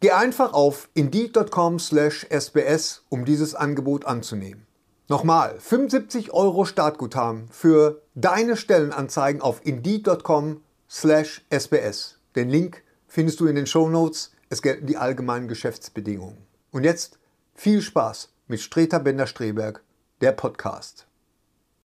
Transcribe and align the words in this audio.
Geh 0.00 0.10
einfach 0.10 0.52
auf 0.52 0.88
indeed.com/sbs, 0.94 3.02
um 3.08 3.24
dieses 3.24 3.54
Angebot 3.54 4.04
anzunehmen. 4.04 4.66
Nochmal, 5.08 5.54
75 5.58 6.32
Euro 6.32 6.64
Startguthaben 6.64 7.48
für 7.50 8.02
deine 8.14 8.56
Stellenanzeigen 8.56 9.40
auf 9.40 9.64
indeed.com/sbs. 9.64 12.18
Den 12.34 12.50
Link 12.50 12.82
findest 13.06 13.40
du 13.40 13.46
in 13.46 13.56
den 13.56 13.66
Show 13.66 13.88
Notes. 13.88 14.32
Es 14.50 14.62
gelten 14.62 14.86
die 14.86 14.96
allgemeinen 14.96 15.48
Geschäftsbedingungen. 15.48 16.38
Und 16.72 16.84
jetzt 16.84 17.18
viel 17.54 17.80
Spaß 17.80 18.30
mit 18.48 18.60
Streter 18.60 19.00
Bender-Streberg, 19.00 19.82
der 20.20 20.32
Podcast. 20.32 21.06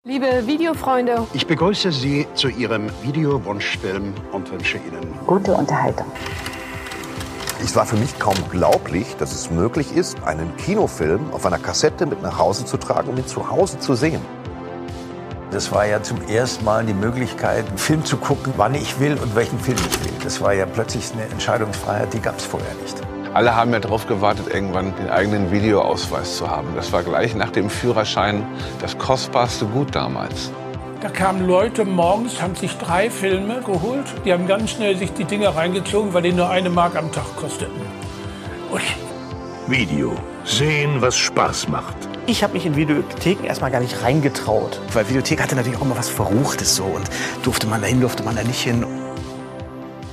Liebe 0.02 0.46
Videofreunde, 0.46 1.26
Ich 1.34 1.46
begrüße 1.46 1.92
Sie 1.92 2.26
zu 2.34 2.48
Ihrem 2.48 2.90
Videowunschfilm 3.02 4.14
und 4.32 4.50
wünsche 4.50 4.78
Ihnen 4.78 5.14
Gute 5.26 5.52
Unterhaltung. 5.52 6.10
Es 7.62 7.76
war 7.76 7.84
für 7.84 7.96
mich 7.96 8.18
kaum 8.18 8.34
glaublich, 8.50 9.16
dass 9.18 9.32
es 9.32 9.50
möglich 9.50 9.94
ist, 9.94 10.22
einen 10.24 10.56
Kinofilm 10.56 11.32
auf 11.32 11.44
einer 11.44 11.58
Kassette 11.58 12.06
mit 12.06 12.22
nach 12.22 12.38
Hause 12.38 12.64
zu 12.64 12.78
tragen 12.78 13.10
und 13.10 13.18
ihn 13.18 13.26
zu 13.26 13.50
Hause 13.50 13.78
zu 13.78 13.94
sehen. 13.94 14.22
Das 15.50 15.70
war 15.70 15.86
ja 15.86 16.02
zum 16.02 16.22
ersten 16.26 16.64
Mal 16.64 16.86
die 16.86 16.94
Möglichkeit, 16.94 17.68
einen 17.68 17.78
Film 17.78 18.04
zu 18.04 18.16
gucken, 18.16 18.54
wann 18.56 18.74
ich 18.74 18.98
will 18.98 19.18
und 19.22 19.36
welchen 19.36 19.58
Film 19.58 19.76
ich 19.78 20.04
will. 20.04 20.12
Das 20.24 20.40
war 20.40 20.54
ja 20.54 20.64
plötzlich 20.64 21.12
eine 21.12 21.24
Entscheidungsfreiheit, 21.24 22.12
die 22.14 22.20
gab 22.20 22.38
es 22.38 22.44
vorher 22.44 22.74
nicht. 22.82 22.96
Alle 23.34 23.54
haben 23.54 23.72
ja 23.72 23.78
darauf 23.78 24.06
gewartet, 24.06 24.52
irgendwann 24.52 24.96
den 24.96 25.10
eigenen 25.10 25.52
Videoausweis 25.52 26.36
zu 26.38 26.50
haben. 26.50 26.68
Das 26.74 26.92
war 26.92 27.02
gleich 27.02 27.34
nach 27.34 27.50
dem 27.50 27.68
Führerschein 27.68 28.44
das 28.80 28.96
kostbarste 28.96 29.66
Gut 29.66 29.94
damals. 29.94 30.50
Da 31.00 31.08
kamen 31.08 31.46
Leute 31.46 31.86
morgens, 31.86 32.42
haben 32.42 32.54
sich 32.54 32.76
drei 32.76 33.08
Filme 33.08 33.62
geholt. 33.62 34.04
Die 34.26 34.34
haben 34.34 34.46
ganz 34.46 34.72
schnell 34.72 34.98
sich 34.98 35.10
die 35.14 35.24
Dinger 35.24 35.56
reingezogen, 35.56 36.12
weil 36.12 36.20
die 36.20 36.32
nur 36.32 36.50
eine 36.50 36.68
Mark 36.68 36.94
am 36.94 37.10
Tag 37.10 37.24
kosteten. 37.36 37.80
Ui. 38.70 38.82
Video. 39.66 40.14
Sehen, 40.44 41.00
was 41.00 41.16
Spaß 41.16 41.68
macht. 41.68 41.96
Ich 42.26 42.42
habe 42.42 42.52
mich 42.52 42.66
in 42.66 42.76
Videotheken 42.76 43.46
erstmal 43.46 43.70
gar 43.70 43.80
nicht 43.80 44.02
reingetraut. 44.02 44.78
Weil 44.92 45.08
Videothek 45.08 45.42
hatte 45.42 45.56
natürlich 45.56 45.78
auch 45.78 45.84
immer 45.86 45.96
was 45.96 46.10
Verruchtes 46.10 46.76
so. 46.76 46.84
Und 46.84 47.08
durfte 47.44 47.66
man 47.66 47.80
da 47.80 47.86
hin, 47.86 48.02
durfte 48.02 48.22
man 48.22 48.36
da 48.36 48.42
nicht 48.42 48.60
hin. 48.60 48.84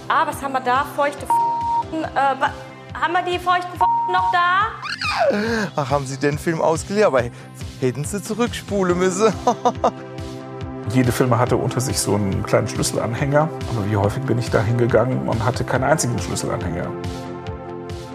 Ah, 0.07 0.25
was 0.25 0.41
haben 0.41 0.53
wir 0.53 0.61
da? 0.61 0.85
Feuchte 0.95 1.25
F 1.25 1.31
äh, 1.91 2.97
Haben 2.97 3.13
wir 3.13 3.23
die 3.29 3.39
feuchten 3.39 3.73
F 3.73 3.81
noch 4.09 4.31
da? 4.31 5.67
Ach, 5.75 5.89
haben 5.89 6.06
Sie 6.06 6.17
den 6.17 6.38
Film 6.38 6.62
ausgeliehen? 6.62 7.07
Aber 7.07 7.23
hätten 7.81 8.06
Sie 8.06 8.23
zurückspulen 8.23 8.97
müssen. 8.97 9.33
Jede 10.94 11.12
Filme 11.12 11.38
hatte 11.38 11.58
unter 11.58 11.81
sich 11.81 12.00
so 12.00 12.16
einen 12.16 12.44
kleinen 12.44 12.68
Schlüsselanhänger. 12.68 13.42
Aber 13.42 13.90
wie 13.90 13.98
häufig 13.98 14.24
bin 14.24 14.40
ich 14.40 14.50
da 14.50 14.62
hingegangen 14.62 15.28
und 15.28 15.44
hatte 15.44 15.64
keinen 15.64 15.84
einzigen 15.84 16.18
Schlüsselanhänger. 16.18 16.88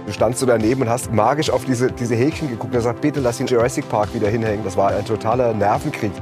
Du 0.06 0.12
standst 0.12 0.40
so 0.40 0.46
daneben 0.46 0.82
und 0.82 0.88
hast 0.88 1.12
magisch 1.12 1.50
auf 1.50 1.64
diese, 1.64 1.92
diese 1.92 2.14
Häkchen 2.14 2.48
geguckt. 2.48 2.74
Er 2.74 2.80
sagt, 2.80 3.02
bitte 3.02 3.20
lass 3.20 3.38
den 3.38 3.46
Jurassic 3.46 3.88
Park 3.88 4.14
wieder 4.14 4.28
hinhängen. 4.28 4.64
Das 4.64 4.76
war 4.76 4.88
ein 4.88 5.04
totaler 5.04 5.52
Nervenkrieg. 5.52 6.12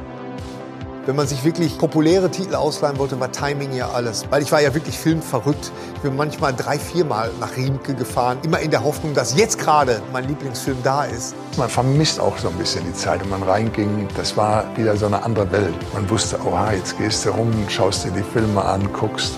Wenn 1.10 1.16
man 1.16 1.26
sich 1.26 1.42
wirklich 1.42 1.76
populäre 1.76 2.30
Titel 2.30 2.54
ausleihen 2.54 2.96
wollte, 2.96 3.18
war 3.18 3.32
Timing 3.32 3.72
ja 3.72 3.90
alles. 3.90 4.26
Weil 4.30 4.42
ich 4.42 4.52
war 4.52 4.62
ja 4.62 4.72
wirklich 4.74 4.96
filmverrückt. 4.96 5.72
Ich 5.96 6.02
bin 6.02 6.14
manchmal 6.14 6.54
drei, 6.54 6.78
viermal 6.78 7.32
nach 7.40 7.56
Riemke 7.56 7.94
gefahren. 7.94 8.38
Immer 8.44 8.60
in 8.60 8.70
der 8.70 8.84
Hoffnung, 8.84 9.12
dass 9.12 9.36
jetzt 9.36 9.58
gerade 9.58 10.00
mein 10.12 10.28
Lieblingsfilm 10.28 10.76
da 10.84 11.02
ist. 11.06 11.34
Man 11.56 11.68
vermisst 11.68 12.20
auch 12.20 12.38
so 12.38 12.46
ein 12.46 12.54
bisschen 12.54 12.84
die 12.86 12.94
Zeit, 12.94 13.22
wenn 13.22 13.28
man 13.28 13.42
reinging. 13.42 14.06
Das 14.16 14.36
war 14.36 14.64
wieder 14.76 14.96
so 14.96 15.06
eine 15.06 15.20
andere 15.24 15.50
Welt. 15.50 15.74
Man 15.92 16.08
wusste, 16.08 16.38
oha, 16.46 16.74
jetzt 16.74 16.96
gehst 16.96 17.26
du 17.26 17.30
rum, 17.30 17.50
schaust 17.68 18.04
dir 18.04 18.12
die 18.12 18.22
Filme 18.22 18.64
an, 18.64 18.88
guckst. 18.92 19.34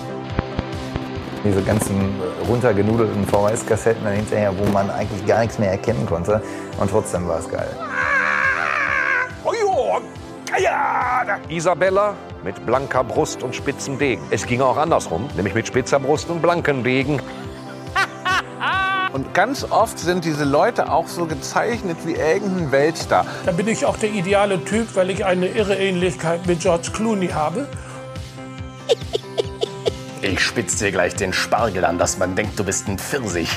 Diese 1.43 1.63
ganzen 1.63 2.21
runtergenudelten 2.47 3.25
VHS-Kassetten 3.25 4.03
dann 4.03 4.13
hinterher, 4.13 4.53
wo 4.55 4.71
man 4.71 4.91
eigentlich 4.91 5.25
gar 5.25 5.39
nichts 5.39 5.57
mehr 5.57 5.71
erkennen 5.71 6.05
konnte. 6.05 6.39
Und 6.79 6.91
trotzdem 6.91 7.27
war 7.27 7.39
es 7.39 7.49
geil. 7.49 7.75
Isabella 11.49 12.15
mit 12.43 12.65
blanker 12.65 13.03
Brust 13.03 13.43
und 13.43 13.55
spitzem 13.55 13.97
Degen. 13.97 14.21
Es 14.29 14.45
ging 14.45 14.61
auch 14.61 14.77
andersrum, 14.77 15.29
nämlich 15.35 15.53
mit 15.53 15.67
spitzer 15.67 15.99
Brust 15.99 16.29
und 16.29 16.41
blankem 16.41 16.83
Degen. 16.83 17.21
Und 19.13 19.35
ganz 19.35 19.63
oft 19.69 19.99
sind 19.99 20.25
diese 20.25 20.43
Leute 20.43 20.91
auch 20.91 21.07
so 21.07 21.27
gezeichnet 21.27 21.97
wie 22.03 22.13
irgendein 22.13 22.71
Weltstar. 22.71 23.27
Da 23.45 23.51
bin 23.51 23.67
ich 23.67 23.85
auch 23.85 23.95
der 23.95 24.09
ideale 24.09 24.65
Typ, 24.65 24.95
weil 24.95 25.11
ich 25.11 25.23
eine 25.23 25.49
irre 25.49 25.75
Ähnlichkeit 25.75 26.47
mit 26.47 26.61
George 26.61 26.89
Clooney 26.93 27.27
habe. 27.27 27.67
Ich 30.23 30.39
spitz 30.39 30.77
dir 30.77 30.89
gleich 30.89 31.15
den 31.15 31.33
Spargel 31.33 31.83
an, 31.83 31.97
dass 31.97 32.17
man 32.17 32.33
denkt, 32.33 32.57
du 32.57 32.63
bist 32.63 32.87
ein 32.87 32.97
Pfirsich. 32.97 33.49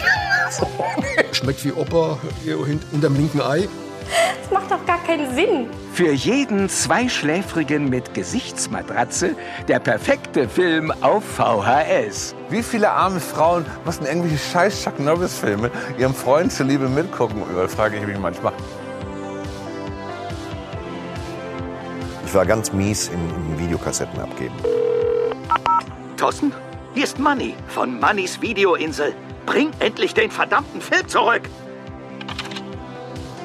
Schmeckt 1.32 1.64
wie 1.64 1.70
Opa 1.70 2.18
hier 2.42 2.58
hinterm 2.66 3.14
linken 3.14 3.40
Ei. 3.40 3.68
Das 4.42 4.50
macht 4.50 4.72
doch 4.72 4.84
gar 4.84 4.98
keinen 5.04 5.32
Sinn. 5.32 5.68
Für 5.96 6.12
jeden 6.12 6.68
Zweischläfrigen 6.68 7.88
mit 7.88 8.12
Gesichtsmatratze 8.12 9.34
der 9.66 9.78
perfekte 9.78 10.46
Film 10.46 10.92
auf 11.00 11.24
VHS. 11.24 12.34
Wie 12.50 12.62
viele 12.62 12.90
arme 12.90 13.18
Frauen 13.18 13.64
mussten 13.86 14.04
irgendwelche 14.04 14.36
scheiß 14.36 14.84
Chuck 14.84 15.00
Norris-Filme 15.00 15.70
ihrem 15.96 16.12
Freund 16.12 16.52
zuliebe 16.52 16.86
mitgucken, 16.90 17.42
frage 17.68 17.96
ich 17.96 18.06
mich 18.06 18.18
manchmal. 18.18 18.52
Ich 22.26 22.34
war 22.34 22.44
ganz 22.44 22.74
mies 22.74 23.08
im, 23.08 23.30
im 23.30 23.58
Videokassetten 23.58 24.20
abgeben. 24.20 24.54
Thorsten, 26.18 26.52
hier 26.92 27.04
ist 27.04 27.18
Manny 27.18 27.54
von 27.68 27.98
Mannys 27.98 28.42
Videoinsel. 28.42 29.14
Bring 29.46 29.70
endlich 29.78 30.12
den 30.12 30.30
verdammten 30.30 30.82
Film 30.82 31.08
zurück. 31.08 31.48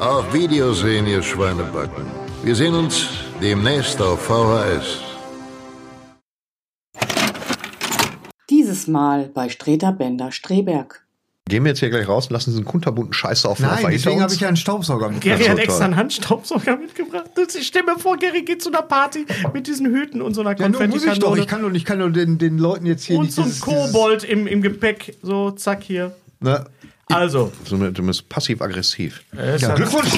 Auf 0.01 0.33
Video 0.33 0.73
sehen, 0.73 1.07
ihr 1.07 1.23
Schweinebacken. 1.23 2.20
Wir 2.43 2.55
sehen 2.55 2.73
uns 2.73 3.07
demnächst 3.41 4.01
auf 4.01 4.19
VHS. 4.25 4.99
Dieses 8.49 8.87
Mal 8.87 9.29
bei 9.33 9.49
Streter 9.49 9.91
Bender 9.91 10.31
Streberg. 10.31 11.05
Gehen 11.47 11.63
wir 11.63 11.69
jetzt 11.71 11.79
hier 11.79 11.89
gleich 11.89 12.07
raus 12.07 12.27
und 12.27 12.33
lassen 12.33 12.51
diesen 12.51 12.65
kunterbunten 12.65 13.13
Scheiß 13.13 13.45
auf 13.45 13.59
Nein, 13.59 13.85
deswegen 13.91 14.21
habe 14.21 14.33
ich 14.33 14.39
ja 14.39 14.47
einen 14.47 14.57
Staubsauger 14.57 15.09
Gary 15.09 15.15
mitgebracht. 15.15 15.49
hat 15.49 15.59
extra 15.59 15.85
einen 15.85 15.95
Handstaubsauger 15.97 16.77
mitgebracht. 16.77 17.25
Ich 17.57 17.67
stell 17.67 17.83
mir 17.83 17.97
vor, 17.99 18.17
Gary 18.17 18.43
geht 18.43 18.61
zu 18.61 18.69
einer 18.69 18.83
Party 18.83 19.25
mit 19.53 19.67
diesen 19.67 19.87
Hüten 19.87 20.21
und 20.21 20.33
so 20.33 20.41
einer 20.41 20.57
Ja, 20.57 20.69
nur 20.69 20.87
muss 20.87 21.03
ich 21.05 21.19
doch. 21.19 21.35
Ich 21.35 21.47
kann 21.47 21.61
doch, 21.61 21.71
ich 21.71 21.83
kann 21.85 21.99
doch 21.99 22.09
den, 22.09 22.37
den 22.37 22.57
Leuten 22.57 22.85
jetzt 22.85 23.03
hier 23.03 23.17
und 23.17 23.25
nicht 23.25 23.35
so 23.35 23.41
ein 23.41 23.47
dieses- 23.49 23.61
Kobold 23.61 24.23
im, 24.23 24.47
im 24.47 24.61
Gepäck. 24.61 25.17
So, 25.21 25.51
zack, 25.51 25.83
hier. 25.83 26.15
Ne? 26.39 26.63
Also. 27.07 27.51
Du 27.69 27.77
bist 28.05 28.29
passiv-aggressiv. 28.29 29.21
Äh, 29.37 29.57
ja- 29.57 29.75
Glückwunsch! 29.75 30.11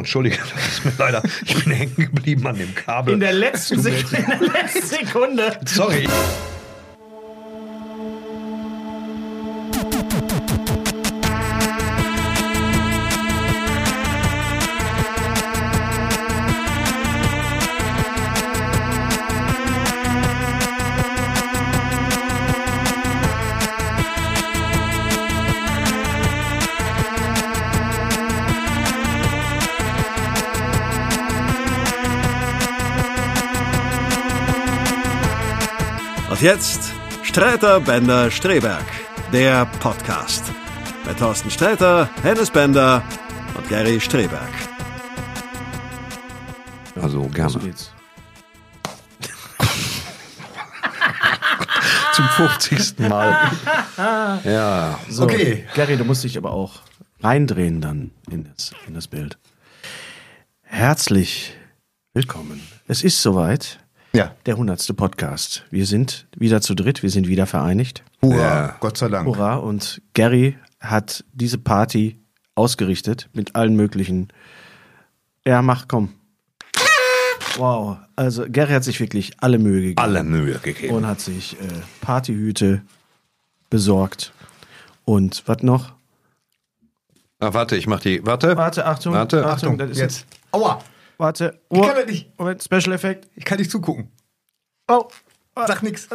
Entschuldige, 0.00 0.38
das 0.54 0.68
ist 0.68 0.84
mir 0.84 0.92
leider. 0.98 1.22
Ich 1.44 1.64
bin 1.64 1.72
hängen 1.72 1.96
geblieben 1.96 2.46
an 2.46 2.56
dem 2.56 2.74
Kabel. 2.74 3.14
In 3.14 3.20
der 3.20 3.32
letzten 3.32 3.80
Sekunde. 3.80 4.16
In 4.40 4.52
der 4.52 4.62
letzten 4.62 4.86
Sekunde. 4.86 5.60
Sorry. 5.66 6.06
Und 36.40 36.46
jetzt 36.46 36.94
Streiter 37.22 37.80
Bender 37.80 38.30
Streberg, 38.30 38.86
der 39.30 39.66
Podcast. 39.78 40.42
Bei 41.04 41.12
Thorsten 41.12 41.50
Streiter, 41.50 42.08
Hennes 42.22 42.50
Bender 42.50 43.04
und 43.54 43.68
Gary 43.68 44.00
Streberg. 44.00 44.48
Also 46.94 47.24
gerne. 47.24 47.50
So 47.50 47.58
geht's. 47.58 47.92
Zum 52.14 52.24
50. 52.24 53.00
Mal. 53.00 53.50
Ja. 53.98 54.98
So, 55.10 55.24
okay. 55.24 55.66
Gary, 55.74 55.98
du 55.98 56.06
musst 56.06 56.24
dich 56.24 56.38
aber 56.38 56.52
auch 56.52 56.80
reindrehen 57.20 57.82
dann 57.82 58.12
in 58.30 58.44
das, 58.44 58.72
in 58.86 58.94
das 58.94 59.08
Bild. 59.08 59.36
Herzlich 60.62 61.54
willkommen. 62.14 62.66
Es 62.88 63.04
ist 63.04 63.20
soweit. 63.20 63.78
Ja. 64.12 64.34
Der 64.44 64.56
hundertste 64.56 64.92
Podcast. 64.92 65.64
Wir 65.70 65.86
sind 65.86 66.26
wieder 66.36 66.60
zu 66.60 66.74
dritt, 66.74 67.02
wir 67.02 67.10
sind 67.10 67.28
wieder 67.28 67.46
vereinigt. 67.46 68.02
Hurra, 68.20 68.36
ja. 68.36 68.76
Gott 68.80 68.96
sei 68.98 69.08
Dank. 69.08 69.26
Hurra. 69.26 69.54
Und 69.54 70.02
Gary 70.14 70.56
hat 70.80 71.24
diese 71.32 71.58
Party 71.58 72.18
ausgerichtet 72.56 73.28
mit 73.32 73.54
allen 73.54 73.76
möglichen. 73.76 74.28
Ja, 75.46 75.62
mach, 75.62 75.86
komm. 75.86 76.14
Wow. 77.56 77.98
Also 78.16 78.46
Gary 78.50 78.72
hat 78.72 78.84
sich 78.84 78.98
wirklich 78.98 79.32
alle 79.40 79.58
Mühe 79.58 79.80
gegeben. 79.80 79.98
Alle 80.00 80.24
Mühe 80.24 80.58
gegeben. 80.58 80.94
Und 80.94 81.06
hat 81.06 81.20
sich 81.20 81.54
äh, 81.54 81.66
Partyhüte 82.00 82.82
besorgt. 83.70 84.32
Und 85.04 85.44
was 85.46 85.62
noch? 85.62 85.92
Ah, 87.38 87.54
warte, 87.54 87.76
ich 87.76 87.86
mach 87.86 88.00
die. 88.00 88.24
Warte. 88.26 88.56
Warte, 88.56 88.86
Achtung. 88.86 89.14
Warte. 89.14 89.46
Achtung, 89.46 89.78
das 89.78 89.90
ist 89.90 89.98
Jetzt. 89.98 90.26
Aua. 90.52 90.82
Warte. 91.20 91.60
Ich 91.68 91.82
kann 91.82 91.96
das 91.96 92.06
nicht. 92.06 92.38
Moment, 92.38 92.64
Special 92.64 92.92
Effekt. 92.92 93.28
Ich 93.36 93.44
kann 93.44 93.58
nicht 93.58 93.70
zugucken. 93.70 94.08
Oh. 94.88 95.04
Sag 95.54 95.82
nix. 95.82 96.08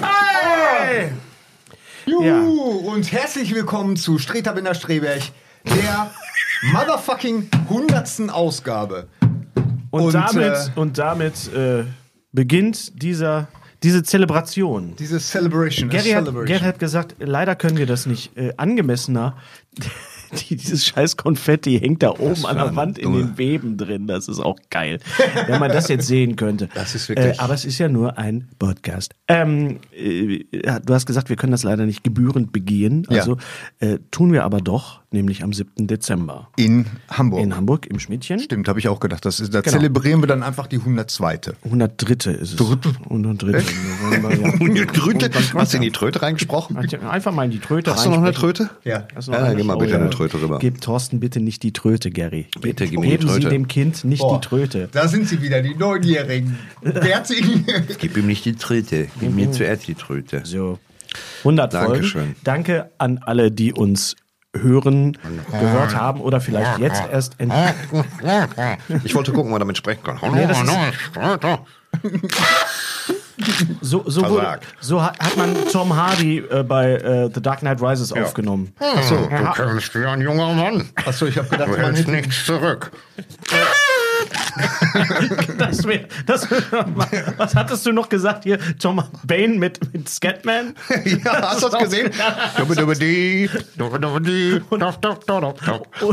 Hey! 0.00 1.10
Juhu. 2.06 2.22
Ja. 2.22 2.92
Und 2.92 3.10
herzlich 3.10 3.52
willkommen 3.52 3.96
zu 3.96 4.18
Streter 4.18 4.52
Binder 4.52 4.74
Streberg, 4.74 5.20
der 5.66 6.12
motherfucking 6.72 7.50
hundertsten 7.68 8.30
Ausgabe. 8.30 9.08
Und, 9.90 10.04
Und, 10.04 10.14
damit, 10.14 10.54
äh, 10.54 10.78
und 10.78 10.96
damit 10.96 11.52
äh, 11.52 11.82
beginnt 12.30 13.02
dieser, 13.02 13.48
diese 13.82 14.04
Zelebration. 14.04 14.94
Diese 14.94 15.18
Celebration. 15.18 15.88
Gary 15.88 16.10
hat, 16.10 16.24
celebration. 16.24 16.46
Gary 16.46 16.64
hat 16.64 16.78
gesagt, 16.78 17.16
leider 17.18 17.56
können 17.56 17.78
wir 17.78 17.86
das 17.86 18.06
nicht 18.06 18.36
äh, 18.36 18.54
angemessener. 18.56 19.36
Die, 20.48 20.56
dieses 20.56 20.86
scheiß 20.86 21.16
Konfetti 21.18 21.78
hängt 21.78 22.02
da 22.02 22.10
oben 22.18 22.46
an 22.46 22.56
der 22.56 22.74
Wand 22.74 22.98
in 22.98 23.04
Dumme. 23.12 23.18
den 23.24 23.38
Weben 23.38 23.76
drin. 23.76 24.06
Das 24.06 24.28
ist 24.28 24.40
auch 24.40 24.58
geil. 24.70 24.98
Wenn 25.46 25.60
man 25.60 25.70
das 25.70 25.88
jetzt 25.88 26.06
sehen 26.06 26.36
könnte. 26.36 26.68
Das 26.74 26.94
ist 26.94 27.08
wirklich- 27.08 27.38
Äh, 27.38 27.42
aber 27.42 27.52
es 27.54 27.64
ist 27.66 27.78
ja 27.78 27.88
nur 27.88 28.16
ein 28.18 28.48
Podcast. 28.58 29.14
Ähm, 29.28 29.78
äh, 29.94 30.44
ja, 30.52 30.80
du 30.80 30.94
hast 30.94 31.04
gesagt, 31.06 31.28
wir 31.28 31.36
können 31.36 31.52
das 31.52 31.64
leider 31.64 31.84
nicht 31.84 32.02
gebührend 32.02 32.50
begehen. 32.52 33.06
Ja. 33.10 33.18
Also 33.18 33.36
äh, 33.80 33.98
tun 34.10 34.32
wir 34.32 34.44
aber 34.44 34.60
doch, 34.62 35.01
nämlich 35.12 35.42
am 35.42 35.52
7. 35.52 35.86
Dezember. 35.86 36.48
In 36.56 36.86
Hamburg. 37.10 37.42
In 37.42 37.56
Hamburg 37.56 37.86
im 37.86 37.98
Schmidtchen. 37.98 38.38
Stimmt, 38.38 38.68
habe 38.68 38.78
ich 38.78 38.88
auch 38.88 39.00
gedacht. 39.00 39.24
Das 39.24 39.40
ist, 39.40 39.54
da 39.54 39.60
Genau. 39.60 39.76
zelebrieren 39.76 40.20
wir 40.22 40.26
dann 40.26 40.42
einfach 40.42 40.66
die 40.66 40.78
102. 40.78 41.52
103. 41.64 42.30
ist 42.32 42.54
es. 42.54 42.60
103. 42.60 43.50
Ja. 43.52 44.28
Und 44.60 44.74
die 44.74 44.86
Tröte? 44.86 45.30
Hast 45.54 45.72
du 45.72 45.76
in 45.76 45.82
die 45.82 45.90
Tröte 45.90 46.22
reingesprochen? 46.22 46.76
Einfach 46.76 47.32
mal 47.32 47.44
in 47.44 47.50
die 47.50 47.58
Tröte 47.60 47.92
Hast 47.92 48.06
du 48.06 48.10
noch 48.10 48.18
eine. 48.18 48.32
Tröte? 48.32 48.70
Ja. 48.84 49.06
Ja, 49.26 49.32
eine? 49.44 49.56
gib 49.56 49.66
mal 49.66 49.76
bitte 49.76 49.96
eine 49.96 50.10
Tröte 50.10 50.40
rüber. 50.40 50.58
Gib 50.58 50.80
Thorsten 50.80 51.20
bitte 51.20 51.40
nicht 51.40 51.62
die 51.62 51.72
Tröte, 51.72 52.10
Gary. 52.10 52.46
Bitte, 52.60 52.86
gib 52.86 53.00
mir 53.00 53.06
die 53.06 53.10
Geben 53.18 53.28
Sie 53.28 53.34
Tröte. 53.40 53.48
dem 53.50 53.68
Kind 53.68 54.04
nicht 54.04 54.20
Boah. 54.20 54.40
die 54.40 54.46
Tröte. 54.48 54.88
Da 54.92 55.08
sind 55.08 55.28
sie 55.28 55.42
wieder, 55.42 55.62
die 55.62 55.74
Neunjährigen. 55.74 56.58
Bärtigen. 56.82 57.64
Gib 57.98 58.16
ihm 58.16 58.26
nicht 58.26 58.44
die 58.44 58.54
Tröte. 58.54 59.08
Gib 59.20 59.34
mir 59.34 59.50
zuerst 59.52 59.86
die 59.88 59.94
Tröte. 59.94 60.42
So. 60.44 60.78
100 61.40 61.74
Dankeschön. 61.74 62.20
Folgen. 62.22 62.36
Danke 62.44 62.90
an 62.98 63.18
alle, 63.18 63.50
die 63.50 63.72
uns 63.72 64.16
hören, 64.54 65.16
gehört 65.50 65.96
haben 65.96 66.20
oder 66.20 66.40
vielleicht 66.40 66.78
jetzt 66.78 67.02
erst 67.10 67.34
ent 67.40 67.52
Ich 69.04 69.14
wollte 69.14 69.32
gucken, 69.32 69.46
ob 69.46 69.52
man 69.52 69.60
damit 69.60 69.78
sprechen 69.78 70.02
kann. 70.04 70.18
Nee, 70.34 70.46
das 70.46 70.60
ist- 70.62 70.70
so, 73.80 74.04
so, 74.06 74.20
Versagt. 74.20 74.66
so 74.80 75.02
hat, 75.02 75.36
man 75.36 75.54
Tom 75.70 75.94
Hardy 75.94 76.38
äh, 76.38 76.62
bei 76.62 76.92
äh, 76.92 77.30
The 77.32 77.42
Dark 77.42 77.60
Knight 77.60 77.82
Rises 77.82 78.12
aufgenommen. 78.12 78.72
Achso, 78.78 79.16
du 79.16 79.28
kennst 79.28 79.94
wie 79.94 80.04
ein 80.04 80.20
junger 80.20 80.52
Mann. 80.54 80.88
Achso, 81.04 81.26
ich 81.26 81.36
habe 81.38 81.48
gedacht, 81.48 81.68
Du 81.68 81.72
man 81.76 81.80
hältst 81.94 82.08
nichts 82.08 82.44
zurück. 82.46 82.92
Das 85.58 85.86
wär, 85.86 86.06
das, 86.26 86.48
was 87.36 87.54
hattest 87.54 87.86
du 87.86 87.92
noch 87.92 88.08
gesagt 88.08 88.44
hier? 88.44 88.58
Tom 88.78 89.02
Bane 89.24 89.54
mit, 89.58 89.92
mit 89.92 90.08
Scatman? 90.08 90.74
Ja, 91.04 91.50
hast 91.50 91.62
du 91.62 91.68
das 91.68 91.78
gesehen? 91.78 92.10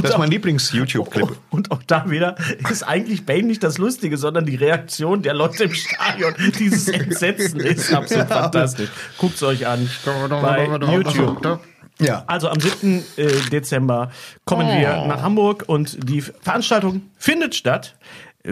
Das 0.02 0.12
ist 0.12 0.18
mein 0.18 0.30
Lieblings-YouTube-Clip. 0.30 1.38
Und 1.50 1.72
auch 1.72 1.82
da 1.88 2.10
wieder 2.10 2.36
ist 2.70 2.84
eigentlich 2.84 3.26
Bane 3.26 3.44
nicht 3.44 3.64
das 3.64 3.78
Lustige, 3.78 4.18
sondern 4.18 4.46
die 4.46 4.56
Reaktion 4.56 5.22
der 5.22 5.34
Leute 5.34 5.66
im 5.66 5.74
Stadion. 5.74 6.34
Dieses 6.58 6.88
Entsetzen 6.88 7.60
ist 7.60 7.94
absolut 7.94 8.28
fantastisch. 8.28 8.90
Guckt 9.18 9.36
es 9.36 9.44
euch 9.44 9.68
an 9.68 9.90
bei 10.30 10.66
YouTube. 10.92 11.60
Ja. 12.02 12.24
Also 12.28 12.50
am 12.50 12.60
7. 12.60 13.04
äh, 13.18 13.28
Dezember 13.52 14.12
kommen 14.46 14.68
wir 14.68 15.06
nach 15.06 15.22
Hamburg 15.22 15.66
und 15.68 16.10
die 16.10 16.22
Veranstaltung 16.22 17.02
findet 17.18 17.56
statt. 17.56 17.96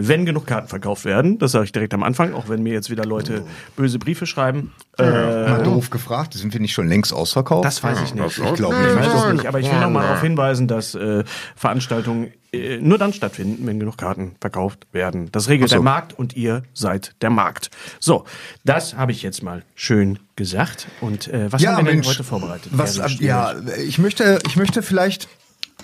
Wenn 0.00 0.24
genug 0.26 0.46
Karten 0.46 0.68
verkauft 0.68 1.04
werden, 1.04 1.38
das 1.38 1.52
sage 1.52 1.64
ich 1.64 1.72
direkt 1.72 1.92
am 1.92 2.02
Anfang, 2.02 2.32
auch 2.34 2.48
wenn 2.48 2.62
mir 2.62 2.72
jetzt 2.72 2.88
wieder 2.90 3.04
Leute 3.04 3.42
böse 3.76 3.98
Briefe 3.98 4.26
schreiben. 4.26 4.72
Mal 4.96 5.60
Äh, 5.60 5.64
doof 5.64 5.90
gefragt, 5.90 6.34
sind 6.34 6.52
wir 6.52 6.60
nicht 6.60 6.72
schon 6.72 6.88
längst 6.88 7.12
ausverkauft? 7.12 7.64
das 7.64 7.82
weiß 7.82 7.98
ich 8.02 8.14
nicht. 8.14 8.38
Ich 8.38 8.54
glaube 8.54 8.76
Ich 8.76 8.96
weiß 8.96 9.14
nicht. 9.14 9.24
es 9.26 9.32
nicht, 9.32 9.46
aber 9.46 9.60
ich 9.60 9.70
will 9.70 9.80
noch 9.80 9.90
mal 9.90 10.02
darauf 10.02 10.20
hinweisen, 10.22 10.68
dass 10.68 10.94
äh, 10.94 11.24
Veranstaltungen 11.56 12.32
äh, 12.52 12.78
nur 12.78 12.96
dann 12.98 13.12
stattfinden, 13.12 13.66
wenn 13.66 13.78
genug 13.78 13.98
Karten 13.98 14.36
verkauft 14.40 14.86
werden. 14.92 15.30
Das 15.32 15.48
regelt 15.48 15.68
so. 15.70 15.76
der 15.76 15.82
Markt 15.82 16.18
und 16.18 16.36
ihr 16.36 16.62
seid 16.74 17.14
der 17.20 17.30
Markt. 17.30 17.70
So, 18.00 18.24
das 18.64 18.94
habe 18.96 19.12
ich 19.12 19.22
jetzt 19.22 19.42
mal 19.42 19.62
schön 19.74 20.18
gesagt. 20.36 20.86
Und 21.00 21.28
äh, 21.28 21.52
was 21.52 21.64
haben 21.66 21.84
wir 21.86 21.92
denn 21.92 22.04
heute 22.04 22.24
vorbereitet? 22.24 22.72
Was, 22.74 23.18
ja, 23.20 23.54
ich 23.86 23.98
möchte, 23.98 24.38
ich 24.46 24.56
möchte 24.56 24.82
vielleicht. 24.82 25.28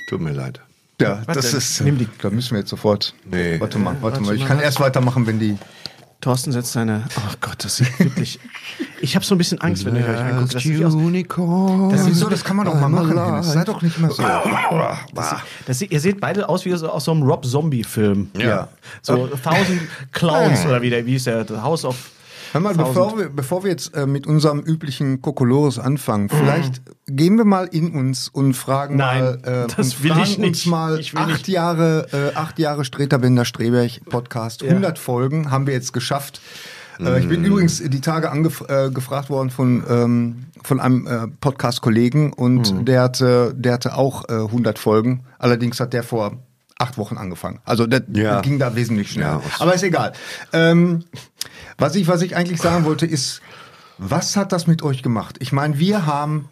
Tut 0.09 0.21
mir 0.21 0.33
leid. 0.33 0.61
Ja, 1.01 1.23
Was 1.27 1.37
das 1.37 1.51
denn? 1.51 1.59
ist. 1.59 1.81
Nimm 1.81 1.99
die- 1.99 2.09
Da 2.23 2.31
müssen 2.31 2.53
wir 2.53 2.61
jetzt 2.61 2.71
sofort. 2.71 3.15
Nee. 3.31 3.59
Warte 3.61 3.79
mal, 3.79 3.97
warte 4.01 4.03
warte 4.03 4.21
mal. 4.21 4.35
Ich 4.37 4.47
kann 4.47 4.61
erst 4.61 4.81
weitermachen, 4.81 5.27
wenn 5.27 5.39
die. 5.39 5.57
Thorsten 6.21 6.53
setzt 6.53 6.73
seine. 6.73 7.03
Oh 7.19 7.35
Gott, 7.43 7.63
das 7.65 7.77
sieht 7.77 7.99
wirklich. 7.99 8.39
Ich 9.03 9.15
habe 9.15 9.25
so 9.27 9.35
ein 9.35 9.39
bisschen 9.39 9.61
Angst, 9.61 9.85
wenn 9.85 9.95
ihr 9.97 10.09
euch 10.09 10.17
anguckt. 10.19 10.55
Das 10.55 10.63
sieht 10.63 10.83
Unicorn. 10.83 11.91
Das 11.91 12.07
wieso? 12.07 12.31
Das 12.31 12.43
kann 12.43 12.57
man 12.57 12.65
doch 12.65 12.81
mal 12.81 12.89
machen. 12.89 13.19
Hennes. 13.23 13.53
Sei 13.53 13.65
doch 13.65 13.83
nicht 13.83 13.99
immer 13.99 14.11
so. 14.11 14.23
das, 15.15 15.35
das, 15.67 15.79
sieht- 15.81 15.91
ihr 15.93 16.01
seht 16.01 16.21
beide 16.21 16.49
aus 16.49 16.65
wie 16.65 16.73
aus, 16.73 16.83
aus 16.83 17.05
so 17.05 17.11
einem 17.11 17.25
Rob 17.25 17.45
Zombie-Film. 17.45 18.31
Ja. 18.39 18.69
So 19.03 19.27
Thousand 19.27 19.81
Clowns 20.13 20.65
oder 20.65 20.81
wie, 20.81 20.89
der, 20.91 21.05
wie 21.05 21.11
hieß 21.13 21.25
der? 21.25 21.47
The 21.47 21.57
House 21.59 21.85
of. 21.85 21.97
Hör 22.55 22.61
mal, 22.61 22.75
bevor 22.75 23.19
wir, 23.19 23.31
bevor 23.31 23.65
wir 23.65 23.71
jetzt 23.73 23.97
äh, 23.97 24.07
mit 24.07 24.29
unserem 24.29 24.61
üblichen 24.61 25.21
Kokolores 25.21 25.81
anfangen, 25.81 26.29
vielleicht 26.29 26.83
gehen 27.09 27.37
wir 27.37 27.45
mal 27.45 27.65
in 27.65 27.91
uns 27.91 28.29
und 28.29 28.55
fragen 28.55 28.95
Nein, 28.95 29.25
mal, 29.25 29.65
äh, 29.65 29.67
das 29.77 29.95
und 29.95 30.05
will 30.05 30.11
fragen 30.13 30.23
ich 30.23 30.39
uns 30.39 30.47
nicht. 30.47 30.67
mal 30.69 31.01
Ich 31.01 31.15
will 31.15 31.23
acht 31.23 31.29
nicht. 31.31 31.49
Jahre, 31.49 32.07
äh, 32.13 32.37
acht 32.37 32.61
Jahre 32.61 32.85
Streterbender 32.85 33.45
Streberg 33.45 34.05
Podcast, 34.09 34.63
100 34.63 35.01
Folgen 35.01 35.51
haben 35.51 35.67
wir 35.67 35.75
jetzt 35.75 35.93
geschafft. 35.93 36.41
Äh, 37.01 37.19
ich 37.19 37.29
bin 37.29 37.45
übrigens 37.45 37.83
die 37.83 38.01
Tage 38.01 38.31
angef 38.31 38.63
äh, 38.69 38.89
gefragt 38.89 39.31
worden 39.31 39.51
von 39.51 39.83
ähm, 39.89 40.45
von 40.63 40.79
einem 40.79 41.09
äh, 41.09 41.27
Podcast-Kollegen 41.41 42.33
und 42.33 42.87
der 42.87 43.03
hatte 43.03 43.53
der 43.57 43.73
hatte 43.73 43.97
auch 43.97 44.29
äh, 44.29 44.33
100 44.33 44.79
Folgen. 44.79 45.25
Allerdings 45.41 45.81
hat 45.81 45.93
der 45.93 46.05
vor 46.05 46.39
acht 46.79 46.99
Wochen 46.99 47.17
angefangen. 47.17 47.61
Also 47.65 47.87
das 47.87 48.03
Ja. 48.13 48.41
ging 48.41 48.59
da 48.59 48.75
wesentlich 48.75 49.13
schneller. 49.13 49.43
Ja, 49.45 49.51
Aber 49.61 49.75
ist 49.75 49.83
egal. 49.83 50.13
Ähm, 50.53 51.05
was 51.79 51.95
ich, 51.95 52.09
was 52.09 52.23
ich 52.23 52.37
eigentlich 52.37 52.61
sagen 52.61 52.85
wollte, 52.85 53.07
ist, 53.07 53.41
was 53.99 54.37
hat 54.37 54.53
das 54.53 54.67
mit 54.67 54.83
euch 54.83 55.03
gemacht? 55.03 55.37
Ich 55.39 55.53
meine, 55.53 55.79
wir 55.79 56.07
haben, 56.07 56.49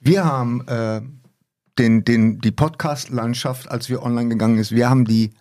wir 0.00 0.24
haben 0.24 0.66
äh, 0.66 1.02
den, 1.78 2.04
den, 2.04 2.40
die 2.40 2.52
Podcast-Landschaft, 2.52 3.70
als 3.70 3.88
wir 3.90 4.02
online 4.02 4.30
gegangen 4.30 4.58
ist, 4.58 4.72
wir 4.72 4.88
haben 4.88 5.04
die 5.04 5.32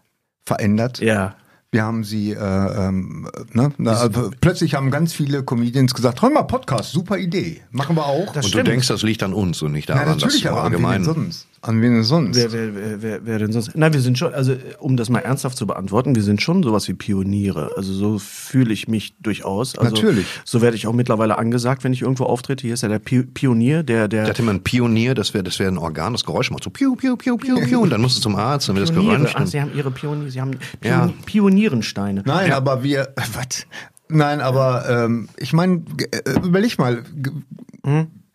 verändert. 0.45 0.99
Ja. 0.99 1.35
Wir 1.71 1.83
haben 1.83 2.03
sie, 2.05 2.31
äh, 2.31 2.37
ähm, 2.37 3.29
ne? 3.51 3.71
Na, 3.77 3.93
also 3.97 4.31
plötzlich 4.39 4.75
haben 4.75 4.91
ganz 4.91 5.11
viele 5.13 5.43
Comedians 5.43 5.93
gesagt, 5.93 6.21
hör 6.21 6.29
mal, 6.29 6.43
Podcast, 6.43 6.91
super 6.91 7.17
Idee, 7.17 7.61
machen 7.71 7.97
wir 7.97 8.05
auch. 8.05 8.33
und 8.33 8.53
du 8.53 8.63
denkst, 8.63 8.87
das 8.87 9.01
liegt 9.01 9.23
an 9.23 9.33
uns 9.33 9.61
und 9.61 9.73
nicht 9.73 9.89
ja, 9.89 9.95
daran, 9.95 10.17
dass 10.17 10.23
an 10.23 10.31
wen 10.33 10.41
denn 10.43 10.53
allgemein. 10.57 11.03
sonst? 11.03 11.47
An 11.67 11.81
wen 11.81 11.93
denn 11.95 12.03
sonst? 12.03 12.35
Wer, 12.37 12.51
wer, 12.51 12.75
wer, 12.75 13.01
wer, 13.01 13.25
wer 13.25 13.39
denn 13.39 13.51
sonst? 13.51 13.75
Nein, 13.75 13.91
wir 13.91 13.99
sind 13.99 14.19
schon, 14.19 14.35
also 14.35 14.51
äh, 14.51 14.59
um 14.77 14.97
das 14.97 15.09
mal 15.09 15.19
ernsthaft 15.21 15.57
zu 15.57 15.65
beantworten, 15.65 16.13
wir 16.13 16.21
sind 16.21 16.39
schon 16.39 16.61
sowas 16.61 16.87
wie 16.87 16.93
Pioniere. 16.93 17.71
Also 17.75 17.91
so 17.91 18.19
fühle 18.19 18.71
ich 18.71 18.87
mich 18.87 19.15
durchaus. 19.19 19.75
Also, 19.75 19.95
Natürlich. 19.95 20.27
So 20.43 20.61
werde 20.61 20.77
ich 20.77 20.85
auch 20.85 20.93
mittlerweile 20.93 21.39
angesagt, 21.39 21.83
wenn 21.83 21.91
ich 21.91 22.03
irgendwo 22.03 22.25
auftrete. 22.25 22.61
Hier 22.61 22.75
ist 22.75 22.83
ja 22.83 22.87
der 22.89 22.99
Pi 22.99 23.23
Pionier, 23.23 23.81
der, 23.81 24.07
der. 24.07 24.21
Ich 24.23 24.27
dachte 24.29 24.43
immer, 24.43 24.51
ein 24.53 24.61
Pionier, 24.61 25.15
das 25.15 25.33
wäre 25.33 25.43
das 25.43 25.57
wär 25.57 25.67
ein 25.67 25.79
Organ, 25.79 26.13
das 26.13 26.23
Geräusch 26.23 26.51
macht 26.51 26.63
so 26.63 26.69
piu, 26.69 26.95
piu, 26.95 27.15
piu, 27.17 27.35
piu, 27.35 27.55
piu. 27.59 27.81
Und 27.81 27.89
dann 27.89 28.01
musst 28.01 28.17
du 28.17 28.21
zum 28.21 28.35
Arzt, 28.35 28.69
dann 28.69 28.75
wird 28.75 28.87
das 28.87 28.95
geröntgt. 28.95 29.33
Ach, 29.35 29.47
sie 29.47 29.59
haben 29.59 29.71
ihre 29.75 29.89
Pioniere, 29.89 30.29
sie 30.29 30.41
haben 30.41 30.51
Pion 30.51 30.93
Ja. 30.93 31.13
Pionierensteine. 31.25 32.21
Nein, 32.27 32.49
ja. 32.49 32.57
aber 32.57 32.83
wir, 32.83 33.09
was? 33.33 33.65
Nein, 34.07 34.39
aber 34.39 34.85
ähm, 34.87 35.29
ich 35.37 35.51
meine, 35.51 35.81
äh, 36.11 36.39
überleg 36.43 36.77
mal, 36.77 37.01
g- 37.15 37.31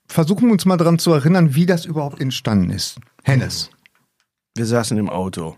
versuchen 0.09 0.47
wir 0.47 0.53
uns 0.53 0.65
mal 0.67 0.77
daran 0.77 0.99
zu 0.99 1.13
erinnern, 1.13 1.55
wie 1.55 1.67
das 1.67 1.85
überhaupt 1.85 2.21
entstanden 2.21 2.71
ist. 2.71 2.97
Hennes. 3.23 3.71
Wir 4.57 4.67
saßen 4.67 4.97
im 4.99 5.09
Auto. 5.09 5.57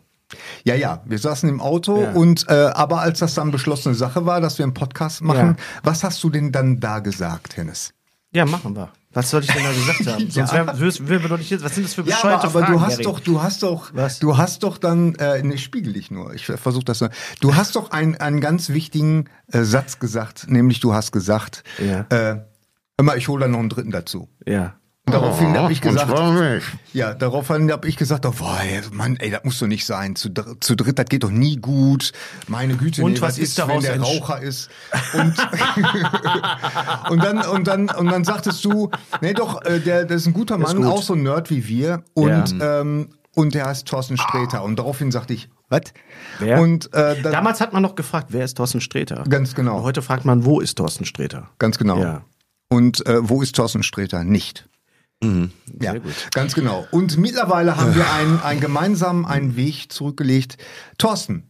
Ja, 0.64 0.75
ja, 0.75 1.02
wir 1.04 1.19
saßen 1.19 1.49
im 1.49 1.61
Auto 1.61 2.00
Ja. 2.02 2.12
und 2.12 2.47
äh, 2.49 2.52
aber 2.75 3.00
als 3.00 3.19
das 3.19 3.35
dann 3.35 3.50
beschlossene 3.50 3.95
Sache 3.95 4.25
war, 4.25 4.40
dass 4.40 4.59
wir 4.59 4.64
einen 4.64 4.73
Podcast 4.75 5.21
machen, 5.23 5.57
was 5.83 6.04
hast 6.04 6.23
du 6.25 6.31
denn 6.31 6.52
dann 6.52 6.81
da 6.81 7.00
gesagt, 7.00 7.57
Hennes? 7.57 7.92
Ja, 8.35 8.47
machen 8.47 8.75
wir. 8.75 8.90
Was 9.12 9.28
soll 9.28 9.42
ich 9.42 9.49
denn 9.52 9.62
da 9.62 9.73
gesagt 9.73 10.07
haben? 10.07 10.31
Sonst 10.31 10.52
Ja. 10.54 10.78
würden 10.78 11.09
wir 11.23 11.28
doch 11.28 11.37
nicht 11.37 11.50
jetzt. 11.50 11.62
Was 11.62 11.75
sind 11.75 11.85
das 11.85 11.92
für 11.92 12.00
Ja, 12.00 12.16
bescheuerte 12.16 12.47
aber, 12.47 12.61
aber 12.61 12.61
Fragen? 12.61 12.73
du 12.73 12.81
hast 12.81 12.90
Gary? 12.92 13.02
doch, 13.04 13.21
du 13.21 13.42
hast 13.42 13.62
doch, 13.62 13.90
du 14.21 14.37
hast 14.38 14.62
doch 14.62 14.78
dann, 14.78 15.14
äh, 15.16 15.42
ne, 15.42 15.59
spiegel 15.59 15.92
dich 15.92 16.11
nur. 16.11 16.33
Ich 16.33 16.47
versuche 16.47 16.85
das. 16.85 17.02
nur. 17.02 17.11
Du 17.40 17.54
hast 17.54 17.76
doch 17.76 17.90
einen, 17.90 18.14
einen 18.16 18.40
ganz 18.40 18.71
wichtigen 18.71 19.26
äh, 19.49 19.64
Satz 19.64 19.99
gesagt, 19.99 20.47
nämlich 20.49 20.81
du 20.81 20.95
hast 20.95 21.12
gesagt, 21.12 21.62
Ja. 21.78 22.07
äh, 22.09 22.40
mal, 23.02 23.19
ich 23.19 23.28
hole 23.28 23.42
da 23.42 23.49
noch 23.49 23.59
einen 23.59 23.69
dritten 23.69 23.90
dazu. 23.90 24.31
Ja. 24.47 24.76
Und 25.04 25.14
daraufhin 25.14 25.49
Oh, 25.56 25.59
habe 25.59 25.73
ich 25.73 25.82
und 25.85 25.90
gesagt, 25.97 26.62
ja, 26.92 27.12
daraufhin 27.12 27.73
habe 27.73 27.88
ich 27.88 27.97
gesagt, 27.97 28.25
oh, 28.25 28.30
boah, 28.38 28.61
ey, 28.62 28.80
Mann, 28.92 29.16
ey, 29.16 29.30
das 29.30 29.42
muss 29.42 29.59
doch 29.59 29.66
nicht 29.66 29.85
sein. 29.85 30.14
Zu, 30.14 30.28
zu 30.61 30.76
dritt, 30.76 30.97
das 30.97 31.06
geht 31.06 31.25
doch 31.25 31.30
nie 31.30 31.56
gut. 31.56 32.12
Meine 32.47 32.76
Güte, 32.76 33.02
Und 33.02 33.14
nee, 33.14 33.21
was 33.21 33.37
ist 33.37 33.59
wenn 33.59 33.66
daraus 33.66 33.82
der 33.82 33.97
entsch- 33.99 34.21
Raucher 34.21 34.40
ist? 34.42 34.71
Und, 35.14 35.35
und 37.11 37.25
dann 37.25 37.38
und 37.47 37.66
dann 37.66 37.90
und 37.90 38.06
dann 38.12 38.23
sagtest 38.25 38.64
du, 38.64 38.90
nee, 39.21 39.32
doch, 39.35 39.64
äh, 39.64 39.80
der, 39.80 40.04
der 40.04 40.16
ist 40.16 40.26
ein 40.26 40.32
guter 40.35 40.56
Der 40.56 40.66
Mann, 40.68 40.76
gut. 40.76 40.87
auch 40.87 41.02
so 41.02 41.14
ein 41.14 41.23
Nerd 41.25 41.50
wie 41.50 41.66
wir. 41.66 42.04
Und 42.14 42.54
ähm, 42.61 43.09
und 43.35 43.54
der 43.54 43.66
heißt 43.66 43.88
Thorsten 43.88 44.16
Sträter. 44.18 44.62
Und 44.62 44.78
daraufhin 44.78 45.11
sagte 45.11 45.32
ich, 45.35 45.49
was? 45.68 45.80
Wer? 46.38 46.61
Und 46.61 46.92
äh, 46.94 47.21
dann, 47.23 47.32
Damals 47.32 47.61
hat 47.61 47.73
man 47.73 47.82
noch 47.82 47.94
gefragt, 47.97 48.26
wer 48.30 48.44
ist 48.44 48.56
Thorsten 48.59 48.80
Sträter? 48.80 49.25
Ganz 49.28 49.54
genau. 49.54 49.82
Heute 49.82 50.00
fragt 50.02 50.25
man, 50.26 50.44
wo 50.44 50.61
ist 50.61 50.76
Thorsten 50.76 51.06
Sträter? 51.06 51.49
Ganz 51.59 51.78
genau. 51.78 51.99
Ja. 51.99 52.23
Und 52.68 53.04
äh, 53.06 53.28
wo 53.28 53.42
ist 53.42 53.56
Thorsten 53.56 53.82
Sträter? 53.82 54.23
Nicht. 54.23 54.68
Ja, 55.81 55.95
ganz 56.33 56.55
genau. 56.55 56.87
Und 56.91 57.17
mittlerweile 57.17 57.76
haben 57.76 57.95
wir 57.95 58.11
einen, 58.12 58.41
einen 58.41 58.61
gemeinsamen 58.61 59.25
einen 59.25 59.57
Weg 59.57 59.93
zurückgelegt. 59.93 60.59
Thorsten, 60.99 61.45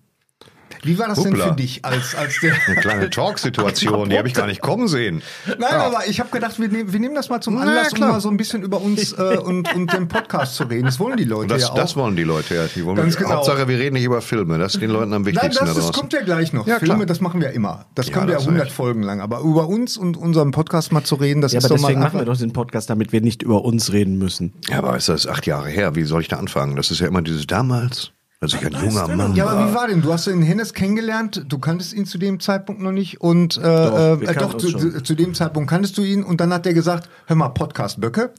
wie 0.82 0.98
war 0.98 1.08
das 1.08 1.22
denn 1.22 1.32
Hoppla. 1.32 1.48
für 1.48 1.54
dich 1.56 1.84
als, 1.84 2.14
als 2.14 2.40
der... 2.40 2.54
Eine 2.66 2.76
kleine 2.80 3.10
Talksituation, 3.10 4.08
die 4.10 4.18
habe 4.18 4.28
ich 4.28 4.34
gar 4.34 4.46
nicht 4.46 4.60
kommen 4.60 4.88
sehen. 4.88 5.22
Nein, 5.46 5.58
Ja. 5.60 5.86
aber 5.86 6.06
ich 6.08 6.20
habe 6.20 6.30
gedacht, 6.30 6.58
wir, 6.60 6.68
nehmen- 6.68 6.92
wir 6.92 7.00
nehmen 7.00 7.14
das 7.14 7.28
mal 7.28 7.40
zum 7.40 7.54
Na, 7.54 7.62
Anlass, 7.62 7.92
um 7.92 7.96
klar. 7.98 8.12
mal 8.12 8.20
so 8.20 8.28
ein 8.28 8.36
bisschen 8.36 8.62
über 8.62 8.80
uns 8.80 9.12
äh, 9.12 9.38
und, 9.38 9.74
und 9.74 9.92
den 9.92 10.08
Podcast 10.08 10.56
zu 10.56 10.64
reden. 10.64 10.84
Das 10.84 10.98
wollen 11.00 11.16
die 11.16 11.24
Leute 11.24 11.48
das, 11.48 11.62
ja 11.62 11.68
auch. 11.70 11.74
das 11.74 11.96
wollen 11.96 12.16
die 12.16 12.24
Leute 12.24 12.54
ja. 12.54 12.62
Die 12.74 12.84
wollen 12.84 12.96
Ganz 12.96 13.16
genau. 13.16 13.30
Hauptsache, 13.30 13.68
wir 13.68 13.78
reden 13.78 13.94
nicht 13.94 14.04
über 14.04 14.20
Filme. 14.22 14.58
Das 14.58 14.74
ist 14.74 14.80
den 14.80 14.90
Leuten 14.90 15.12
am 15.12 15.22
Nein, 15.22 15.34
wichtigsten 15.34 15.64
das, 15.64 15.74
da 15.74 15.74
das 15.74 15.84
draußen. 15.86 15.92
kommt 16.00 16.12
ja 16.12 16.20
gleich 16.22 16.52
noch. 16.52 16.66
Ja, 16.66 16.78
Filme, 16.78 16.94
klar. 16.94 17.06
das 17.06 17.20
machen 17.20 17.40
wir 17.40 17.50
immer. 17.52 17.86
Das 17.94 18.06
Ja, 18.08 18.12
können 18.14 18.28
wir 18.28 18.34
das 18.34 18.42
ja 18.44 18.46
hast 18.46 18.48
100 18.48 18.66
recht. 18.66 18.76
Folgen 18.76 19.02
lang. 19.02 19.20
Aber 19.20 19.40
über 19.40 19.68
uns 19.68 19.96
und 19.96 20.16
unseren 20.16 20.50
Podcast 20.50 20.92
mal 20.92 21.04
zu 21.04 21.14
reden, 21.14 21.40
das 21.40 21.52
Ja, 21.52 21.58
ist 21.58 21.64
aber 21.66 21.74
doch 21.76 21.82
mal 21.82 21.88
deswegen 21.88 22.00
machen 22.02 22.18
wir 22.18 22.24
doch 22.24 22.36
den 22.36 22.52
Podcast, 22.52 22.90
damit 22.90 23.12
wir 23.12 23.20
nicht 23.20 23.42
über 23.42 23.64
uns 23.64 23.92
reden 23.92 24.18
müssen. 24.18 24.52
Ja, 24.68 24.78
aber 24.78 24.96
ist 24.96 25.08
das 25.08 25.26
acht 25.26 25.46
Jahre 25.46 25.68
her? 25.68 25.94
Wie 25.94 26.02
soll 26.04 26.20
ich 26.22 26.28
da 26.28 26.36
anfangen? 26.36 26.76
Das 26.76 26.90
ist 26.90 27.00
ja 27.00 27.06
immer 27.06 27.22
dieses 27.22 27.46
damals, 27.46 28.12
als 28.42 28.54
ich 28.54 28.66
ein 28.66 28.72
junger 28.72 29.08
Mann 29.08 29.34
Ja, 29.34 29.46
aber 29.46 29.70
wie 29.70 29.75
war. 29.75 29.87
denn? 29.88 30.02
Du 30.02 30.12
hast 30.12 30.26
den 30.26 30.42
Hennes 30.42 30.75
kennengelernt, 30.75 31.44
du 31.49 31.58
kanntest 31.58 31.92
ihn 31.94 32.04
zu 32.04 32.18
dem 32.18 32.40
Zeitpunkt 32.40 32.82
noch 32.82 32.92
nicht 32.92 33.20
und 33.20 33.56
äh, 33.56 33.61
Doch, 33.62 34.20
äh, 34.22 34.34
doch 34.34 34.54
zu, 34.58 35.00
zu 35.02 35.14
dem 35.14 35.32
Zeitpunkt 35.34 35.70
kanntest 35.70 35.96
du 35.96 36.02
ihn 36.02 36.22
und 36.25 36.40
dann 36.40 36.52
hat 36.52 36.66
er 36.66 36.75
gesagt, 36.75 37.08
hör 37.26 37.37
mal, 37.37 37.49
Podcast 37.50 38.00
Böcke. 38.00 38.32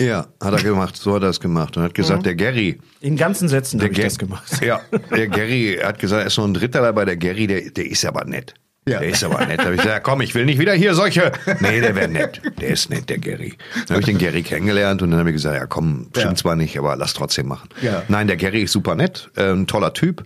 Ja, 0.00 0.26
hat 0.42 0.54
er 0.54 0.62
gemacht. 0.62 0.96
So 0.96 1.14
hat 1.14 1.22
er 1.22 1.28
es 1.28 1.40
gemacht. 1.40 1.76
Und 1.76 1.82
hat 1.82 1.94
gesagt, 1.94 2.20
Mhm. 2.20 2.24
der 2.24 2.34
Gary. 2.34 2.80
In 3.00 3.16
ganzen 3.16 3.48
Sätzen 3.50 3.78
Der 3.78 3.88
habe 3.88 3.92
ich 3.92 3.98
Ga- 3.98 4.04
das 4.04 4.18
gemacht. 4.18 4.44
Ja, 4.64 4.80
der 5.14 5.28
Gary 5.28 5.74
er 5.74 5.88
hat 5.88 5.98
gesagt, 5.98 6.22
er 6.22 6.26
ist 6.28 6.38
noch 6.38 6.46
ein 6.46 6.54
Dritter 6.54 6.80
dabei. 6.80 7.04
Der 7.04 7.16
Gary, 7.18 7.46
der, 7.46 7.70
der 7.70 7.86
ist 7.90 8.04
aber 8.06 8.24
nett. 8.24 8.54
Ja. 8.90 8.98
Der 9.00 9.08
ist 9.10 9.22
aber 9.24 9.44
nett. 9.46 9.60
Da 9.60 9.64
habe 9.64 9.74
ich 9.74 9.80
gesagt, 9.82 9.96
ja, 9.96 10.00
komm, 10.00 10.20
ich 10.20 10.34
will 10.34 10.44
nicht 10.44 10.58
wieder 10.58 10.72
hier 10.74 10.94
solche. 10.94 11.32
Nee, 11.60 11.80
der 11.80 11.94
wäre 11.94 12.08
nett. 12.08 12.40
Der 12.60 12.68
ist 12.70 12.90
nett, 12.90 13.08
der 13.08 13.18
Gary. 13.18 13.54
Dann 13.86 13.96
habe 13.96 14.00
ich 14.00 14.06
den 14.06 14.18
Gary 14.18 14.42
kennengelernt 14.42 15.02
und 15.02 15.10
dann 15.10 15.20
habe 15.20 15.30
ich 15.30 15.36
gesagt, 15.36 15.56
ja 15.56 15.66
komm, 15.66 16.06
stimmt 16.10 16.24
Ja. 16.24 16.34
zwar 16.34 16.56
nicht, 16.56 16.78
aber 16.78 16.96
lass 16.96 17.12
trotzdem 17.14 17.48
machen. 17.48 17.68
Ja. 17.82 18.02
Nein, 18.08 18.26
der 18.26 18.36
Gary 18.36 18.62
ist 18.62 18.72
super 18.72 18.94
nett, 18.94 19.30
äh, 19.36 19.52
ein 19.52 19.66
toller 19.66 19.92
Typ. 19.92 20.24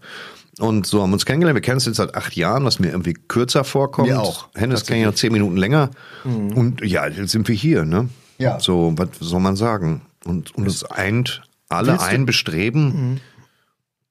Und 0.60 0.86
so 0.86 1.02
haben 1.02 1.10
wir 1.10 1.14
uns 1.14 1.26
kennengelernt. 1.26 1.56
Wir 1.56 1.62
kennen 1.62 1.76
uns 1.76 1.86
jetzt 1.86 1.96
seit 1.96 2.14
acht 2.14 2.36
Jahren, 2.36 2.64
was 2.64 2.78
mir 2.78 2.88
irgendwie 2.90 3.14
kürzer 3.14 3.64
vorkommt. 3.64 4.08
Mir 4.08 4.20
auch, 4.20 4.48
Hennes 4.54 4.86
kenne 4.86 5.00
ich 5.00 5.06
noch 5.06 5.14
zehn 5.14 5.32
Minuten 5.32 5.56
länger. 5.56 5.90
Mhm. 6.24 6.52
Und 6.52 6.84
ja, 6.84 7.06
jetzt 7.08 7.32
sind 7.32 7.48
wir 7.48 7.54
hier, 7.56 7.84
ne? 7.84 8.08
Ja. 8.38 8.60
So, 8.60 8.92
was 8.96 9.08
soll 9.20 9.40
man 9.40 9.56
sagen? 9.56 10.02
Und, 10.24 10.54
und 10.54 10.66
es 10.66 10.84
eint 10.84 11.42
alle 11.68 12.00
ein 12.00 12.24
Bestreben, 12.24 13.20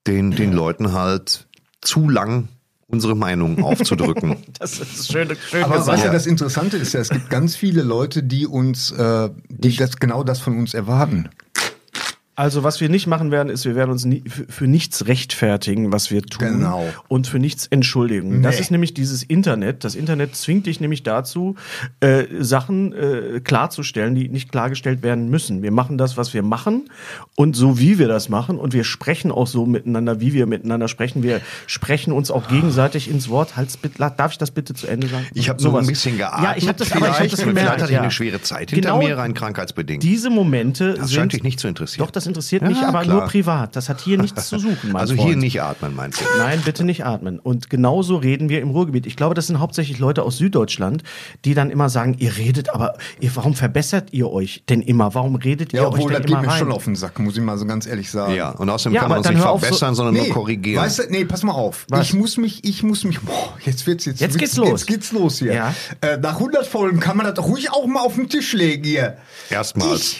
den, 0.05 0.31
den 0.31 0.51
Leuten 0.51 0.91
halt 0.91 1.47
zu 1.81 2.09
lang 2.09 2.49
unsere 2.93 3.15
Meinung 3.15 3.63
aufzudrücken. 3.63 4.37
Das 4.59 4.79
ist 4.79 5.11
schön, 5.11 5.27
schön 5.49 5.63
Aber 5.63 5.77
gesagt. 5.77 5.97
weißt 5.97 6.05
du, 6.05 6.11
das 6.11 6.27
Interessante 6.27 6.77
ist 6.77 6.93
ja, 6.93 6.99
es 7.01 7.09
gibt 7.09 7.29
ganz 7.29 7.55
viele 7.55 7.81
Leute, 7.81 8.23
die 8.23 8.45
uns, 8.45 8.91
äh, 8.91 9.29
die 9.49 9.75
das 9.75 9.97
genau 9.97 10.23
das 10.23 10.39
von 10.39 10.57
uns 10.57 10.73
erwarten. 10.73 11.29
Also 12.35 12.63
was 12.63 12.81
wir 12.81 12.89
nicht 12.89 13.05
machen 13.05 13.29
werden, 13.29 13.49
ist, 13.49 13.63
wir 13.65 13.75
werden 13.75 13.91
uns 13.91 14.05
nie, 14.05 14.23
für, 14.27 14.45
für 14.49 14.67
nichts 14.67 15.05
rechtfertigen, 15.05 15.91
was 15.91 16.09
wir 16.09 16.23
tun 16.23 16.47
Genau. 16.53 16.83
und 17.07 17.27
für 17.27 17.37
nichts 17.37 17.67
entschuldigen. 17.67 18.41
Das 18.41 18.55
Nee. 18.55 18.61
ist 18.61 18.71
nämlich 18.71 18.95
dieses 18.95 19.21
Internet. 19.21 19.83
Das 19.83 19.93
Internet 19.93 20.35
zwingt 20.35 20.65
dich 20.65 20.79
nämlich 20.79 21.03
dazu, 21.03 21.55
äh, 21.99 22.23
Sachen 22.39 22.91
äh, 22.93 23.39
klarzustellen, 23.43 24.15
die 24.15 24.29
nicht 24.29 24.51
klargestellt 24.51 25.03
werden 25.03 25.29
müssen. 25.29 25.61
Wir 25.61 25.71
machen 25.71 25.99
das, 25.99 26.17
was 26.17 26.33
wir 26.33 26.41
machen 26.41 26.89
und 27.35 27.55
so 27.55 27.77
wie 27.77 27.99
wir 27.99 28.07
das 28.07 28.29
machen 28.29 28.57
und 28.57 28.73
wir 28.73 28.83
sprechen 28.83 29.31
auch 29.31 29.45
so 29.45 29.67
miteinander, 29.67 30.19
wie 30.19 30.33
wir 30.33 30.47
miteinander 30.47 30.87
sprechen. 30.87 31.21
Wir 31.21 31.39
sprechen 31.67 32.13
uns 32.13 32.31
auch 32.31 32.47
gegenseitig 32.47 33.11
ins 33.11 33.29
Wort. 33.29 33.57
Halt's 33.57 33.77
bitte, 33.77 33.99
darf 34.17 34.31
ich 34.31 34.39
das 34.39 34.49
bitte 34.49 34.73
zu 34.73 34.87
Ende 34.87 35.07
sagen? 35.07 35.27
Ich 35.35 35.49
habe 35.49 35.61
so 35.61 35.77
ein 35.77 35.85
bisschen 35.85 36.17
geatmet. 36.17 36.43
Ja, 36.49 36.55
ich 36.57 36.67
habe 36.67 36.79
das, 36.79 36.91
aber 36.93 37.01
ich 37.01 37.07
hab 37.09 37.15
vielleicht. 37.17 37.33
das 37.33 37.39
gemerkt. 37.41 37.59
Vielleicht 37.59 37.81
hatte 37.83 37.93
ich 37.93 37.99
eine 37.99 38.09
schwere 38.11 38.41
Zeit 38.41 38.71
hinter 38.71 38.89
Genau 38.93 38.97
mir, 39.05 39.17
rein 39.19 39.35
krankheitsbedingt. 39.35 40.01
Diese 40.01 40.31
Momente 40.31 40.95
das 40.95 41.09
sind 41.09 41.15
scheint 41.19 41.33
dich 41.33 41.43
nicht 41.43 41.59
zu 41.59 41.67
interessieren. 41.67 42.03
doch, 42.05 42.11
das 42.11 42.22
interessiert 42.27 42.61
Ja, 42.63 42.69
mich, 42.69 42.77
aber 42.79 43.01
klar. 43.01 43.15
nur 43.19 43.25
privat. 43.25 43.75
Das 43.75 43.89
hat 43.89 44.01
hier 44.01 44.17
nichts 44.17 44.47
zu 44.49 44.59
suchen, 44.59 44.91
mein 44.91 44.95
Also 45.01 45.15
Freund. 45.15 45.27
hier 45.27 45.37
nicht 45.37 45.61
atmen, 45.61 45.95
meinst 45.95 46.21
du? 46.21 46.25
Nein, 46.37 46.61
bitte 46.63 46.83
nicht 46.83 47.05
atmen. 47.05 47.39
Und 47.39 47.69
genauso 47.69 48.17
reden 48.17 48.49
wir 48.49 48.61
im 48.61 48.69
Ruhrgebiet. 48.71 49.05
Ich 49.05 49.15
glaube, 49.15 49.35
das 49.35 49.47
sind 49.47 49.59
hauptsächlich 49.59 49.99
Leute 49.99 50.23
aus 50.23 50.37
Süddeutschland, 50.37 51.03
die 51.45 51.53
dann 51.53 51.69
immer 51.69 51.89
sagen, 51.89 52.15
ihr 52.19 52.37
redet, 52.37 52.73
aber 52.73 52.95
ihr, 53.19 53.35
warum 53.35 53.53
verbessert 53.53 54.09
ihr 54.11 54.29
euch 54.31 54.63
denn 54.69 54.81
immer? 54.81 55.13
Warum 55.13 55.35
redet 55.35 55.73
Ja, 55.73 55.81
ihr 55.81 55.87
euch 55.87 55.93
obwohl, 55.95 56.11
denn 56.13 56.21
das 56.21 56.25
geht 56.27 56.31
immer 56.33 56.41
mir 56.41 56.47
rein? 56.49 56.59
schon 56.59 56.71
auf 56.71 56.83
den 56.85 56.95
Sack, 56.95 57.19
muss 57.19 57.35
ich 57.37 57.43
mal 57.43 57.57
so 57.57 57.65
ganz 57.65 57.85
ehrlich 57.87 58.09
sagen. 58.09 58.33
Ja, 58.33 58.51
und 58.51 58.69
außerdem 58.69 58.93
Ja, 58.95 59.01
kann 59.01 59.09
man 59.09 59.17
uns 59.19 59.29
nicht 59.29 59.41
auf 59.43 59.59
so- 59.61 59.65
verbessern, 59.65 59.95
sondern 59.95 60.15
nur 60.15 60.29
korrigieren. 60.29 60.83
Weißt 60.83 60.99
du, 60.99 61.03
nee, 61.09 61.25
pass 61.25 61.43
mal 61.43 61.53
auf. 61.53 61.85
Was? 61.89 62.07
Ich 62.07 62.13
muss 62.13 62.37
mich, 62.37 62.63
ich 62.63 62.83
muss 62.83 63.03
mich, 63.03 63.19
boah, 63.21 63.53
jetzt 63.65 63.85
wird's 63.87 64.05
jetzt. 64.05 64.21
Jetzt 64.21 64.37
geht's 64.37 64.57
los. 64.57 64.69
Jetzt 64.69 64.87
geht's 64.87 65.11
los 65.11 65.39
hier. 65.39 65.53
Ja. 65.53 65.73
Äh, 66.01 66.17
nach 66.17 66.35
100 66.35 66.65
Folgen 66.65 66.99
kann 66.99 67.17
man 67.17 67.25
das 67.25 67.35
doch 67.35 67.47
ruhig 67.47 67.71
auch 67.71 67.85
mal 67.87 68.01
auf 68.01 68.15
den 68.15 68.29
Tisch 68.29 68.53
legen 68.53 68.83
hier. 68.83 69.17
Erstmals. 69.49 70.13
Ne, 70.13 70.17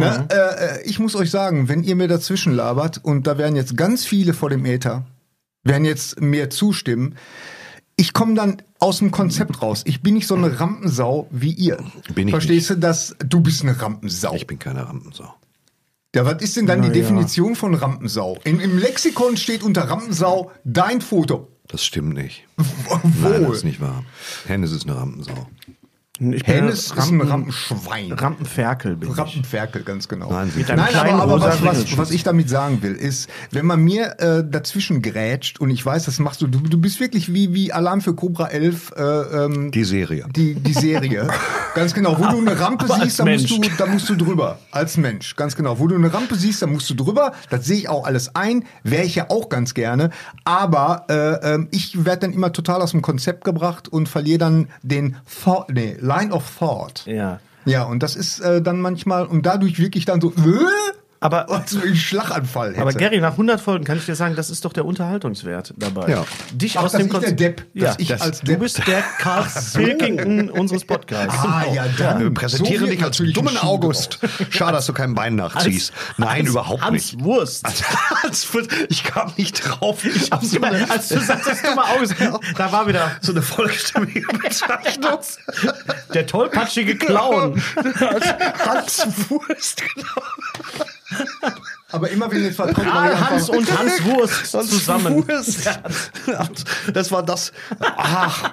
äh, 0.00 0.26
äh, 0.28 0.82
ich 0.84 0.98
muss 0.98 1.14
euch 1.14 1.30
sagen, 1.30 1.68
wenn 1.68 1.82
ihr 1.82 1.96
mir 1.96 2.08
dazwischen 2.08 2.52
labert, 2.52 3.00
und 3.02 3.26
da 3.26 3.38
werden 3.38 3.56
jetzt 3.56 3.76
ganz 3.76 4.04
viele 4.04 4.34
vor 4.34 4.50
dem 4.50 4.64
Äther, 4.64 5.04
werden 5.64 5.84
jetzt 5.84 6.20
mir 6.20 6.50
zustimmen, 6.50 7.16
ich 7.96 8.12
komme 8.12 8.34
dann 8.34 8.62
aus 8.78 8.98
dem 8.98 9.10
Konzept 9.10 9.62
raus. 9.62 9.82
Ich 9.84 10.02
bin 10.02 10.14
nicht 10.14 10.26
so 10.26 10.34
eine 10.34 10.58
Rampensau 10.58 11.28
wie 11.30 11.52
ihr. 11.52 11.78
Bin 12.14 12.28
ich 12.28 12.32
Verstehst 12.32 12.70
du 12.70 12.76
das? 12.76 13.14
Du 13.24 13.40
bist 13.40 13.62
eine 13.62 13.80
Rampensau. 13.80 14.34
Ich 14.34 14.46
bin 14.46 14.58
keine 14.58 14.88
Rampensau. 14.88 15.34
Ja, 16.14 16.26
was 16.26 16.42
ist 16.42 16.56
denn 16.56 16.66
dann 16.66 16.80
Na 16.80 16.88
die 16.88 16.98
ja. 16.98 17.02
Definition 17.04 17.54
von 17.54 17.74
Rampensau? 17.74 18.38
In, 18.44 18.60
Im 18.60 18.78
Lexikon 18.78 19.36
steht 19.36 19.62
unter 19.62 19.82
Rampensau 19.82 20.50
dein 20.64 21.00
Foto. 21.00 21.48
Das 21.68 21.84
stimmt 21.84 22.14
nicht. 22.14 22.44
Wo? 22.56 23.28
Nein, 23.28 23.44
das 23.44 23.58
ist 23.58 23.64
nicht 23.64 23.80
wahr. 23.80 24.04
Hennes 24.46 24.72
ist 24.72 24.86
eine 24.86 24.96
Rampensau. 24.96 25.48
Ich 26.30 26.44
bin 26.44 26.54
Hennes 26.54 26.86
ist 26.86 26.92
ein 26.92 26.98
Rampen- 26.98 27.28
Rampenschwein. 27.28 28.12
Rampenferkel 28.12 28.96
bin 28.96 29.10
ich. 29.10 29.18
Rampenferkel, 29.18 29.82
ganz 29.82 30.06
genau. 30.08 30.30
Nein, 30.30 30.52
Nein, 30.68 30.80
aber, 30.94 31.22
aber 31.22 31.40
was, 31.40 31.64
was, 31.64 31.98
was 31.98 32.10
ich 32.12 32.22
damit 32.22 32.48
sagen 32.48 32.82
will, 32.82 32.92
ist, 32.92 33.28
wenn 33.50 33.66
man 33.66 33.80
mir 33.80 34.20
äh, 34.20 34.44
dazwischen 34.48 35.02
grätscht 35.02 35.60
und 35.60 35.70
ich 35.70 35.84
weiß, 35.84 36.04
das 36.04 36.18
machst 36.20 36.40
du, 36.40 36.46
du, 36.46 36.60
du 36.60 36.78
bist 36.78 37.00
wirklich 37.00 37.32
wie, 37.32 37.52
wie 37.52 37.72
Alarm 37.72 38.00
für 38.00 38.14
Cobra 38.14 38.48
11, 38.48 38.92
äh, 38.96 39.02
ähm, 39.02 39.70
Die 39.72 39.84
Serie. 39.84 40.26
die, 40.34 40.54
die 40.54 40.72
Serie. 40.72 41.28
ganz 41.74 41.94
genau. 41.94 42.18
Wo 42.18 42.26
du 42.26 42.38
eine 42.38 42.58
Rampe 42.58 42.86
siehst, 42.86 43.18
da 43.18 43.24
musst, 43.24 43.50
du, 43.50 43.58
Mensch. 43.58 43.76
da 43.76 43.86
musst 43.86 44.08
du 44.08 44.14
drüber. 44.14 44.58
Als 44.70 44.96
Mensch, 44.96 45.34
ganz 45.36 45.56
genau. 45.56 45.78
Wo 45.78 45.88
du 45.88 45.96
eine 45.96 46.12
Rampe 46.12 46.36
siehst, 46.36 46.62
da 46.62 46.66
musst 46.66 46.88
du 46.90 46.94
drüber. 46.94 47.32
Das 47.50 47.64
sehe 47.64 47.78
ich 47.78 47.88
auch 47.88 48.06
alles 48.06 48.34
ein. 48.36 48.64
Wäre 48.84 49.04
ich 49.04 49.16
ja 49.16 49.26
auch 49.28 49.48
ganz 49.48 49.74
gerne. 49.74 50.10
Aber 50.44 51.06
äh, 51.08 51.54
ähm, 51.54 51.68
ich 51.70 52.04
werde 52.04 52.20
dann 52.20 52.32
immer 52.32 52.52
total 52.52 52.82
aus 52.82 52.92
dem 52.92 53.02
Konzept 53.02 53.44
gebracht 53.44 53.88
und 53.88 54.08
verliere 54.08 54.38
dann 54.38 54.68
den 54.82 55.16
nee, 55.70 55.96
Line 56.16 56.32
of 56.32 56.58
Thought. 56.58 57.06
Ja. 57.06 57.40
Ja, 57.64 57.84
und 57.84 58.02
das 58.02 58.16
ist 58.16 58.40
äh, 58.40 58.60
dann 58.60 58.80
manchmal, 58.80 59.26
und 59.26 59.46
dadurch 59.46 59.78
wirklich 59.78 60.04
dann 60.04 60.20
so, 60.20 60.32
äh, 60.32 60.92
Aber, 61.22 61.48
also 61.50 61.80
einen 61.80 61.96
Schlaganfall 61.96 62.70
hätte. 62.72 62.82
aber 62.82 62.92
Gary, 62.92 63.20
nach 63.20 63.32
100 63.32 63.60
Folgen 63.60 63.84
kann 63.84 63.96
ich 63.98 64.04
dir 64.06 64.14
sagen, 64.14 64.34
das 64.36 64.50
ist 64.50 64.64
doch 64.64 64.72
der 64.72 64.84
Unterhaltungswert 64.84 65.72
dabei. 65.76 66.08
Ja. 66.10 66.24
Dich 66.52 66.78
Ach, 66.78 66.84
aus 66.84 66.92
dem 66.92 67.08
Konzept- 67.08 67.40
Depp, 67.40 67.64
ja, 67.74 67.94
ich 67.98 68.08
das, 68.08 68.20
als 68.20 68.40
du 68.40 68.52
Depp- 68.52 68.58
bist 68.58 68.86
der 68.86 69.02
Carl 69.18 69.46
Pilkington 69.74 70.50
unseres 70.50 70.84
Podcasts. 70.84 71.38
Ah, 71.42 71.64
ja, 71.72 71.84
dann. 71.96 72.20
Wir 72.20 72.30
präsentieren 72.34 72.84
So 72.86 72.90
dich 72.90 73.02
als 73.02 73.16
dummen 73.32 73.56
August. 73.58 74.18
Schade, 74.50 74.72
dass 74.72 74.86
du 74.86 74.92
kein 74.92 75.14
Bein 75.14 75.36
nachziehst. 75.36 75.92
Nein, 76.18 76.40
als- 76.42 76.48
überhaupt 76.50 76.82
Hans 76.82 76.92
nicht. 77.12 77.24
Wurst. 77.24 77.64
Als, 77.64 77.82
als, 78.22 78.54
Wurst. 78.54 78.70
ich 78.88 79.04
kam 79.04 79.32
nicht 79.36 79.60
drauf. 79.66 80.04
Ich 80.04 80.32
Als 80.32 80.50
du, 80.50 80.60
als 80.62 81.08
du 81.08 81.20
sagtest, 81.20 81.64
dummer 81.66 81.84
August, 81.96 82.14
da 82.56 82.72
war 82.72 82.86
wieder 82.88 83.10
so 83.20 83.32
eine 83.32 83.42
vollstimmige 83.42 84.26
Bezeichnung. 84.38 85.18
der 86.12 86.26
tollpatschige 86.26 86.96
Clown. 86.96 87.62
Hans 88.66 89.06
Wurst, 89.28 89.82
genau. 89.94 90.88
Aber 91.90 92.08
immer 92.10 92.30
wenn 92.30 92.42
jetzt 92.44 92.56
verkommt, 92.56 92.88
Karl, 92.88 93.20
Hans 93.30 93.48
und 93.50 93.78
Hans 93.78 94.02
Wurst 94.04 94.54
Hans 94.54 94.70
zusammen. 94.70 95.28
Wurst. 95.28 95.68
Das 96.92 97.10
war 97.12 97.22
das. 97.22 97.52
Ach, 97.80 98.50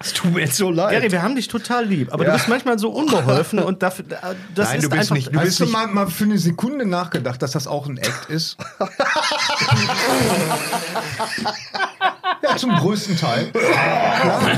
es 0.00 0.12
tut 0.14 0.32
mir 0.34 0.40
jetzt 0.40 0.56
so 0.56 0.70
leid. 0.70 0.90
Gary, 0.92 1.12
wir 1.12 1.22
haben 1.22 1.36
dich 1.36 1.46
total 1.48 1.84
lieb, 1.86 2.12
aber 2.12 2.24
Ja. 2.24 2.30
du 2.30 2.36
bist 2.36 2.48
manchmal 2.48 2.78
so 2.78 2.90
unbeholfen 2.90 3.60
und 3.60 3.82
dafür, 3.84 4.04
das 4.08 4.68
Nein, 4.68 4.78
ist 4.78 4.84
du 4.84 4.88
bist 4.90 5.00
einfach, 5.02 5.14
nicht- 5.14 5.28
du 5.28 5.38
bist 5.38 5.60
Hast 5.60 5.68
du 5.68 5.72
mal, 5.72 5.86
mal 5.86 6.06
für 6.08 6.24
eine 6.24 6.38
Sekunde 6.38 6.86
nachgedacht, 6.86 7.40
dass 7.42 7.52
das 7.52 7.66
auch 7.68 7.86
ein 7.86 7.98
Act 7.98 8.28
ist? 8.30 8.56
ja, 12.42 12.56
zum 12.56 12.70
größten 12.76 13.16
Teil. 13.16 13.50
Klar. 13.50 14.50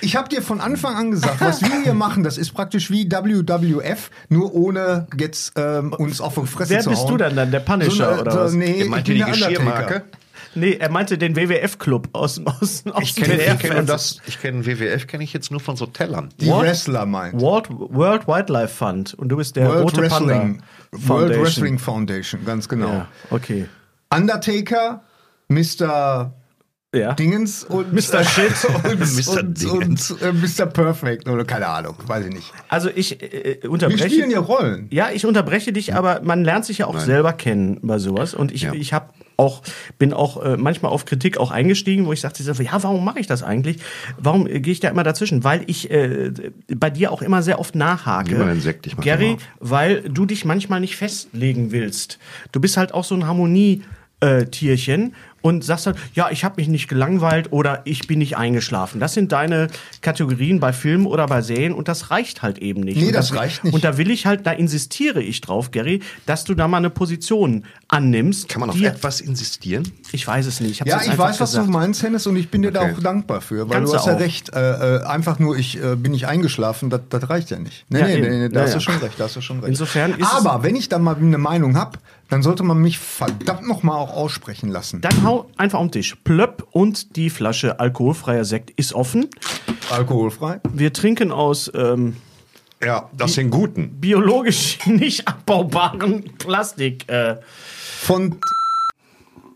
Ich 0.00 0.16
habe 0.16 0.28
dir 0.28 0.42
von 0.42 0.60
Anfang 0.60 0.94
an 0.94 1.10
gesagt, 1.10 1.40
was 1.40 1.62
wir 1.62 1.82
hier 1.82 1.94
machen, 1.94 2.22
das 2.22 2.36
ist 2.38 2.52
praktisch 2.52 2.90
wie 2.90 3.10
WWF, 3.10 4.10
nur 4.28 4.54
ohne 4.54 5.06
jetzt 5.18 5.52
ähm, 5.56 5.92
uns 5.92 6.20
auf 6.20 6.34
die 6.34 6.46
Fresse 6.46 6.70
Wer 6.74 6.80
zu 6.80 6.90
bist 6.90 7.02
hauen. 7.02 7.10
du 7.12 7.16
dann 7.16 7.36
dann, 7.36 7.50
der 7.50 7.60
Punisher 7.60 7.90
So 7.90 8.02
eine- 8.04 8.20
oder 8.20 8.32
so, 8.32 8.38
was? 8.40 8.52
Nee, 8.54 8.72
Ihr 8.78 8.84
ich 8.84 8.90
bin 8.90 9.04
die. 9.04 9.18
Geschirrmarke? 9.24 10.02
Nee, 10.56 10.74
er 10.74 10.88
meinte 10.88 11.18
den 11.18 11.34
WWF-Club 11.34 12.10
aus, 12.12 12.40
aus, 12.44 12.84
aus 12.86 13.02
Ich 13.02 13.16
kenne 13.16 13.38
dem 13.38 13.54
ich 13.54 13.58
kenn 13.58 13.86
das. 13.86 14.18
Ich 14.26 14.40
kenne 14.40 14.64
WWF 14.64 15.06
kenne 15.08 15.24
ich 15.24 15.32
jetzt 15.32 15.50
nur 15.50 15.58
von 15.60 15.74
so 15.76 15.86
Tellern. 15.86 16.28
Die 16.40 16.46
What? 16.46 16.62
Wrestler 16.62 17.06
meint. 17.06 17.40
World, 17.40 17.66
World 17.70 18.28
Wildlife 18.28 18.68
Fund 18.68 19.14
und 19.14 19.30
du 19.30 19.36
bist 19.36 19.56
der 19.56 19.66
World 19.68 19.84
rote 19.84 20.02
Wrestling, 20.02 20.28
Panda 20.28 20.64
World 20.92 21.02
Foundation. 21.06 21.42
Wrestling 21.44 21.78
Foundation, 21.78 22.44
ganz 22.44 22.68
genau. 22.68 22.88
Ja, 22.88 23.08
okay. 23.30 23.66
Undertaker, 24.14 25.02
Mr. 25.48 26.32
Ja. 26.94 27.12
Dingens 27.14 27.64
und 27.64 27.92
Mr. 27.92 28.24
Shit. 28.24 28.52
und, 28.84 29.00
Mr. 29.00 29.40
und, 29.40 29.64
und 29.64 30.22
äh, 30.22 30.32
Mr. 30.32 30.66
Perfect 30.66 31.28
oder 31.28 31.44
keine 31.44 31.66
Ahnung, 31.66 31.96
weiß 32.06 32.26
ich 32.26 32.32
nicht. 32.34 32.52
Also 32.68 32.88
ich 32.94 33.20
äh, 33.22 33.58
Wir 33.62 33.70
unterbreche. 33.70 34.08
spielen 34.10 34.30
ja 34.30 34.38
Rollen. 34.40 34.86
Ja, 34.90 35.10
ich 35.12 35.26
unterbreche 35.26 35.72
dich, 35.72 35.94
aber 35.94 36.20
man 36.22 36.44
lernt 36.44 36.64
sich 36.64 36.78
ja 36.78 36.86
auch 36.86 36.94
Nein. 36.94 37.06
selber 37.06 37.32
kennen 37.32 37.78
bei 37.82 37.98
sowas. 37.98 38.34
Und 38.34 38.52
ich, 38.52 38.62
Ja. 38.62 38.72
ich 38.72 38.92
habe 38.92 39.08
auch, 39.36 39.62
bin 39.98 40.12
auch 40.12 40.42
äh, 40.44 40.56
manchmal 40.56 40.92
auf 40.92 41.04
Kritik 41.06 41.38
auch 41.38 41.50
eingestiegen, 41.50 42.06
wo 42.06 42.12
ich 42.12 42.20
sagte, 42.20 42.42
so, 42.44 42.52
ja, 42.62 42.82
warum 42.82 43.04
mache 43.04 43.18
ich 43.18 43.26
das 43.26 43.42
eigentlich? 43.42 43.78
Warum 44.18 44.46
äh, 44.46 44.60
gehe 44.60 44.72
ich 44.72 44.78
da 44.80 44.88
immer 44.88 45.02
dazwischen? 45.02 45.42
Weil 45.42 45.64
ich 45.66 45.90
äh, 45.90 46.30
bei 46.68 46.90
dir 46.90 47.10
auch 47.10 47.20
immer 47.22 47.42
sehr 47.42 47.58
oft 47.58 47.74
nachhake. 47.74 48.36
Mal 48.36 48.48
einen 48.50 48.60
Sekt, 48.60 48.86
ich 48.86 48.96
mach 48.96 49.02
Gary, 49.04 49.36
weil 49.58 50.02
du 50.08 50.24
dich 50.26 50.44
manchmal 50.44 50.78
nicht 50.80 50.94
festlegen 50.96 51.72
willst. 51.72 52.18
Du 52.52 52.60
bist 52.60 52.76
halt 52.76 52.94
auch 52.94 53.04
so 53.04 53.14
ein 53.16 53.26
Harmonie. 53.26 53.82
Äh, 54.20 54.46
Tierchen 54.46 55.14
und 55.44 55.62
sagst 55.62 55.84
halt, 55.86 55.96
ja, 56.14 56.30
ich 56.30 56.42
habe 56.42 56.54
mich 56.56 56.68
nicht 56.68 56.88
gelangweilt 56.88 57.52
oder 57.52 57.82
ich 57.84 58.06
bin 58.06 58.18
nicht 58.18 58.38
eingeschlafen. 58.38 58.98
Das 58.98 59.12
sind 59.12 59.30
deine 59.30 59.68
Kategorien 60.00 60.58
bei 60.58 60.72
Filmen 60.72 61.04
oder 61.04 61.26
bei 61.26 61.42
Serien 61.42 61.74
und 61.74 61.86
das 61.86 62.10
reicht 62.10 62.40
halt 62.40 62.56
eben 62.58 62.80
nicht. 62.80 62.96
Nee, 62.96 63.12
das 63.12 63.28
da- 63.28 63.36
reicht 63.40 63.62
nicht. 63.62 63.74
Und 63.74 63.84
da 63.84 63.98
will 63.98 64.10
ich 64.10 64.24
halt, 64.24 64.46
da 64.46 64.52
insistiere 64.52 65.20
ich 65.22 65.42
drauf, 65.42 65.70
Gary, 65.70 66.00
dass 66.24 66.44
du 66.44 66.54
da 66.54 66.66
mal 66.66 66.78
eine 66.78 66.88
Position 66.88 67.64
annimmst. 67.88 68.48
Kann 68.48 68.60
man 68.60 68.70
auf 68.70 68.80
etwas 68.80 69.20
insistieren? 69.20 69.86
Ich 70.12 70.26
weiß 70.26 70.46
es 70.46 70.60
nicht. 70.60 70.80
Ich 70.80 70.86
Ja, 70.86 71.02
ich 71.02 71.08
weiß, 71.18 71.40
was 71.40 71.50
gesagt. 71.50 71.68
du 71.68 71.72
meinst, 71.72 72.02
Hennes, 72.02 72.26
und 72.26 72.36
ich 72.36 72.48
bin 72.48 72.62
dir 72.62 72.72
da 72.72 72.80
auch 72.80 73.00
dankbar 73.00 73.42
für, 73.42 73.68
weil 73.68 73.76
Kannst 73.76 73.92
du 73.92 73.98
hast 73.98 74.06
ja 74.06 74.14
auch. 74.14 74.20
recht. 74.20 74.54
Äh, 74.54 74.96
äh, 74.96 75.02
einfach 75.04 75.38
nur, 75.38 75.58
ich 75.58 75.76
äh, 75.82 75.94
bin 75.96 76.12
nicht 76.12 76.26
eingeschlafen, 76.26 76.88
das, 76.88 77.02
das 77.10 77.28
reicht 77.28 77.50
ja 77.50 77.58
nicht. 77.58 77.84
Nee, 77.90 77.98
Ja, 78.00 78.06
nee, 78.06 78.16
nee, 78.20 78.28
nee, 78.30 78.48
da 78.48 78.60
Ja, 78.60 78.62
hast 78.62 78.70
ja. 78.70 78.74
du 78.76 78.80
schon 78.80 78.96
recht, 78.98 79.20
da 79.20 79.24
hast 79.24 79.36
du 79.36 79.42
schon 79.42 79.58
recht. 79.60 79.68
Insofern 79.68 80.14
ist 80.14 80.26
Aber 80.34 80.62
wenn 80.62 80.74
ich 80.74 80.88
da 80.88 80.98
mal 80.98 81.16
eine 81.16 81.36
Meinung 81.36 81.76
habe, 81.76 81.98
dann 82.30 82.42
sollte 82.42 82.62
man 82.62 82.78
mich 82.78 82.98
verdammt 82.98 83.68
noch 83.68 83.82
mal 83.82 83.94
auch 83.96 84.14
aussprechen 84.16 84.70
lassen. 84.70 85.02
Dann 85.02 85.22
hau 85.24 85.33
einfach 85.56 85.80
um 85.80 85.86
den 85.88 85.92
Tisch. 85.92 86.16
Plöpp 86.24 86.66
und 86.72 87.16
die 87.16 87.30
Flasche 87.30 87.78
alkoholfreier 87.80 88.44
Sekt 88.44 88.70
ist 88.76 88.92
offen. 88.94 89.28
Alkoholfrei. 89.90 90.60
Wir 90.72 90.92
trinken 90.92 91.30
aus 91.32 91.70
ähm, 91.74 92.16
Ja, 92.82 93.08
das 93.16 93.34
sind 93.34 93.50
guten. 93.50 94.00
biologisch 94.00 94.78
nicht 94.86 95.26
abbaubaren 95.28 96.24
Plastik. 96.38 97.08
Äh, 97.08 97.36
Von 98.00 98.36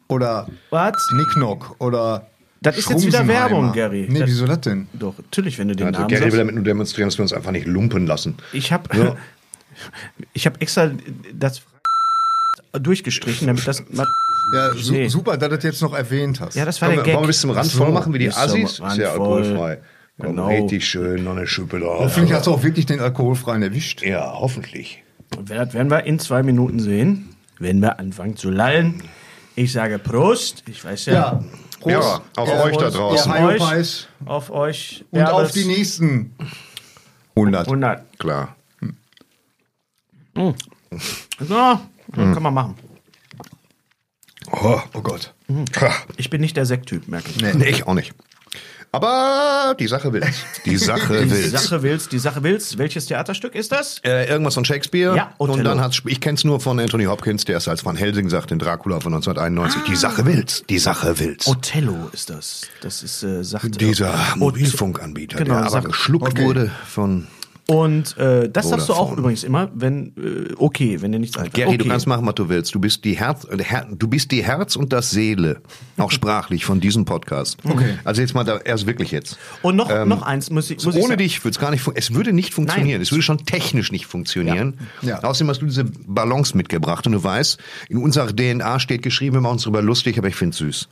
oder 0.09 0.47
was? 0.71 0.95
Nicknock 1.15 1.77
oder 1.81 2.27
Das 2.63 2.79
ist 2.79 2.89
jetzt 2.91 3.07
wieder. 3.07 3.27
Werbung, 3.29 3.73
Gary. 3.73 4.07
Nee, 4.09 4.21
Das- 4.21 4.29
wieso 4.31 4.47
das 4.47 4.61
denn? 4.63 4.89
Doch, 4.95 5.15
natürlich, 5.19 5.59
wenn 5.59 5.69
du 5.69 5.77
den 5.77 5.87
Also 5.89 6.01
Namen 6.01 6.09
Gary 6.09 6.23
will 6.25 6.31
sagst. 6.31 6.41
damit 6.41 6.55
nur 6.55 6.65
demonstrieren, 6.65 7.09
dass 7.09 7.19
wir 7.19 7.23
uns 7.23 7.33
einfach 7.33 7.51
nicht 7.53 7.67
lumpen 7.67 8.07
lassen. 8.07 8.37
Ich 8.53 8.73
habe 8.73 8.97
Ja. 8.97 9.17
ich 10.33 10.47
hab 10.47 10.61
extra 10.63 10.91
das 11.35 11.63
durchgestrichen, 12.73 13.47
damit 13.47 13.67
das. 13.67 13.83
Ja, 14.55 14.73
su 14.75 14.93
Nee. 14.93 15.09
super, 15.09 15.37
dass 15.37 15.49
du 15.49 15.57
das 15.57 15.65
jetzt 15.65 15.83
noch 15.83 15.95
erwähnt 15.95 16.41
hast. 16.41 16.55
Ja, 16.55 16.65
das 16.65 16.81
war 16.81 16.89
Wollen 16.89 16.97
der 16.99 17.05
wir, 17.05 17.07
Gag. 17.07 17.15
wollen 17.17 17.25
wir 17.25 17.29
bis 17.29 17.41
zum 17.41 17.51
Rand 17.51 17.71
So, 17.71 17.79
voll 17.79 17.93
machen 17.93 18.13
wie 18.15 18.19
die 18.19 18.31
Assis? 18.31 18.73
Ist 18.79 18.97
ja 18.97 19.13
alkoholfrei. 19.13 19.79
Komm, 20.21 20.31
Genau. 20.31 20.49
richtig 20.49 20.87
schön, 20.87 21.23
noch 21.25 21.37
eine 21.37 21.47
Schippe 21.47 21.79
drauf. 21.79 22.01
Hoffentlich 22.01 22.33
hast 22.33 22.47
du 22.47 22.53
auch 22.53 22.63
wirklich 22.63 22.87
den 22.87 22.99
alkoholfreien 23.01 23.63
erwischt. 23.63 24.03
Ja, 24.03 24.33
hoffentlich. 24.35 25.03
Das 25.45 25.75
werden 25.75 25.91
wir 25.91 26.05
in 26.05 26.19
zwei 26.19 26.43
Minuten 26.43 26.81
sehen, 26.81 27.37
wenn 27.59 27.81
wir 27.81 27.99
anfangen 28.01 28.37
zu 28.37 28.51
lallen. 28.51 29.03
Ich 29.55 29.73
sage 29.73 29.99
Prost. 29.99 30.65
Ich 30.67 30.85
weiß 30.85 31.07
ja. 31.07 31.13
Ja. 31.13 31.45
Prost. 31.81 31.93
Ja, 31.93 32.23
auf 32.43 32.49
Ja, 32.49 32.63
euch 32.65 32.77
da 32.77 32.91
draußen. 32.91 33.33
Ja, 33.33 33.47
Auf 33.49 33.61
euch. 33.73 34.09
Auf 34.25 34.51
euch. 34.51 35.05
Und 35.11 35.19
Erbes. 35.21 35.35
auf 35.35 35.53
die 35.53 35.65
nächsten 35.67 36.35
100. 37.37 37.67
100. 37.69 38.19
Klar. 38.19 38.57
So, 40.35 40.55
kann 42.13 42.43
man 42.43 42.55
machen. 42.55 42.75
Oh, 44.63 44.81
Oh 44.95 45.01
Gott. 45.01 45.35
Ich 46.17 46.31
bin 46.31 46.41
nicht 46.41 46.57
der 46.57 46.67
Sekttyp, 46.67 47.09
merke 47.09 47.31
ich. 47.31 47.55
nee, 47.55 47.69
ich 47.69 47.87
auch 47.87 47.95
nicht. 47.95 48.13
Aber 48.91 49.77
die 49.79 49.87
Sache 49.87 50.15
will's. 50.15 50.45
Die 50.65 50.79
Sache 50.79 51.23
Die 51.23 51.31
will's. 51.31 51.51
Sache 51.51 51.83
willst, 51.83 52.11
die 52.13 52.19
Sache 52.19 52.43
willst. 52.43 52.79
Welches 52.79 53.05
Theaterstück 53.05 53.55
ist 53.55 53.71
das? 53.71 53.99
Äh, 54.03 54.27
irgendwas 54.31 54.55
von 54.55 54.65
Shakespeare. 54.65 55.15
Ja, 55.15 55.35
Othello. 55.37 55.59
Und 55.59 55.65
dann 55.65 55.81
hat's, 55.83 56.01
ich 56.07 56.21
kenn's 56.23 56.43
nur 56.45 56.59
von 56.59 56.81
Anthony 56.81 57.05
Hopkins, 57.05 57.45
der 57.45 57.59
es 57.59 57.69
als 57.69 57.85
Van 57.85 57.97
Helsing 57.97 58.31
sagt 58.31 58.51
in 58.51 58.59
Dracula 58.59 59.01
von 59.01 59.13
1991. 59.13 59.83
Die 59.83 59.95
Sache 59.97 60.25
will's. 60.25 60.65
Die 60.71 60.79
Sache 60.79 61.19
will's. 61.19 61.47
Othello 61.47 62.09
ist 62.13 62.31
das. 62.31 62.63
Das 62.81 63.03
ist, 63.03 63.23
äh, 63.23 63.45
sagt 63.45 63.79
Dieser 63.79 64.19
Mobilfunkanbieter, 64.37 65.37
Genau, 65.37 65.51
der 65.55 65.63
aber 65.65 65.71
sagt- 65.71 65.89
geschluckt 65.89 66.31
Okay. 66.33 66.45
wurde 66.47 66.71
von 66.89 67.27
Und 67.71 68.17
äh, 68.17 68.49
das 68.49 68.71
sagst 68.71 68.89
du 68.89 68.95
auch 68.95 69.15
übrigens 69.15 69.45
immer, 69.45 69.71
wenn, 69.75 70.15
äh, 70.17 70.55
okay, 70.57 71.03
wenn 71.03 71.13
dir 71.13 71.19
nichts 71.19 71.37
einfällt. 71.37 71.53
Gary, 71.53 71.69
okay. 71.69 71.77
du 71.77 71.89
kannst 71.89 72.07
machen, 72.07 72.27
was 72.27 72.35
du 72.35 72.49
willst. 72.49 72.75
Du 72.75 72.81
bist 72.81 73.05
die 73.05 73.19
Herz, 73.19 73.45
äh, 73.45 73.63
Her, 73.63 73.87
du 73.91 74.09
bist 74.09 74.31
die 74.31 74.43
Herz 74.43 74.75
und 74.75 74.91
das 74.91 75.11
Seele, 75.11 75.61
auch 75.99 76.11
sprachlich 76.11 76.65
von 76.65 76.81
diesem 76.81 77.05
Podcast. 77.05 77.59
Okay. 77.65 77.99
Also 78.05 78.23
jetzt 78.23 78.35
mal 78.35 78.45
da, 78.45 78.57
erst 78.57 78.87
wirklich 78.87 79.11
jetzt. 79.11 79.37
Und 79.61 79.77
noch, 79.77 79.91
Ähm, 79.91 80.09
noch 80.09 80.23
eins 80.23 80.49
muss 80.49 80.71
ich, 80.71 80.83
muss 80.83 80.95
ich 80.95 81.03
Ohne 81.03 81.09
sagen. 81.09 81.19
dich 81.19 81.45
würde 81.45 81.51
es 81.51 81.59
gar 81.59 81.71
nicht, 81.71 81.87
es 81.95 82.15
würde 82.15 82.33
nicht 82.33 82.55
funktionieren. 82.55 82.93
Nein. 82.93 83.03
Es 83.03 83.13
würde 83.13 83.21
schon 83.21 83.45
technisch 83.45 83.93
nicht 83.93 84.07
funktionieren. 84.07 84.79
Ja. 85.03 85.09
Ja. 85.09 85.25
Außerdem 85.25 85.51
hast 85.51 85.61
du 85.61 85.67
diese 85.67 85.85
Balance 85.85 86.57
mitgebracht 86.57 87.07
und 87.07 87.13
du 87.13 87.23
weißt, 87.23 87.59
in 87.91 87.99
unserer 87.99 88.35
DNA 88.35 88.81
steht 88.81 89.03
geschrieben, 89.03 89.35
wir 89.37 89.41
machen 89.43 89.53
uns 89.53 89.65
darüber 89.65 89.83
lustig, 89.83 90.17
aber 90.17 90.29
ich 90.29 90.37
finde 90.37 90.53
es 90.53 90.59
süß. 90.59 90.89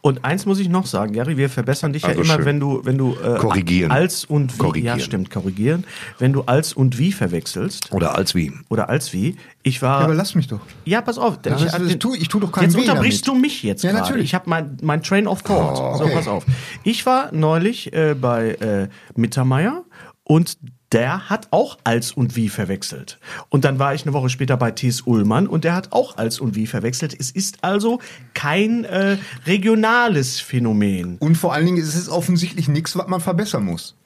Und 0.00 0.24
eins 0.24 0.46
muss 0.46 0.60
ich 0.60 0.68
noch 0.68 0.86
sagen, 0.86 1.12
Gary, 1.12 1.36
wir 1.36 1.48
verbessern 1.50 1.92
dich 1.92 2.04
Also 2.04 2.20
ja 2.20 2.24
immer, 2.24 2.36
schön. 2.36 2.44
wenn 2.44 2.60
du, 2.60 2.80
wenn 2.84 2.96
du 2.98 3.16
äh, 3.16 3.36
Korrigieren. 3.38 3.90
als 3.90 4.24
und 4.24 4.54
wie, 4.54 4.58
Korrigieren. 4.58 4.98
ja 4.98 5.04
stimmt, 5.04 5.28
korrigieren, 5.30 5.84
wenn 6.20 6.32
du 6.32 6.42
als 6.42 6.72
und 6.72 6.98
wie 6.98 7.10
verwechselst 7.10 7.92
Oder 7.92 8.14
als 8.16 8.34
wie. 8.34 8.52
oder 8.68 8.88
als 8.88 9.12
wie. 9.12 9.36
Ich 9.64 9.82
war, 9.82 9.98
Ja, 9.98 10.04
aber 10.04 10.14
lass 10.14 10.36
mich 10.36 10.46
doch. 10.46 10.60
Ja, 10.84 11.00
pass 11.00 11.18
auf. 11.18 11.38
Ja, 11.44 11.56
ich, 11.56 11.64
das- 11.64 11.72
das 11.72 11.98
tu- 11.98 12.14
ich 12.14 12.28
tu 12.28 12.38
doch 12.38 12.52
keinen 12.52 12.70
Jetzt 12.70 12.76
unterbrichst 12.76 13.26
damit. 13.26 13.38
du 13.38 13.40
mich 13.42 13.62
jetzt 13.64 13.82
Ja, 13.82 13.90
gerade. 13.90 14.04
natürlich. 14.04 14.26
Ich 14.26 14.34
habe 14.34 14.48
mein, 14.48 14.76
mein 14.82 15.02
Train 15.02 15.26
of 15.26 15.42
Thought. 15.42 15.78
Oh, 15.80 15.96
So, 15.98 16.04
okay. 16.04 16.14
pass 16.14 16.28
auf. 16.28 16.46
Ich 16.84 17.04
war 17.04 17.34
neulich 17.34 17.92
äh, 17.92 18.14
bei 18.14 18.50
äh, 18.54 18.88
Mittermeier 19.16 19.84
und 20.22 20.58
der 20.92 21.28
hat 21.28 21.48
auch 21.50 21.78
als 21.84 22.12
und 22.12 22.36
wie 22.36 22.48
verwechselt. 22.48 23.18
Und 23.48 23.64
dann 23.64 23.78
war 23.78 23.94
ich 23.94 24.04
eine 24.04 24.12
Woche 24.12 24.30
später 24.30 24.56
bei 24.56 24.70
Thies 24.70 25.02
Ullmann 25.02 25.46
und 25.46 25.64
der 25.64 25.74
hat 25.74 25.92
auch 25.92 26.16
als 26.16 26.40
und 26.40 26.54
wie 26.54 26.66
verwechselt. 26.66 27.14
Es 27.18 27.30
ist 27.30 27.62
also 27.62 28.00
kein 28.34 28.84
äh, 28.84 29.18
regionales 29.46 30.40
Phänomen. 30.40 31.16
Und 31.18 31.36
vor 31.36 31.52
allen 31.52 31.66
Dingen 31.66 31.78
ist 31.78 31.94
es 31.94 32.08
offensichtlich 32.08 32.68
nichts, 32.68 32.96
was 32.96 33.06
man 33.08 33.20
verbessern 33.20 33.64
muss. 33.64 33.96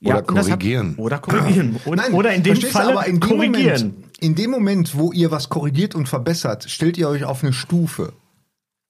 Ja, 0.00 0.18
Oder 0.18 0.34
das 0.34 0.50
hat-. 0.50 0.64
Oder 0.96 1.18
korrigieren. 1.18 1.76
Und, 1.84 1.96
Nein, 1.96 2.12
oder 2.12 2.34
in 2.34 2.42
dem 2.42 2.56
Fall 2.56 2.90
aber 2.90 3.06
in 3.06 3.20
dem 3.20 3.20
korrigieren. 3.20 3.80
Moment, 3.80 3.94
in 4.20 4.34
dem 4.34 4.50
Moment, 4.50 4.96
wo 4.96 5.12
ihr 5.12 5.30
was 5.30 5.48
korrigiert 5.48 5.94
und 5.94 6.08
verbessert, 6.08 6.66
stellt 6.68 6.98
ihr 6.98 7.08
euch 7.08 7.24
auf 7.24 7.44
eine 7.44 7.52
Stufe. 7.52 8.12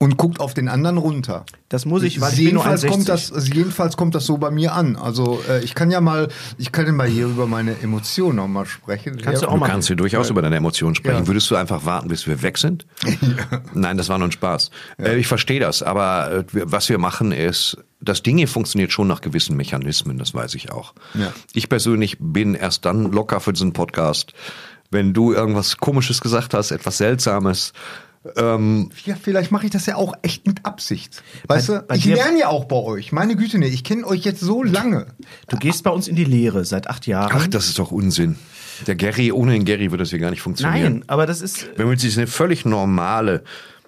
Und 0.02 0.16
guckt 0.16 0.40
auf 0.40 0.52
den 0.52 0.66
anderen 0.68 0.98
runter. 0.98 1.44
Das 1.68 1.86
muss 1.86 2.02
ich, 2.02 2.20
weil 2.20 2.32
ich 2.32 2.44
bin 2.44 2.54
nur 2.54 2.64
jedenfalls 2.64 2.82
1,60. 2.84 2.88
kommt 2.90 3.08
das, 3.08 3.32
jedenfalls 3.54 3.96
kommt 3.96 4.14
das 4.16 4.26
so 4.26 4.36
bei 4.36 4.50
mir 4.50 4.72
an. 4.74 4.96
Also 4.96 5.40
äh, 5.48 5.62
ich 5.62 5.76
kann 5.76 5.92
ja 5.92 6.00
mal, 6.00 6.26
ich 6.58 6.72
kann 6.72 6.86
ja 6.86 6.92
mal 6.92 7.06
hier 7.06 7.26
über 7.26 7.46
meine 7.46 7.78
Emotionen 7.80 8.34
noch 8.34 8.48
mal 8.48 8.66
sprechen. 8.66 9.16
du 9.16 9.22
kannst 9.60 9.86
hier 9.86 9.94
durchaus 9.94 10.28
über 10.28 10.42
deine 10.42 10.56
Emotionen 10.56 10.96
sprechen. 10.96 11.20
Ja. 11.20 11.26
Würdest 11.28 11.48
du 11.52 11.54
einfach 11.54 11.84
warten, 11.84 12.08
bis 12.08 12.26
wir 12.26 12.42
weg 12.42 12.58
sind? 12.58 12.84
Nein, 13.74 13.96
das 13.96 14.08
war 14.08 14.18
nur 14.18 14.26
ein 14.26 14.32
Spaß. 14.32 14.72
Äh, 14.98 15.18
ich 15.18 15.28
verstehe 15.28 15.60
das, 15.60 15.84
aber 15.84 16.32
äh, 16.32 16.44
wir- 16.50 16.72
was 16.72 16.88
wir 16.88 16.98
machen 16.98 17.30
ist, 17.30 17.76
das 18.00 18.24
Ding 18.24 18.38
hier 18.38 18.48
funktioniert 18.48 18.90
schon 18.90 19.06
nach 19.06 19.20
gewissen 19.20 19.56
Mechanismen, 19.56 20.18
das 20.18 20.34
weiß 20.34 20.56
ich 20.56 20.72
auch. 20.72 20.94
Ja. 21.14 21.32
Ich 21.54 21.68
persönlich 21.68 22.16
bin 22.18 22.56
erst 22.56 22.84
dann 22.86 23.12
locker 23.12 23.38
für 23.38 23.52
diesen 23.52 23.72
Podcast, 23.72 24.32
wenn 24.90 25.12
du 25.12 25.32
irgendwas 25.32 25.76
Komisches 25.76 26.20
gesagt 26.20 26.54
hast, 26.54 26.72
etwas 26.72 26.98
Seltsames. 26.98 27.72
Ähm, 28.36 28.90
Ja, 29.04 29.16
vielleicht 29.20 29.50
mache 29.50 29.64
ich 29.66 29.72
das 29.72 29.86
ja 29.86 29.96
auch 29.96 30.14
echt 30.22 30.46
mit 30.46 30.64
Absicht. 30.64 31.22
Weißt 31.48 31.68
Bei- 31.68 31.78
du, 31.78 31.82
bei 31.82 31.96
ich 31.96 32.04
lerne 32.04 32.38
ja 32.40 32.48
auch 32.48 32.66
bei 32.66 32.76
euch. 32.76 33.12
Meine 33.12 33.34
Güte, 33.36 33.58
nee, 33.58 33.66
ich 33.66 33.82
kenne 33.84 34.06
euch 34.06 34.24
jetzt 34.24 34.40
so 34.40 34.62
lange. 34.62 35.06
Du 35.48 35.56
gehst 35.56 35.82
bei 35.82 35.90
uns 35.90 36.06
in 36.08 36.14
die 36.16 36.24
Lehre 36.24 36.64
seit 36.64 36.88
acht 36.88 37.06
Jahren. 37.06 37.32
ach, 37.34 37.46
das 37.48 37.66
ist 37.66 37.78
doch 37.78 37.90
Unsinn. 37.90 38.36
Der 38.86 38.94
Gary, 38.94 39.32
ohne 39.32 39.52
den 39.52 39.64
Gary 39.64 39.90
würde 39.90 40.02
das 40.02 40.10
hier 40.10 40.18
gar 40.18 40.30
nicht 40.30 40.42
funktionieren. 40.42 40.92
Nein, 40.94 41.04
aber 41.08 41.26
das 41.26 41.40
ist. 41.40 41.68
Wenn 41.76 41.86
wir 41.88 41.94
jetzt 41.96 42.16
eine 42.16 42.26
völlig 42.26 42.64
normale, 42.64 43.42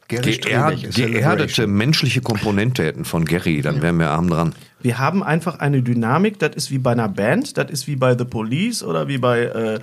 Gary 0.09 0.37
geer 0.37 0.73
Strebech, 0.77 0.95
geerdete 0.95 1.67
menschliche 1.67 2.21
Komponente 2.21 2.85
hätten 2.85 3.05
von 3.05 3.25
Gary, 3.25 3.63
dann 3.63 3.83
wären 3.83 3.99
wir 3.99 4.11
arm 4.11 4.29
dran. 4.29 4.55
Wir 4.85 4.99
haben 4.99 5.23
einfach 5.23 5.61
eine 5.61 5.81
Dynamik, 5.81 6.39
das 6.39 6.55
ist 6.57 6.71
wie 6.71 6.77
bei 6.77 6.93
einer 6.93 7.09
Band, 7.09 7.57
das 7.57 7.71
ist 7.71 7.87
wie 7.87 7.97
bei 7.97 8.19
The 8.19 8.27
Police 8.27 8.83
oder 8.83 9.09
wie 9.09 9.17
bei, 9.17 9.41
äh, 9.45 9.81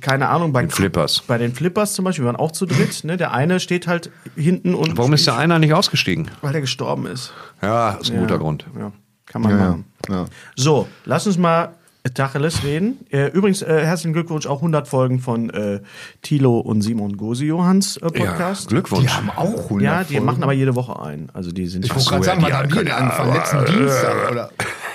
keine 0.00 0.28
Ahnung, 0.28 0.52
bei 0.52 0.62
Den 0.62 0.70
Flippers. 0.70 1.22
Bei 1.28 1.38
den 1.38 1.54
Flippers 1.54 1.92
zum 1.92 2.04
Beispiel, 2.04 2.24
wir 2.24 2.32
waren 2.32 2.36
auch 2.40 2.50
zu 2.50 2.66
dritt. 2.66 3.04
Ne? 3.04 3.16
Der 3.16 3.32
eine 3.32 3.60
steht 3.60 3.86
halt 3.86 4.10
hinten 4.34 4.74
und. 4.74 4.98
Warum 4.98 5.12
ist 5.12 5.24
der 5.28 5.36
einer 5.36 5.60
nicht 5.60 5.72
ausgestiegen? 5.72 6.32
Weil 6.42 6.50
der 6.50 6.62
gestorben 6.62 7.06
ist. 7.06 7.32
Ja, 7.62 7.92
ist 7.92 8.10
ein 8.10 8.16
Ja. 8.16 8.20
guter 8.22 8.38
Grund. 8.38 8.66
Ja, 8.76 8.90
kann 9.26 9.42
man 9.42 9.52
Ja, 9.52 9.56
ja. 9.58 9.64
machen. 9.70 9.84
Ja. 10.08 10.24
So, 10.56 10.88
lass 11.04 11.28
uns 11.28 11.38
mal 11.38 11.68
Tacheles 12.14 12.64
reden. 12.64 12.98
Äh, 13.10 13.28
übrigens, 13.28 13.62
äh, 13.62 13.82
herzlichen 13.86 14.12
Glückwunsch, 14.12 14.46
auch 14.46 14.58
100 14.58 14.86
Folgen 14.86 15.20
von 15.20 15.48
äh, 15.48 15.80
Thilo 16.20 16.58
und 16.58 16.82
Simon 16.82 17.16
Gosi-Johans 17.16 17.96
äh, 17.96 18.00
Podcast. 18.00 18.64
Ja, 18.64 18.68
Glückwunsch. 18.68 19.04
Die 19.04 19.08
haben 19.08 19.30
auch 19.30 19.64
100 19.64 19.82
Ja, 19.82 20.04
die 20.04 20.12
Folgen. 20.14 20.26
machen 20.26 20.42
aber 20.42 20.52
jede 20.52 20.74
Woche 20.74 21.00
ein. 21.02 21.30
Also 21.32 21.50
die 21.50 21.66
sind 21.66 21.86
Ich 21.86 21.94
wollte 21.94 22.10
gerade 22.10 22.24
sagen, 22.24 22.42
wann 22.42 22.52
haben 22.52 22.68
die 22.68 22.74
denn 22.76 22.90
angefangen? 22.90 23.32
Letzten 23.32 23.64
Dienstag, 23.64 24.30
oder? 24.30 24.50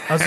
Also 0.08 0.26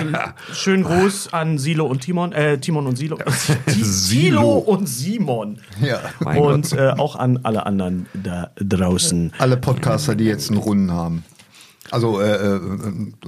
schönen 0.53 0.83
Gruß 0.83 1.33
an 1.33 1.59
Silo 1.59 1.87
und 1.87 2.01
Timon, 2.01 2.33
äh, 2.33 2.59
Timon 2.59 2.89
und 2.89 2.97
Silo. 2.97 3.17
Silo 3.69 4.59
und 4.59 4.89
Simon. 4.89 5.59
Ja. 5.81 6.01
Mein 6.21 6.39
und 6.39 6.73
äh, 6.73 6.91
auch 6.99 7.15
an 7.15 7.39
alle 7.45 7.65
anderen 7.65 8.07
da 8.13 8.51
draußen. 8.57 9.33
Alle 9.39 9.57
Podcaster, 9.57 10.17
die 10.17 10.25
jetzt 10.25 10.51
einen 10.51 10.59
Runden 10.59 10.91
haben. 10.93 11.25
Also 11.93 12.21
äh, 12.21 12.31
äh, 12.57 12.61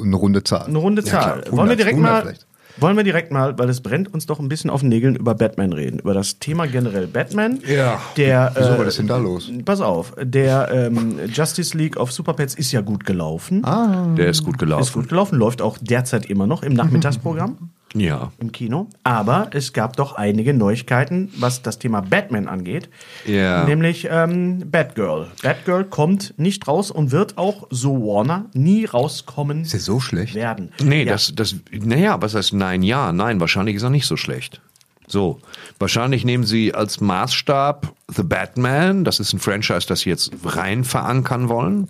eine 0.01 0.17
runde 0.17 0.43
Zahl. 0.43 0.67
Eine 0.67 0.79
runde 0.79 1.03
Ja, 1.03 1.11
Zahl. 1.11 1.41
klar, 1.43 1.57
wollen 1.57 1.69
wir 1.69 1.77
100, 1.77 1.79
direkt 1.79 1.97
100 1.99 2.13
mal, 2.13 2.23
vielleicht. 2.23 2.47
Wollen 2.77 2.97
wir 2.97 3.05
direkt 3.05 3.31
mal, 3.31 3.59
weil 3.59 3.69
es 3.69 3.81
brennt 3.81 4.13
uns 4.13 4.27
doch 4.27 4.41
ein 4.41 4.49
bisschen 4.49 4.71
auf 4.71 4.81
den 4.81 4.89
Nägeln 4.89 5.17
über 5.17 5.35
Batman 5.35 5.73
reden, 5.73 5.99
über 5.99 6.15
das 6.15 6.39
Thema 6.39 6.67
generell 6.67 7.07
Batman. 7.07 7.61
Ja. 7.67 8.01
Der, 8.17 8.53
Wieso 8.55 8.71
äh, 8.71 8.79
war 8.79 8.85
das 8.85 8.97
denn 8.97 9.07
da 9.07 9.17
los? 9.17 9.51
Pass 9.65 9.81
auf, 9.81 10.15
der 10.21 10.69
ähm, 10.73 11.19
Justice 11.33 11.77
League 11.77 11.97
of 11.97 12.13
Super 12.13 12.35
Pets 12.35 12.55
ist 12.55 12.73
ja 12.73 12.81
gut 12.81 13.05
gelaufen. 13.05 13.65
Ah. 13.65 14.15
Der 14.17 14.29
ist 14.29 14.45
gut 14.45 14.59
gelaufen. 14.59 14.83
Ist 14.83 14.93
gut 14.93 15.09
gelaufen, 15.09 15.39
läuft 15.39 15.63
auch 15.63 15.79
derzeit 15.81 16.27
immer 16.27 16.47
noch 16.47 16.63
im 16.63 16.73
Nachmittagsprogramm. 16.73 17.71
Ja. 17.95 18.33
im 18.41 18.51
Kino. 18.53 18.89
Aber 19.05 19.49
es 19.53 19.73
gab 19.73 19.97
doch 19.97 20.15
einige 20.17 20.53
Neuigkeiten, 20.53 21.33
was 21.39 21.63
das 21.63 21.79
Thema 21.79 22.01
Batman 22.01 22.49
angeht. 22.49 22.89
Ja. 23.25 23.65
Nämlich 23.65 24.09
ähm, 24.11 24.69
Batgirl. 24.71 25.29
Batgirl 25.43 25.85
kommt 25.85 26.35
nicht 26.37 26.67
raus 26.67 26.91
und 26.91 27.13
wird 27.13 27.39
auch, 27.39 27.69
so 27.71 27.95
Warner, 28.01 28.47
nie 28.53 28.85
rauskommen 28.85 29.63
Ist 29.63 29.73
ja 29.73 29.79
so 29.79 30.01
schlecht. 30.01 30.35
werden. 30.35 30.73
Nee, 30.83 31.05
ja. 31.05 31.13
das, 31.13 31.33
das, 31.35 31.55
naja, 31.71 32.21
was 32.21 32.35
heißt 32.35 32.53
nein, 32.53 32.83
ja, 32.83 33.13
nein, 33.13 33.41
wahrscheinlich 33.41 33.77
ist 33.77 33.83
er 33.83 33.91
nicht 33.91 34.07
so 34.07 34.17
schlecht. 34.17 34.61
So, 35.07 35.41
wahrscheinlich 35.79 36.25
nehmen 36.25 36.45
sie 36.45 36.75
als 36.75 37.01
Maßstab 37.01 37.93
The 38.09 38.23
Batman, 38.23 39.05
das 39.05 39.21
ist 39.21 39.33
ein 39.33 39.39
Franchise, 39.39 39.87
das 39.87 40.01
sie 40.01 40.11
jetzt 40.11 40.33
rein 40.45 40.85
verankern 40.85 41.49
wollen. 41.49 41.89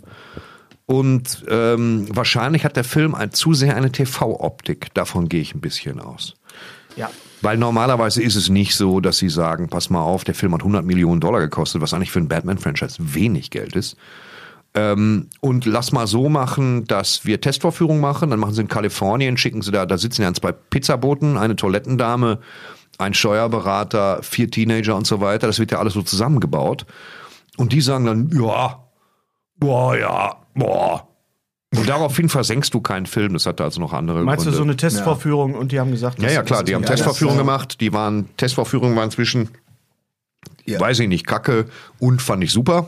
Und 0.87 1.45
ähm, 1.49 2.07
wahrscheinlich 2.11 2.65
hat 2.65 2.77
der 2.77 2.85
Film 2.85 3.15
ein, 3.15 3.33
zu 3.33 3.55
sehr 3.55 3.77
eine 3.77 3.91
TV-Optik. 3.91 4.93
Davon 4.95 5.29
gehe 5.29 5.41
ich 5.41 5.55
ein 5.55 5.61
bisschen 5.61 6.01
aus. 6.01 6.35
ja. 6.97 7.11
Weil 7.41 7.59
normalerweise 7.59 8.23
ist 8.23 8.37
es 8.37 8.49
nicht 8.49 8.75
so, 8.75 9.01
dass 9.01 9.19
sie 9.19 9.29
sagen, 9.29 9.69
pass 9.69 9.91
mal 9.91 10.01
auf, 10.01 10.25
der 10.25 10.35
Film 10.35 10.55
hat 10.55 10.63
100 10.63 10.83
Millionen 10.83 11.21
Dollar 11.21 11.41
gekostet, 11.41 11.83
was 11.83 11.93
eigentlich 11.93 12.11
für 12.11 12.21
ein 12.21 12.29
Batman-Franchise 12.29 12.97
wenig 12.99 13.51
Geld 13.51 13.77
ist. 13.77 13.97
Ähm, 14.73 15.29
und 15.41 15.67
lass 15.67 15.93
mal 15.93 16.07
so 16.07 16.31
machen, 16.31 16.85
dass 16.87 17.27
wir 17.27 17.41
Testvorführungen 17.41 18.01
machen, 18.01 18.31
dann 18.31 18.41
machen 18.41 18.55
sie 18.55 18.63
in 18.63 18.69
Kalifornien, 18.69 19.37
schicken 19.37 19.61
sie 19.61 19.73
da, 19.73 19.85
da 19.85 19.99
sitzen 19.99 20.23
ja 20.23 20.33
zwei 20.33 20.53
Pizzaboten, 20.53 21.37
eine 21.37 21.55
Toilettendame, 21.55 22.41
ein 22.97 23.13
Steuerberater, 23.13 24.23
vier 24.23 24.51
Teenager 24.51 24.97
und 24.97 25.07
so 25.07 25.21
weiter. 25.21 25.47
Das 25.47 25.59
wird 25.59 25.71
ja 25.71 25.79
alles 25.79 25.93
so 25.93 26.03
zusammengebaut. 26.03 26.87
Und 27.57 27.73
die 27.73 27.83
sagen 27.83 28.07
dann, 28.07 28.31
ja, 28.31 28.85
boah, 29.59 29.97
ja, 29.97 30.37
boah. 30.55 31.09
Und 31.77 31.89
daraufhin 31.89 32.29
versenkst 32.29 32.73
du 32.73 32.81
keinen 32.81 33.07
Film. 33.07 33.33
Das 33.33 33.47
hatte 33.47 33.65
also 33.65 33.81
noch 33.81 33.93
andere 33.93 34.23
Meinst 34.23 34.43
du 34.47 34.51
Gründe. 34.51 34.57
so 34.59 34.63
eine 34.63 34.77
Testvorführung 34.77 35.55
und 35.55 35.73
die 35.73 35.81
haben 35.81 35.91
gesagt, 35.91 36.19
Ja, 36.21 36.25
das- 36.27 36.35
ja, 36.35 36.43
klar, 36.45 36.59
das 36.61 36.67
die 36.67 36.73
ist 36.73 37.11
haben 37.29 37.35
äh, 37.35 37.37
gemacht. 37.37 37.81
Die 37.81 37.93
waren, 37.93 38.29
Testvorführungen 38.37 38.97
waren 38.97 39.11
zwischen, 39.11 39.49
Ja. 40.67 40.79
weiß 40.79 41.01
ich 41.01 41.09
nicht, 41.09 41.27
Kacke 41.27 41.67
und 41.99 42.23
fand 42.23 42.45
ich 42.45 42.53
super. 42.53 42.87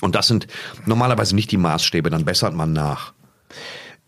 Und 0.00 0.14
das 0.14 0.28
sind 0.28 0.46
normalerweise 0.86 1.34
nicht 1.34 1.50
die 1.50 1.56
Maßstäbe, 1.56 2.08
dann 2.10 2.24
bessert 2.24 2.54
man 2.54 2.72
nach. 2.72 3.12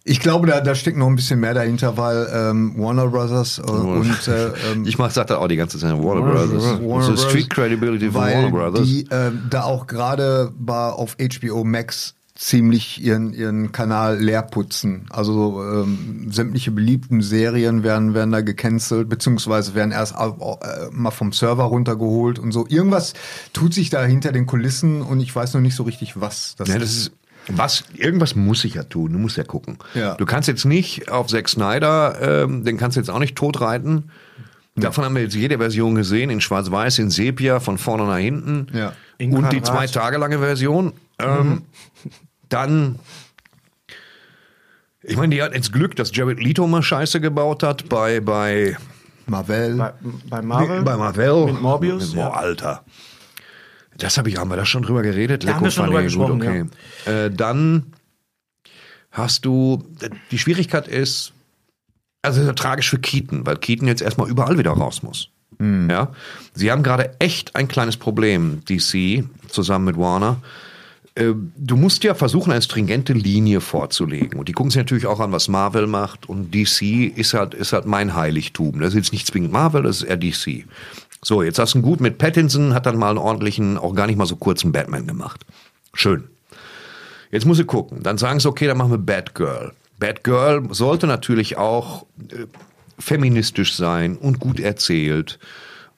Ich 0.07 0.21
glaube, 0.21 0.47
da, 0.47 0.61
da 0.61 0.75
steckt 0.75 0.99
noch 0.99 1.07
ein 1.07 1.17
bisschen 1.17 1.40
mehr 1.40 1.55
dahinter, 1.55 1.97
weil 1.97 2.29
ähm, 2.33 2.75
Warner 2.77 3.07
Brothers 3.09 3.59
äh, 3.59 3.62
und 3.62 4.29
äh, 4.29 4.49
ähm, 4.73 4.85
Ich 4.87 4.99
mach, 4.99 5.11
sag 5.11 5.29
das 5.29 5.38
auch 5.38 5.49
die 5.49 5.57
ganze 5.57 5.79
Zeit, 5.79 5.93
Warner, 5.93 6.05
Warner 6.23 6.47
Brothers. 6.47 6.62
Warner 6.64 6.79
Brothers, 7.07 7.23
Street 7.25 7.49
Credibility 7.51 8.11
von 8.11 8.21
Warner 8.23 8.51
Brothers. 8.51 8.87
die 8.87 9.09
ähm, 9.11 9.45
da 9.51 9.62
auch 9.62 9.87
gerade 9.87 10.53
bei- 10.59 10.90
auf 10.90 11.17
HBO 11.19 11.64
Max 11.64 12.14
ziemlich 12.37 13.01
ihren 13.01 13.33
ihren 13.33 13.70
Kanal 13.70 14.18
leer 14.20 14.42
putzen. 14.42 15.07
Also 15.11 15.62
ähm, 15.62 16.33
sämtliche 16.33 16.73
beliebten 16.73 17.23
Serien 17.23 17.85
werden 17.85 18.12
werden 18.12 18.33
da 18.33 18.40
gecancelt 18.40 19.09
beziehungsweise 19.09 19.75
werden 19.75 19.92
erst 19.92 20.14
äh, 20.14 20.31
mal 20.90 21.12
vom 21.12 21.33
Server 21.33 21.64
runtergeholt 21.64 22.40
und 22.40 22.51
so. 22.51 22.66
Irgendwas 22.68 23.14
tut 23.53 23.73
sich 23.73 23.88
da 23.90 24.05
hinter 24.05 24.33
den 24.33 24.47
Kulissen 24.47 25.03
und 25.03 25.20
ich 25.20 25.35
weiß 25.35 25.55
noch 25.55 25.61
nicht 25.61 25.77
so 25.77 25.85
richtig 25.85 26.20
was. 26.20 26.57
ja, 26.59 26.79
das 26.79 26.90
ist, 26.90 27.12
was, 27.49 27.85
irgendwas 27.94 28.35
muss 28.35 28.64
ich 28.64 28.75
ja 28.75 28.85
tun, 28.85 29.12
du 29.12 29.18
musst 29.18 29.37
ja 29.37 29.44
gucken. 29.44 29.79
Ja. 29.94 30.14
Du 30.14 30.25
kannst 30.25 30.49
jetzt 30.49 30.64
nicht 30.64 31.11
auf 31.11 31.29
Zack 31.29 31.49
Snyder, 31.49 32.44
ähm, 32.44 32.64
den 32.64 32.79
kannst 32.79 32.97
du 32.97 33.01
jetzt 33.01 33.11
auch 33.11 33.18
nicht 33.18 33.37
totreiten. 33.37 34.11
Davon 34.77 35.05
haben 35.05 35.14
wir 35.14 35.23
jetzt 35.23 35.37
jede 35.37 35.59
Version 35.59 35.94
gesehen, 35.94 36.31
in 36.31 36.40
Schwarz-Weiß, 36.40 36.99
in 36.99 37.11
Sepia, 37.11 37.61
von 37.61 37.79
vorne 37.79 38.07
nach 38.07 38.18
hinten. 38.18 38.66
Ja. 38.73 38.92
Und 39.20 39.53
die 39.53 39.62
zwei 39.62 39.87
Tage 39.87 40.18
lange 40.18 40.40
Version. 40.40 40.92
Ähm, 41.18 41.62
Dann, 42.48 42.98
ich 45.03 45.16
meine, 45.16 45.35
die 45.35 45.42
hat 45.42 45.55
jetzt 45.55 45.72
Glück, 45.72 45.96
dass 45.96 46.14
Jared 46.14 46.40
Leto 46.40 46.66
mal 46.66 46.83
Scheiße 46.83 47.20
gebaut 47.20 47.62
hat 47.62 47.88
bei, 47.88 48.20
bei, 48.20 48.77
Marvel. 49.27 49.77
Bei, 49.77 49.92
bei 50.29 50.42
Marvel? 50.42 50.83
bei 50.83 50.96
Marvel. 50.96 51.46
Mit 51.46 51.62
Morbius, 51.62 52.09
Mit, 52.09 52.18
ja. 52.18 52.29
Boah, 52.29 52.37
Alter. 52.38 52.85
Das 53.96 54.18
habe 54.18 54.29
ich, 54.29 54.37
haben 54.37 54.50
wir 54.50 54.57
da 54.57 54.64
schon 54.66 54.83
drüber 54.83 55.03
geredet? 55.03 55.44
Da 55.44 55.55
haben 55.55 55.64
wir 55.64 55.70
schon 55.70 55.87
drüber 55.87 55.98
fand 55.98 56.11
ich 56.11 56.16
gut, 56.16 56.40
gesprochen, 56.40 56.70
Äh, 57.07 57.31
dann 57.31 57.92
hast 59.12 59.44
du, 59.44 59.85
die 60.31 60.38
Schwierigkeit 60.38 60.88
ist, 60.88 61.33
also 62.22 62.40
es 62.40 62.42
ist 62.42 62.48
ja 62.48 62.55
tragisch 62.55 62.90
für 62.90 62.98
Keaton, 62.98 63.46
weil 63.46 63.57
Keaton 63.57 63.87
jetzt 63.87 64.03
erstmal 64.03 64.29
überall 64.29 64.59
wieder 64.59 64.72
raus 64.72 65.03
muss. 65.03 65.31
Ja, 65.61 66.12
sie 66.53 66.72
haben 66.72 66.83
gerade 66.83 67.18
echt 67.20 67.55
ein 67.55 67.68
kleines 67.68 67.96
Problem, 67.96 68.62
DC, 68.68 69.24
zusammen 69.48 69.85
mit 69.85 69.96
Warner. 69.96 70.38
Äh, 71.14 71.33
Du 71.57 71.77
musst 71.77 72.05
ja 72.05 72.14
versuchen, 72.14 72.53
eine 72.53 72.62
stringente 72.62 73.12
Linie 73.12 73.61
vorzulegen. 73.61 74.38
Und 74.38 74.48
die 74.48 74.53
gucken 74.53 74.70
sich 74.70 74.79
natürlich 74.79 75.07
auch 75.07 75.20
an, 75.20 75.33
was 75.33 75.48
Marvel 75.48 75.87
macht. 75.87 76.29
Und 76.29 76.55
DC 76.55 77.16
ist 77.16 77.35
halt, 77.35 77.55
ist 77.55 77.72
halt 77.72 77.87
mein 77.87 78.14
Heiligtum. 78.14 78.81
Das 78.81 78.90
ist 78.90 78.96
jetzt 78.96 79.12
nicht 79.12 79.27
zwingend 79.27 79.53
Marvel, 79.53 79.83
das 79.83 80.03
ist 80.03 80.09
eher 80.09 80.16
DC. 80.16 80.66
So, 81.22 81.42
jetzt 81.42 81.59
hast 81.59 81.74
du 81.74 81.81
gut 81.81 82.00
mit 82.00 82.18
Pattinson, 82.18 82.74
hat 82.74 82.85
dann 82.87 82.98
mal 82.98 83.11
einen 83.11 83.18
ordentlichen, 83.18 83.79
auch 83.79 83.94
gar 83.94 84.07
nicht 84.07 84.16
mal 84.16 84.27
so 84.27 84.37
kurzen 84.37 84.72
Batman 84.72 85.07
gemacht. 85.07 85.46
Schön. 85.94 86.24
Jetzt 87.31 87.46
muss 87.46 87.59
ich 87.59 87.66
gucken. 87.66 88.03
Dann 88.03 88.18
sagen 88.18 88.40
sie, 88.40 88.48
okay, 88.48 88.66
dann 88.66 88.77
machen 88.77 88.90
wir 88.90 88.98
Batgirl. 88.98 89.72
Batgirl 89.98 90.68
sollte 90.74 91.07
natürlich 91.07 91.57
auch 91.57 92.05
äh, 92.31 92.46
feministisch 92.98 93.74
sein 93.74 94.16
und 94.16 94.38
gut 94.38 94.61
erzählt 94.61 95.38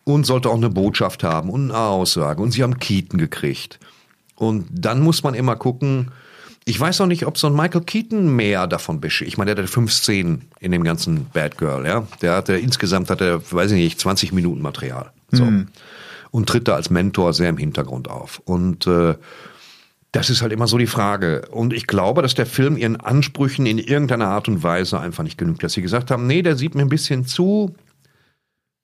und 0.04 0.24
sollte 0.24 0.48
auch 0.48 0.56
eine 0.56 0.70
Botschaft 0.70 1.24
haben 1.24 1.50
und 1.50 1.70
eine 1.70 1.78
Aussage. 1.78 2.40
Und 2.40 2.52
sie 2.52 2.62
haben 2.62 2.78
Keaton 2.78 3.18
gekriegt. 3.18 3.80
Und 4.36 4.66
dann 4.70 5.00
muss 5.00 5.22
man 5.22 5.34
immer 5.34 5.56
gucken, 5.56 6.12
ich 6.64 6.78
weiß 6.78 7.00
auch 7.00 7.06
nicht, 7.06 7.26
ob 7.26 7.38
so 7.38 7.46
ein 7.46 7.54
Michael 7.54 7.82
Keaton 7.82 8.34
mehr 8.34 8.66
davon 8.66 9.00
beschädigt. 9.00 9.34
Ich 9.34 9.38
meine, 9.38 9.54
der 9.54 9.62
hatte 9.64 9.72
fünf 9.72 9.92
Szenen 9.92 10.46
in 10.60 10.72
dem 10.72 10.82
ganzen 10.84 11.26
Batgirl, 11.32 11.86
ja. 11.86 12.06
Der 12.22 12.34
hatte, 12.34 12.56
insgesamt 12.56 13.08
hat 13.08 13.20
er, 13.20 13.40
weiß 13.52 13.70
ich 13.70 13.78
nicht, 13.78 14.00
20 14.00 14.32
Minuten 14.32 14.60
Material. 14.62 15.10
So. 15.30 15.44
Und 16.32 16.48
tritt 16.48 16.66
da 16.68 16.74
als 16.74 16.90
Mentor 16.90 17.32
sehr 17.32 17.48
im 17.48 17.56
Hintergrund 17.56 18.10
auf. 18.10 18.42
Und 18.44 18.86
äh, 18.86 19.14
Das 20.12 20.28
ist 20.30 20.40
halt 20.42 20.52
immer 20.52 20.66
so 20.66 20.76
die 20.78 20.86
Frage. 20.86 21.42
Und 21.50 21.72
ich 21.72 21.86
glaube, 21.86 22.22
dass 22.22 22.34
der 22.34 22.46
Film 22.46 22.76
ihren 22.76 22.96
Ansprüchen 22.96 23.66
in 23.66 23.78
irgendeiner 23.78 24.28
Art 24.28 24.48
und 24.48 24.62
Weise 24.62 24.98
einfach 24.98 25.22
nicht 25.24 25.36
genügt. 25.38 25.62
Dass 25.62 25.74
sie 25.74 25.82
gesagt 25.82 26.10
haben, 26.10 26.26
nee, 26.26 26.42
der 26.42 26.56
sieht 26.56 26.74
mir 26.74 26.82
ein 26.82 26.88
bisschen 26.88 27.26
zu, 27.26 27.74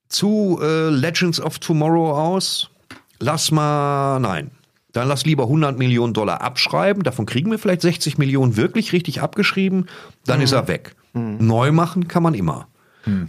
zu 0.08 0.60
äh, 0.62 0.88
Legends 0.90 1.40
of 1.40 1.58
Tomorrow 1.58 2.12
aus. 2.12 2.70
Lass 3.18 3.50
mal, 3.50 4.20
nein. 4.20 4.50
Dann 4.92 5.08
lass 5.08 5.24
lieber 5.24 5.44
100 5.44 5.78
Millionen 5.78 6.12
Dollar 6.14 6.40
abschreiben. 6.42 7.02
Davon 7.02 7.26
kriegen 7.26 7.50
wir 7.50 7.58
vielleicht 7.58 7.82
60 7.82 8.18
Millionen 8.18 8.56
wirklich 8.56 8.92
richtig 8.92 9.20
abgeschrieben. 9.22 9.86
Dann 10.26 10.38
Mhm. 10.38 10.44
ist 10.44 10.52
er 10.52 10.68
weg. 10.68 10.94
Neu 11.14 11.72
machen 11.72 12.08
kann 12.08 12.22
man 12.22 12.34
immer. 12.34 12.68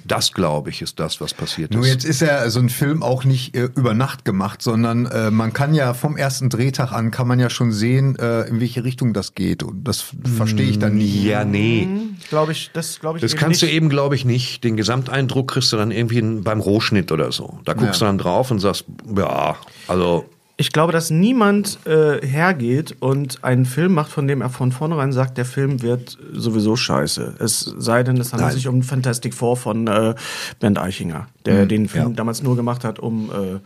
Das, 0.05 0.33
glaube 0.33 0.69
ich, 0.69 0.83
ist 0.83 0.99
das, 0.99 1.19
was 1.19 1.33
passiert 1.33 1.71
ist. 1.71 1.75
Nur 1.75 1.87
jetzt 1.87 2.05
ist 2.05 2.21
ja 2.21 2.47
so 2.51 2.59
ein 2.59 2.69
Film 2.69 3.01
auch 3.01 3.23
nicht 3.23 3.55
äh, 3.55 3.69
über 3.75 3.95
Nacht 3.95 4.23
gemacht, 4.23 4.61
sondern 4.61 5.07
äh, 5.07 5.31
man 5.31 5.51
kann 5.51 5.73
ja 5.73 5.95
vom 5.95 6.15
ersten 6.15 6.49
Drehtag 6.51 6.91
an 6.91 7.09
kann 7.09 7.27
man 7.27 7.39
ja 7.39 7.49
schon 7.49 7.71
sehen, 7.71 8.15
äh, 8.19 8.41
in 8.43 8.59
welche 8.61 8.83
Richtung 8.83 9.13
das 9.13 9.33
geht. 9.33 9.63
Und 9.63 9.83
das 9.87 10.13
verstehe 10.37 10.69
ich 10.69 10.77
dann 10.77 10.93
nie. 10.93 11.23
Ja, 11.25 11.43
nee. 11.43 11.87
Glaube 12.29 12.51
ich, 12.51 12.69
das 12.73 12.99
glaube 12.99 13.17
ich 13.17 13.23
Das 13.23 13.31
eben 13.31 13.39
kannst 13.39 13.63
nicht. 13.63 13.71
du 13.73 13.75
eben, 13.75 13.89
glaube 13.89 14.13
ich, 14.13 14.25
nicht. 14.25 14.63
Den 14.63 14.77
Gesamteindruck 14.77 15.47
kriegst 15.53 15.73
du 15.73 15.77
dann 15.77 15.89
irgendwie 15.89 16.19
in- 16.19 16.43
beim 16.43 16.59
Rohschnitt 16.59 17.11
oder 17.11 17.31
so. 17.31 17.57
Da 17.65 17.73
guckst 17.73 17.99
Ja. 17.99 18.05
du 18.05 18.05
dann 18.05 18.17
drauf 18.19 18.51
und 18.51 18.59
sagst, 18.59 18.85
ja, 19.17 19.55
also 19.87 20.25
Ich 20.55 20.71
glaube, 20.71 20.93
dass 20.93 21.09
niemand 21.09 21.79
äh, 21.87 22.25
hergeht 22.25 22.95
und 22.99 23.43
einen 23.43 23.65
Film 23.65 23.93
macht, 23.93 24.11
von 24.11 24.27
dem 24.27 24.41
er 24.41 24.49
von 24.49 24.71
vornherein 24.71 25.11
sagt, 25.11 25.37
der 25.37 25.45
Film 25.45 25.81
wird 25.81 26.17
sowieso 26.31 26.75
scheiße. 26.75 27.35
Es 27.39 27.59
sei 27.59 28.03
denn, 28.03 28.17
es 28.17 28.33
handelt 28.33 28.49
Nein. 28.49 28.55
sich 28.55 28.67
um 28.67 28.83
Fantastic 28.83 29.33
Four 29.33 29.57
von 29.57 29.87
äh, 29.87 30.13
Bernd 30.59 30.77
Eichinger, 30.77 31.27
der 31.45 31.63
Mhm, 31.63 31.67
den 31.69 31.87
Film 31.89 32.09
ja. 32.09 32.13
damals 32.15 32.43
nur 32.43 32.55
gemacht 32.55 32.83
hat, 32.83 32.99
um 32.99 33.31
äh, 33.31 33.59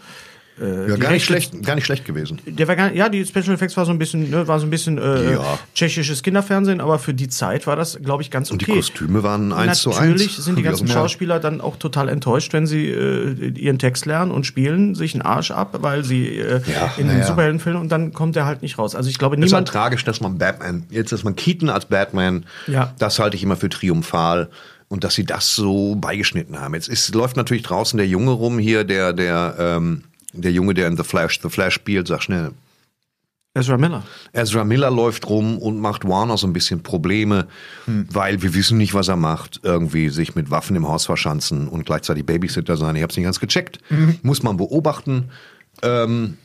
äh, 0.60 0.90
ja, 0.90 0.96
gar, 0.98 1.12
nicht 1.12 1.26
schlecht, 1.26 1.64
gar 1.64 1.76
nicht 1.76 1.86
schlecht 1.86 2.06
gewesen. 2.06 2.40
Der 2.46 2.68
war 2.68 2.76
gar, 2.76 2.92
ja, 2.94 3.10
die 3.10 3.26
Special 3.26 3.52
Effects 3.54 3.78
war 3.78 3.86
so 3.86 3.92
ein 3.92 4.00
bisschen, 4.00 4.30
ne, 4.30 4.48
war 4.48 4.60
so 4.60 4.66
ein 4.66 4.70
bisschen 4.70 4.98
äh, 4.98 5.34
Ja. 5.34 5.60
tschechisches 5.76 6.24
Kinderfernsehen, 6.24 6.82
aber 6.82 6.98
für 7.00 7.14
die 7.14 7.28
Zeit 7.28 7.68
war 7.68 7.76
das, 7.76 8.00
glaube 8.04 8.24
ich, 8.24 8.32
ganz 8.32 8.50
okay. 8.52 8.54
Und 8.54 8.68
die 8.68 8.72
Kostüme 8.72 9.24
waren 9.24 9.54
eins 9.54 9.82
zu 9.82 9.92
eins. 9.92 10.00
Natürlich 10.12 10.36
sind 10.38 10.58
die 10.58 10.64
ganzen. 10.64 10.88
Schauspieler 10.88 11.40
dann 11.40 11.62
auch 11.62 11.76
total 11.76 12.10
enttäuscht, 12.10 12.54
wenn 12.54 12.66
sie 12.66 12.88
äh, 12.88 13.50
ihren 13.58 13.78
Text 13.78 14.06
lernen 14.06 14.32
und 14.32 14.46
spielen 14.46 14.96
sich 14.96 15.14
einen 15.14 15.22
Arsch 15.22 15.52
ab, 15.52 15.78
weil 15.82 16.04
sie 16.04 16.28
äh, 16.40 16.56
in 16.98 17.06
na 17.08 17.12
einem 17.12 17.20
ja. 17.20 17.28
Superheldenfilm 17.28 17.80
und 17.80 17.90
dann 17.92 18.14
kommt 18.14 18.36
er 18.36 18.46
halt 18.46 18.62
nicht 18.62 18.78
raus. 18.80 18.96
Also 18.96 19.10
ich 19.10 19.18
glaube, 19.20 19.36
Es 19.36 19.40
ist 19.46 19.54
halt 19.54 19.66
niemand. 19.66 19.68
tragisch, 19.68 20.04
dass 20.06 20.22
man 20.22 20.38
Batman, 20.38 20.86
jetzt 20.90 21.12
dass 21.12 21.24
man 21.24 21.36
Keaton 21.36 21.70
als 21.70 21.86
Batman, 21.86 22.46
Ja. 22.68 22.94
das 23.00 23.20
halte 23.20 23.36
ich 23.38 23.44
immer 23.44 23.56
für 23.58 23.70
triumphal. 23.70 24.50
Und 24.90 25.04
dass 25.04 25.16
sie 25.16 25.26
das 25.26 25.54
so 25.54 25.96
beigeschnitten 25.96 26.62
haben. 26.62 26.74
Jetzt 26.74 26.88
ist, 26.88 27.14
läuft 27.14 27.36
natürlich 27.36 27.64
draußen 27.64 27.98
der 27.98 28.08
Junge 28.08 28.32
rum 28.32 28.58
hier, 28.58 28.86
der, 28.86 29.12
der, 29.12 29.56
ähm, 29.60 30.04
der 30.42 30.52
Junge, 30.52 30.74
der 30.74 30.88
in 30.88 30.98
The 30.98 31.04
Flash, 31.04 31.40
The 31.42 31.50
Flash 31.50 31.76
spielt, 31.76 32.08
sag 32.08 32.22
schnell. 32.22 32.52
Ezra 33.58 33.78
Miller. 33.78 34.04
Ezra 34.34 34.64
Miller 34.64 34.92
läuft 34.92 35.28
rum 35.30 35.58
und 35.58 35.80
macht 35.80 36.08
Warner 36.08 36.38
so 36.38 36.46
ein 36.46 36.54
bisschen 36.54 36.84
Probleme, 36.84 37.48
weil 37.88 38.42
wir 38.44 38.54
wissen 38.54 38.78
nicht, 38.78 38.94
was 38.94 39.08
er 39.08 39.16
macht. 39.16 39.62
Irgendwie 39.64 40.10
sich 40.10 40.36
mit 40.36 40.52
Waffen 40.52 40.76
im 40.76 40.88
Haus 40.88 41.06
verschanzen 41.06 41.68
und 41.68 41.86
gleichzeitig 41.86 42.26
Babysitter 42.26 42.78
sein. 42.78 42.96
Ich 42.96 43.02
habe 43.02 43.10
es 43.10 43.18
nicht 43.18 43.26
ganz 43.26 43.40
gecheckt. 43.40 43.80
Muss 44.22 44.44
man 44.44 44.58
beobachten. 44.58 45.32
Ähm, 45.82 46.38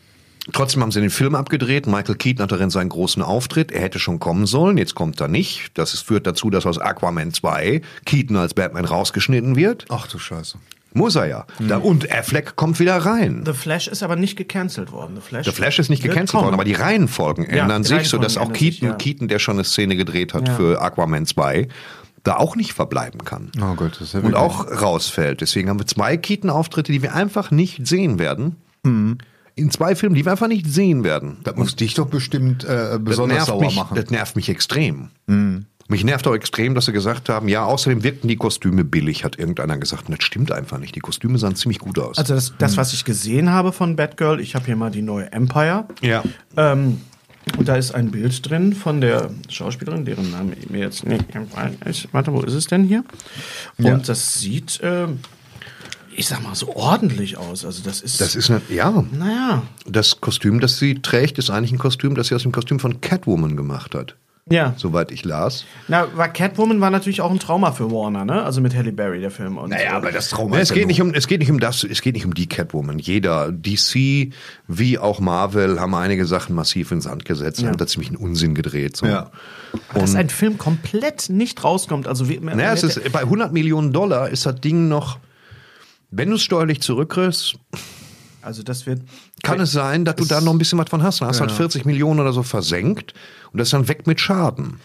trotzdem 0.52 0.80
haben 0.82 0.90
sie 0.90 1.00
den 1.00 1.10
Film 1.10 1.34
abgedreht. 1.34 1.86
Michael 1.86 2.14
Keaton 2.14 2.44
hat 2.44 2.52
darin 2.52 2.70
seinen 2.70 2.88
großen 2.88 3.22
Auftritt. 3.22 3.72
Er 3.72 3.82
hätte 3.82 3.98
schon 3.98 4.18
kommen 4.18 4.46
sollen. 4.46 4.78
Jetzt 4.78 4.94
kommt 4.94 5.20
er 5.20 5.28
nicht. 5.28 5.72
Das 5.74 5.98
führt 6.00 6.26
dazu, 6.26 6.48
dass 6.48 6.64
aus 6.64 6.78
Aquaman 6.78 7.34
2 7.34 7.82
Keaton 8.06 8.36
als 8.36 8.54
Batman 8.54 8.86
rausgeschnitten 8.86 9.54
wird. 9.56 9.84
Ach 9.90 10.06
du 10.06 10.18
Scheiße. 10.18 10.58
Muss 10.94 11.16
er 11.16 11.26
ja. 11.26 11.46
Da, 11.58 11.78
und 11.78 12.10
Affleck 12.12 12.56
kommt 12.56 12.78
wieder 12.80 12.96
rein. 12.98 13.42
The 13.46 13.52
Flash 13.52 13.88
ist 13.88 14.02
aber 14.02 14.16
nicht 14.16 14.36
gecancelt 14.36 14.92
worden. 14.92 15.14
The 15.16 15.20
Flash, 15.22 15.44
Der 15.44 15.52
Flash 15.52 15.78
ist 15.78 15.88
nicht 15.88 16.02
gecancelt 16.02 16.30
kommen. 16.30 16.44
worden, 16.44 16.54
aber 16.54 16.64
die 16.64 16.74
Reihenfolgen 16.74 17.44
Ja, 17.50 17.62
ändern 17.62 17.82
die 17.82 17.88
sich, 17.88 18.08
sodass 18.08 18.36
auch 18.36 18.42
ändern 18.46 18.58
sich, 18.58 18.80
Keaton, 18.80 18.88
ja. 18.90 18.94
Keaton, 18.96 19.28
der 19.28 19.38
schon 19.38 19.56
eine 19.56 19.64
Szene 19.64 19.96
gedreht 19.96 20.34
hat 20.34 20.48
Ja. 20.48 20.54
für 20.54 20.80
Aquaman 20.82 21.26
2, 21.26 21.68
da 22.24 22.36
auch 22.36 22.54
nicht 22.56 22.72
verbleiben 22.72 23.24
kann. 23.24 23.50
Oh 23.60 23.74
Gott, 23.74 23.92
das 23.94 24.02
ist 24.08 24.14
ja 24.14 24.20
Und 24.20 24.34
auch 24.34 24.66
rausfällt. 24.80 25.40
Deswegen 25.40 25.68
haben 25.68 25.78
wir 25.80 25.86
zwei 25.86 26.16
Keaton-Auftritte, 26.16 26.92
die 26.92 27.02
wir 27.02 27.14
einfach 27.14 27.50
nicht 27.50 27.86
sehen 27.86 28.18
werden. 28.18 28.56
In 29.54 29.70
zwei 29.70 29.94
Filmen, 29.96 30.14
die 30.14 30.24
wir 30.24 30.32
einfach 30.32 30.48
nicht 30.48 30.66
sehen 30.66 31.04
werden. 31.04 31.38
Das 31.44 31.56
muss 31.56 31.76
dich 31.76 31.94
doch 31.94 32.06
bestimmt 32.06 32.64
äh, 32.64 32.98
besonders 33.00 33.46
sauer 33.46 33.60
mich, 33.60 33.76
machen. 33.76 33.96
Das 33.96 34.08
nervt 34.10 34.34
mich 34.36 34.48
extrem. 34.48 35.10
Mich 35.92 36.04
nervt 36.04 36.26
auch 36.26 36.34
extrem, 36.34 36.74
dass 36.74 36.86
sie 36.86 36.92
gesagt 36.92 37.28
haben, 37.28 37.48
ja, 37.48 37.64
außerdem 37.66 38.02
wirkten 38.02 38.26
die 38.26 38.36
Kostüme 38.36 38.82
billig, 38.82 39.24
hat 39.24 39.38
irgendeiner 39.38 39.76
gesagt. 39.76 40.08
Und 40.08 40.16
das 40.16 40.24
stimmt 40.24 40.50
einfach 40.50 40.78
nicht. 40.78 40.94
Die 40.96 41.00
Kostüme 41.00 41.36
sahen 41.38 41.54
ziemlich 41.54 41.78
gut 41.80 41.98
aus. 41.98 42.16
Also 42.16 42.34
das, 42.34 42.54
das, 42.56 42.78
was 42.78 42.94
ich 42.94 43.04
gesehen 43.04 43.50
habe 43.50 43.72
von 43.72 43.94
Batgirl, 43.94 44.40
ich 44.40 44.54
habe 44.54 44.64
hier 44.64 44.74
mal 44.76 44.90
die 44.90 45.02
neue 45.02 45.30
Empire. 45.32 45.86
ja. 46.00 46.22
Ähm, 46.56 47.02
und 47.58 47.68
da 47.68 47.76
ist 47.76 47.92
ein 47.94 48.10
Bild 48.10 48.48
drin 48.48 48.72
von 48.72 49.00
der 49.02 49.30
Schauspielerin, 49.50 50.04
deren 50.06 50.30
Name 50.30 50.52
mir 50.70 50.78
jetzt 50.80 51.04
nicht 51.04 51.24
ist. 51.84 52.08
Warte, 52.12 52.32
wo 52.32 52.40
ist 52.40 52.54
es 52.54 52.68
denn 52.68 52.84
hier? 52.84 53.04
Und 53.78 53.84
Ja. 53.84 53.96
das 53.98 54.40
sieht, 54.40 54.80
ähm, 54.82 55.18
ich 56.16 56.26
sag 56.26 56.42
mal, 56.42 56.54
so 56.54 56.74
ordentlich 56.74 57.36
aus. 57.36 57.64
Also 57.66 57.82
das 57.82 58.00
ist. 58.00 58.20
Das 58.20 58.34
ist 58.36 58.48
eine, 58.50 58.62
ja. 58.70 59.04
Naja. 59.12 59.62
Das 59.86 60.20
Kostüm, 60.20 60.60
das 60.60 60.78
sie 60.78 61.02
trägt, 61.02 61.36
ist 61.36 61.50
eigentlich 61.50 61.72
ein 61.72 61.78
Kostüm, 61.78 62.14
das 62.14 62.28
sie 62.28 62.34
aus 62.34 62.42
dem 62.42 62.52
Kostüm 62.52 62.78
von 62.78 63.00
Catwoman 63.02 63.56
gemacht 63.56 63.94
hat. 63.94 64.16
Ja. 64.50 64.74
Soweit 64.76 65.12
ich 65.12 65.24
las. 65.24 65.64
Na, 65.86 66.08
war 66.16 66.28
Catwoman 66.28 66.80
war 66.80 66.90
natürlich 66.90 67.20
auch 67.20 67.30
ein 67.30 67.38
Trauma 67.38 67.70
für 67.70 67.92
Warner, 67.92 68.24
ne? 68.24 68.42
Also 68.42 68.60
mit 68.60 68.74
Halle 68.74 68.90
Berry, 68.92 69.20
der 69.20 69.30
Film. 69.30 69.56
Und, 69.56 69.70
Naja, 69.70 69.92
äh, 69.92 69.94
aber 69.94 70.10
das 70.10 70.30
Trauma 70.30 70.58
es 70.58 70.72
geht 70.72 70.88
nicht 70.88 71.00
um, 71.00 71.14
es 71.14 71.28
geht 71.28 71.38
nicht 71.38 71.50
um 71.50 71.60
das, 71.60 71.84
es 71.84 72.02
geht 72.02 72.14
nicht 72.14 72.26
um 72.26 72.34
die 72.34 72.48
Catwoman. 72.48 72.98
Jeder, 72.98 73.52
DC 73.52 74.32
wie 74.66 74.98
auch 74.98 75.20
Marvel, 75.20 75.78
haben 75.80 75.94
einige 75.94 76.26
Sachen 76.26 76.56
massiv 76.56 76.90
ins 76.90 77.04
Sand 77.04 77.24
gesetzt 77.24 77.60
und 77.60 77.66
Ja. 77.66 77.70
haben 77.70 77.78
da 77.78 77.86
ziemlich 77.86 78.08
einen 78.08 78.16
Unsinn 78.18 78.56
gedreht. 78.56 78.96
So. 78.96 79.06
Ja. 79.06 79.30
Dass 79.94 80.16
ein 80.16 80.28
Film 80.28 80.58
komplett 80.58 81.28
nicht 81.30 81.62
rauskommt. 81.62 82.08
Also 82.08 82.28
wie, 82.28 82.38
Naja, 82.40 82.72
es 82.72 82.82
ist, 82.82 83.12
bei 83.12 83.20
100 83.20 83.52
Millionen 83.52 83.92
Dollar 83.92 84.28
ist 84.28 84.44
das 84.44 84.60
Ding 84.60 84.88
noch, 84.88 85.18
wenn 86.10 86.28
du 86.30 86.34
es 86.34 86.42
steuerlich 86.42 86.80
zurückkriegst, 86.82 87.54
also 88.42 88.64
das 88.64 88.86
wird. 88.86 89.02
Kann 89.42 89.60
es 89.60 89.72
sein, 89.72 90.04
dass 90.04 90.16
du 90.16 90.24
da 90.24 90.40
noch 90.40 90.52
ein 90.52 90.58
bisschen 90.58 90.78
was 90.78 90.88
von 90.90 91.02
hast. 91.02 91.20
Dann 91.20 91.28
hast 91.28 91.40
du 91.40 91.44
Ja. 91.44 91.48
halt 91.48 91.56
40 91.56 91.84
Millionen 91.84 92.20
oder 92.20 92.32
so 92.32 92.42
versenkt 92.42 93.12
und 93.52 93.58
das 93.58 93.68
ist 93.68 93.72
dann 93.72 93.88
weg 93.88 94.06
mit 94.06 94.20
Schaden. 94.20 94.78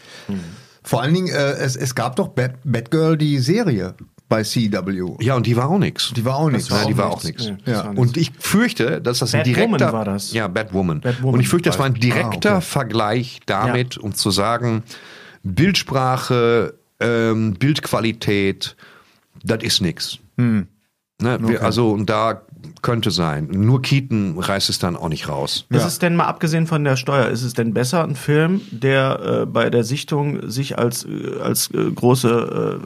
Vor 0.84 1.02
allen 1.02 1.14
Dingen, 1.14 1.28
äh, 1.28 1.52
es, 1.54 1.76
es 1.76 1.96
gab 1.96 2.16
doch 2.16 2.30
Bat 2.30 2.56
Batgirl, 2.64 3.18
die 3.18 3.40
Serie 3.40 3.94
bei 4.30 4.44
CW. 4.44 5.16
Ja, 5.20 5.36
und 5.36 5.46
die 5.46 5.56
war 5.56 5.70
auch 5.70 5.78
nix. 5.80 6.12
Die 6.16 6.26
war 6.26 6.36
auch 6.36 6.50
nichts. 6.50 6.70
Nein, 6.70 6.88
die 6.88 6.98
war 6.98 7.10
auch 7.12 7.24
nichts. 7.24 7.46
Nee, 7.46 7.58
das 7.66 7.74
Ja. 7.78 7.84
nichts. 7.84 8.00
Und 8.00 8.18
ich 8.18 8.32
fürchte, 8.40 9.00
dass 9.02 9.20
das 9.20 9.34
ein 9.34 9.44
Batwoman 9.44 9.68
direkter 9.78 9.94
war 9.94 10.06
das. 10.06 10.34
Ja, 10.34 10.48
Batwoman. 10.48 11.00
Batwoman. 11.02 11.34
Und 11.36 11.40
ich 11.40 11.48
fürchte, 11.50 11.70
das 11.70 11.80
war 11.80 11.86
ein 11.86 11.94
direkter 11.94 12.54
Ah, 12.54 12.58
okay. 12.58 12.66
Vergleich 12.66 13.40
damit, 13.46 13.98
um 13.98 14.14
zu 14.16 14.32
sagen, 14.32 14.84
Bildsprache, 15.44 16.74
ähm, 17.00 17.54
Bildqualität, 17.56 18.76
das 19.44 19.64
ist 19.64 19.82
nix. 19.82 20.20
Hm. 20.38 20.68
Ne, 21.20 21.40
wir, 21.42 21.64
also 21.64 21.92
und 21.92 22.10
da 22.10 22.44
könnte 22.82 23.12
sein. 23.12 23.48
Nur 23.52 23.82
Keaton 23.82 24.38
reißt 24.38 24.70
es 24.70 24.80
dann 24.80 24.96
auch 24.96 25.10
nicht 25.10 25.30
raus. 25.30 25.66
Ist 25.70 25.86
es 25.86 26.00
denn 26.00 26.16
mal 26.16 26.26
abgesehen 26.26 26.68
von 26.68 26.84
der 26.84 26.96
Steuer, 26.96 27.28
ist 27.28 27.44
es 27.44 27.54
denn 27.54 27.74
besser 27.74 28.04
ein 28.04 28.16
Film, 28.16 28.62
der 28.72 29.42
äh, 29.42 29.46
bei 29.46 29.70
der 29.70 29.84
Sichtung 29.84 30.50
sich 30.50 30.78
als 30.78 31.06
äh, 31.06 31.40
als 31.42 31.72
äh, 31.74 31.92
große 31.92 32.82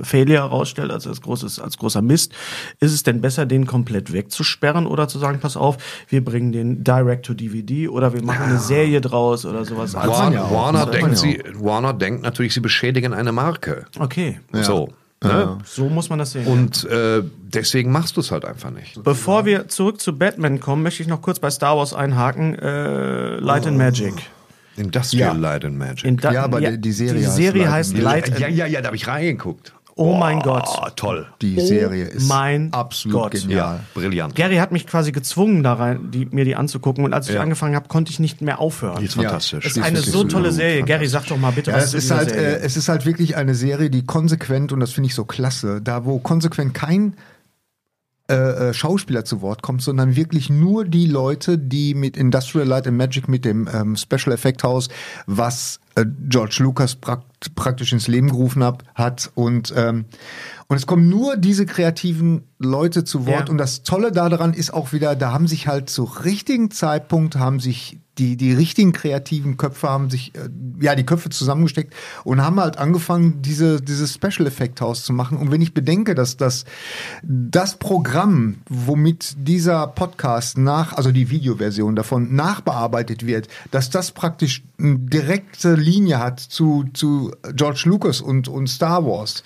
äh, 0.00 0.04
Failure 0.04 0.38
herausstellt, 0.42 0.90
also 0.90 1.10
als 1.10 1.20
großes 1.20 1.58
als 1.58 1.76
großer 1.76 2.02
Mist, 2.02 2.32
ist 2.80 2.92
es 2.92 3.02
denn 3.02 3.20
besser, 3.20 3.46
den 3.46 3.66
komplett 3.66 4.12
wegzusperren 4.12 4.86
oder 4.86 5.08
zu 5.08 5.18
sagen, 5.18 5.40
pass 5.40 5.56
auf, 5.56 5.78
wir 6.08 6.24
bringen 6.24 6.52
den 6.52 6.84
direct 6.84 7.26
to 7.26 7.34
DVD 7.34 7.88
oder 7.88 8.12
wir 8.12 8.22
machen 8.22 8.44
eine 8.44 8.58
Serie 8.58 9.00
draus 9.00 9.44
oder 9.44 9.64
sowas? 9.64 9.94
Warner, 9.94 10.34
ja 10.34 10.44
auch. 10.44 10.52
Warner, 10.52 10.86
denkt 10.86 11.10
ja 11.10 11.16
sie, 11.16 11.42
Warner 11.54 11.92
denkt 11.92 12.22
natürlich, 12.22 12.54
sie 12.54 12.60
beschädigen 12.60 13.12
eine 13.12 13.32
Marke. 13.32 13.86
Okay, 13.98 14.40
So. 14.52 14.88
Ne? 15.22 15.58
so 15.64 15.88
muss 15.88 16.10
man 16.10 16.20
das 16.20 16.32
sehen. 16.32 16.46
Und 16.46 16.84
äh, 16.84 17.22
deswegen 17.42 17.90
machst 17.90 18.16
du 18.16 18.20
es 18.20 18.30
halt 18.30 18.44
einfach 18.44 18.70
nicht. 18.70 19.02
Bevor 19.02 19.44
wir 19.46 19.66
zurück 19.68 20.00
zu 20.00 20.16
Batman 20.16 20.60
kommen, 20.60 20.84
möchte 20.84 21.02
ich 21.02 21.08
noch 21.08 21.22
kurz 21.22 21.40
bei 21.40 21.50
Star 21.50 21.76
Wars 21.76 21.92
einhaken. 21.92 22.54
Äh, 22.56 23.36
Light 23.38 23.66
and 23.66 23.76
Magic. 23.78 24.14
Industrial 24.76 25.34
Ja. 25.34 25.40
Light 25.40 25.64
and 25.64 25.76
Magic. 25.76 26.04
In 26.04 26.18
Ja, 26.18 26.44
aber 26.44 26.60
die- 26.60 26.80
die 26.80 26.92
Serie 26.92 27.20
die 27.20 27.26
heißt 27.26 27.36
Serie 27.36 27.62
Light 27.64 27.72
heißt 27.72 27.94
and 27.94 28.02
Light 28.02 28.30
and 28.30 28.38
ja, 28.38 28.48
ja, 28.48 28.66
ja, 28.66 28.80
da 28.80 28.86
habe 28.86 28.96
ich 28.96 29.08
reingeguckt. 29.08 29.72
Oh 29.98 30.14
mein 30.14 30.38
Gott. 30.40 30.64
Oh, 30.68 30.86
toll. 30.94 31.26
Die 31.42 31.56
Oh 31.58 31.66
Serie 31.66 32.04
ist 32.04 32.28
mein 32.28 32.72
absolut 32.72 33.20
Gott. 33.20 33.32
genial. 33.32 33.80
Brillant. 33.94 34.34
Gary 34.36 34.56
hat 34.56 34.70
mich 34.70 34.86
quasi 34.86 35.10
gezwungen, 35.10 35.62
da 35.64 35.74
rein, 35.74 36.10
die, 36.12 36.24
mir 36.26 36.44
die 36.44 36.54
anzugucken. 36.54 37.04
Und 37.04 37.12
als 37.12 37.28
ich 37.28 37.34
Ja. 37.34 37.40
angefangen 37.40 37.74
habe, 37.74 37.88
konnte 37.88 38.12
ich 38.12 38.20
nicht 38.20 38.40
mehr 38.40 38.60
aufhören. 38.60 38.98
Die 39.00 39.06
ist 39.06 39.16
Ja. 39.16 39.22
fantastisch. 39.24 39.66
Es 39.66 39.72
Die 39.74 39.80
ist 39.80 39.86
eine 39.86 39.98
so 40.00 40.22
tolle 40.24 40.52
Serie. 40.52 40.84
Gary, 40.84 41.08
sag 41.08 41.26
doch 41.26 41.36
mal 41.36 41.50
bitte 41.50 41.72
Ja, 41.72 41.78
was 41.78 41.86
es 41.86 41.94
ist 41.94 42.02
dieser 42.04 42.16
halt, 42.18 42.30
Serie. 42.30 42.46
äh, 42.58 42.60
es 42.60 42.76
ist 42.76 42.88
halt 42.88 43.06
wirklich 43.06 43.36
eine 43.36 43.54
Serie, 43.56 43.90
die 43.90 44.06
konsequent, 44.06 44.70
und 44.72 44.78
das 44.80 44.92
finde 44.92 45.08
ich 45.08 45.14
so 45.16 45.24
klasse, 45.24 45.80
da 45.82 46.04
wo 46.04 46.18
konsequent 46.20 46.74
kein 46.74 47.14
äh, 48.30 48.68
äh, 48.68 48.74
Schauspieler 48.74 49.24
zu 49.24 49.40
Wort 49.40 49.62
kommt, 49.62 49.80
sondern 49.80 50.14
wirklich 50.14 50.50
nur 50.50 50.84
die 50.84 51.06
Leute, 51.06 51.56
die 51.56 51.94
mit 51.94 52.16
Industrial 52.16 52.66
Light 52.66 52.86
and 52.86 52.96
Magic, 52.98 53.26
mit 53.26 53.44
dem 53.46 53.68
ähm, 53.72 53.96
Special 53.96 54.32
Effect 54.32 54.62
Haus, 54.64 54.88
was 55.26 55.80
äh, 55.94 56.04
George 56.28 56.58
Lucas 56.60 56.94
prakt 56.94 57.24
praktisch 57.54 57.92
ins 57.92 58.08
Leben 58.08 58.28
gerufen 58.28 58.62
hab, 58.64 58.84
hat 58.94 59.30
und 59.34 59.72
ähm, 59.76 60.04
und 60.66 60.76
es 60.76 60.86
kommen 60.86 61.08
nur 61.08 61.36
diese 61.38 61.64
kreativen 61.64 62.42
Leute 62.58 63.04
zu 63.04 63.26
Wort 63.26 63.46
Ja. 63.46 63.50
und 63.50 63.56
das 63.58 63.82
Tolle 63.84 64.12
daran 64.12 64.52
ist 64.52 64.74
auch 64.74 64.92
wieder, 64.92 65.16
da 65.16 65.32
haben 65.32 65.46
sich 65.46 65.66
halt 65.66 65.88
zu 65.88 66.04
richtigen 66.04 66.70
Zeitpunkt 66.70 67.36
haben 67.36 67.60
sich 67.60 67.98
die, 68.18 68.36
die 68.36 68.52
richtigen 68.52 68.92
kreativen 68.92 69.56
Köpfe 69.56 69.88
haben 69.88 70.10
sich, 70.10 70.34
äh, 70.34 70.48
ja, 70.80 70.94
die 70.94 71.06
Köpfe 71.06 71.30
zusammengesteckt 71.30 71.94
und 72.24 72.42
haben 72.42 72.60
halt 72.60 72.78
angefangen, 72.78 73.42
diese, 73.42 73.80
dieses 73.80 74.14
Special 74.14 74.46
Effect 74.46 74.80
Haus 74.80 75.04
zu 75.04 75.12
machen. 75.12 75.38
Und 75.38 75.50
wenn 75.50 75.62
ich 75.62 75.74
bedenke, 75.74 76.14
dass 76.14 76.36
das, 76.36 76.64
das 77.22 77.76
Programm, 77.76 78.58
womit 78.68 79.34
dieser 79.38 79.86
Podcast 79.86 80.58
nach, 80.58 80.92
also 80.94 81.12
die 81.12 81.30
Videoversion 81.30 81.96
davon 81.96 82.34
nachbearbeitet 82.34 83.26
wird, 83.26 83.48
dass 83.70 83.90
das 83.90 84.10
praktisch 84.10 84.62
eine 84.78 84.98
direkte 84.98 85.74
Linie 85.74 86.18
hat 86.18 86.40
zu, 86.40 86.84
zu 86.92 87.32
George 87.54 87.82
Lucas 87.86 88.20
und, 88.20 88.48
und 88.48 88.68
Star 88.68 89.04
Wars. 89.04 89.42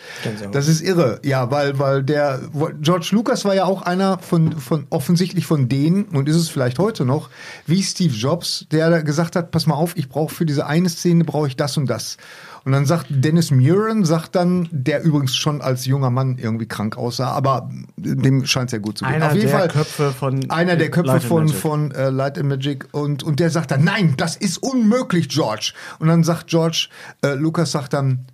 Das 0.53 0.69
ist 0.69 0.81
irre. 0.81 1.21
Ja, 1.25 1.51
weil, 1.51 1.79
weil 1.79 2.03
der, 2.03 2.41
George 2.81 3.09
Lucas 3.13 3.45
war 3.45 3.55
ja 3.55 3.65
auch 3.65 3.83
einer 3.83 4.19
von, 4.19 4.53
von, 4.53 4.87
offensichtlich 4.91 5.47
von 5.47 5.69
denen, 5.69 6.05
und 6.05 6.29
ist 6.29 6.37
es 6.37 6.49
vielleicht 6.49 6.79
heute 6.79 7.05
noch, 7.05 7.31
wie 7.67 7.83
Steve 7.83 8.15
Jobs, 8.15 8.62
der 8.69 9.03
gesagt 9.03 9.37
hat, 9.37 9.51
pass 9.51 9.67
mal 9.67 9.75
auf, 9.75 9.97
ich 9.97 10.09
brauche 10.09 10.35
für 10.35 10.47
diese 10.47 10.67
eine 10.67 10.89
Szene 10.89 11.25
brauche 11.25 11.49
ich 11.49 11.57
das 11.57 11.77
und 11.77 11.87
das. 11.87 12.17
Und 12.65 12.73
dann 12.73 12.87
sagt 12.87 13.07
Dennis 13.09 13.51
Muren, 13.51 14.05
sagt 14.05 14.37
dann, 14.37 14.69
der 14.71 15.03
übrigens 15.03 15.35
schon 15.35 15.61
als 15.61 15.85
junger 15.85 16.11
Mann 16.11 16.39
irgendwie 16.39 16.67
krank 16.67 16.97
aussah, 16.97 17.31
aber 17.33 17.69
dem 17.97 18.47
scheint 18.47 18.69
es 18.69 18.73
ja 18.73 18.79
gut 18.79 18.99
zu 18.99 19.05
gehen. 19.05 19.15
Einer 19.15 19.29
Auf 19.29 19.35
jeden 19.35 19.49
der 19.49 19.59
Fall 19.59 19.69
Köpfe 19.69 20.13
von 20.13 20.49
einer 20.51 20.77
der 20.77 20.91
Köpfe 20.91 21.09
Light 21.09 21.25
von 21.25 21.45
Magic. 21.45 21.59
von 21.59 21.91
äh, 21.91 22.11
Light 22.11 22.39
and 22.39 22.49
Magic 22.49 22.87
und 22.93 23.23
und 23.25 23.41
der 23.41 23.51
sagt 23.51 23.73
dann, 23.73 23.83
nein, 23.83 24.15
das 24.17 24.37
ist 24.37 24.59
unmöglich, 24.59 25.29
George. 25.29 25.73
Und 25.99 26.09
dann 26.09 26.23
sagt 26.23 26.47
George, 26.49 26.89
äh, 27.23 27.35
Lukas 27.35 27.73
sagt 27.73 27.93
dann, 27.95 28.27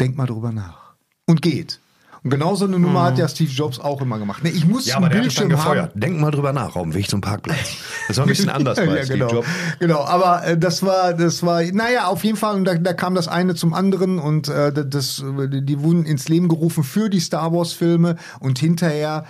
denk 0.00 0.16
mal 0.16 0.26
drüber 0.26 0.52
nach 0.52 0.94
und 1.26 1.42
geht. 1.42 1.80
Und 2.24 2.30
genau 2.30 2.54
so 2.54 2.64
eine 2.64 2.78
Nummer 2.78 3.02
hat 3.02 3.18
ja 3.18 3.28
Steve 3.28 3.50
Jobs 3.50 3.78
auch 3.78 4.00
immer 4.00 4.18
gemacht. 4.18 4.42
Ne, 4.42 4.48
ich 4.48 4.66
muss 4.66 4.86
Ja, 4.86 4.96
einen 4.96 5.04
aber 5.04 5.10
der 5.10 5.18
hat 5.18 5.24
Bildschirm 5.24 5.52
haben. 5.52 5.56
gefeuert. 5.58 5.92
Denk 5.94 6.18
mal 6.18 6.30
drüber 6.30 6.54
nach, 6.54 6.74
auf 6.74 6.82
dem 6.82 6.94
Weg 6.94 7.10
zum 7.10 7.20
Parkplatz. 7.20 7.76
Das 8.08 8.16
war 8.16 8.24
ein 8.24 8.28
bisschen 8.28 8.48
anders 8.48 8.78
bei 8.78 8.86
ja, 8.86 9.04
Steve 9.04 9.18
genau. 9.18 9.30
Jobs. 9.30 9.48
Genau, 9.78 10.04
aber 10.04 10.46
äh, 10.46 10.56
das 10.58 10.82
war, 10.82 11.12
das 11.12 11.42
war, 11.42 11.62
naja, 11.62 12.06
auf 12.06 12.24
jeden 12.24 12.38
Fall, 12.38 12.54
und 12.54 12.64
da, 12.64 12.76
da 12.76 12.94
kam 12.94 13.14
das 13.14 13.28
eine 13.28 13.54
zum 13.54 13.74
anderen 13.74 14.18
und 14.18 14.48
äh, 14.48 14.72
das, 14.72 15.22
die 15.22 15.80
wurden 15.80 16.06
ins 16.06 16.26
Leben 16.30 16.48
gerufen 16.48 16.82
für 16.82 17.10
die 17.10 17.20
Star 17.20 17.52
Wars 17.52 17.74
Filme 17.74 18.16
und 18.40 18.58
hinterher 18.58 19.26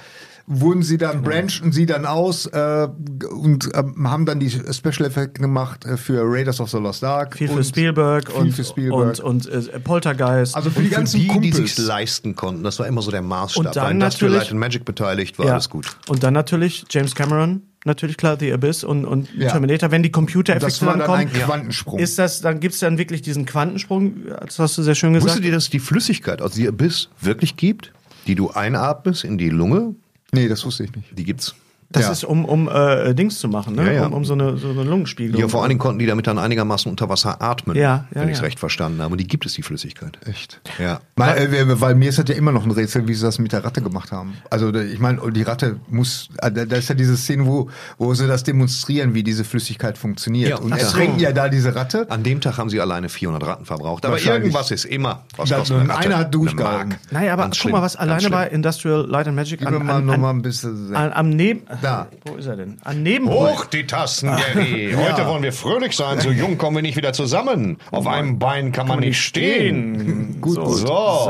wurden 0.46 0.83
sie 0.83 0.98
dann 0.98 1.22
Genau. 1.22 1.28
branchten 1.30 1.72
sie 1.72 1.87
dann 1.87 2.04
aus 2.04 2.46
äh, 2.46 2.88
und 3.30 3.70
ähm, 3.74 4.11
haben 4.11 4.26
dann 4.26 4.40
die 4.40 4.50
Special 4.50 5.07
Effekte 5.09 5.40
gemacht 5.40 5.87
äh, 5.87 5.96
für 5.96 6.20
Raiders 6.22 6.61
of 6.61 6.70
the 6.70 6.76
Lost 6.78 7.02
Ark. 7.02 7.37
Viel 7.38 7.48
für 7.48 7.54
und 7.54 7.64
Spielberg 7.64 8.30
viel 8.30 8.40
und, 8.40 8.52
für 8.52 8.64
Spielberg. 8.64 9.20
und, 9.24 9.46
und 9.46 9.46
äh, 9.48 9.80
Poltergeist. 9.80 10.54
Also 10.54 10.68
für 10.70 10.80
die 10.80 10.88
Und 10.88 10.94
ganzen 10.94 11.16
die, 11.20 11.22
die 11.28 11.50
Kumpels. 11.50 11.57
sich 11.57 11.78
leisten 11.78 12.37
konnten, 12.37 12.62
das 12.62 12.78
war 12.78 12.87
immer 12.87 13.00
so 13.00 13.11
der 13.11 13.22
Maßstab. 13.22 13.64
Und 13.66 13.76
dann 13.76 13.92
Industrial 13.92 14.30
natürlich- 14.30 14.42
Light 14.44 14.50
and 14.52 14.61
Magic 14.61 14.85
beteiligt, 14.85 15.38
war 15.38 15.46
Ja. 15.46 15.52
alles 15.52 15.70
gut. 15.70 15.96
Und 16.09 16.22
dann 16.22 16.35
natürlich 16.35 16.85
James 16.90 17.14
Cameron, 17.14 17.62
natürlich 17.87 18.18
klar, 18.18 18.37
The 18.38 18.52
Abyss 18.52 18.85
und, 18.85 19.07
und 19.07 19.33
Ja. 19.35 19.50
Terminator, 19.50 19.90
wenn 19.92 20.02
die 20.02 20.11
Computereffekte 20.12 20.66
Das 20.66 20.83
war 20.83 20.90
dann 20.90 20.98
dann 20.98 21.07
kommen, 21.07 21.20
ein 21.20 21.33
Quantensprung. 21.33 21.98
ist 21.98 22.18
das, 22.18 22.42
dann 22.42 22.61
gibt's 22.61 22.80
dann 22.80 22.98
wirklich 22.98 23.22
diesen 23.22 23.46
Quantensprung, 23.46 24.14
das 24.44 24.59
hast 24.59 24.76
du 24.76 24.83
sehr 24.83 24.94
schön 24.94 25.14
gesagt. 25.14 25.30
Wusstet 25.30 25.44
ihr, 25.46 25.52
dass 25.52 25.64
es 25.64 25.70
die 25.70 25.78
Flüssigkeit 25.80 26.42
aus 26.42 26.52
The 26.52 26.68
Abyss 26.68 27.09
wirklich 27.22 27.57
gibt, 27.57 27.92
die 28.26 28.35
du 28.35 28.50
einatmest 28.50 29.24
in 29.24 29.38
die 29.38 29.48
Lunge? 29.48 29.94
Nee, 30.35 30.49
das 30.49 30.64
wusste 30.64 30.85
ich 30.85 30.94
nicht. 30.94 31.16
Die 31.16 31.25
gibt's. 31.25 31.55
Das 32.00 32.11
ist 32.11 32.24
um, 32.24 32.44
um 32.44 32.68
äh, 32.68 33.14
Dings 33.14 33.38
zu 33.38 33.48
machen, 33.48 33.74
ne? 33.74 33.87
Ja, 33.87 33.92
ja. 33.92 34.07
Um, 34.07 34.12
um 34.12 34.24
so 34.24 34.35
eine, 34.35 34.57
so 34.57 34.70
eine 34.70 34.85
Lungenspiegelung. 34.85 35.40
Ja, 35.40 35.48
vor 35.48 35.62
allen 35.62 35.70
Dingen 35.70 35.80
konnten 35.80 35.98
die 35.98 36.07
damit 36.07 36.26
dann 36.26 36.38
einigermaßen 36.38 36.90
unter 36.90 37.09
Wasser 37.09 37.40
atmen, 37.40 37.76
Ja, 37.76 38.07
ja, 38.14 38.20
wenn 38.20 38.28
ich 38.28 38.35
es 38.35 38.38
ja. 38.38 38.44
recht 38.44 38.59
verstanden 38.59 39.00
habe. 39.00 39.12
Und 39.12 39.18
die 39.18 39.26
gibt 39.26 39.46
es, 39.46 39.54
die 39.54 39.62
Flüssigkeit. 39.62 40.18
Echt? 40.26 40.61
Ja. 40.78 41.00
Weil, 41.16 41.54
äh, 41.54 41.80
weil 41.80 41.94
mir 41.94 42.09
ist 42.09 42.18
das 42.18 42.26
ja 42.28 42.35
immer 42.35 42.52
noch 42.52 42.64
ein 42.64 42.70
Rätsel, 42.70 43.09
wie 43.09 43.14
sie 43.14 43.24
das 43.24 43.38
mit 43.38 43.52
der 43.52 43.64
Ratte 43.64 43.80
gemacht 43.80 44.12
haben. 44.12 44.35
Also 44.50 44.74
ich 44.74 44.98
meine, 44.98 45.20
die 45.33 45.42
Ratte 45.42 45.80
muss, 45.88 46.28
äh, 46.42 46.50
da 46.50 46.64
da 46.74 46.78
ist 46.78 46.88
ja 46.88 46.94
diese 46.94 47.16
Szene, 47.16 47.46
wo, 47.46 47.70
wo 47.98 48.14
sie 48.14 48.26
das 48.26 48.42
demonstrieren, 48.42 49.14
wie 49.14 49.22
diese 49.22 49.44
Flüssigkeit 49.44 49.96
funktioniert. 49.96 50.50
Ja, 50.50 50.57
und 50.59 50.72
ach 50.72 50.78
so. 50.80 50.87
ertränken 50.87 51.20
ja 51.20 51.33
da 51.33 51.48
diese 51.48 51.74
Ratte. 51.74 52.11
An 52.11 52.22
dem 52.24 52.40
Tag 52.40 52.59
haben 52.59 52.68
sie 52.68 52.80
alleine 52.80 53.09
400 53.09 53.48
Ratten 53.48 53.64
verbraucht. 53.64 54.04
Aber 54.04 54.20
irgendwas 54.20 54.70
ist 54.70 54.85
immer. 54.85 55.24
Was 55.37 55.52
eine 55.52 55.94
einer 55.96 56.18
hat. 56.18 56.35
Mark. 56.35 56.98
Naja, 57.11 57.33
aber 57.33 57.44
Ganz 57.44 57.57
guck 57.57 57.62
schlimm, 57.62 57.72
mal, 57.72 57.83
was 57.83 57.96
alleine 57.96 58.28
bei 58.28 58.48
Industrial 58.48 59.07
Light 59.07 59.28
and 59.28 59.37
Magic 59.37 59.61
mal 59.61 60.30
ein 60.30 60.42
bisschen. 60.42 60.94
an, 60.94 61.12
am 61.12 61.30
Neben... 61.30 61.62
Da. 61.85 62.09
Wo 62.25 62.37
ist 62.37 62.47
er 62.47 62.57
denn? 62.57 62.79
An 62.83 63.03
Neben... 63.03 63.29
Hoch 63.29 63.66
die 63.66 63.87
Tasten, 63.87 64.29
Gary. 64.29 64.92
Heute 64.97 65.23
Ja. 65.23 65.29
wollen 65.29 65.42
wir 65.42 65.53
fröhlich 65.53 65.94
sein. 65.94 66.18
So 66.20 66.31
jung 66.31 66.57
kommen 66.59 66.77
wir 66.77 66.83
nicht 66.83 66.97
wieder 66.97 67.12
zusammen. 67.12 67.77
Auf 67.90 68.07
einem 68.07 68.38
Bein 68.38 68.73
kann 68.73 68.88
man 68.88 69.01
nicht 69.01 69.20
stehen. 69.20 70.40
Gut, 70.40 70.55
So, 70.55 70.62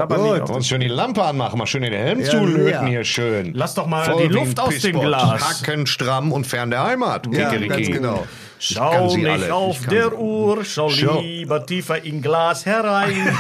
gut. 0.09 0.23
Nicht 0.23 0.43
auf 0.43 0.51
uns 0.51 0.69
schön 0.69 0.81
die 0.81 0.89
Lampe 0.89 1.23
anmachen, 1.25 1.59
mal 1.59 1.67
schön 1.67 1.83
den 1.83 1.93
Helm 1.93 2.21
Ja, 2.21 2.27
zulöten 2.31 2.71
ja. 2.71 2.85
hier 2.87 3.05
schön. 3.05 3.51
Lass 3.55 3.75
doch 3.75 3.87
mal 3.87 4.05
Voll 4.05 4.29
die 4.29 4.33
Luft 4.33 4.61
aus 4.61 4.79
dem. 4.79 5.01
Glas. 5.01 5.61
Hacken 5.63 5.87
stramm 5.87 6.31
und 6.33 6.47
fern 6.47 6.71
der 6.71 6.85
Heimat. 6.85 7.27
Ja, 7.33 7.51
Kikeriki. 7.51 7.69
ganz 7.69 7.87
genau. 7.89 8.15
Kann 8.15 8.29
Schau 8.59 9.17
nicht 9.17 9.27
alle. 9.29 9.53
auf 9.55 9.81
kann 9.83 9.91
der. 9.95 10.19
Uhr, 10.19 10.65
schau 10.65 10.89
Schau. 10.89 11.21
lieber 11.21 11.67
tiefer 11.67 12.03
in 12.03 12.23
Glas 12.23 12.65
herein. 12.65 13.13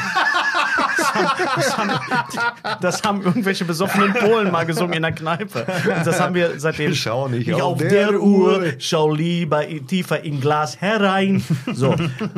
Das 1.14 1.76
haben, 1.76 1.88
das, 1.90 2.36
haben, 2.36 2.78
das 2.80 3.02
haben 3.02 3.22
irgendwelche 3.22 3.64
besoffenen 3.64 4.12
Polen 4.14 4.50
mal 4.50 4.64
gesungen 4.66 4.94
in 4.94 5.02
der 5.02 5.12
Kneipe. 5.12 5.66
Und 5.96 6.06
das 6.06 6.20
haben 6.20 6.34
wir 6.34 6.58
seitdem. 6.58 6.94
Schau 6.94 7.28
nicht 7.28 7.52
auf, 7.52 7.62
auf 7.62 7.78
der, 7.78 7.88
der 8.10 8.20
Uhr, 8.20 8.58
Uhr. 8.58 8.72
schau 8.78 9.10
lieber 9.12 9.66
in, 9.66 9.86
tiefer 9.86 10.22
in 10.22 10.40
Glas 10.40 10.80
herein. 10.80 11.44
So, 11.72 11.94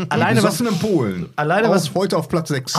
alleine 0.09 0.43
was, 0.43 0.59
Besoffenen 0.59 0.79
Polen. 0.79 1.29
Alleine 1.37 1.69
Auch 1.69 1.73
was- 1.73 1.95
heute 1.95 2.17
auf 2.17 2.29
Platz 2.29 2.49
6. 2.49 2.75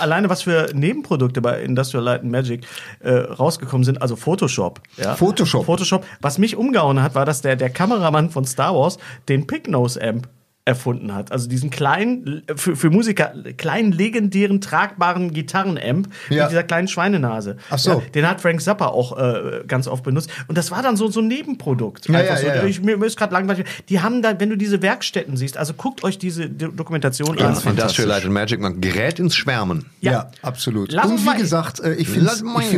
alleine 0.00 0.28
was 0.28 0.42
für 0.42 0.68
Nebenprodukte 0.74 1.40
bei 1.40 1.60
Industrial 1.62 2.04
Light 2.04 2.22
and 2.22 2.30
Magic 2.30 2.66
äh, 3.00 3.12
rausgekommen 3.12 3.84
sind, 3.84 4.00
also 4.02 4.16
Photoshop. 4.16 4.80
Ja? 4.96 5.14
Photoshop. 5.16 5.66
Photoshop. 5.66 6.04
Was 6.20 6.38
mich 6.38 6.56
umgehauen 6.56 7.02
hat, 7.02 7.14
war, 7.14 7.24
dass 7.24 7.40
der, 7.42 7.56
der 7.56 7.70
Kameramann 7.70 8.30
von 8.30 8.44
Star 8.44 8.74
Wars 8.74 8.98
den 9.28 9.46
Picknose 9.46 10.00
Amp 10.02 10.28
erfunden 10.66 11.14
hat. 11.14 11.32
Also 11.32 11.48
diesen 11.48 11.70
kleinen, 11.70 12.42
für, 12.56 12.76
für 12.76 12.90
Musiker, 12.90 13.32
kleinen, 13.56 13.92
legendären, 13.92 14.60
tragbaren 14.60 15.32
Gitarrenamp 15.32 16.08
Ja. 16.28 16.42
mit 16.42 16.50
dieser 16.50 16.64
kleinen 16.64 16.88
Schweinenase. 16.88 17.56
Ach 17.70 17.78
so. 17.78 17.90
Ja, 17.92 18.00
den 18.14 18.28
hat 18.28 18.40
Frank 18.40 18.60
Zappa 18.60 18.88
auch 18.88 19.16
äh, 19.16 19.62
ganz 19.66 19.86
oft 19.86 20.02
benutzt. 20.02 20.28
Und 20.48 20.58
das 20.58 20.70
war 20.72 20.82
dann 20.82 20.96
so, 20.96 21.08
so 21.08 21.20
ein 21.20 21.28
Nebenprodukt. 21.28 22.08
Ja, 22.08 22.18
Einfach 22.18 22.34
ja, 22.34 22.40
so, 22.40 22.46
ja, 22.48 22.54
ja. 22.56 22.64
Ich, 22.64 22.82
mir, 22.82 22.96
mir 22.98 23.06
ist 23.06 23.16
gerade 23.16 23.32
langweilig. 23.32 23.64
Die 23.88 24.00
haben 24.00 24.22
da, 24.22 24.38
wenn 24.40 24.50
du 24.50 24.56
diese 24.56 24.82
Werkstätten 24.82 25.36
siehst, 25.36 25.56
also 25.56 25.72
guckt 25.72 26.02
euch 26.02 26.18
diese 26.18 26.50
Do- 26.50 26.68
Dokumentation 26.72 27.38
Ja, 27.38 27.46
an. 27.48 27.56
Industrial 27.64 28.08
Light 28.08 28.24
and 28.24 28.34
Magic, 28.34 28.60
man 28.60 28.80
gerät 28.80 29.20
ins 29.20 29.36
Schwärmen. 29.36 29.86
Ja, 30.00 30.12
Ja. 30.12 30.30
absolut. 30.42 30.90
Lass 30.90 31.06
und 31.06 31.12
uns 31.12 31.26
wie 31.26 31.38
gesagt, 31.38 31.78
äh, 31.80 31.94
ich 31.94 32.08
finde 32.08 32.30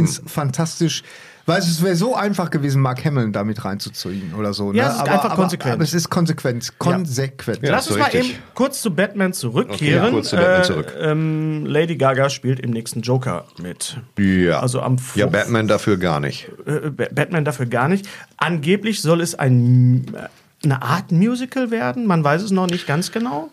es 0.05 0.22
fantastisch. 0.27 1.03
Weil 1.49 1.61
es 1.61 1.83
wäre 1.83 1.97
so 1.97 2.15
einfach 2.15 2.51
gewesen, 2.51 2.83
Mark 2.83 3.03
Hamill 3.07 3.33
damit 3.33 3.65
reinzuziehen 3.65 4.35
oder 4.35 4.53
so. 4.53 4.73
Ja, 4.75 4.85
ne? 4.85 4.89
es 4.91 4.95
ist 4.97 5.01
aber, 5.01 5.11
einfach 5.13 5.25
aber, 5.31 5.35
konsequent. 5.37 5.75
Aber 5.75 5.83
es 5.83 5.95
ist 5.95 6.11
konsequent. 6.11 6.79
Konsequent. 6.79 7.63
Ja, 7.63 7.71
Lass 7.73 7.89
uns 7.89 7.99
mal 7.99 8.15
eben 8.15 8.29
kurz 8.55 8.83
zu 8.83 8.95
Batman 8.95 9.33
zurückkehren. 9.33 10.03
Okay, 10.05 10.13
kurz 10.13 10.29
zu 10.29 10.37
Batman 10.37 10.61
Äh, 10.61 10.65
zurück. 10.65 10.95
ähm, 11.01 11.65
Lady 11.65 11.97
Gaga 11.97 12.29
spielt 12.29 12.61
im 12.61 12.71
nächsten 12.71 13.01
Joker 13.01 13.47
mit. 13.63 13.97
Ja. 14.19 14.61
Also 14.61 14.83
am 14.83 14.97
ja, 15.15 15.25
Fu- 15.27 15.31
Batman 15.33 15.67
dafür 15.69 15.97
gar 15.97 16.21
nicht. 16.21 16.51
Äh, 16.67 16.91
Ba- 16.91 17.09
Batman 17.11 17.47
dafür 17.47 17.65
gar 17.67 17.89
nicht. 17.89 18.07
Angeblich 18.37 19.01
soll 19.01 19.23
es 19.23 19.35
ein, 19.35 20.07
äh, 20.15 20.29
eine 20.65 20.83
Art 20.83 21.13
Musical 21.13 21.71
werden. 21.71 22.05
Man 22.07 22.23
weiß 22.23 22.43
es 22.43 22.51
noch 22.51 22.67
nicht 22.67 22.87
ganz 22.87 23.11
genau. 23.11 23.49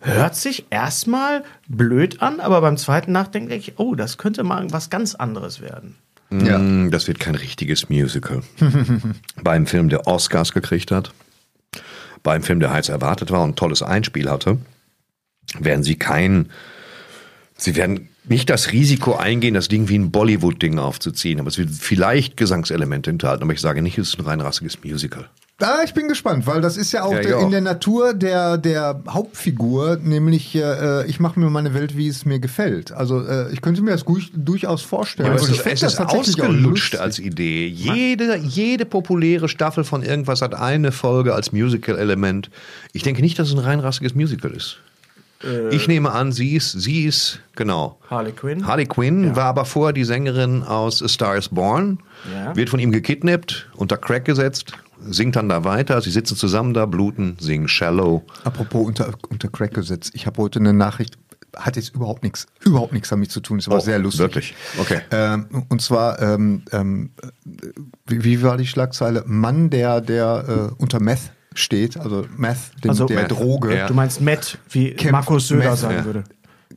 Hört 0.00 0.36
sich 0.36 0.66
erstmal 0.70 1.42
blöd 1.66 2.22
an, 2.22 2.38
aber 2.38 2.60
beim 2.60 2.76
zweiten 2.76 3.10
Nachdenken 3.10 3.48
denke 3.48 3.70
ich, 3.70 3.78
oh, 3.80 3.96
das 3.96 4.16
könnte 4.16 4.44
mal 4.44 4.64
was 4.70 4.90
ganz 4.90 5.16
anderes 5.16 5.60
werden. 5.60 5.96
Ja. 6.40 6.58
Mm, 6.58 6.90
Das 6.90 7.08
wird 7.08 7.20
kein 7.20 7.34
richtiges 7.34 7.88
Musical. 7.88 8.42
Beim 9.42 9.66
Film, 9.66 9.88
der 9.88 10.06
Oscars 10.06 10.52
gekriegt 10.52 10.90
hat, 10.90 11.12
beim 12.22 12.42
Film, 12.44 12.60
der 12.60 12.72
heiß 12.72 12.88
erwartet 12.88 13.30
war 13.32 13.42
und 13.42 13.50
ein 13.50 13.56
tolles 13.56 13.82
Einspiel 13.82 14.30
hatte, 14.30 14.58
werden 15.58 15.82
sie 15.82 15.96
kein, 15.96 16.50
sie 17.56 17.74
werden 17.74 18.08
nicht 18.24 18.48
das 18.48 18.70
Risiko 18.70 19.16
eingehen, 19.16 19.54
das 19.54 19.66
Ding 19.66 19.88
wie 19.88 19.98
ein 19.98 20.12
Bollywood-Ding 20.12 20.78
aufzuziehen, 20.78 21.40
aber 21.40 21.48
es 21.48 21.58
wird 21.58 21.70
vielleicht 21.70 22.36
Gesangselemente 22.36 23.10
enthalten, 23.10 23.42
aber 23.42 23.52
ich 23.52 23.60
sage 23.60 23.82
nicht, 23.82 23.98
es 23.98 24.10
ist 24.10 24.20
ein 24.20 24.24
rein 24.24 24.40
rassiges 24.40 24.84
Musical. 24.84 25.28
Ah, 25.62 25.80
ich 25.84 25.94
bin 25.94 26.08
gespannt, 26.08 26.46
weil 26.46 26.60
das 26.60 26.76
ist 26.76 26.92
ja 26.92 27.04
auch 27.04 27.12
Ja, 27.12 27.20
der, 27.20 27.38
auch. 27.38 27.42
in 27.44 27.50
der 27.52 27.60
Natur 27.60 28.14
der, 28.14 28.58
der 28.58 29.00
Hauptfigur, 29.08 29.98
nämlich 30.02 30.54
äh, 30.56 31.06
ich 31.06 31.20
mache 31.20 31.38
mir 31.38 31.48
meine 31.50 31.72
Welt, 31.74 31.96
wie 31.96 32.08
es 32.08 32.24
mir 32.24 32.38
gefällt. 32.40 32.92
Also 32.92 33.24
äh, 33.26 33.52
ich 33.52 33.60
könnte 33.62 33.80
mir 33.82 33.92
das 33.92 34.04
gu- 34.04 34.18
durchaus 34.34 34.82
vorstellen. 34.82 35.26
Ja, 35.28 35.32
aber 35.34 35.42
es 35.42 35.48
ich 35.48 35.64
es 35.64 35.80
das 35.80 35.94
ist 35.94 36.00
ausgelutscht 36.00 36.96
als 36.96 37.18
Idee. 37.18 37.66
Jede, 37.68 38.36
jede 38.36 38.84
populäre 38.84 39.48
Staffel 39.48 39.84
von 39.84 40.02
irgendwas 40.02 40.42
hat 40.42 40.54
eine 40.54 40.90
Folge 40.92 41.34
als 41.34 41.52
Musical-Element. 41.52 42.50
Ich 42.92 43.02
denke 43.02 43.22
nicht, 43.22 43.38
dass 43.38 43.48
es 43.48 43.54
ein 43.54 43.60
rein 43.60 43.80
rassiges 43.80 44.14
Musical 44.14 44.50
ist. 44.50 44.78
ich 45.72 45.88
nehme 45.88 46.12
an, 46.12 46.30
sie 46.30 46.54
ist, 46.54 46.70
sie 46.72 47.04
ist, 47.04 47.40
genau. 47.56 47.98
Harley 48.08 48.30
Quinn. 48.32 48.64
Harley 48.66 48.86
Quinn 48.86 49.34
war 49.34 49.46
aber 49.46 49.64
vorher 49.64 49.92
die 49.92 50.04
Sängerin 50.04 50.62
aus 50.62 51.02
A 51.02 51.08
Star 51.08 51.36
is 51.36 51.48
Born, 51.48 51.98
Ja. 52.32 52.54
wird 52.54 52.70
von 52.70 52.78
ihm 52.78 52.92
gekidnappt, 52.92 53.68
unter 53.74 53.96
Crack 53.96 54.24
gesetzt, 54.24 54.72
singt 55.08 55.36
dann 55.36 55.48
da 55.48 55.64
weiter, 55.64 56.00
sie 56.00 56.10
sitzen 56.10 56.36
zusammen 56.36 56.74
da, 56.74 56.86
bluten, 56.86 57.36
singen 57.40 57.68
Shallow. 57.68 58.24
Apropos 58.44 58.86
unter, 58.86 59.12
unter 59.28 59.48
Crack 59.48 59.74
gesetzt. 59.74 60.12
Ich 60.14 60.26
habe 60.26 60.40
heute 60.42 60.58
eine 60.58 60.72
Nachricht, 60.72 61.16
hat 61.56 61.76
jetzt 61.76 61.94
überhaupt 61.94 62.22
nichts, 62.22 62.46
überhaupt 62.64 62.92
nichts 62.92 63.08
damit 63.10 63.30
zu 63.30 63.40
tun. 63.40 63.58
Es 63.58 63.68
war 63.68 63.76
Oh, 63.78 63.80
sehr 63.80 63.98
lustig. 63.98 64.20
wirklich? 64.20 64.54
Okay. 64.78 65.00
Ähm, 65.10 65.46
und 65.68 65.82
zwar, 65.82 66.20
ähm, 66.22 66.62
ähm, 66.72 67.10
wie, 68.06 68.24
wie 68.24 68.42
war 68.42 68.56
die 68.56 68.66
Schlagzeile? 68.66 69.24
Mann, 69.26 69.68
der, 69.70 70.00
der 70.00 70.70
äh, 70.72 70.82
unter 70.82 71.00
Meth 71.00 71.32
steht, 71.54 71.98
also 71.98 72.24
Meth, 72.36 72.56
dem, 72.82 72.90
Also 72.90 73.04
der 73.06 73.22
Meth, 73.22 73.30
Droge. 73.32 73.76
ja. 73.76 73.86
Du 73.86 73.94
meinst 73.94 74.20
Matt, 74.22 74.58
wie 74.70 74.96
Markus 75.10 75.48
Söder 75.48 75.76
sagen 75.76 76.04
würde. 76.06 76.24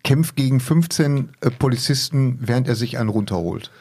Kämpft 0.04 0.36
gegen 0.36 0.60
15 0.60 1.30
äh, 1.42 1.50
Polizisten, 1.52 2.38
während 2.42 2.68
er 2.68 2.76
sich 2.76 2.98
einen 2.98 3.10
runterholt. 3.10 3.72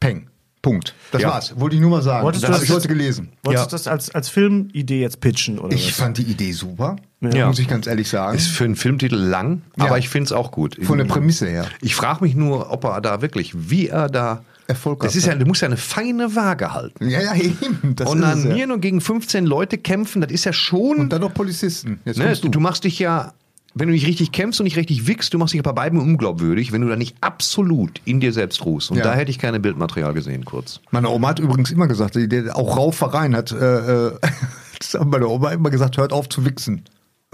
Peng. 0.00 0.28
Punkt. 0.62 0.94
Das 1.12 1.22
Ja. 1.22 1.28
war's. 1.30 1.52
Wollte 1.58 1.76
ich 1.76 1.80
nur 1.82 1.90
mal 1.90 2.02
sagen. 2.02 2.24
Wolltest 2.24 2.42
das 2.44 2.48
du 2.48 2.54
habe 2.54 2.60
das 2.66 2.68
ich 2.68 2.74
heute 2.74 2.88
gelesen. 2.88 3.28
Wolltest 3.44 3.66
du 3.66 3.70
das 3.70 3.86
als, 3.86 4.14
als 4.14 4.28
Filmidee 4.28 5.00
jetzt 5.00 5.20
pitchen? 5.20 5.58
Oder 5.58 5.74
Ich 5.74 5.88
was? 5.88 5.96
fand 5.96 6.18
die 6.18 6.22
Idee 6.22 6.52
super, 6.52 6.96
Ja. 7.20 7.46
muss 7.46 7.58
ich 7.58 7.68
ganz 7.68 7.86
ehrlich 7.86 8.08
sagen. 8.08 8.36
Ist 8.36 8.48
für 8.48 8.64
einen 8.64 8.76
Filmtitel 8.76 9.14
lang, 9.16 9.62
Ja. 9.76 9.84
aber 9.86 9.98
ich 9.98 10.08
finde 10.08 10.24
es 10.26 10.32
auch 10.32 10.50
gut. 10.50 10.76
Von 10.82 10.98
der 10.98 11.04
Prämisse 11.04 11.46
her. 11.48 11.66
Ich 11.80 11.94
frage 11.94 12.24
mich 12.24 12.34
nur, 12.34 12.70
ob 12.72 12.84
er 12.84 13.00
da 13.00 13.22
wirklich, 13.22 13.52
wie 13.70 13.88
er 13.88 14.08
da. 14.08 14.42
Erfolg 14.66 15.00
Das 15.00 15.16
ist 15.16 15.24
ja, 15.24 15.32
hat. 15.32 15.40
du 15.40 15.46
musst 15.46 15.62
ja 15.62 15.66
eine 15.68 15.78
feine 15.78 16.34
Waage 16.36 16.74
halten. 16.74 17.08
Ja, 17.08 17.22
ja, 17.22 17.34
eben. 17.34 17.94
Das 17.96 18.10
und 18.10 18.18
ist 18.18 18.22
dann 18.24 18.38
es 18.40 18.44
ja. 18.44 18.52
hier 18.54 18.66
nur 18.66 18.78
gegen 18.80 19.00
15 19.00 19.46
Leute 19.46 19.78
kämpfen, 19.78 20.20
das 20.20 20.30
ist 20.30 20.44
ja 20.44 20.52
schon. 20.52 20.98
Und 20.98 21.08
dann 21.10 21.22
noch 21.22 21.32
Polizisten. 21.32 22.00
Jetzt 22.04 22.18
ne, 22.18 22.36
du. 22.36 22.48
du. 22.50 22.60
machst 22.60 22.84
dich 22.84 22.98
ja, 22.98 23.32
wenn 23.78 23.88
du 23.88 23.94
nicht 23.94 24.06
richtig 24.06 24.32
kämpfst 24.32 24.60
und 24.60 24.64
nicht 24.64 24.76
richtig 24.76 25.06
wickst, 25.06 25.32
du 25.32 25.38
machst 25.38 25.54
dich 25.54 25.62
bei 25.62 25.72
beiden 25.72 25.98
unglaubwürdig, 26.00 26.72
wenn 26.72 26.80
du 26.82 26.88
da 26.88 26.96
nicht 26.96 27.16
absolut 27.20 28.00
in 28.04 28.20
dir 28.20 28.32
selbst 28.32 28.64
ruhst. 28.64 28.90
Und 28.90 28.98
Ja. 28.98 29.04
da 29.04 29.14
hätte 29.14 29.30
ich 29.30 29.38
keine 29.38 29.60
Bildmaterial 29.60 30.14
gesehen, 30.14 30.44
kurz. 30.44 30.80
Meine 30.90 31.08
Oma 31.10 31.28
hat 31.28 31.38
übrigens 31.38 31.70
immer 31.70 31.86
gesagt, 31.86 32.16
auch 32.54 32.76
Raufereien 32.76 33.36
hat, 33.36 33.52
äh, 33.52 34.06
äh, 34.08 34.12
das 34.78 34.94
hat 34.94 35.06
meine 35.06 35.28
Oma 35.28 35.50
immer 35.52 35.70
gesagt, 35.70 35.96
hört 35.96 36.12
auf 36.12 36.28
zu 36.28 36.44
wichsen. 36.44 36.82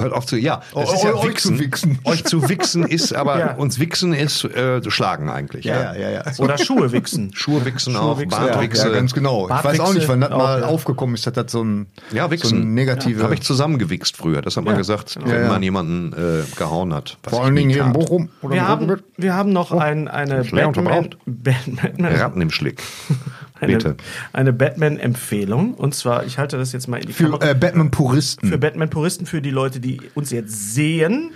Hört 0.00 0.12
auf 0.12 0.26
zu, 0.26 0.36
ja, 0.36 0.60
das 0.74 0.90
Oh, 0.90 0.92
ist 0.92 1.04
ja 1.04 1.14
euch 1.14 1.28
wichsen. 1.28 1.56
zu 1.56 1.62
wichsen. 1.62 1.98
Euch 2.04 2.24
zu 2.24 2.48
wichsen 2.48 2.82
ist, 2.84 3.14
aber 3.14 3.38
Ja. 3.38 3.54
uns 3.54 3.78
wichsen 3.78 4.12
ist 4.12 4.44
äh, 4.44 4.82
schlagen 4.90 5.30
eigentlich. 5.30 5.64
Ja, 5.64 5.94
ja, 5.94 6.10
ja. 6.10 6.22
Oder 6.38 6.58
Schuhe 6.58 6.90
wichsen. 6.90 7.30
Schuhe 7.34 7.64
wichsen 7.64 7.92
Schuhe 7.94 8.02
auch, 8.02 8.18
wichsen, 8.18 8.30
Bartwichse. 8.30 8.88
Ja, 8.88 8.92
ganz 8.94 9.14
genau. 9.14 9.48
Ich 9.48 9.64
weiß 9.64 9.78
auch 9.78 9.94
nicht, 9.94 10.08
wann 10.08 10.20
das 10.22 10.32
auch, 10.32 10.38
mal 10.38 10.60
ja. 10.62 10.66
aufgekommen 10.66 11.14
ist, 11.14 11.28
dass 11.28 11.34
das 11.34 11.52
so 11.52 11.62
ein, 11.62 11.86
Ja, 12.10 12.24
so 12.24 12.30
wichsen. 12.32 12.62
ein 12.62 12.74
negative. 12.74 13.22
Habe 13.22 13.34
ich 13.34 13.42
zusammengewichst 13.42 14.16
früher. 14.16 14.42
Das 14.42 14.56
hat 14.56 14.64
man 14.64 14.74
Ja. 14.74 14.78
gesagt, 14.78 15.14
Ja, 15.14 15.26
wenn 15.30 15.42
ja. 15.42 15.48
man 15.48 15.62
jemanden 15.62 16.12
äh, 16.12 16.42
gehauen 16.56 16.92
hat. 16.92 17.16
was 17.22 17.32
Vor 17.32 17.44
allen 17.44 17.54
Dingen 17.54 17.70
hier 17.70 17.84
in. 17.84 17.92
Bochum. 17.92 18.30
Oder 18.42 18.54
Wir 18.54 18.66
haben, 18.66 18.96
wir 19.16 19.34
haben 19.34 19.52
noch 19.52 19.70
ein, 19.70 20.08
eine 20.08 20.42
Batman. 20.42 21.10
Batman, 21.24 22.12
Ratten 22.16 22.40
im 22.40 22.50
Schlick. 22.50 22.82
eine, 23.64 23.96
eine 24.32 24.52
Batman-Empfehlung. 24.52 25.74
Und 25.74 25.94
zwar, 25.94 26.24
ich 26.24 26.38
halte 26.38 26.56
das 26.56 26.72
jetzt 26.72 26.88
mal 26.88 26.98
in 26.98 27.06
die 27.06 27.12
Für 27.12 27.40
äh, 27.40 27.54
Batman-Puristen. 27.54 28.48
Für 28.48 28.58
Batman-Puristen, 28.58 29.26
für 29.26 29.40
die 29.40 29.50
Leute, 29.50 29.80
die 29.80 30.00
uns 30.14 30.30
jetzt 30.30 30.74
sehen, 30.74 31.30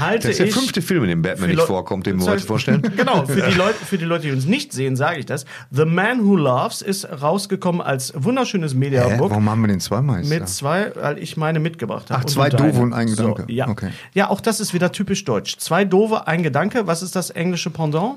halte 0.00 0.28
Das 0.28 0.30
ist 0.32 0.38
der 0.40 0.46
ich. 0.46 0.54
fünfte 0.54 0.82
Film, 0.82 1.04
in 1.04 1.10
dem 1.10 1.22
Batman 1.22 1.50
nicht 1.50 1.62
vorkommt, 1.62 2.06
den 2.06 2.18
wir 2.18 2.26
heute 2.26 2.44
vorstellen. 2.46 2.82
Genau, 2.96 3.24
für 3.24 3.40
die, 3.42 3.54
Leute, 3.56 3.84
für 3.84 3.98
die 3.98 4.04
Leute, 4.04 4.26
die 4.26 4.32
uns 4.32 4.46
nicht 4.46 4.72
sehen, 4.72 4.96
sage 4.96 5.20
ich 5.20 5.26
das. 5.26 5.44
The 5.70 5.84
Man 5.84 6.26
Who 6.26 6.36
Loves 6.36 6.82
ist 6.82 7.06
rausgekommen 7.22 7.80
als 7.80 8.12
wunderschönes? 8.16 8.74
Mediabook. 8.74 9.30
Warum 9.30 9.48
haben 9.48 9.60
wir 9.60 9.68
den 9.68 9.80
zweimal? 9.80 10.24
Mit 10.24 10.48
zwei, 10.48 10.92
weil 10.94 11.18
ich 11.18 11.36
meine 11.36 11.60
mitgebracht 11.60 12.10
habe. 12.10 12.22
Ach, 12.22 12.24
zwei 12.24 12.48
doofe 12.48 12.80
und 12.80 12.92
ein 12.92 13.06
Gedanke. 13.08 13.42
So, 13.42 13.52
ja. 13.52 13.68
Okay. 13.68 13.90
ja, 14.14 14.28
auch 14.28 14.40
das 14.40 14.60
ist 14.60 14.74
wieder 14.74 14.92
typisch 14.92 15.24
deutsch. 15.24 15.58
Zwei 15.58 15.84
doofe, 15.84 16.26
ein 16.26 16.42
Gedanke. 16.42 16.86
Was 16.86 17.02
ist 17.02 17.16
das 17.16 17.30
englische 17.30 17.70
Pendant? 17.70 18.16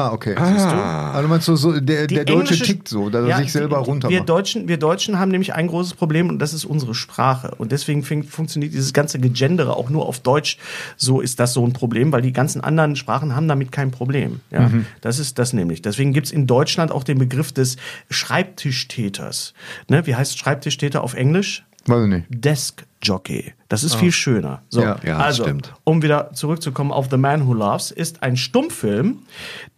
Ah, 0.00 0.12
okay. 0.12 0.34
Ah. 0.36 0.46
Siehst 0.46 0.64
du? 0.66 0.74
Also 0.74 1.28
meinst 1.28 1.48
du, 1.48 1.56
so, 1.56 1.78
der, 1.80 2.06
der 2.06 2.24
Deutsche 2.24 2.54
tickt 2.58 2.88
so, 2.88 3.10
dass 3.10 3.24
er 3.24 3.28
Ja, 3.28 3.36
sich 3.38 3.52
selber 3.52 3.78
runter 3.78 4.08
wir. 4.08 4.22
Deutschen, 4.22 4.66
wir 4.68 4.76
Deutschen 4.78 5.18
haben 5.18 5.30
nämlich 5.30 5.54
ein 5.54 5.66
großes 5.66 5.94
Problem 5.94 6.28
und 6.28 6.38
das 6.38 6.54
ist 6.54 6.64
unsere 6.64 6.94
Sprache. 6.94 7.54
Und 7.58 7.72
deswegen 7.72 8.02
fing, 8.02 8.22
funktioniert 8.22 8.72
dieses 8.72 8.92
ganze 8.92 9.18
Gegendere 9.18 9.76
auch 9.76 9.90
nur 9.90 10.06
auf 10.06 10.20
Deutsch. 10.20 10.56
So 10.96 11.20
ist 11.20 11.38
das 11.40 11.52
so 11.52 11.66
ein 11.66 11.72
Problem, 11.72 12.12
weil 12.12 12.22
die 12.22 12.32
ganzen 12.32 12.60
anderen 12.62 12.96
Sprachen 12.96 13.34
haben 13.36 13.48
damit 13.48 13.72
kein 13.72 13.90
Problem. 13.90 14.40
Ja, 14.50 14.60
Mhm. 14.68 14.86
Das 15.00 15.18
ist 15.18 15.38
das 15.38 15.52
nämlich. 15.52 15.82
Deswegen 15.82 16.12
gibt's 16.12 16.30
in 16.30 16.46
Deutschland 16.46 16.92
auch 16.92 17.02
den 17.04 17.18
Begriff 17.18 17.52
des 17.52 17.76
Schreibtischtäters. 18.10 19.54
Ne? 19.88 20.06
Wie 20.06 20.14
heißt 20.14 20.38
Schreibtischtäter 20.38 21.02
auf 21.02 21.14
Englisch? 21.14 21.64
Weiß 21.86 22.02
ich 22.04 22.08
nicht. 22.08 22.26
Desk 22.28 22.84
Jockey. 23.02 23.54
Das 23.68 23.84
ist 23.84 23.94
Ah. 23.94 23.98
viel 23.98 24.12
schöner. 24.12 24.62
So, 24.68 24.82
Ja. 24.82 24.96
Ja, 25.04 25.18
also, 25.18 25.44
stimmt. 25.44 25.72
um 25.84 26.02
wieder 26.02 26.32
zurückzukommen 26.34 26.90
auf 26.92 27.06
The 27.10 27.16
Man 27.16 27.46
Who 27.46 27.54
Loves, 27.54 27.90
ist 27.92 28.22
ein 28.22 28.36
Stummfilm, 28.36 29.20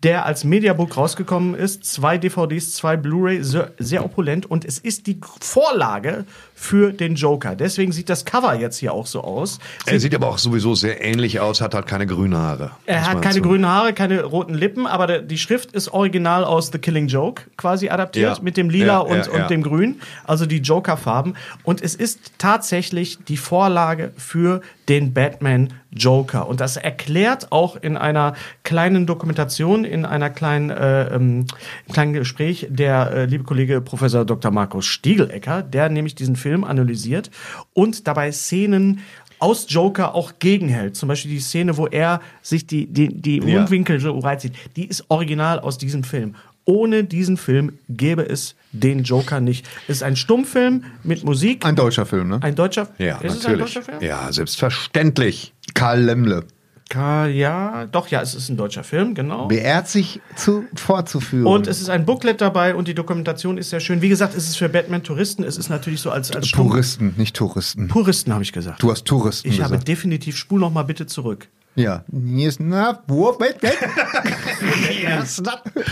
der 0.03 0.25
als 0.27 0.45
Mediabook 0.45 0.97
rausgekommen 0.97 1.55
ist. 1.55 1.85
Zwei 1.85 2.17
DVDs, 2.19 2.75
zwei 2.75 2.97
Blu-ray, 2.97 3.43
sehr, 3.45 3.71
sehr 3.79 4.05
opulent. 4.05 4.51
Und 4.51 4.65
es 4.65 4.79
ist 4.79 5.07
die 5.07 5.21
Vorlage 5.41 6.25
für 6.55 6.93
den 6.93 7.17
Joker. 7.17 7.55
Deswegen 7.55 7.93
sieht 7.93 8.09
das 8.09 8.25
Cover 8.25 8.55
jetzt 8.55 8.79
hier 8.79 8.93
auch 8.95 9.07
so 9.07 9.23
aus. 9.23 9.59
Er 9.87 10.01
sieht 10.01 10.15
aber 10.15 10.29
auch 10.29 10.39
sowieso 10.39 10.75
sehr 10.75 11.05
ähnlich 11.05 11.39
aus, 11.41 11.61
hat 11.61 11.75
halt 11.75 11.87
keine 11.87 12.07
grünen 12.07 12.37
Haare. 12.37 12.71
Er 12.87 13.07
hat 13.07 13.21
keine 13.21 13.37
zu- 13.37 13.43
grünen 13.43 13.67
Haare, 13.67 13.93
keine 13.93 14.23
roten 14.25 14.55
Lippen, 14.55 14.87
aber 14.87 15.07
der, 15.07 15.23
die 15.23 15.39
Schrift 15.39 15.73
ist 15.73 15.93
original 15.93 16.45
aus 16.45 16.71
The 16.73 16.79
Killing 16.79 17.09
Joke 17.09 17.43
quasi 17.57 17.91
adaptiert 17.91 18.39
Ja. 18.39 18.43
mit 18.43 18.57
dem 18.57 18.71
Lila 18.71 18.99
und, 18.99 19.29
und 19.29 19.51
dem 19.51 19.63
Grün, 19.63 20.01
also 20.25 20.47
die 20.47 20.59
Joker-Farben. 20.59 21.35
Und 21.63 21.83
es 21.83 21.95
ist 21.95 22.33
tatsächlich 22.39 23.12
die 23.29 23.37
Vorlage 23.37 24.13
für 24.17 24.61
den 24.89 25.13
Batman 25.13 25.73
Joker. 25.91 26.49
Und 26.49 26.61
das 26.61 26.77
erklärt 26.77 27.53
auch 27.53 27.77
in 27.77 27.97
einer 27.97 28.35
kleinen 28.63 29.07
Dokumentation, 29.07 29.85
in 29.85 30.05
einer 30.05 30.31
kleinen, 30.31 30.71
äh, 30.71 31.15
ähm, 31.15 31.47
kleinen 31.93 32.13
Gespräch 32.13 32.67
der 32.71 33.11
äh, 33.11 33.25
liebe 33.27 33.45
Kollege 33.45 33.81
Professor 33.81 34.25
Dr. 34.25 34.51
Markus 34.51 34.87
Stiegelecker, 34.87 35.63
der 35.63 35.89
nämlich 35.89 36.15
diesen 36.15 36.37
Film 36.37 36.65
analysiert 36.65 37.31
und 37.75 38.07
dabei 38.07 38.33
Szenen 38.33 39.01
aus 39.43 39.67
Joker 39.69 40.15
auch 40.15 40.35
gegenhält. 40.39 40.95
Zum 40.95 41.09
Beispiel 41.09 41.33
die 41.33 41.41
Szene, 41.41 41.77
wo 41.77 41.89
er 41.89 42.21
sich 42.43 42.65
die, 42.67 42.87
die, 42.87 43.09
die 43.09 43.39
Ja. 43.39 43.59
Mundwinkel 43.59 43.99
so 43.99 44.17
reinzieht, 44.19 44.53
die 44.77 44.87
ist 44.87 45.05
original 45.09 45.59
aus 45.59 45.79
diesem 45.79 46.05
Film. 46.05 46.37
Ohne 46.65 47.05
diesen 47.05 47.37
Film 47.37 47.79
gäbe 47.89 48.23
es 48.29 48.55
den 48.73 49.03
Joker 49.03 49.41
nicht. 49.41 49.67
Es 49.89 49.97
ist 49.97 50.03
ein 50.03 50.17
Stummfilm 50.17 50.85
mit 51.03 51.25
Musik. 51.25 51.65
Ein 51.67 51.75
deutscher 51.77 52.07
Film, 52.07 52.29
ne? 52.29 52.39
Ein 52.43 52.55
deutscher 52.55 52.89
Ja, 52.99 53.17
ist 53.19 53.25
es 53.39 53.45
ein 53.47 53.53
natürlich. 53.53 53.61
deutscher 53.75 53.83
Film? 53.83 53.99
Ja, 54.01 54.33
selbstverständlich. 54.33 55.53
Karl 55.75 56.01
Lemmle. 56.03 56.45
Ka- 56.89 57.27
Ja, 57.27 57.87
doch, 57.87 58.09
ja, 58.09 58.21
es 58.21 58.35
ist 58.35 58.49
ein 58.51 58.57
deutscher 58.57 58.85
Film, 58.85 59.15
genau. 59.15 59.47
Beehrt 59.49 59.89
sich 59.89 60.21
zu, 60.37 60.65
vorzuführen. 60.75 61.47
Und 61.47 61.67
es 61.67 61.81
ist 61.81 61.89
ein 61.89 62.05
Booklet 62.05 62.41
dabei 62.41 62.75
und 62.75 62.87
die 62.87 62.95
Dokumentation 62.95 63.57
ist 63.59 63.71
sehr 63.71 63.81
schön. 63.81 64.03
Wie 64.03 64.09
gesagt, 64.11 64.35
es 64.37 64.47
ist 64.47 64.57
für 64.59 64.69
Batman-Touristen. 64.69 65.43
Es 65.43 65.57
ist 65.57 65.71
natürlich 65.71 66.01
so 66.01 66.11
als, 66.11 66.31
als 66.33 66.51
Puristen, 66.53 67.15
nicht 67.17 67.35
Touristen. 67.35 67.89
Puristen, 67.89 68.33
habe 68.35 68.43
ich 68.43 68.53
gesagt. 68.53 68.83
Du 68.83 68.91
hast 68.91 69.05
Touristen 69.07 69.49
Ich 69.49 69.61
habe 69.61 69.71
gesagt. 69.71 69.89
definitiv, 69.89 70.37
spul 70.37 70.61
noch 70.61 70.71
mal 70.73 70.83
bitte 70.83 71.07
zurück. 71.07 71.49
Ja. 71.75 72.05
Hier 72.13 72.49
ist 72.49 72.61
na, 72.61 73.03
Wurf, 73.07 73.41
wait, 73.41 73.57
wait. 73.63 73.79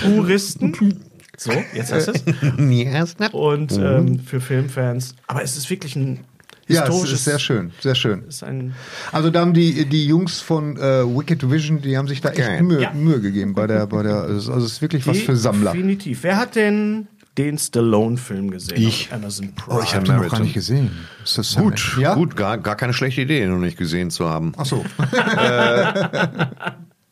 Puristen. 0.02 1.00
So, 1.36 1.52
jetzt 1.74 1.92
hast 1.92 2.08
du 2.08 2.12
es. 2.12 2.22
Und 3.32 3.76
Mhm. 3.78 3.84
ähm, 3.84 4.18
für 4.20 4.40
Filmfans. 4.40 5.14
Aber 5.26 5.42
es 5.42 5.56
ist 5.56 5.70
wirklich 5.70 5.96
ein. 5.96 6.20
Ja, 6.68 6.82
es 6.82 6.88
historisches. 6.88 7.18
ist 7.20 7.24
sehr 7.24 7.38
schön, 7.40 7.72
sehr 7.80 7.94
schön. 7.96 8.22
Ist 8.28 8.44
ein 8.44 8.74
Also 9.10 9.30
da 9.30 9.40
haben 9.40 9.54
die, 9.54 9.86
die 9.86 10.06
Jungs 10.06 10.40
von 10.40 10.76
äh, 10.76 11.02
Wicked 11.04 11.50
Vision, 11.50 11.80
die 11.82 11.96
haben 11.98 12.06
sich 12.06 12.20
da 12.20 12.28
echt. 12.30 12.62
Mühe, 12.62 12.80
Ja. 12.82 12.92
Mühe 12.92 13.20
gegeben 13.20 13.54
bei 13.54 13.66
der, 13.66 13.86
bei 13.88 14.04
der, 14.04 14.16
also 14.22 14.52
es 14.54 14.64
ist 14.74 14.82
wirklich 14.82 15.04
was 15.06 15.18
für 15.18 15.34
Sammler. 15.34 15.72
Definitiv. 15.72 16.22
Wer 16.22 16.36
hat 16.36 16.54
denn 16.54 17.08
den 17.44 17.58
Stallone-Film 17.58 18.50
gesehen? 18.50 18.76
Ich. 18.76 19.12
Amazon 19.12 19.52
Prime. 19.54 19.78
Oh, 19.78 19.82
ich 19.82 19.94
habe 19.94 20.04
den 20.04 20.16
noch 20.16 20.28
gar 20.28 20.40
nicht 20.40 20.54
gesehen. 20.54 20.90
Ist 21.24 21.38
das 21.38 21.56
Gut, 21.56 21.96
ja? 21.98 22.14
gut, 22.14 22.36
gar, 22.36 22.58
gar 22.58 22.76
keine 22.76 22.92
schlechte 22.92 23.22
Idee, 23.22 23.40
den 23.40 23.50
noch 23.50 23.58
nicht 23.58 23.76
gesehen 23.76 24.10
zu 24.10 24.28
haben. 24.28 24.52
Ach 24.56 24.66
so. 24.66 24.84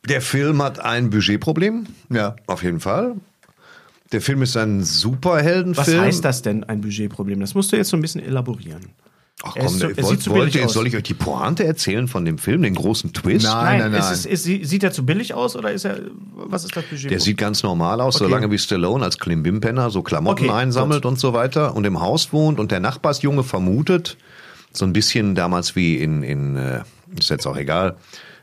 Der 0.08 0.22
Film 0.22 0.62
hat 0.62 0.80
ein 0.80 1.10
Budgetproblem. 1.10 1.86
Ja. 2.10 2.36
Auf 2.46 2.62
jeden 2.62 2.80
Fall. 2.80 3.16
Der 4.12 4.22
Film 4.22 4.40
ist 4.42 4.56
ein 4.56 4.82
Superheldenfilm. 4.82 5.98
Was 5.98 6.04
heißt 6.04 6.24
das 6.24 6.40
denn, 6.40 6.64
ein 6.64 6.80
Budgetproblem? 6.80 7.40
Das 7.40 7.54
musst 7.54 7.72
du 7.72 7.76
jetzt 7.76 7.88
so 7.88 7.96
ein 7.96 8.00
bisschen 8.00 8.22
elaborieren. 8.22 8.80
Ach 9.44 9.54
ist 9.54 9.64
komm, 9.64 9.80
er 9.80 9.96
wollt, 10.02 10.06
sieht 10.06 10.22
zu 10.22 10.30
wollt 10.30 10.52
billig 10.52 10.64
aus. 10.66 10.72
soll 10.72 10.88
ich 10.88 10.96
euch 10.96 11.04
die 11.04 11.14
Pointe 11.14 11.64
erzählen 11.64 12.08
von 12.08 12.24
dem 12.24 12.38
Film, 12.38 12.62
den 12.62 12.74
großen 12.74 13.12
Twist? 13.12 13.46
Es 13.92 14.24
ist, 14.24 14.46
ist, 14.48 14.68
sieht 14.68 14.82
er 14.82 14.90
zu 14.90 15.06
billig 15.06 15.32
aus 15.32 15.54
oder 15.54 15.70
ist 15.70 15.84
er, 15.84 16.00
was 16.34 16.64
ist 16.64 16.74
das 16.76 16.84
Budget? 16.84 17.10
Der 17.10 17.20
sieht 17.20 17.38
ganz 17.38 17.62
normal 17.62 18.00
aus, 18.00 18.16
Okay. 18.16 18.24
solange 18.24 18.50
wie 18.50 18.58
Stallone 18.58 19.04
als 19.04 19.18
Klimbim-Penner 19.18 19.90
so 19.90 20.02
Klamotten 20.02 20.46
Okay, 20.46 20.52
einsammelt 20.52 21.06
und 21.06 21.20
so 21.20 21.34
weiter 21.34 21.76
und 21.76 21.86
im 21.86 22.00
Haus 22.00 22.32
wohnt 22.32 22.58
und 22.58 22.72
der 22.72 22.80
Nachbarsjunge 22.80 23.44
vermutet, 23.44 24.16
so 24.72 24.84
ein 24.84 24.92
bisschen 24.92 25.36
damals 25.36 25.76
wie 25.76 25.98
in, 25.98 26.24
in 26.24 26.56
äh, 26.56 26.80
ist 27.16 27.30
jetzt 27.30 27.46
auch 27.46 27.56
egal, 27.56 27.96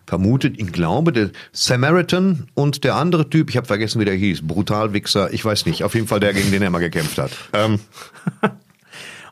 vermutet, 0.07 0.55
ich 0.57 0.71
glaube, 0.71 1.11
der 1.11 1.31
Samaritan 1.51 2.47
und 2.53 2.83
der 2.85 2.95
andere 2.95 3.29
Typ, 3.29 3.49
ich 3.49 3.57
habe 3.57 3.67
vergessen, 3.67 3.99
wie 3.99 4.05
der 4.05 4.13
hieß, 4.15 4.47
Brutalwichser, 4.47 5.33
ich 5.33 5.43
weiß 5.43 5.65
nicht, 5.65 5.83
auf 5.83 5.93
jeden 5.93 6.07
Fall 6.07 6.19
der, 6.21 6.33
gegen 6.33 6.51
den 6.51 6.61
er 6.61 6.69
mal 6.69 6.79
gekämpft 6.79 7.17
hat. 7.17 7.31
Ähm, 7.53 7.79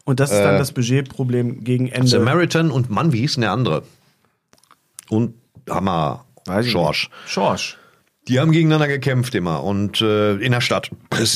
Und 0.05 0.19
das 0.19 0.31
ist 0.31 0.39
dann 0.39 0.55
Äh, 0.55 0.59
das 0.59 0.71
Budgetproblem 0.71 1.63
gegen 1.63 1.87
Ende. 1.87 2.07
Samaritan 2.07 2.71
und 2.71 2.89
Mann, 2.89 3.13
wie 3.13 3.19
hieß 3.19 3.35
denn 3.35 3.41
der 3.41 3.51
andere? 3.51 3.83
Und 5.09 5.35
Hammer, 5.69 6.25
Schorsch. 6.61 7.09
Schorsch. 7.25 7.77
Die 8.27 8.39
haben 8.39 8.51
gegeneinander 8.51 8.87
gekämpft 8.87 9.35
immer 9.35 9.63
und 9.63 10.01
äh, 10.01 10.35
in 10.35 10.51
der 10.51 10.61
Stadt. 10.61 10.89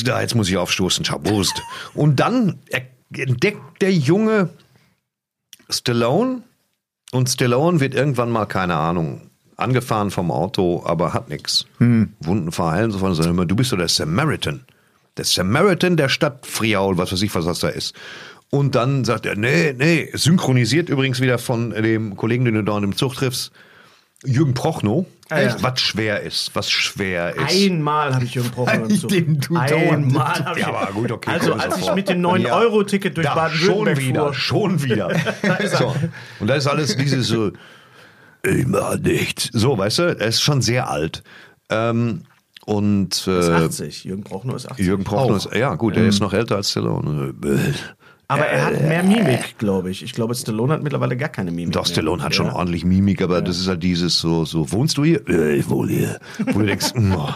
Da, 0.04 0.20
jetzt 0.20 0.34
muss 0.34 0.48
ich 0.48 0.56
aufstoßen, 0.56 1.04
Schabust. 1.04 1.62
Und 1.94 2.20
dann 2.20 2.58
entdeckt 3.12 3.60
der 3.80 3.92
Junge 3.92 4.50
Stallone 5.70 6.42
und 7.12 7.28
Stallone 7.28 7.80
wird 7.80 7.94
irgendwann 7.94 8.30
mal, 8.30 8.46
keine 8.46 8.76
Ahnung, 8.76 9.30
angefahren 9.56 10.10
vom 10.10 10.30
Auto, 10.30 10.82
aber 10.84 11.12
hat 11.12 11.28
nichts. 11.28 11.66
Hm. 11.78 12.14
Wunden 12.20 12.52
verheilen, 12.52 12.90
so 12.90 12.98
von 12.98 13.14
sagen 13.14 13.30
immer, 13.30 13.46
du 13.46 13.56
bist 13.56 13.72
doch 13.72 13.76
der 13.76 13.88
Samaritan. 13.88 14.64
Der 15.16 15.24
Samaritan 15.24 15.96
der 15.96 16.08
Stadt 16.08 16.46
Friaul, 16.46 16.96
was 16.96 17.12
weiß 17.12 17.22
ich, 17.22 17.34
was 17.34 17.44
das 17.44 17.60
da 17.60 17.68
ist. 17.68 17.94
Und 18.50 18.74
dann 18.74 19.04
sagt 19.04 19.26
er, 19.26 19.36
nee, 19.36 19.74
nee, 19.76 20.08
synchronisiert 20.14 20.88
übrigens 20.88 21.20
wieder 21.20 21.38
von 21.38 21.70
dem 21.70 22.16
Kollegen, 22.16 22.44
den 22.46 22.54
du 22.54 22.62
da 22.64 22.78
im 22.78 22.96
Zug 22.96 23.14
triffst, 23.14 23.52
Jürgen 24.24 24.54
Prochnow. 24.54 25.06
Ah, 25.30 25.40
ja. 25.42 25.56
Was 25.60 25.80
schwer 25.80 26.22
ist, 26.22 26.50
was 26.54 26.70
schwer 26.70 27.36
ist. 27.36 27.54
Einmal 27.54 28.14
habe 28.14 28.24
ich 28.24 28.34
Jürgen 28.34 28.50
Prochnow 28.50 28.88
im 28.88 28.98
Zug. 28.98 29.10
Den 29.10 29.38
du 29.40 29.56
Einmal 29.56 30.44
habe 30.44 30.58
ich. 30.58 30.66
Ja, 30.66 30.72
aber 30.74 30.92
gut, 30.92 31.12
okay, 31.12 31.30
Also 31.30 31.52
als 31.52 31.76
ich 31.78 31.94
mit 31.94 32.08
dem 32.08 32.24
Ja. 32.24 32.30
9-Euro-Ticket 32.30 33.16
durch 33.18 33.26
Baden-Württemberg 33.28 33.96
schon 33.96 33.98
wieder, 34.08 34.24
fuhr. 34.24 34.34
schon 34.34 34.82
wieder. 34.82 35.10
Er. 35.42 35.68
so. 35.68 35.94
Und 36.40 36.46
da 36.48 36.54
ist 36.54 36.66
alles 36.66 36.96
dieses 36.96 37.28
so, 37.28 37.52
ich 38.42 38.66
mach 38.66 38.96
nichts. 38.98 39.50
So, 39.52 39.76
weißt 39.76 39.98
du, 39.98 40.02
er 40.18 40.26
ist 40.28 40.40
schon 40.40 40.62
sehr 40.62 40.88
alt. 40.90 41.22
Ähm, 41.68 42.22
und 42.64 43.24
äh, 43.28 43.38
Ist 43.40 43.50
80. 43.50 44.04
Jürgen 44.04 44.24
Prochnow 44.24 44.56
ist 44.56 44.70
80. 44.70 44.86
Jürgen 44.86 45.04
Prochnow 45.04 45.30
Auch. 45.44 45.46
ist, 45.52 45.54
ja 45.56 45.74
gut, 45.74 45.94
er 45.96 46.02
Mhm. 46.02 46.08
ist 46.08 46.20
noch 46.20 46.32
älter 46.32 46.56
als 46.56 46.70
Stallone. 46.70 47.34
Aber 48.30 48.46
er 48.46 48.66
hat 48.66 48.74
Äh, 48.74 48.86
mehr 48.86 49.02
Mimik, 49.02 49.56
glaube 49.56 49.90
ich. 49.90 50.02
Ich 50.02 50.12
glaube, 50.12 50.34
Stallone 50.34 50.74
hat 50.74 50.82
mittlerweile 50.82 51.16
gar 51.16 51.30
keine 51.30 51.50
Mimik. 51.50 51.72
Doch, 51.72 51.84
mehr. 51.86 51.92
Stallone 51.92 52.22
hat 52.22 52.34
schon 52.34 52.46
Ja. 52.48 52.54
ordentlich 52.56 52.84
Mimik, 52.84 53.22
aber 53.22 53.40
das 53.40 53.58
ist 53.58 53.68
halt 53.68 53.82
dieses 53.82 54.18
so, 54.18 54.44
so, 54.44 54.70
wohnst 54.70 54.98
du 54.98 55.04
hier? 55.04 55.22
Ja, 55.26 55.46
ich 55.46 55.66
wohne 55.70 55.92
hier. 55.92 56.18
Wo 56.52 56.58
du 56.58 56.66
denkst, 56.66 56.92
oh, 56.94 57.28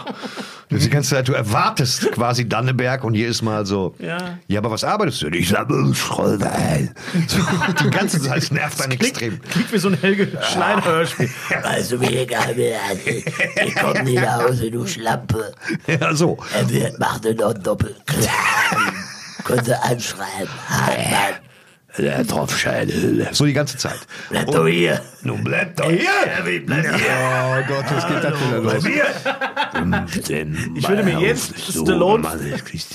das 0.69 0.79
ist 0.79 0.85
die 0.85 0.89
ganze 0.91 1.09
Zeit, 1.15 1.27
du 1.27 1.33
erwartest 1.33 2.11
quasi 2.11 2.47
Danneberg 2.47 3.03
und 3.03 3.15
jedes 3.15 3.41
Mal 3.41 3.65
so, 3.65 3.95
Ja. 3.97 4.37
ja, 4.47 4.59
aber 4.59 4.69
was 4.69 4.83
arbeitest 4.83 5.23
du? 5.23 5.27
Ich 5.29 5.49
sage, 5.49 5.73
Schrollwein. 5.95 6.91
So, 7.27 7.39
die 7.83 7.89
ganze 7.89 8.21
Zeit 8.21 8.37
das 8.43 8.51
nervt 8.51 8.79
einen 8.81 8.91
extrem. 8.91 9.41
Klingt 9.41 9.73
wie 9.73 9.77
so 9.79 9.87
ein 9.87 9.97
Helge 9.99 10.27
Schneider-Hörspiel. 10.53 11.29
Also 11.63 11.97
mir 11.97 12.21
egal, 12.21 12.51
wer 12.55 12.77
Ich 13.65 13.75
komm 13.75 14.03
nicht 14.05 14.21
nach 14.21 14.43
Hause, 14.43 14.69
du 14.69 14.85
Schlampe. 14.85 15.53
Ja, 15.87 16.13
so. 16.13 16.37
Er 16.55 16.69
wird, 16.69 16.99
macht 16.99 17.23
nur 17.23 17.33
noch 17.33 17.53
doppelt. 17.55 17.95
Können 19.43 19.65
Sie 19.65 19.73
anschreiben. 19.73 20.49
Hartmann. 20.69 21.39
Der 21.95 22.25
Tropfscheinhülle. 22.25 23.29
So 23.33 23.45
die 23.45 23.53
ganze 23.53 23.77
Zeit. 23.77 23.99
Bleib 24.31 24.47
doch 24.47 24.65
hier. 24.67 24.99
Nun 25.21 25.43
bleib 25.43 25.75
doch 25.75 25.91
hier. 25.91 26.09
Erwin, 26.25 26.65
bleib 26.65 26.81
hier. 26.83 26.91
Oh 26.95 27.61
Gott, 27.67 27.85
was 27.87 28.07
geht 28.07 28.23
das 28.23 28.33
wieder 28.47 28.61
los? 28.61 28.83
Ich 30.75 30.89
würde 30.89 31.03
mir 31.03 31.19
jetzt 31.19 31.53
Stallone. 31.59 32.27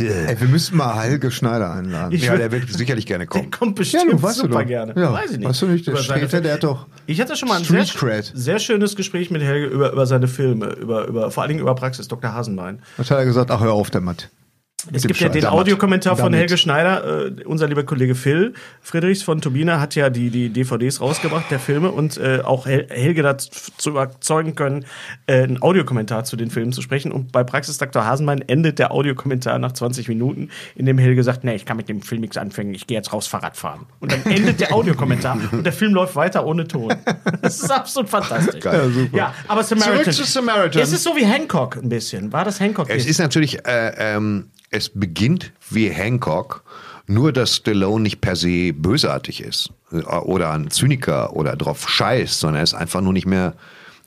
Ey, 0.00 0.40
wir 0.40 0.48
müssten 0.48 0.76
mal 0.76 1.00
Helge 1.00 1.30
Schneider 1.30 1.72
einladen. 1.72 2.12
Ich 2.12 2.24
Ja, 2.24 2.36
der 2.36 2.50
wird 2.50 2.68
sicherlich 2.72 3.06
gerne 3.06 3.28
kommen. 3.28 3.52
Kommt 3.52 3.76
bestimmt 3.76 4.04
Ja, 4.06 4.10
du 4.10 4.20
weißt 4.22 4.36
super 4.38 4.48
du 4.48 4.54
doch. 4.58 4.66
gerne. 4.66 4.94
Ja, 4.96 5.12
Weiß 5.12 5.30
ich 5.30 5.38
nicht. 5.38 5.48
weißt 5.48 5.62
du 5.62 5.66
nicht, 5.66 5.86
der 5.86 5.94
Sträter, 5.96 6.40
der 6.40 6.54
hat 6.54 6.64
doch 6.64 6.86
Ich 7.06 7.20
hatte 7.20 7.36
schon 7.36 7.48
mal 7.48 7.58
ein 7.58 7.64
sehr, 7.64 7.84
sehr 8.34 8.58
schönes 8.58 8.96
Gespräch 8.96 9.30
mit 9.30 9.42
Helge 9.42 9.66
über, 9.66 9.92
über 9.92 10.06
seine 10.06 10.26
Filme, 10.26 10.70
über, 10.72 11.06
über, 11.06 11.30
vor 11.30 11.44
allen 11.44 11.50
Dingen 11.50 11.60
über 11.60 11.76
Praxis 11.76 12.08
Dr. 12.08 12.32
Hasenbein. 12.32 12.82
Was 12.96 13.12
hat 13.12 13.18
er 13.18 13.24
gesagt? 13.26 13.52
Ach, 13.52 13.60
hör 13.60 13.72
auf 13.74 13.90
damit. 13.90 14.28
Es 14.92 15.06
gibt 15.06 15.20
ja 15.20 15.28
den 15.28 15.44
Audiokommentar 15.46 16.16
von 16.16 16.32
Helge 16.32 16.56
Schneider. 16.56 17.26
Äh, 17.26 17.44
unser 17.44 17.68
lieber 17.68 17.84
Kollege 17.84 18.14
Phil 18.14 18.54
Friedrichs 18.80 19.22
von 19.22 19.40
Turbina 19.40 19.80
hat 19.80 19.94
ja 19.94 20.10
die, 20.10 20.30
die 20.30 20.50
DVDs 20.50 21.00
rausgebracht, 21.00 21.50
der 21.50 21.58
Filme, 21.58 21.90
und 21.90 22.16
äh, 22.16 22.40
auch 22.42 22.66
Hel 22.66 22.86
Helge 22.90 23.22
dazu 23.22 23.90
überzeugen 23.90 24.54
können, 24.54 24.84
äh, 25.26 25.42
einen 25.42 25.62
Audiokommentar 25.62 26.24
zu 26.24 26.36
den 26.36 26.50
Filmen 26.50 26.72
zu 26.72 26.82
sprechen. 26.82 27.12
Und 27.12 27.32
bei 27.32 27.44
Praxis 27.44 27.78
Dr. 27.78 28.04
Hasenbein 28.04 28.42
endet 28.46 28.78
der 28.78 28.92
Audiokommentar 28.92 29.58
nach 29.58 29.72
20 29.72 30.08
Minuten, 30.08 30.50
in 30.74 30.86
dem 30.86 30.98
Helge 30.98 31.22
sagt, 31.22 31.44
nee, 31.44 31.54
ich 31.54 31.66
kann 31.66 31.76
mit 31.76 31.88
dem 31.88 32.02
Film 32.02 32.20
nichts 32.20 32.36
anfangen, 32.36 32.74
ich 32.74 32.86
gehe 32.86 32.96
jetzt 32.96 33.12
raus 33.12 33.26
Fahrrad 33.26 33.56
fahren. 33.56 33.86
Und 34.00 34.12
dann 34.12 34.24
endet 34.24 34.60
der 34.60 34.72
Audiokommentar 34.72 35.38
und 35.52 35.64
der 35.64 35.72
Film 35.72 35.94
läuft 35.94 36.16
weiter 36.16 36.46
ohne 36.46 36.66
Ton. 36.66 36.94
Das 37.42 37.60
ist 37.60 37.70
absolut 37.70 38.08
fantastisch. 38.08 38.60
Geil. 38.60 38.78
Ja, 38.78 38.88
super. 38.88 39.16
Ja, 39.16 39.34
aber 39.46 39.62
Samaritan. 39.62 40.04
Zurück 40.04 40.14
zu 40.14 40.24
Samaritan. 40.24 40.82
Es 40.82 40.92
ist 40.92 41.02
so 41.02 41.14
wie 41.16 41.24
Hancock 41.24 41.76
ein 41.76 41.88
bisschen. 41.88 42.32
War 42.32 42.44
das 42.44 42.60
Hancock? 42.60 42.88
Es 42.90 43.06
ist 43.06 43.18
natürlich, 43.18 43.66
äh, 43.66 43.92
ähm, 43.96 44.50
es 44.70 44.90
beginnt 44.90 45.52
wie 45.70 45.88
Hancock, 45.88 46.64
nur 47.06 47.32
dass 47.32 47.56
Stallone 47.56 48.02
nicht 48.02 48.20
per 48.20 48.36
se 48.36 48.72
bösartig 48.72 49.42
ist 49.42 49.70
äh, 49.92 49.96
oder 50.02 50.52
ein 50.52 50.70
Zyniker 50.70 51.34
oder 51.34 51.56
drauf 51.56 51.88
scheißt, 51.88 52.38
sondern 52.38 52.56
er 52.56 52.64
ist 52.64 52.74
einfach 52.74 53.00
nur 53.00 53.12
nicht 53.12 53.26
mehr, 53.26 53.54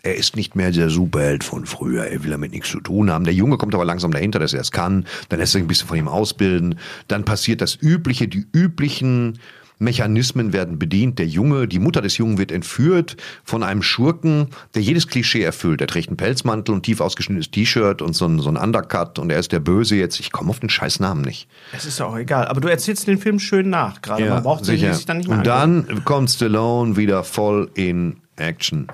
er 0.03 0.15
ist 0.15 0.35
nicht 0.35 0.55
mehr 0.55 0.71
der 0.71 0.89
Superheld 0.89 1.43
von 1.43 1.65
früher, 1.65 2.05
er 2.05 2.23
will 2.23 2.31
damit 2.31 2.51
nichts 2.51 2.69
zu 2.69 2.79
tun 2.79 3.11
haben. 3.11 3.25
Der 3.25 3.33
Junge 3.33 3.57
kommt 3.57 3.73
aber 3.73 3.85
langsam 3.85 4.11
dahinter, 4.11 4.39
dass 4.39 4.53
er 4.53 4.61
es 4.61 4.71
kann, 4.71 5.05
dann 5.29 5.39
lässt 5.39 5.53
er 5.53 5.59
sich 5.59 5.63
ein 5.63 5.67
bisschen 5.67 5.87
von 5.87 5.97
ihm 5.97 6.07
ausbilden, 6.07 6.79
dann 7.07 7.25
passiert 7.25 7.61
das 7.61 7.75
Übliche, 7.75 8.27
die 8.27 8.45
üblichen 8.53 9.39
Mechanismen 9.81 10.53
werden 10.53 10.79
bedient. 10.79 11.19
Der 11.19 11.27
Junge, 11.27 11.67
die 11.67 11.79
Mutter 11.79 12.01
des 12.01 12.17
Jungen 12.17 12.37
wird 12.37 12.51
entführt 12.51 13.17
von 13.43 13.63
einem 13.63 13.81
Schurken, 13.83 14.47
der 14.75 14.81
jedes 14.81 15.07
Klischee 15.07 15.41
erfüllt. 15.41 15.81
Er 15.81 15.87
trägt 15.87 16.07
einen 16.09 16.17
Pelzmantel 16.17 16.73
und 16.73 16.83
tief 16.83 17.01
ausgeschnittenes 17.01 17.51
T-Shirt 17.51 18.01
und 18.01 18.13
so 18.13 18.25
ein, 18.25 18.39
so 18.39 18.49
ein 18.49 18.57
Undercut 18.57 19.19
und 19.19 19.29
er 19.31 19.39
ist 19.39 19.51
der 19.51 19.59
Böse 19.59 19.95
jetzt. 19.95 20.19
Ich 20.19 20.31
komme 20.31 20.49
auf 20.49 20.59
den 20.59 20.69
scheiß 20.69 20.99
Namen 20.99 21.21
nicht. 21.21 21.47
Es 21.73 21.85
ist 21.85 21.99
ja 21.99 22.05
auch 22.05 22.17
egal. 22.17 22.47
Aber 22.47 22.61
du 22.61 22.67
erzählst 22.67 23.07
den 23.07 23.17
Film 23.17 23.39
schön 23.39 23.69
nach 23.69 24.01
gerade. 24.01 24.29
Man 24.29 24.43
braucht 24.43 24.61
den 24.67 24.77
sicher. 24.77 24.93
sich 24.93 25.05
dann 25.05 25.17
nicht 25.17 25.29
mehr 25.29 25.39
Und 25.39 25.47
angucken. 25.47 25.87
dann 25.87 26.05
kommt 26.05 26.29
Stallone 26.31 26.95
wieder 26.95 27.23
voll 27.23 27.69
in 27.73 28.17
Action. 28.37 28.87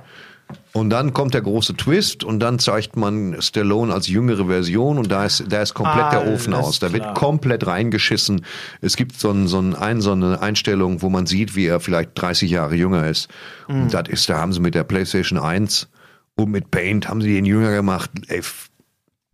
Und 0.73 0.91
dann 0.91 1.13
kommt 1.13 1.33
der 1.33 1.41
große 1.41 1.75
Twist 1.75 2.23
und 2.23 2.39
dann 2.39 2.59
zeigt 2.59 2.95
man 2.95 3.41
Stallone 3.41 3.93
als 3.93 4.07
jüngere 4.07 4.45
Version 4.45 4.97
und 4.97 5.11
da 5.11 5.25
ist, 5.25 5.43
da 5.49 5.61
ist 5.61 5.73
komplett 5.73 6.11
der 6.11 6.27
Ofen 6.27 6.53
aus. 6.53 6.79
Da 6.79 6.93
wird 6.93 7.03
klar. 7.03 7.13
komplett 7.15 7.65
reingeschissen. 7.65 8.45
Es 8.81 8.95
gibt 8.95 9.19
so, 9.19 9.31
ein, 9.31 9.47
so, 9.47 9.59
ein, 9.59 10.01
so 10.01 10.11
eine 10.11 10.41
Einstellung, 10.41 11.01
wo 11.01 11.09
man 11.09 11.25
sieht, 11.25 11.55
wie 11.55 11.65
er 11.65 11.79
vielleicht 11.79 12.11
30 12.15 12.51
Jahre 12.51 12.75
jünger 12.75 13.07
ist. 13.07 13.27
Mhm. 13.67 13.83
Und 13.83 13.93
das 13.93 14.07
ist, 14.07 14.29
da 14.29 14.37
haben 14.37 14.53
sie 14.53 14.59
mit 14.59 14.75
der 14.75 14.83
PlayStation 14.83 15.39
1 15.39 15.89
und 16.35 16.51
mit 16.51 16.69
Paint 16.69 17.09
haben 17.09 17.21
sie 17.21 17.33
den 17.33 17.45
jünger 17.45 17.71
gemacht. 17.71 18.11
Ey, 18.27 18.41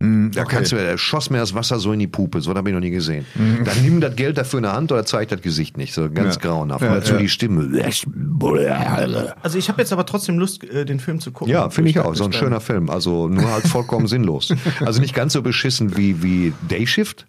da 0.00 0.42
okay. 0.42 0.44
kannst 0.56 0.72
du, 0.72 0.76
er 0.76 0.98
schoss 0.98 1.30
mir 1.30 1.38
das 1.38 1.54
Wasser 1.54 1.78
so 1.78 1.92
in 1.92 1.98
die 1.98 2.06
Puppe, 2.06 2.40
so 2.42 2.52
habe 2.54 2.68
ich 2.68 2.74
noch 2.74 2.80
nie 2.80 2.90
gesehen. 2.90 3.24
Mhm. 3.36 3.64
Dann 3.64 3.82
nimm 3.82 4.00
das 4.00 4.16
Geld 4.16 4.36
dafür 4.36 4.58
in 4.58 4.64
der 4.64 4.72
Hand 4.74 4.92
oder 4.92 5.06
zeig 5.06 5.28
das 5.28 5.40
Gesicht 5.40 5.78
nicht, 5.78 5.94
so 5.94 6.10
ganz 6.10 6.34
Ja. 6.34 6.40
grauenhaft. 6.42 6.82
Ja, 6.82 6.90
Mal 6.90 7.02
zu 7.02 7.14
ja. 7.14 7.18
die 7.20 7.28
Stimme. 7.28 7.70
Also 9.42 9.58
ich 9.58 9.68
habe 9.68 9.80
jetzt 9.80 9.92
aber 9.92 10.04
trotzdem 10.04 10.38
Lust, 10.38 10.62
äh, 10.64 10.84
den 10.84 11.00
Film 11.00 11.20
zu 11.20 11.32
gucken. 11.32 11.52
Ja, 11.52 11.70
finde 11.70 11.90
ich 11.90 12.00
auch. 12.00 12.14
So 12.14 12.24
ein 12.24 12.32
schöner 12.32 12.60
Film. 12.60 12.90
Also 12.90 13.28
nur 13.28 13.50
halt 13.50 13.66
vollkommen 13.66 14.06
sinnlos. 14.14 14.52
Also 14.84 15.00
nicht 15.00 15.14
ganz 15.14 15.32
so 15.32 15.42
beschissen 15.42 15.96
wie, 15.96 16.22
wie 16.22 16.52
Day 16.70 16.86
Shift 16.86 17.26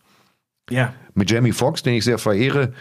Ja. 0.69 0.93
mit 1.13 1.29
Jamie 1.31 1.51
Foxx, 1.53 1.83
den 1.83 1.93
ich 1.93 2.03
sehr 2.03 2.17
verehre, 2.17 2.73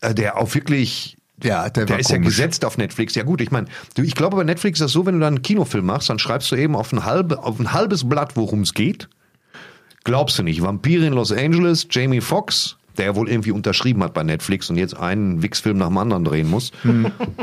äh, 0.00 0.14
der 0.14 0.36
auch 0.38 0.54
wirklich. 0.54 1.16
Ja, 1.42 1.70
der, 1.70 1.86
Der 1.86 2.00
ist 2.00 2.10
ja 2.10 2.16
komisch. 2.16 2.30
gesetzt 2.36 2.64
auf 2.64 2.78
Netflix. 2.78 3.14
Ja 3.14 3.22
gut, 3.22 3.40
ich 3.40 3.52
meine, 3.52 3.68
ich 3.96 4.16
glaube 4.16 4.36
bei 4.36 4.42
Netflix 4.42 4.80
ist 4.80 4.86
das 4.86 4.92
so, 4.92 5.06
wenn 5.06 5.14
du 5.14 5.20
dann 5.20 5.34
einen 5.36 5.42
Kinofilm 5.42 5.86
machst, 5.86 6.10
dann 6.10 6.18
schreibst 6.18 6.50
du 6.50 6.56
eben 6.56 6.74
auf 6.74 6.92
ein, 6.92 7.04
halbe, 7.04 7.38
auf 7.44 7.60
ein 7.60 7.72
halbes 7.72 8.08
Blatt, 8.08 8.36
worum 8.36 8.62
es 8.62 8.74
geht. 8.74 9.08
Glaubst 10.08 10.38
du 10.38 10.42
nicht. 10.42 10.62
Vampir 10.62 11.02
in 11.02 11.12
Los 11.12 11.30
Angeles, 11.30 11.86
Jamie 11.90 12.22
Foxx, 12.22 12.78
der 12.96 13.14
wohl 13.14 13.28
irgendwie 13.28 13.50
unterschrieben 13.50 14.02
hat 14.02 14.14
bei 14.14 14.22
Netflix 14.22 14.70
und 14.70 14.78
jetzt 14.78 14.96
einen 14.96 15.42
Wix-Film 15.42 15.76
nach 15.76 15.88
dem 15.88 15.98
anderen 15.98 16.24
drehen 16.24 16.48
muss. 16.48 16.72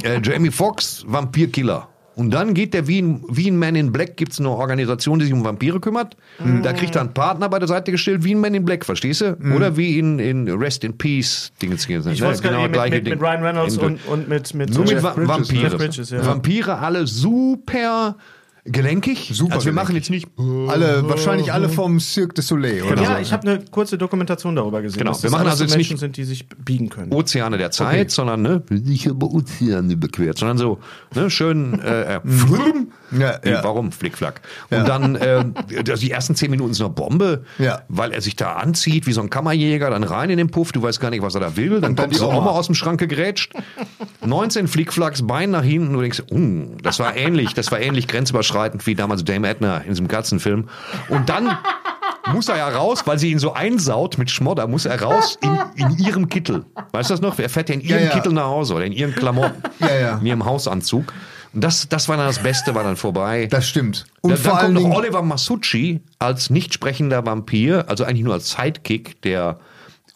Äh, 0.01 0.19
Jamie 0.23 0.49
Foxx, 0.49 1.05
Vampirkiller. 1.07 1.87
Und 2.15 2.31
dann 2.31 2.55
geht 2.55 2.73
der 2.73 2.87
wie 2.87 3.03
ein, 3.03 3.23
wie 3.29 3.51
ein 3.51 3.59
Man 3.59 3.75
in 3.75 3.91
Black, 3.91 4.17
gibt 4.17 4.31
es 4.31 4.39
eine 4.39 4.49
Organisation, 4.49 5.19
die 5.19 5.25
sich 5.25 5.33
um 5.33 5.43
Vampire 5.43 5.79
kümmert. 5.79 6.17
Da 6.63 6.73
kriegt 6.73 6.95
er 6.95 7.01
einen 7.01 7.13
Partner 7.13 7.49
bei 7.49 7.59
der 7.59 7.67
Seite 7.67 7.91
gestellt, 7.91 8.23
wie 8.23 8.33
ein 8.33 8.39
Man 8.39 8.55
in 8.55 8.65
Black, 8.65 8.83
verstehst 8.83 9.21
du? 9.21 9.37
Oder 9.55 9.77
wie 9.77 9.99
in, 9.99 10.17
in 10.17 10.49
Rest 10.49 10.83
in 10.83 10.97
Peace. 10.97 11.51
Dingens, 11.61 11.87
Ich 11.87 11.99
wollte 11.99 12.15
es 12.25 12.41
gerade 12.41 12.63
eben 12.63 12.71
mit, 12.71 12.91
mit, 12.91 13.03
mit 13.03 13.21
Ryan 13.21 13.43
Reynolds 13.43 13.77
und, 13.77 13.99
und 14.07 14.27
mit, 14.27 14.53
mit 14.55 14.73
Nur 14.73 14.85
mit 14.85 14.91
Jeff 14.93 15.13
Bridges, 15.13 15.27
Vampire. 15.27 15.61
Jeff 15.61 15.77
Bridges, 15.77 16.09
ja. 16.09 16.25
Vampire 16.25 16.79
alle 16.79 17.05
super 17.05 18.15
gelenkig. 18.65 19.31
Super 19.33 19.55
also 19.55 19.65
wir 19.65 19.71
gelenkig. 19.71 19.75
machen 19.75 19.95
jetzt 19.95 20.09
nicht. 20.09 20.27
Alle, 20.69 21.07
wahrscheinlich 21.07 21.53
alle 21.53 21.69
vom 21.69 21.99
Cirque 21.99 22.33
du 22.33 22.41
Soleil, 22.41 22.81
oder? 22.83 23.01
Ja, 23.01 23.15
so. 23.15 23.21
ich 23.21 23.31
habe 23.31 23.47
eine 23.47 23.63
kurze 23.71 23.97
Dokumentation 23.97 24.55
darüber 24.55 24.81
gesehen. 24.81 24.99
Genau, 24.99 25.11
dass 25.11 25.23
wir 25.23 25.29
das 25.29 25.31
machen 25.37 25.47
also 25.47 25.57
so 25.59 25.63
jetzt 25.65 25.75
Menschen 25.75 25.93
nicht- 25.93 25.99
sind, 25.99 26.17
die 26.17 26.23
sich 26.23 26.47
biegen 26.49 26.89
können. 26.89 27.11
Ozeane 27.13 27.57
der 27.57 27.71
Zeit, 27.71 27.99
Okay. 28.01 28.09
sondern 28.09 28.41
ne, 28.41 28.63
nicht 28.69 29.05
über 29.05 29.27
Ozeane 29.27 29.93
überquert, 29.93 30.37
sondern 30.39 30.57
so 30.57 30.79
ne, 31.13 31.29
schön 31.29 31.79
äh, 31.79 32.15
äh, 32.15 32.19
Ja, 33.11 33.39
Nee, 33.43 33.51
ja. 33.51 33.63
Warum? 33.63 33.91
Flickflack. 33.91 34.41
Und 34.71 34.87
dann 34.89 35.15
äh, 35.15 35.45
also 35.87 35.95
die 36.01 36.09
ersten 36.11 36.35
zehn 36.35 36.49
Minuten 36.49 36.71
ist 36.71 36.81
eine 36.81 36.89
Bombe, 36.89 37.45
Ja. 37.59 37.83
weil 37.87 38.11
er 38.11 38.19
sich 38.21 38.35
da 38.35 38.53
anzieht 38.53 39.05
wie 39.05 39.13
so 39.13 39.21
ein 39.21 39.29
Kammerjäger, 39.29 39.91
dann 39.91 40.03
rein 40.03 40.31
in 40.31 40.37
den 40.37 40.49
Puff, 40.49 40.71
du 40.71 40.81
weißt 40.81 40.99
gar 40.99 41.11
nicht, 41.11 41.21
was 41.21 41.35
er 41.35 41.41
da 41.41 41.55
will, 41.55 41.69
dann 41.79 41.95
dann 41.95 41.95
kommt 41.95 42.15
die. 42.19 42.19
Oma 42.21 42.49
aus 42.49 42.65
dem 42.65 42.73
Schrank 42.75 42.99
gegrätscht, 42.99 43.53
19 44.25 44.67
Flickflacks, 44.67 45.21
Bein 45.25 45.51
nach 45.51 45.63
hinten, 45.63 45.93
du 45.93 46.01
denkst, 46.01 46.23
uh, 46.31 46.75
das 46.81 46.99
war 46.99 47.15
ähnlich, 47.15 47.53
das 47.53 47.71
war 47.71 47.79
ähnlich 47.79 48.07
grenzüberschreitend 48.07 48.54
wie 48.85 48.95
damals 48.95 49.23
Dame 49.23 49.47
Edna 49.49 49.77
in 49.79 49.89
diesem 49.89 50.07
Katzenfilm. 50.07 50.69
Und 51.09 51.29
dann 51.29 51.57
muss 52.33 52.47
er 52.49 52.57
ja 52.57 52.67
raus, 52.69 53.03
weil 53.05 53.19
sie 53.19 53.31
ihn 53.31 53.39
so 53.39 53.53
einsaut 53.53 54.17
mit 54.17 54.31
Schmodder, 54.31 54.67
muss 54.67 54.85
er 54.85 55.01
raus 55.01 55.37
in, 55.41 55.57
in 55.75 55.97
ihrem 55.99 56.27
Kittel. 56.29 56.65
Weißt 56.91 57.09
du 57.09 57.13
das 57.13 57.21
noch? 57.21 57.37
Er 57.37 57.49
fährt 57.49 57.69
ja 57.69 57.75
in 57.75 57.81
ihrem 57.81 57.99
Ja, 57.99 58.05
ja. 58.05 58.11
Kittel 58.11 58.33
nach 58.33 58.45
Hause 58.45 58.73
oder 58.73 58.85
in 58.85 58.93
ihren 58.93 59.13
Klamotten, 59.13 59.61
Ja, 59.79 59.95
ja. 59.99 60.17
in 60.17 60.25
ihrem 60.25 60.45
Hausanzug. 60.45 61.13
Und 61.53 61.63
das, 61.63 61.87
das 61.87 62.09
war 62.09 62.17
dann 62.17 62.27
das 62.27 62.39
Beste, 62.39 62.75
war 62.75 62.83
dann 62.83 62.97
vorbei. 62.97 63.47
Das 63.49 63.67
stimmt. 63.67 64.05
Und 64.21 64.31
Und 64.31 64.39
vor 64.39 64.53
dann 64.59 64.73
kommt 64.73 64.89
noch 64.89 64.97
Oliver 64.97 65.21
Masucci 65.21 66.01
als 66.19 66.49
nicht 66.49 66.73
sprechender 66.73 67.25
Vampir, 67.25 67.85
also 67.87 68.03
eigentlich 68.03 68.23
nur 68.23 68.33
als 68.33 68.51
Sidekick 68.51 69.21
der 69.21 69.57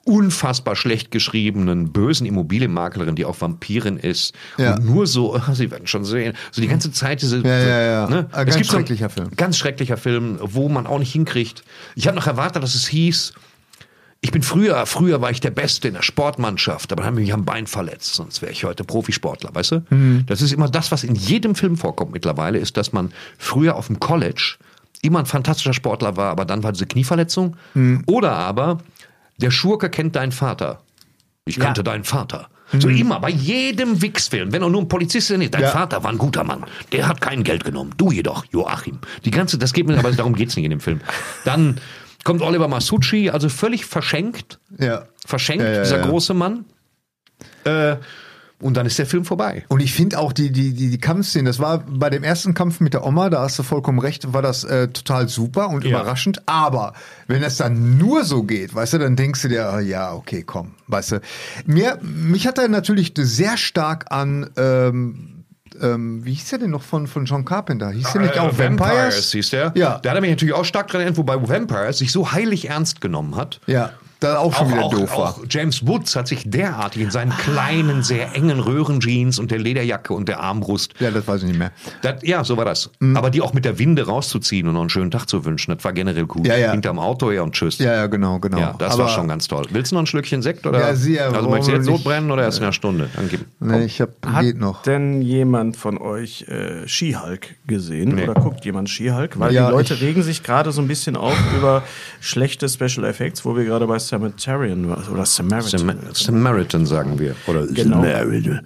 unfassbar 0.09 0.75
schlecht 0.75 1.11
geschriebenen 1.11 1.91
bösen 1.91 2.25
Immobilienmaklerin, 2.25 3.15
die 3.15 3.25
auch 3.25 3.39
Vampirin 3.39 3.97
ist 3.97 4.33
Ja. 4.57 4.75
und 4.75 4.85
nur 4.85 5.07
so, 5.07 5.39
Sie 5.53 5.69
werden 5.71 5.87
schon 5.87 6.03
sehen, 6.05 6.33
so 6.51 6.61
die 6.61 6.67
ganze 6.67 6.91
Zeit 6.91 7.21
diese, 7.21 7.37
Ja, 7.41 7.57
ja, 7.59 7.81
ja. 7.81 8.09
Ne? 8.09 8.27
Ein 8.31 8.47
Es 8.47 8.55
ganz 8.55 8.67
schrecklicher 8.67 9.09
Film. 9.09 9.29
ganz 9.35 9.57
schrecklicher 9.57 9.97
Film, 9.97 10.39
wo 10.41 10.67
man 10.69 10.87
auch 10.87 10.99
nicht 10.99 11.11
hinkriegt. 11.13 11.63
Ich 11.95 12.07
habe 12.07 12.15
noch 12.17 12.27
erwartet, 12.27 12.63
dass 12.63 12.75
es 12.75 12.87
hieß, 12.87 13.33
ich 14.21 14.31
bin 14.31 14.41
früher, 14.43 14.85
früher 14.85 15.21
war 15.21 15.31
ich 15.31 15.39
der 15.39 15.51
Beste 15.51 15.87
in 15.87 15.93
der 15.93 16.01
Sportmannschaft, 16.01 16.91
aber 16.91 17.03
dann 17.03 17.11
habe 17.11 17.21
ich 17.21 17.27
mich 17.27 17.33
am 17.33 17.45
Bein 17.45 17.67
verletzt, 17.67 18.15
sonst 18.15 18.41
wäre 18.41 18.51
ich 18.51 18.65
heute 18.65 18.83
Profisportler, 18.83 19.51
weißt 19.53 19.71
du? 19.71 19.85
Mhm. 19.91 20.23
Das 20.27 20.41
ist 20.41 20.51
immer 20.51 20.67
das, 20.67 20.91
was 20.91 21.05
in 21.05 21.15
jedem 21.15 21.55
Film 21.55 21.77
vorkommt 21.77 22.11
mittlerweile, 22.11 22.57
ist, 22.57 22.75
dass 22.75 22.91
man 22.91 23.13
früher 23.37 23.75
auf 23.77 23.87
dem 23.87 23.99
College 24.01 24.55
immer 25.01 25.19
ein 25.19 25.25
fantastischer 25.25 25.73
Sportler 25.73 26.17
war, 26.17 26.31
aber 26.31 26.43
dann 26.43 26.63
war 26.63 26.73
diese 26.73 26.85
Knieverletzung. 26.85 27.55
Mhm. 27.75 28.03
Oder 28.07 28.33
aber, 28.33 28.79
der 29.41 29.51
Schurke 29.51 29.89
kennt 29.89 30.15
deinen 30.15 30.31
Vater. 30.31 30.81
Ich 31.45 31.59
kannte 31.59 31.83
deinen 31.83 32.03
Vater. 32.03 32.49
So 32.77 32.87
immer, 32.87 33.19
bei 33.19 33.31
jedem 33.31 33.99
Wix-Film, 33.99 34.51
wenn 34.53 34.61
auch 34.61 34.69
nur 34.69 34.81
ein 34.81 34.87
Polizist 34.87 35.31
ist, 35.31 35.39
dein 35.53 35.61
Mhm. 35.61 35.65
Ja. 35.65 35.71
Vater 35.71 36.03
war 36.03 36.11
ein 36.11 36.19
guter 36.19 36.43
Mann. 36.43 36.63
Der 36.91 37.07
hat 37.07 37.19
kein 37.19 37.43
Geld 37.43 37.63
genommen. 37.63 37.95
Du 37.97 38.11
jedoch, 38.11 38.45
Joachim. 38.51 38.99
Die 39.25 39.31
ganze, 39.31 39.57
das 39.57 39.73
geht 39.73 39.87
mir, 39.87 39.97
aber 39.97 40.11
darum 40.11 40.35
geht's 40.35 40.55
nicht 40.55 40.65
in 40.65 40.69
dem 40.69 40.79
Film. 40.79 41.01
Dann 41.45 41.81
kommt 42.23 42.43
Oliver 42.43 42.67
Masucci, 42.67 43.31
also 43.31 43.49
völlig 43.49 43.85
verschenkt. 43.85 44.59
ja. 44.77 45.05
Verschenkt, 45.25 45.63
Ja, 45.63 45.71
ja, 45.71 45.81
dieser 45.83 45.99
ja. 45.99 46.05
große 46.05 46.33
Mann. 46.35 46.65
Äh, 47.63 47.95
und 48.61 48.75
dann 48.75 48.85
ist 48.85 48.99
der 48.99 49.05
Film 49.05 49.23
vorbei. 49.25 49.63
Und 49.69 49.79
ich 49.81 49.93
finde 49.93 50.19
auch 50.19 50.33
die, 50.33 50.51
die, 50.51 50.73
die, 50.73 50.89
die 50.89 50.97
Kampfszenen, 50.97 51.45
das 51.45 51.59
war 51.59 51.79
bei 51.87 52.09
dem 52.09 52.23
ersten 52.23 52.53
Kampf 52.53 52.79
mit 52.81 52.93
der 52.93 53.05
Oma, 53.05 53.29
da 53.29 53.41
hast 53.41 53.57
du 53.57 53.63
vollkommen 53.63 53.99
recht, 53.99 54.33
war 54.33 54.41
das 54.41 54.63
äh, 54.65 54.89
total 54.89 55.29
super 55.29 55.69
und 55.69 55.83
Ja. 55.85 55.91
überraschend. 56.01 56.41
Aber 56.45 56.93
wenn 57.27 57.41
es 57.43 57.57
dann 57.57 57.97
nur 57.97 58.23
so 58.25 58.43
geht, 58.43 58.75
weißt 58.75 58.93
du, 58.93 58.97
dann 58.99 59.15
denkst 59.15 59.41
du 59.43 59.47
dir, 59.47 59.69
ah, 59.69 59.79
ja, 59.79 60.13
okay, 60.13 60.43
komm, 60.45 60.71
weißt 60.87 61.13
du. 61.13 61.21
Mir, 61.65 61.97
mich 62.01 62.47
hat 62.47 62.57
er 62.57 62.67
natürlich 62.67 63.13
sehr 63.17 63.55
stark 63.57 64.11
an, 64.11 64.49
ähm, 64.57 65.35
ähm, 65.81 66.25
wie 66.25 66.33
hieß 66.33 66.49
der 66.49 66.59
denn 66.59 66.71
noch 66.71 66.81
von, 66.81 67.07
von 67.07 67.23
John 67.25 67.45
Carpenter? 67.45 67.91
Hieß 67.91 68.11
der 68.11 68.21
nicht 68.21 68.35
Äh, 68.35 68.39
auch 68.39 68.57
Vampires? 68.57 69.31
hieß 69.31 69.51
der. 69.51 69.71
Ja. 69.75 69.99
Da 70.03 70.09
hat 70.09 70.17
er 70.17 70.21
mich 70.21 70.31
natürlich 70.31 70.53
auch 70.53 70.65
stark 70.65 70.87
dran 70.89 70.99
erinnert, 71.01 71.17
wobei 71.17 71.35
Vampires 71.47 71.99
sich 71.99 72.11
so 72.11 72.31
heilig 72.33 72.67
ernst 72.69 72.99
genommen 72.99 73.35
hat. 73.37 73.61
Ja, 73.67 73.91
da 74.19 74.37
auch 74.39 74.53
schon 74.53 74.69
wieder 74.69 74.83
auch, 74.83 74.91
doof 74.93 75.11
war. 75.11 75.17
auch 75.29 75.39
James 75.49 75.87
Woods 75.87 76.15
hat 76.15 76.27
sich 76.27 76.43
derartig 76.49 77.01
in 77.03 77.11
seinen 77.11 77.31
kleinen, 77.31 78.03
sehr 78.03 78.35
engen 78.35 78.59
Röhrenjeans 78.59 79.39
und 79.39 79.51
der 79.51 79.59
Lederjacke 79.59 80.13
und 80.13 80.27
der 80.27 80.39
Armbrust. 80.41 80.93
Ja, 80.99 81.11
das 81.11 81.27
weiß 81.27 81.41
ich 81.43 81.47
nicht 81.47 81.59
mehr. 81.59 81.71
Das, 82.01 82.15
ja, 82.23 82.43
so 82.43 82.57
war 82.57 82.65
das. 82.65 82.89
Mhm. 82.99 83.15
Aber 83.15 83.29
die 83.29 83.41
auch 83.41 83.53
mit 83.53 83.65
der 83.65 83.79
Winde 83.79 84.05
rauszuziehen 84.05 84.67
und 84.67 84.73
noch 84.73 84.81
einen 84.81 84.89
schönen 84.89 85.11
Tag 85.11 85.25
zu 85.27 85.45
wünschen, 85.45 85.73
das 85.75 85.83
war 85.83 85.93
generell 85.93 86.25
gut. 86.25 86.45
Ja, 86.47 86.57
ja. 86.57 86.71
Hinterm 86.71 86.99
Auto 86.99 87.31
her 87.31 87.43
und 87.43 87.53
tschüss. 87.53 87.77
Ja, 87.79 87.93
ja, 87.93 88.07
genau, 88.07 88.39
genau. 88.39 88.57
Ja, 88.59 88.75
das 88.77 88.93
Aber- 88.93 89.03
war 89.03 89.09
schon 89.09 89.27
ganz 89.27 89.47
toll. 89.47 89.65
Willst 89.71 89.91
du 89.91 89.95
noch 89.95 90.03
ein 90.03 90.07
Schlückchen 90.07 90.41
Sekt 90.41 90.65
oder? 90.67 90.79
Ja, 90.79 90.95
sehr, 90.95 91.25
also 91.27 91.35
wollen 91.41 91.49
möchtest 91.51 91.69
du 91.69 91.75
jetzt 91.75 91.85
so 91.85 91.91
nicht- 91.93 92.03
brennen 92.03 92.31
oder 92.31 92.43
erst 92.43 92.57
in 92.59 92.63
einer 92.65 92.73
Stunde? 92.73 93.09
Dann 93.15 93.29
gib. 93.29 93.45
Nee, 93.59 93.85
ich 93.85 94.01
hab, 94.01 94.09
Hat 94.25 94.41
geht 94.41 94.57
noch. 94.59 94.81
denn 94.83 95.21
jemand 95.21 95.77
von 95.77 95.97
euch 95.97 96.45
äh, 96.49 96.87
She-Hulk 96.87 97.55
gesehen? 97.67 98.15
Nee. 98.15 98.23
Oder 98.23 98.33
guckt 98.33 98.65
jemand 98.65 98.89
She-Hulk? 98.89 99.39
Weil 99.39 99.53
Ja, 99.53 99.67
die 99.67 99.71
Leute 99.71 99.93
ich- 99.93 100.01
regen 100.01 100.23
sich 100.23 100.43
gerade 100.43 100.71
so 100.71 100.81
ein 100.81 100.87
bisschen 100.87 101.15
auf 101.15 101.37
über 101.57 101.83
schlechte 102.19 102.67
Special 102.67 103.05
Effects, 103.05 103.45
wo 103.45 103.55
wir 103.55 103.63
gerade 103.65 103.87
bei 103.87 103.99
Samaritan. 104.09 104.85
Oder 104.85 105.25
Samaritan. 105.25 105.79
Sam 105.79 105.99
Samaritan 106.13 106.85
sagen 106.85 107.19
wir. 107.19 107.35
Oder 107.47 107.67
Genau. 107.67 107.97
Samaritan. 107.97 108.61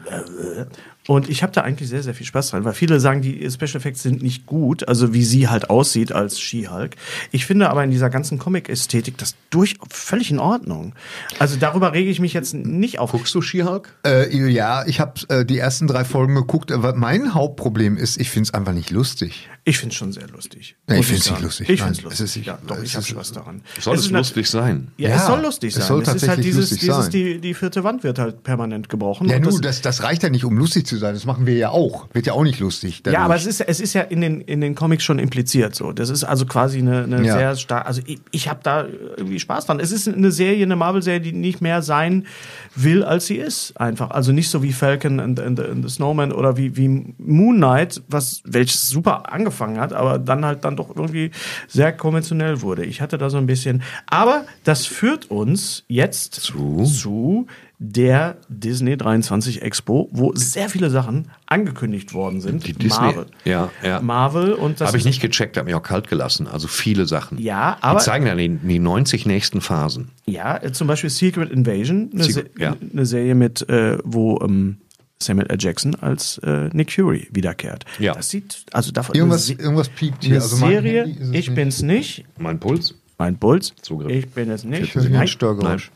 Und 1.08 1.30
ich 1.30 1.44
habe 1.44 1.52
da 1.52 1.62
eigentlich 1.62 1.90
sehr, 1.90 2.02
sehr 2.02 2.14
viel 2.14 2.26
Spaß 2.26 2.52
dran, 2.52 2.64
weil 2.64 2.74
viele 2.74 3.00
sagen, 3.00 3.22
die 3.22 3.50
Special 3.52 3.76
Effects 3.76 4.04
sind 4.04 4.24
nicht 4.24 4.46
gut, 4.46 4.88
also 4.88 5.14
wie 5.14 5.24
sie 5.24 5.50
halt 5.50 5.70
aussieht 5.70 6.14
als 6.14 6.40
She-Hulk. 6.40 6.96
Ich 7.32 7.46
finde 7.46 7.70
aber 7.70 7.84
in 7.84 7.92
dieser 7.92 8.10
ganzen 8.10 8.40
Comic-Ästhetik 8.40 9.18
das 9.18 9.36
durch 9.50 9.76
völlig 9.90 10.32
in 10.32 10.40
Ordnung. 10.40 10.96
Also 11.40 11.58
darüber 11.60 11.92
rege 11.92 12.10
ich 12.10 12.22
mich 12.22 12.34
jetzt 12.34 12.54
nicht 12.54 13.00
auf. 13.00 13.12
Guckst 13.12 13.36
du 13.36 13.42
She-Hulk? 13.42 13.90
Äh, 14.06 14.50
ja, 14.50 14.86
ich 14.88 15.02
habe 15.02 15.14
äh, 15.28 15.44
die 15.46 15.58
ersten 15.58 15.88
drei 15.88 16.06
Folgen 16.06 16.36
geguckt, 16.36 16.72
aber 16.72 16.96
mein 16.96 17.34
Hauptproblem 17.34 17.98
ist, 17.98 18.16
ich 18.18 18.30
finde 18.30 18.48
es 18.48 18.54
einfach 18.54 18.74
nicht 18.74 18.90
lustig. 18.90 19.50
Ich 19.66 19.78
finde 19.78 19.94
es 19.94 19.98
schon 19.98 20.12
sehr 20.12 20.28
lustig. 20.28 20.76
Nee, 20.90 21.00
ich 21.00 21.06
finde 21.06 21.22
es 21.22 21.30
nicht 21.32 21.42
lustig. 21.42 21.70
Ich 21.70 21.80
finde 21.82 21.94
es 21.94 21.98
es 22.00 22.04
lustig. 22.04 22.42
ist- 22.42 22.46
ja, 22.46 22.60
doch, 22.68 22.76
es 22.78 22.84
ich 22.84 22.96
habe 22.96 23.06
Spaß 23.06 23.32
daran. 23.32 23.62
Soll 23.80 23.96
es 23.96 24.12
nat- 24.12 24.20
lustig 24.20 24.50
sein? 24.50 24.92
Ja, 24.98 25.10
Ja, 25.12 25.16
es 25.16 25.26
soll 25.26 25.42
lustig 25.42 25.70
es 25.70 25.76
sein. 25.76 25.88
soll 25.88 26.02
es 26.04 26.14
ist 26.16 26.28
halt 26.28 26.44
dieses, 26.44 26.72
lustig 26.72 26.80
dieses 26.82 26.98
sein. 27.04 27.12
die, 27.12 27.40
die 27.40 27.54
vierte 27.54 27.82
Wand 27.86 28.04
wird 28.04 28.20
halt 28.20 28.44
permanent 28.44 28.90
gebrochen. 28.90 29.30
Ja, 29.30 29.38
Und 29.38 29.44
nu, 29.44 29.50
das- 29.52 29.62
das, 29.62 29.82
das 29.82 30.04
reicht 30.04 30.22
ja 30.22 30.30
nicht, 30.30 30.44
um 30.44 30.58
lustig 30.58 30.86
zu 30.86 30.98
sein. 30.98 31.14
Das 31.14 31.26
machen 31.26 31.46
wir 31.46 31.56
ja 31.56 31.70
auch. 31.70 32.10
Wird 32.14 32.26
ja 32.26 32.34
auch 32.34 32.44
nicht 32.44 32.60
lustig. 32.60 32.98
Ja, 33.06 33.14
dadurch. 33.14 33.20
aber 33.24 33.36
es 33.38 33.46
ist, 33.46 33.62
es 33.62 33.80
ist 33.80 33.94
ja 33.94 34.02
in 34.02 34.20
den, 34.20 34.42
in 34.42 34.60
den 34.60 34.76
Comics 34.76 35.06
schon 35.06 35.18
impliziert 35.18 35.76
so. 35.76 35.94
Das 35.94 36.10
ist 36.10 36.26
also 36.26 36.46
quasi 36.46 36.80
eine, 36.80 37.04
eine 37.06 37.26
Ja. 37.26 37.34
sehr 37.38 37.56
stark. 37.56 37.86
Also 37.88 38.02
ich, 38.06 38.20
ich 38.32 38.50
habe 38.50 38.60
da 38.64 38.86
irgendwie 39.16 39.40
Spaß 39.40 39.68
dran. 39.68 39.80
Es 39.80 39.94
ist 39.94 40.10
eine 40.10 40.34
Serie, 40.34 40.66
eine 40.66 40.76
Marvel-Serie, 40.76 41.22
die 41.22 41.32
nicht 41.32 41.62
mehr 41.62 41.82
sein 41.82 42.28
will, 42.76 43.06
als 43.06 43.28
sie 43.28 43.38
ist. 43.38 43.80
Einfach. 43.80 44.10
Also 44.12 44.34
nicht 44.34 44.50
so 44.50 44.62
wie 44.62 44.74
Falcon 44.74 45.22
and, 45.22 45.40
and, 45.40 45.58
and 45.62 45.88
the 45.88 45.96
Snowman 45.96 46.34
oder 46.34 46.58
wie, 46.58 46.76
wie 46.76 46.90
Moon 47.18 47.56
Knight, 47.56 48.02
was, 48.10 48.42
welches 48.44 48.90
super 48.90 49.32
angefangen 49.32 49.53
hat, 49.80 49.94
aber 49.94 50.20
dann 50.20 50.44
halt 50.46 50.64
dann 50.66 50.76
doch 50.76 50.90
irgendwie 50.96 51.32
sehr 51.68 51.94
konventionell 51.94 52.62
wurde. 52.62 52.86
Ich 52.86 53.02
hatte 53.02 53.18
da 53.18 53.30
so 53.30 53.38
ein 53.38 53.46
bisschen. 53.46 53.84
Aber 54.08 54.46
das 54.64 54.86
führt 54.86 55.30
uns 55.32 55.84
jetzt 55.88 56.34
zu, 56.36 56.84
zu 56.86 57.48
der 57.86 58.38
Disney 58.48 58.96
23 58.96 59.62
Expo, 59.62 60.08
wo 60.14 60.34
sehr 60.36 60.70
viele 60.70 60.90
Sachen 60.90 61.28
angekündigt 61.48 62.14
worden 62.14 62.40
sind. 62.40 62.66
Die 62.66 62.72
Disney. 62.74 63.04
Marvel. 63.08 63.26
Ja, 63.44 63.72
ja. 63.84 64.00
Marvel 64.02 64.54
und 64.54 64.80
das 64.80 64.88
Habe 64.88 64.98
ich 64.98 65.04
nicht 65.06 65.22
gecheckt, 65.22 65.58
habe 65.58 65.66
mich 65.66 65.76
auch 65.76 65.84
kalt 65.84 66.08
gelassen. 66.08 66.48
Also 66.48 66.70
viele 66.70 67.06
Sachen. 67.06 67.40
Ja, 67.40 67.78
aber- 67.82 68.00
Die 68.00 68.06
zeigen 68.06 68.26
dann 68.26 68.38
die, 68.38 68.50
die 68.50 68.80
90 68.80 69.26
nächsten 69.26 69.60
Phasen. 69.60 70.12
Ja, 70.26 70.62
zum 70.72 70.88
Beispiel 70.88 71.10
Secret 71.10 71.52
Invasion, 71.52 72.10
eine, 72.14 72.24
Secret, 72.24 72.52
Se 72.56 72.62
ja. 72.64 72.76
eine 72.94 73.06
Serie 73.06 73.36
mit, 73.36 73.68
äh, 73.68 73.98
wo 74.06 74.40
ähm, 74.42 74.78
Samuel 75.24 75.48
L. 75.48 75.58
Jackson 75.60 75.96
als 76.02 76.38
äh, 76.40 76.70
Nick 76.74 76.92
Fury 76.92 77.28
wiederkehrt. 77.32 77.86
Ja. 78.00 78.14
Das 78.14 78.30
sieht, 78.30 78.66
also 78.74 78.92
davon 78.92 79.16
Irgendwas, 79.16 79.48
eine, 79.50 79.58
Se- 79.58 79.64
irgendwas 79.64 79.90
piept 79.90 80.18
eine 80.24 80.26
hier. 80.34 80.42
Also 80.42 80.58
mein 80.58 80.70
Serie, 80.72 81.02
Handy 81.04 81.12
ist 81.14 81.22
es 81.22 81.28
ich 81.30 81.34
nicht. 81.50 81.56
bin's 81.56 81.82
nicht, 81.82 82.26
Mein 82.38 82.60
Puls? 82.60 82.96
mein 83.20 83.38
Puls, 83.38 83.74
Zugriff. 83.82 84.12
ich 84.12 84.28
bin 84.32 84.50
es 84.50 84.64
nicht. 84.66 84.82
Ich 84.84 84.96
Nein, 84.96 85.16
ein 85.16 85.28
Störgeräusch. 85.28 85.92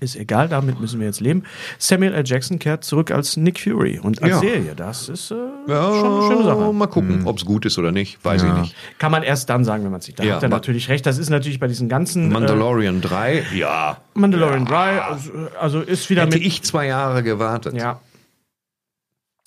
ist 0.00 0.16
egal, 0.16 0.48
damit 0.48 0.80
müssen 0.80 0.98
wir 0.98 1.06
jetzt 1.06 1.20
leben. 1.20 1.42
Samuel 1.78 2.14
L. 2.14 2.22
Jackson 2.24 2.58
kehrt 2.58 2.84
zurück 2.84 3.10
als 3.10 3.36
Nick 3.36 3.60
Fury 3.60 3.98
und 3.98 4.22
als 4.22 4.30
Ja. 4.30 4.38
Serie, 4.38 4.74
das 4.74 5.08
ist 5.08 5.30
äh, 5.30 5.34
Ja, 5.68 5.92
schon 5.92 6.12
eine 6.22 6.32
schöne 6.32 6.44
Sache. 6.44 6.72
Mal 6.72 6.86
gucken, 6.86 7.22
ob 7.26 7.36
es 7.38 7.44
gut 7.44 7.66
ist 7.66 7.76
oder 7.78 7.92
nicht. 7.92 8.24
Weiß 8.24 8.42
ich 8.44 8.52
nicht. 8.52 8.74
Kann 8.98 9.12
man 9.12 9.22
erst 9.24 9.50
dann 9.50 9.64
sagen, 9.64 9.84
wenn 9.84 9.90
man 9.92 10.00
sieht. 10.00 10.18
Da 10.18 10.24
Ja, 10.24 10.36
hat 10.36 10.42
er 10.42 10.48
ma- 10.48 10.56
natürlich 10.56 10.88
recht. 10.88 11.04
Das 11.04 11.18
ist 11.18 11.28
natürlich 11.28 11.60
bei 11.60 11.66
diesen 11.68 11.88
ganzen 11.88 12.30
Mandalorian 12.30 13.00
3, 13.02 13.44
ja. 13.54 13.98
Äh, 14.14 14.18
Mandalorian 14.18 14.64
3, 14.64 15.00
also, 15.02 15.30
also 15.60 15.80
ist 15.80 16.08
wieder 16.08 16.22
Hätte 16.22 16.38
mit. 16.38 16.46
ich 16.46 16.62
zwei 16.62 16.86
Jahre 16.86 17.22
gewartet. 17.22 17.74
Ja. 17.74 18.00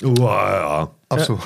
Uah, 0.04 0.91
Ach 1.10 1.20
so. 1.20 1.39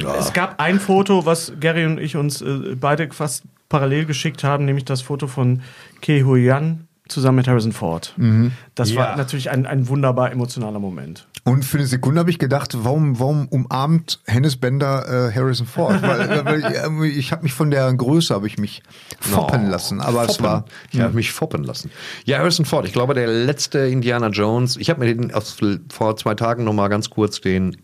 ja. 0.00 0.16
Es 0.16 0.32
gab 0.32 0.60
ein 0.60 0.80
Foto, 0.80 1.24
was 1.24 1.52
Gary 1.60 1.86
und 1.86 1.98
ich 1.98 2.16
uns 2.16 2.42
äh, 2.42 2.76
beide 2.78 3.10
fast 3.12 3.44
parallel 3.68 4.04
geschickt 4.04 4.44
haben, 4.44 4.64
nämlich 4.64 4.84
das 4.84 5.00
Foto 5.00 5.26
von 5.26 5.62
Ke 6.02 6.24
Huy 6.24 6.44
Yan, 6.44 6.86
zusammen 7.08 7.36
mit 7.36 7.48
Harrison 7.48 7.72
Ford. 7.72 8.14
Mhm. 8.16 8.52
Das 8.74 8.90
Ja. 8.90 8.96
war 9.00 9.16
natürlich 9.16 9.50
ein, 9.50 9.66
ein 9.66 9.88
wunderbar 9.88 10.32
emotionaler 10.32 10.78
Moment. 10.78 11.26
Und 11.44 11.62
für 11.66 11.76
eine 11.76 11.86
Sekunde 11.86 12.20
habe 12.20 12.30
ich 12.30 12.38
gedacht, 12.38 12.72
warum, 12.84 13.20
warum 13.20 13.46
umarmt 13.48 14.20
Hennes 14.24 14.56
Bender 14.56 15.28
äh, 15.28 15.32
Harrison 15.34 15.66
Ford? 15.66 16.00
weil, 16.00 16.20
äh, 16.30 16.44
weil 16.46 16.60
irgendwie, 16.72 17.08
ich 17.08 17.32
habe 17.32 17.42
mich 17.42 17.52
von 17.52 17.70
der 17.70 17.92
Größe 17.92 18.34
habe 18.34 18.46
ich 18.46 18.56
mich 18.58 18.82
foppen 19.20 19.64
No, 19.64 19.70
lassen, 19.70 20.00
aber 20.00 20.22
es 20.22 20.36
foppen. 20.36 20.44
war 20.46 20.64
Ich 20.90 21.00
habe 21.00 21.14
mich 21.14 21.32
foppen 21.32 21.62
lassen. 21.64 21.90
Ja, 22.24 22.38
Harrison 22.38 22.64
Ford, 22.64 22.86
ich 22.86 22.94
glaube, 22.94 23.12
der 23.12 23.26
letzte 23.26 23.80
Indiana 23.80 24.28
Jones, 24.28 24.76
ich 24.78 24.88
habe 24.88 25.00
mir 25.04 25.14
den 25.14 25.34
aus, 25.34 25.58
vor 25.92 26.16
zwei 26.16 26.34
Tagen 26.34 26.64
noch 26.64 26.72
mal 26.72 26.88
ganz 26.88 27.10
kurz 27.10 27.42
den 27.42 27.76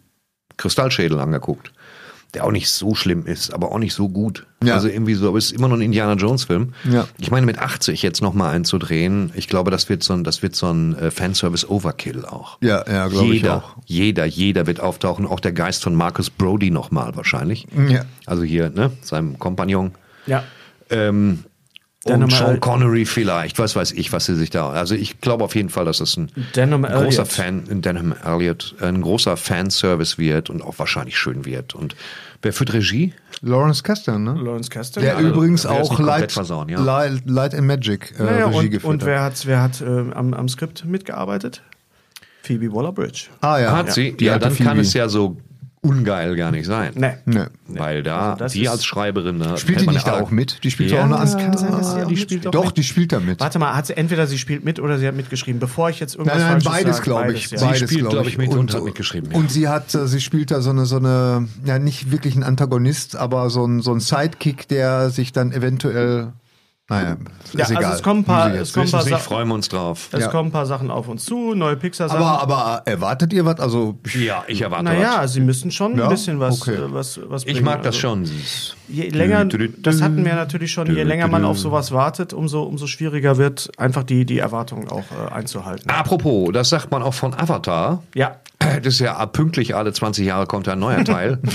Kristallschädel 0.56 1.20
angeguckt. 1.20 1.72
Der 2.34 2.44
auch 2.44 2.52
nicht 2.52 2.70
so 2.70 2.94
schlimm 2.94 3.26
ist, 3.26 3.52
aber 3.52 3.72
auch 3.72 3.78
nicht 3.78 3.92
so 3.92 4.08
gut. 4.08 4.46
Ja. 4.62 4.74
Also 4.74 4.88
irgendwie 4.88 5.14
so, 5.14 5.28
aber 5.28 5.38
es 5.38 5.46
ist 5.46 5.52
immer 5.52 5.68
noch 5.68 5.76
ein 5.76 5.82
Indiana 5.82 6.14
Jones 6.14 6.44
Film. 6.44 6.74
Ja. 6.90 7.08
Ich 7.18 7.30
meine, 7.30 7.44
mit 7.44 7.58
80 7.58 8.02
jetzt 8.02 8.22
noch 8.22 8.34
mal 8.34 8.50
einzudrehen, 8.50 9.32
ich 9.34 9.48
glaube, 9.48 9.70
das 9.70 9.88
wird 9.88 10.02
so 10.02 10.12
ein, 10.12 10.22
das 10.22 10.42
wird 10.42 10.54
so 10.54 10.66
ein 10.70 10.96
äh, 10.96 11.10
Fanservice 11.10 11.68
Overkill 11.68 12.24
auch. 12.24 12.58
Ja, 12.60 12.84
ja, 12.86 13.08
glaube 13.08 13.34
ich 13.34 13.42
jeder, 13.42 13.56
auch. 13.56 13.76
Jeder, 13.86 14.24
jeder 14.26 14.66
wird 14.66 14.80
auftauchen, 14.80 15.26
auch 15.26 15.40
der 15.40 15.52
Geist 15.52 15.82
von 15.82 15.94
Marcus 15.94 16.30
Brody 16.30 16.70
noch 16.70 16.90
mal 16.90 17.16
wahrscheinlich. 17.16 17.66
Ja. 17.88 18.04
Also 18.26 18.42
hier, 18.44 18.70
ne, 18.70 18.92
seinem 19.00 19.38
Kompagnon. 19.38 19.92
Ja. 20.26 20.44
Ähm, 20.90 21.44
Denham 22.12 22.24
und 22.24 22.32
Sean. 22.32 22.60
Connery 22.60 23.04
vielleicht, 23.04 23.58
was 23.58 23.76
weiß 23.76 23.92
ich, 23.92 24.12
was 24.12 24.26
sie 24.26 24.34
sich 24.36 24.50
da. 24.50 24.70
Also 24.70 24.94
ich 24.94 25.20
glaube 25.20 25.44
auf 25.44 25.54
jeden 25.54 25.68
Fall, 25.70 25.84
dass 25.84 26.00
es 26.00 26.16
ein 26.16 26.30
Denham 26.56 26.82
großer. 26.82 27.26
Fan, 27.26 27.80
Denham 27.82 28.14
Elliott, 28.24 28.74
ein 28.80 29.00
großer 29.02 29.36
Fanservice 29.36 30.18
wird 30.18 30.50
und 30.50 30.62
auch 30.62 30.78
wahrscheinlich 30.78 31.16
schön 31.18 31.44
wird. 31.44 31.74
Und 31.74 31.96
wer 32.42 32.52
führt 32.52 32.72
Regie? 32.72 33.14
Lawrence 33.42 33.82
Kasdan, 33.82 34.24
ne? 34.24 34.32
Lawrence 34.34 34.68
Kasdan. 34.70 35.02
Der 35.02 35.14
Ja, 35.14 35.20
übrigens 35.20 35.62
der 35.62 35.70
auch 35.72 35.98
Light, 35.98 36.32
versauen, 36.32 36.68
ja. 36.68 36.80
Light, 36.80 37.22
Light 37.26 37.54
and 37.54 37.66
Magic 37.66 38.12
äh, 38.18 38.22
Naja, 38.24 38.46
Regie 38.46 38.58
und, 38.58 38.70
geführt 38.70 38.84
und 38.92 39.02
hat. 39.02 39.06
wer 39.06 39.22
hat, 39.22 39.46
wer 39.46 39.62
hat 39.62 39.80
äh, 39.80 39.84
am, 40.14 40.34
am 40.34 40.48
Skript 40.48 40.84
mitgearbeitet? 40.84 41.62
Phoebe 42.42 42.72
Waller-Bridge. 42.72 43.26
Ah 43.42 43.58
ja. 43.58 43.76
Hat 43.76 43.92
sie? 43.92 44.12
Die 44.16 44.24
Ja, 44.26 44.34
alte 44.34 44.46
dann 44.48 44.56
kann 44.56 44.66
Phoebe. 44.68 44.80
es 44.80 44.94
ja 44.94 45.08
so 45.08 45.36
ungeil 45.82 46.36
gar 46.36 46.50
nicht 46.50 46.66
sein. 46.66 46.92
Nee. 46.94 47.12
Nee. 47.24 47.44
Weil 47.68 48.02
da, 48.02 48.34
Also 48.34 48.58
die 48.58 48.68
als 48.68 48.84
Schreiberin, 48.84 49.38
da 49.38 49.56
Spielt 49.56 49.78
hält 49.78 49.80
die 49.80 49.86
man 49.86 49.94
nicht 49.94 50.06
da 50.06 50.20
auch 50.20 50.30
mit? 50.30 50.62
Die 50.62 50.70
spielt 50.70 50.90
Ja. 50.90 51.00
auch 51.00 51.04
eine 51.04 51.16
andere. 51.16 51.38
kann 51.42 51.56
sein, 51.56 51.70
dass 51.72 51.92
sie 51.94 52.02
auch 52.02 52.08
die 52.08 52.16
spielt 52.18 52.54
Doch, 52.54 52.66
mit. 52.66 52.76
die 52.76 52.84
spielt 52.84 53.12
da 53.12 53.20
mit. 53.20 53.40
Warte 53.40 53.58
mal, 53.58 53.74
hat 53.74 53.86
sie 53.86 53.96
entweder 53.96 54.26
sie 54.26 54.36
spielt 54.36 54.62
mit 54.64 54.78
oder 54.78 54.98
sie 54.98 55.06
hat 55.08 55.14
mitgeschrieben. 55.16 55.58
Bevor 55.58 55.88
ich 55.88 55.98
jetzt 55.98 56.16
irgendwas 56.16 56.38
Nein, 56.38 56.52
nein, 56.52 56.60
Falsches 56.60 56.84
beides 56.84 57.02
glaube 57.02 57.32
ich. 57.32 57.48
beides, 57.48 57.60
ja. 57.62 57.66
Beides, 57.68 57.88
spielt, 57.88 58.00
glaub 58.00 58.12
glaub 58.12 58.26
ich, 58.26 58.36
mit 58.38 58.50
und 58.50 58.74
hat 58.74 58.84
mitgeschrieben, 58.84 59.30
ja. 59.32 59.38
Und 59.38 59.50
sie 59.50 59.68
hat, 59.68 59.94
äh, 59.94 60.06
sie 60.06 60.20
spielt 60.20 60.50
da 60.50 60.60
so 60.60 60.68
eine, 60.70 60.84
so 60.84 60.96
eine, 60.98 61.48
ja 61.64 61.78
nicht 61.78 62.10
wirklich 62.12 62.36
ein 62.36 62.42
Antagonist, 62.42 63.16
aber 63.16 63.48
so 63.48 63.64
ein, 63.64 63.80
so 63.80 63.92
ein 63.92 64.00
Sidekick, 64.00 64.68
der 64.68 65.08
sich 65.08 65.32
dann 65.32 65.50
eventuell, 65.52 66.32
naja, 66.90 67.16
ist 67.44 67.54
Ja, 67.54 67.60
also 67.64 67.74
egal. 67.74 67.94
es 67.94 68.02
kommen 68.02 68.20
ein 68.20 68.24
paar- 68.24 68.54
ich 68.54 68.60
es 68.60 68.72
kommen 68.72 68.84
nicht. 68.84 68.92
paar 68.92 69.02
Ich 69.04 69.08
Sachen- 69.08 69.22
freuen 69.22 69.48
wir 69.48 69.54
uns 69.54 69.68
drauf. 69.68 70.08
Es 70.12 70.20
Ja. 70.20 70.28
kommen 70.28 70.48
ein 70.48 70.52
paar 70.52 70.66
Sachen 70.66 70.90
auf 70.90 71.08
uns 71.08 71.24
zu, 71.24 71.54
neue 71.54 71.76
Pixar-Sachen. 71.76 72.22
Aber, 72.22 72.42
aber 72.42 72.82
erwartet 72.84 73.32
ihr 73.32 73.44
was? 73.44 73.58
Also, 73.60 73.98
Ja, 74.14 74.44
ich 74.46 74.60
erwarte 74.62 74.84
naja, 74.84 75.20
was. 75.22 75.32
sie 75.32 75.40
müssen 75.40 75.70
schon 75.70 75.96
Ja? 75.96 76.04
ein 76.04 76.10
bisschen 76.10 76.38
was, 76.40 76.60
Okay. 76.62 76.74
äh, 76.74 76.92
was, 76.92 77.18
was 77.28 77.44
Ich 77.44 77.52
bringen. 77.54 77.64
mag 77.64 77.78
das 77.82 77.94
Also, 77.94 78.00
schon. 78.00 78.30
Je 78.88 79.08
länger, 79.08 79.42
Dü- 79.42 79.52
dü- 79.52 79.56
dü- 79.68 79.82
das 79.82 80.02
hatten 80.02 80.24
wir 80.24 80.34
natürlich 80.34 80.72
schon, 80.72 80.86
je 80.88 81.02
dü- 81.02 81.04
länger 81.04 81.28
man 81.28 81.44
auf 81.44 81.58
sowas 81.58 81.92
wartet, 81.92 82.32
umso, 82.32 82.64
umso 82.64 82.86
schwieriger 82.86 83.38
wird, 83.38 83.70
einfach 83.78 84.02
die, 84.02 84.24
die 84.26 84.38
Erwartungen 84.40 84.88
auch 84.88 85.04
äh, 85.12 85.32
einzuhalten. 85.32 85.88
Apropos, 85.90 86.50
das 86.52 86.68
sagt 86.70 86.90
man 86.90 87.02
auch 87.02 87.14
von 87.14 87.32
Avatar. 87.34 88.02
Ja. 88.14 88.36
Das 88.58 88.94
ist 88.94 88.98
ja 89.00 89.24
pünktlich 89.26 89.74
alle 89.74 89.92
20 89.92 90.26
Jahre 90.26 90.46
kommt 90.46 90.68
ein 90.68 90.78
neuer 90.78 91.02
Teil. 91.04 91.38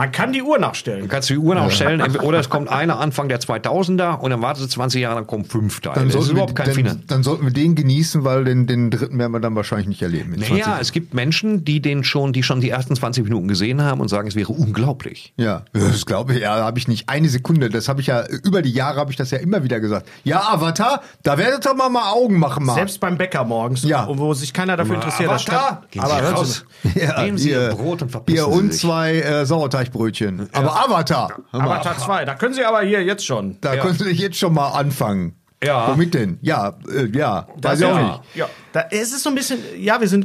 Man 0.00 0.12
kann 0.12 0.32
die 0.32 0.42
Uhr 0.42 0.58
nachstellen. 0.58 1.02
Du 1.02 1.08
kannst 1.08 1.28
die 1.28 1.36
Uhr 1.36 1.54
nachstellen, 1.54 2.00
oder 2.22 2.38
es 2.40 2.48
kommt 2.48 2.70
einer 2.70 2.98
Anfang 3.00 3.28
der 3.28 3.38
2000er 3.38 4.18
und 4.18 4.30
dann 4.30 4.40
wartest 4.40 4.64
du 4.64 4.68
20 4.70 5.02
Jahre, 5.02 5.16
dann 5.16 5.26
kommen 5.26 5.44
fünf 5.44 5.80
Teile. 5.80 5.96
dann 5.96 6.06
das 6.06 6.14
ist 6.14 6.20
sollten, 6.22 6.28
wir, 6.28 6.32
überhaupt 6.44 6.56
kein 6.56 6.84
dann, 6.86 7.02
dann 7.06 7.22
sollten 7.22 7.44
wir 7.44 7.52
den 7.52 7.74
genießen, 7.74 8.24
weil 8.24 8.44
den, 8.44 8.66
den 8.66 8.90
dritten 8.90 9.18
werden 9.18 9.30
wir 9.32 9.40
dann 9.40 9.54
wahrscheinlich 9.56 9.88
nicht 9.88 10.00
erleben. 10.00 10.30
Naja, 10.38 10.64
20. 10.64 10.80
es 10.80 10.92
gibt 10.92 11.12
Menschen, 11.12 11.66
die 11.66 11.82
den 11.82 12.02
schon, 12.02 12.32
die 12.32 12.42
schon 12.42 12.62
die 12.62 12.70
ersten 12.70 12.96
20 12.96 13.24
Minuten 13.24 13.46
gesehen 13.46 13.82
haben 13.82 14.00
und 14.00 14.08
sagen, 14.08 14.26
es 14.26 14.34
wäre 14.36 14.50
unglaublich. 14.54 15.34
Ja, 15.36 15.66
das 15.74 16.06
glaube 16.06 16.32
ich, 16.32 16.40
ja, 16.40 16.54
habe 16.64 16.78
ich 16.78 16.88
nicht 16.88 17.10
eine 17.10 17.28
Sekunde. 17.28 17.68
Das 17.68 17.90
habe 17.90 18.00
ich 18.00 18.06
ja, 18.06 18.24
über 18.42 18.62
die 18.62 18.72
Jahre 18.72 19.00
habe 19.00 19.10
ich 19.10 19.18
das 19.18 19.30
ja 19.32 19.38
immer 19.38 19.64
wieder 19.64 19.80
gesagt. 19.80 20.08
Ja, 20.24 20.40
Avatar, 20.50 21.02
da 21.24 21.36
werdet 21.36 21.66
ihr 21.66 21.74
mal, 21.74 21.90
mal 21.90 22.10
Augen 22.10 22.38
machen 22.38 22.64
mal. 22.64 22.72
Selbst 22.74 23.00
beim 23.00 23.18
Bäcker 23.18 23.44
morgens, 23.44 23.82
Ja. 23.84 24.08
wo 24.10 24.32
sich 24.32 24.54
keiner 24.54 24.78
dafür 24.78 24.94
interessiert. 24.94 25.28
da 25.28 25.34
Avatar, 25.34 25.82
aber 25.98 26.22
raus. 26.32 26.64
Ja, 26.94 27.22
Nehmen 27.22 27.36
Sie 27.36 27.50
Ihr 27.50 27.68
ihr- 27.68 27.74
Brot 27.74 28.00
und 28.00 28.10
verpissen 28.10 28.38
Ihr 28.38 28.50
Sie 28.50 28.58
und 28.58 28.72
sich. 28.72 28.80
zwei 28.80 29.16
äh, 29.20 29.44
Sauerteigbrötchen. 29.92 30.48
Aber 30.52 30.76
Avatar, 30.84 31.38
Avatar 31.52 31.98
2, 31.98 32.24
da 32.24 32.34
können 32.34 32.54
Sie 32.54 32.64
aber 32.64 32.82
hier 32.82 33.02
jetzt 33.02 33.24
schon. 33.24 33.58
da 33.60 33.74
Ja. 33.74 33.82
könnt 33.82 34.00
ihr 34.00 34.12
jetzt 34.12 34.38
schon 34.38 34.54
mal 34.54 34.68
anfangen. 34.70 35.36
Ja. 35.62 35.88
Womit 35.88 36.14
denn? 36.14 36.38
Ja, 36.40 36.78
äh, 36.90 37.06
ja, 37.16 37.46
weiß 37.60 37.80
ich 37.80 37.86
auch 37.86 37.94
ja. 37.96 38.02
nicht. 38.12 38.20
Ja, 38.34 38.48
da, 38.72 38.84
es 38.90 39.12
ist 39.12 39.22
so 39.22 39.28
ein 39.28 39.34
bisschen, 39.34 39.58
ja, 39.78 40.00
wir 40.00 40.08
sind 40.08 40.24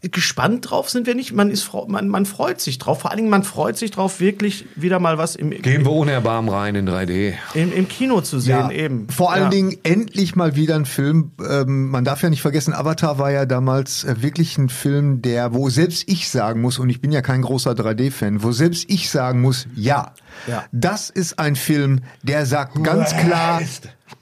gespannt 0.00 0.70
drauf, 0.70 0.88
sind 0.88 1.06
wir 1.06 1.14
nicht. 1.14 1.32
Man, 1.32 1.50
ist, 1.50 1.70
man, 1.88 2.08
man 2.08 2.24
freut 2.24 2.60
sich 2.60 2.78
drauf. 2.78 3.00
Vor 3.00 3.10
allen 3.10 3.18
Dingen, 3.18 3.30
man 3.30 3.42
freut 3.42 3.76
sich 3.76 3.90
drauf, 3.90 4.20
wirklich 4.20 4.64
wieder 4.74 4.98
mal 5.00 5.18
was 5.18 5.36
im, 5.36 5.50
Gehen 5.50 5.84
wir 5.84 5.92
ohne 5.92 6.12
Erbarmen 6.12 6.48
rein 6.50 6.74
in 6.74 6.88
3D. 6.88 7.34
im, 7.54 7.72
im 7.72 7.86
Kino 7.88 8.20
zu 8.22 8.40
sehen. 8.40 8.70
eben. 8.70 9.08
Vor 9.10 9.32
allen 9.32 9.44
ja. 9.44 9.48
Dingen 9.50 9.76
endlich 9.82 10.34
mal 10.34 10.56
wieder 10.56 10.76
ein 10.76 10.86
Film. 10.86 11.32
Ähm, 11.46 11.90
man 11.90 12.04
darf 12.04 12.22
ja 12.22 12.30
nicht 12.30 12.42
vergessen, 12.42 12.72
Avatar 12.72 13.18
war 13.18 13.30
ja 13.30 13.44
damals 13.44 14.04
äh, 14.04 14.22
wirklich 14.22 14.56
ein 14.56 14.68
Film, 14.70 15.20
der, 15.20 15.52
wo 15.52 15.68
selbst 15.68 16.04
ich 16.08 16.30
sagen 16.30 16.60
muss, 16.62 16.78
und 16.78 16.88
ich 16.88 17.00
bin 17.02 17.12
ja 17.12 17.20
kein 17.20 17.42
großer 17.42 17.72
3D-Fan, 17.72 18.42
wo 18.42 18.52
selbst 18.52 18.86
ich 18.88 19.10
sagen 19.10 19.42
muss, 19.42 19.66
ja, 19.74 20.14
Ja. 20.46 20.64
das 20.72 21.10
ist 21.10 21.38
ein 21.38 21.54
Film, 21.56 22.00
der 22.22 22.46
sagt 22.46 22.82
ganz 22.82 23.14
klar, 23.16 23.60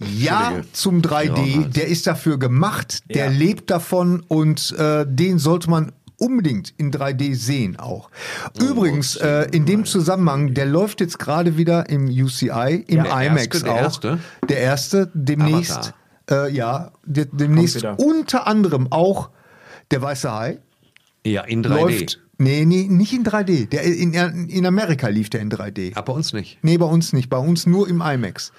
ja 0.00 0.52
zum 0.72 1.02
3D, 1.02 1.60
Ja, 1.62 1.68
der 1.68 1.86
ist 1.88 2.06
dafür 2.06 2.38
gemacht, 2.38 3.02
der 3.14 3.26
Ja. 3.26 3.30
lebt 3.30 3.70
davon 3.70 4.22
und 4.26 4.72
äh, 4.78 5.04
den 5.06 5.38
sollte 5.44 5.70
man 5.70 5.92
unbedingt 6.18 6.72
in 6.76 6.90
3D 6.92 7.34
sehen 7.34 7.78
auch. 7.78 8.10
Übrigens, 8.60 9.16
äh, 9.16 9.46
in 9.52 9.66
dem 9.66 9.84
Zusammenhang, 9.84 10.54
der 10.54 10.66
läuft 10.66 11.00
jetzt 11.00 11.18
gerade 11.18 11.56
wieder 11.56 11.88
im 11.88 12.06
UCI, 12.06 12.84
im 12.86 13.04
Der 13.04 13.26
IMAX 13.26 13.46
erste, 13.46 13.62
der 13.64 13.72
auch. 13.72 13.78
erste? 13.78 14.18
Der 14.48 14.58
erste, 14.58 15.10
demnächst, 15.14 15.94
äh, 16.30 16.50
ja, 16.52 16.92
de 17.04 17.26
demnächst 17.30 17.84
unter 17.98 18.46
anderem 18.46 18.90
auch 18.90 19.30
der 19.90 20.02
Weiße 20.02 20.32
Hai. 20.32 20.58
Ja, 21.26 21.42
in 21.42 21.62
3D. 21.62 21.68
Läuft, 21.68 22.20
nee, 22.38 22.64
nee, 22.64 22.86
nicht 22.88 23.12
in 23.12 23.24
3D. 23.24 23.68
Der, 23.68 23.82
in, 23.82 24.12
in 24.12 24.66
Amerika 24.66 25.08
lief 25.08 25.30
der 25.30 25.40
in 25.40 25.50
3D. 25.50 25.92
Aber 25.96 26.12
bei 26.12 26.18
uns 26.18 26.32
nicht. 26.32 26.58
Nee, 26.62 26.78
bei 26.78 26.86
uns 26.86 27.12
nicht. 27.12 27.28
Bei 27.30 27.38
uns 27.38 27.66
nur 27.66 27.88
im 27.88 28.00
IMAX. 28.00 28.52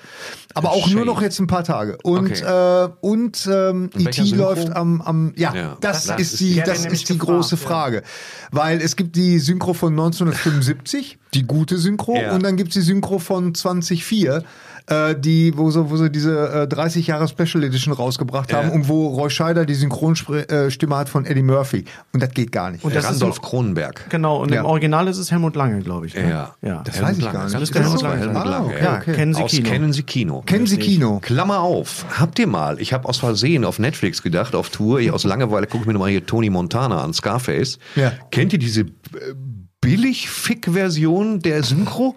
Aber 0.54 0.72
auch 0.72 0.88
nur 0.90 1.00
Shame. 1.00 1.06
noch 1.08 1.22
jetzt 1.22 1.40
ein 1.40 1.48
paar 1.48 1.64
Tage. 1.64 1.98
Und, 2.04 2.32
Okay. 2.32 2.86
äh, 2.86 2.90
und 3.02 3.48
ähm, 3.52 3.90
E.T. 3.98 4.12
Synchro? 4.24 4.36
läuft 4.38 4.76
am, 4.76 5.02
am 5.02 5.34
ja, 5.36 5.54
Ja, 5.54 5.78
das, 5.82 6.06
das 6.06 6.20
ist 6.22 6.40
die, 6.40 6.62
das 6.66 6.86
ist 6.86 7.10
die 7.10 7.18
große. 7.18 7.58
Frage. 7.58 8.04
Weil 8.52 8.82
es 8.82 8.96
gibt 8.96 9.16
die 9.16 9.40
Synchro 9.40 9.74
von 9.74 9.94
1975, 9.94 11.18
die 11.34 11.44
gute 11.44 11.78
Synchro, 11.78 12.16
Ja. 12.16 12.34
und 12.34 12.44
dann 12.44 12.56
gibt 12.58 12.70
es 12.70 12.74
die 12.76 12.82
Synchro 12.82 13.20
von 13.20 13.54
2004, 13.54 14.44
äh, 14.88 15.16
die, 15.18 15.58
wo 15.58 15.72
sie, 15.72 15.90
wo 15.90 15.98
sie 15.98 16.10
diese 16.12 16.50
äh, 16.64 16.68
30 16.68 17.08
Jahre 17.08 17.28
Special 17.28 17.64
Edition 17.64 17.94
rausgebracht 17.94 18.54
haben 18.54 18.70
und 18.70 18.88
wo 18.88 19.08
Roy 19.08 19.30
Scheider 19.30 19.66
die 19.66 19.74
Synchronstimme 19.74 20.96
hat 20.96 21.10
von 21.10 21.26
Eddie 21.26 21.42
Murphy. 21.42 21.86
Und 22.14 22.22
das 22.22 22.30
geht 22.32 22.52
gar 22.52 22.70
nicht. 22.72 22.84
Und 22.84 22.94
das 22.96 23.06
ist 23.06 23.12
Randolph 23.12 23.38
im- 23.38 23.42
Kronenberg. 23.42 24.10
Genau, 24.10 24.42
und 24.42 24.52
Ja. 24.54 24.60
im 24.62 24.66
Original 24.66 25.08
ist 25.08 25.18
es 25.18 25.32
Helmut 25.32 25.56
Lange, 25.56 25.82
glaube 25.82 26.06
ich. 26.08 26.16
ne? 26.16 26.30
Ja. 26.30 26.56
ja. 26.62 26.82
Das 26.84 27.02
weiß 27.02 27.18
ich 27.18 27.24
gar 27.32 27.44
nicht. 27.46 27.56
Das 27.56 27.62
Ist 27.62 27.70
ist 27.70 27.76
das 27.76 27.82
Helmut 27.84 28.00
so? 28.00 28.06
Lange. 28.06 28.20
Helmut 28.20 28.38
Ah, 28.38 28.44
Lange. 28.50 28.66
okay, 28.68 28.84
ja. 28.84 28.98
okay. 28.98 29.14
Kennen 29.14 29.34
Sie 29.34 29.42
Aus 29.44 29.52
Kino. 29.52 29.70
Kennen 29.70 29.94
Sie 29.94 30.04
Kino. 30.04 30.42
Kennen 30.46 30.68
Sie 30.68 30.78
Kino? 30.78 31.20
Klammer 31.22 31.60
auf, 31.62 32.06
habt 32.20 32.38
ihr 32.40 32.48
mal, 32.48 32.80
ich 32.80 32.94
habe 32.94 33.08
aus 33.10 33.18
Versehen 33.18 33.66
auf 33.66 33.80
Netflix 33.80 34.22
gedacht, 34.22 34.54
auf 34.56 34.70
Tour, 34.70 35.00
ich 35.00 35.12
aus 35.12 35.24
Langeweile 35.24 35.68
gucke 35.68 35.82
ich 35.84 35.88
mir 35.88 35.94
nochmal 35.94 36.10
hier 36.12 36.26
Tony 36.26 36.50
Montana 36.50 37.04
an, 37.04 37.14
Scarface. 37.14 37.80
Ja. 37.96 38.12
Kennt 38.32 38.54
ihr 38.54 38.60
diese 38.60 38.82
äh, 38.82 38.86
Billig-Fick-Version 39.82 41.40
der 41.40 41.64
Synchro? 41.64 42.16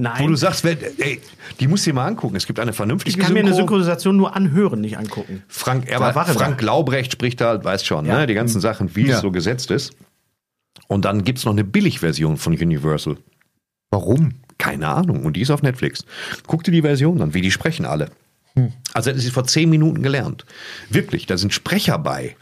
Nein. 0.00 0.22
Wo 0.24 0.28
du 0.28 0.36
sagst, 0.36 0.64
ey, 0.64 1.20
die 1.60 1.68
musst 1.68 1.84
du 1.86 1.90
dir 1.90 1.94
mal 1.94 2.06
angucken. 2.06 2.36
Es 2.36 2.46
gibt 2.46 2.58
eine 2.58 2.72
vernünftige 2.72 3.10
ich 3.18 3.22
kann 3.22 3.32
mir 3.32 3.40
eine 3.40 3.48
Synchro. 3.50 3.74
Synchronisation 3.76 4.16
nur 4.16 4.34
anhören, 4.34 4.80
nicht 4.80 4.96
angucken. 4.98 5.42
Frank, 5.48 5.92
aber 5.94 6.14
war 6.14 6.26
er 6.28 6.34
Frank. 6.34 6.62
Laubrecht 6.62 7.12
spricht 7.12 7.40
da, 7.40 7.48
halt, 7.50 7.64
weißt 7.64 7.86
schon, 7.86 8.06
Ja. 8.06 8.18
ne, 8.18 8.26
die 8.26 8.34
ganzen 8.34 8.60
Sachen, 8.60 8.96
wie 8.96 9.06
Ja. 9.06 9.16
es 9.16 9.20
so 9.20 9.30
gesetzt 9.30 9.70
ist. 9.70 9.92
Und 10.88 11.04
dann 11.04 11.22
gibt's 11.24 11.44
noch 11.44 11.52
eine 11.52 11.64
Billig-Version 11.64 12.36
von 12.36 12.54
Universal. 12.54 13.16
Warum? 13.90 14.34
Keine 14.58 14.88
Ahnung. 14.88 15.24
Und 15.24 15.36
die 15.36 15.40
ist 15.42 15.50
auf 15.50 15.62
Netflix. 15.62 16.04
Guck 16.46 16.64
dir 16.64 16.70
die 16.72 16.82
Version 16.82 17.20
an, 17.22 17.34
wie 17.34 17.40
die 17.40 17.50
sprechen 17.50 17.84
alle. 17.84 18.10
Also 18.92 19.10
das 19.12 19.24
ist 19.24 19.32
vor 19.32 19.44
zehn 19.44 19.70
Minuten 19.70 20.02
gelernt. 20.02 20.44
Wirklich, 20.88 21.26
da 21.26 21.36
sind 21.38 21.52
Sprecher 21.54 21.98
bei, 21.98 22.36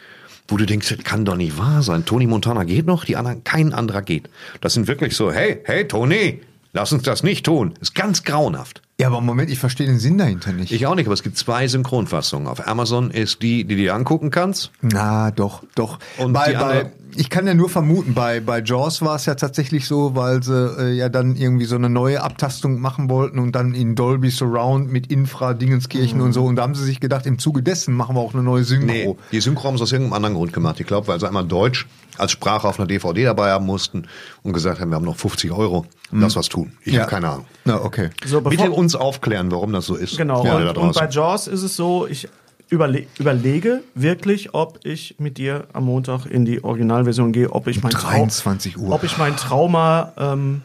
wo 0.49 0.57
du 0.57 0.65
denkst, 0.67 0.89
das 0.89 0.99
kann 1.05 1.25
doch 1.25 1.37
nicht 1.37 1.59
wahr 1.59 1.83
sein. 1.83 2.05
Tony 2.07 2.27
Montana 2.27 2.65
geht 2.65 2.87
noch, 2.87 3.05
die 3.05 3.17
anderen, 3.17 3.45
kein 3.45 3.73
anderer 3.75 4.03
geht. 4.03 4.29
Das 4.61 4.73
sind 4.75 4.89
wirklich 4.89 5.15
so, 5.15 5.31
hey, 5.31 5.61
hey 5.65 5.87
Tony, 5.87 6.41
lass 6.73 6.93
uns 6.93 7.03
das 7.03 7.23
nicht 7.23 7.45
tun. 7.47 7.75
Ist 7.81 7.95
ganz 7.95 8.23
grauenhaft. 8.25 8.83
Ja, 9.01 9.07
aber 9.07 9.21
Moment, 9.21 9.49
ich 9.49 9.61
verstehe 9.61 9.87
den 9.87 10.01
Sinn 10.01 10.19
dahinter 10.19 10.51
nicht. 10.53 10.73
Ich 10.73 10.85
auch 10.87 10.97
nicht, 10.97 11.07
aber 11.07 11.15
es 11.15 11.23
gibt 11.23 11.39
zwei 11.39 11.69
Synchronfassungen. 11.69 12.49
Auf 12.49 12.67
Amazon 12.67 13.13
ist 13.13 13.43
die, 13.43 13.63
die 13.65 13.77
du 13.77 13.83
dir 13.83 13.95
angucken 13.95 14.31
kannst. 14.31 14.73
Na, 14.81 15.31
doch, 15.31 15.63
doch. 15.77 16.01
Und 16.17 16.33
bei, 16.33 16.53
bei, 16.55 16.91
ich 17.15 17.31
kann 17.31 17.47
ja 17.47 17.55
nur 17.55 17.69
vermuten, 17.69 18.15
bei, 18.15 18.41
bei 18.41 18.61
Jaws 18.61 19.01
war 19.03 19.15
es 19.15 19.25
ja 19.27 19.37
tatsächlich 19.37 19.87
so, 19.87 20.17
weil 20.17 20.43
sie 20.43 20.53
äh, 20.81 20.93
ja 20.97 21.09
dann 21.09 21.37
irgendwie 21.37 21.67
so 21.67 21.77
eine 21.77 21.89
neue 21.89 22.23
Abtastung 22.25 22.81
machen 22.81 23.09
wollten 23.09 23.39
und 23.39 23.53
dann 23.53 23.73
in 23.73 23.95
Dolby 23.95 24.31
Surround 24.31 24.91
mit 24.91 25.07
Infra-Dingenskirchen 25.13 26.19
Mhm. 26.19 26.25
und 26.25 26.33
so. 26.33 26.45
Und 26.45 26.57
da 26.57 26.63
haben 26.63 26.75
sie 26.75 26.85
sich 26.85 26.99
gedacht, 26.99 27.25
im 27.27 27.39
Zuge 27.39 27.63
dessen 27.63 27.95
machen 27.95 28.17
wir 28.17 28.21
auch 28.21 28.35
eine 28.35 28.43
neue 28.43 28.65
Synchro. 28.65 28.87
Nee, 28.87 29.15
die 29.31 29.41
Synchro 29.41 29.69
haben 29.69 29.77
sie 29.77 29.85
aus 29.85 29.93
irgendeinem 29.93 30.15
anderen 30.15 30.35
Grund 30.35 30.53
gemacht. 30.53 30.81
Ich 30.81 30.87
glaube, 30.89 31.07
weil 31.07 31.21
sie 31.21 31.27
einmal 31.29 31.47
Deutsch 31.47 31.87
als 32.17 32.33
Sprache 32.33 32.67
auf 32.67 32.81
einer 32.81 32.89
DVD 32.89 33.23
dabei 33.25 33.53
haben 33.53 33.65
mussten 33.67 34.09
und 34.43 34.53
gesagt 34.55 34.81
haben, 34.81 34.91
wir 34.91 34.97
haben 34.97 35.05
noch 35.05 35.17
50 35.17 35.53
Euro. 35.53 35.87
Lass 36.11 36.37
was 36.37 36.49
tun. 36.49 36.73
Ich 36.85 36.95
Ja. 36.95 37.01
habe 37.03 37.11
keine 37.11 37.29
Ahnung. 37.29 37.45
Na, 37.65 37.83
okay. 37.85 38.11
So, 38.25 38.41
bevor- 38.41 38.51
Bitte 38.51 38.71
uns 38.71 38.95
aufklären, 38.95 39.51
warum 39.51 39.73
das 39.73 39.87
so 39.87 39.95
ist. 39.95 40.17
Genau, 40.17 40.45
Ja, 40.45 40.57
und, 40.71 40.79
und 40.79 40.95
bei 40.95 41.09
Jaws 41.09 41.47
ist 41.49 41.63
es 41.63 41.77
so, 41.77 42.07
ich 42.07 42.29
überle 42.71 43.07
überlege 43.19 43.83
wirklich, 43.95 44.55
ob 44.55 44.81
ich 44.85 45.17
mit 45.19 45.39
dir 45.39 45.65
am 45.73 45.85
Montag 45.85 46.27
in 46.27 46.45
die 46.45 46.63
Originalversion 46.65 47.33
gehe, 47.33 47.51
ob 47.53 47.67
ich 47.67 47.83
mein, 47.83 47.93
Trau 47.93 48.09
23 48.09 48.79
Uhr. 48.79 48.95
ob 48.95 49.05
ich 49.05 49.17
mein 49.19 49.37
Trauma 49.37 50.13
ähm, 50.19 50.63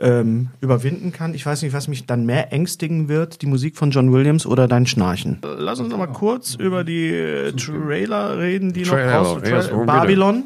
ähm, 0.00 0.48
überwinden 0.60 1.10
kann. 1.12 1.34
Ich 1.34 1.44
weiß 1.44 1.62
nicht, 1.62 1.72
was 1.72 1.88
mich 1.88 2.06
dann 2.06 2.24
mehr 2.24 2.52
ängstigen 2.52 3.08
wird, 3.08 3.42
die 3.42 3.46
Musik 3.46 3.76
von 3.76 3.90
John 3.90 4.12
Williams 4.12 4.46
oder 4.46 4.68
dein 4.68 4.86
Schnarchen. 4.86 5.38
Lass 5.42 5.80
uns 5.80 5.88
noch 5.90 5.98
mal 5.98 6.06
kurz 6.06 6.54
über 6.54 6.84
die 6.84 7.08
äh, 7.12 7.52
Trailer 7.52 8.38
reden, 8.38 8.72
die 8.72 8.82
Trailer, 8.84 9.22
noch 9.22 9.36
raus... 9.36 9.42
yes, 9.44 9.68
bitte. 9.68 9.84
Babylon. 9.86 10.44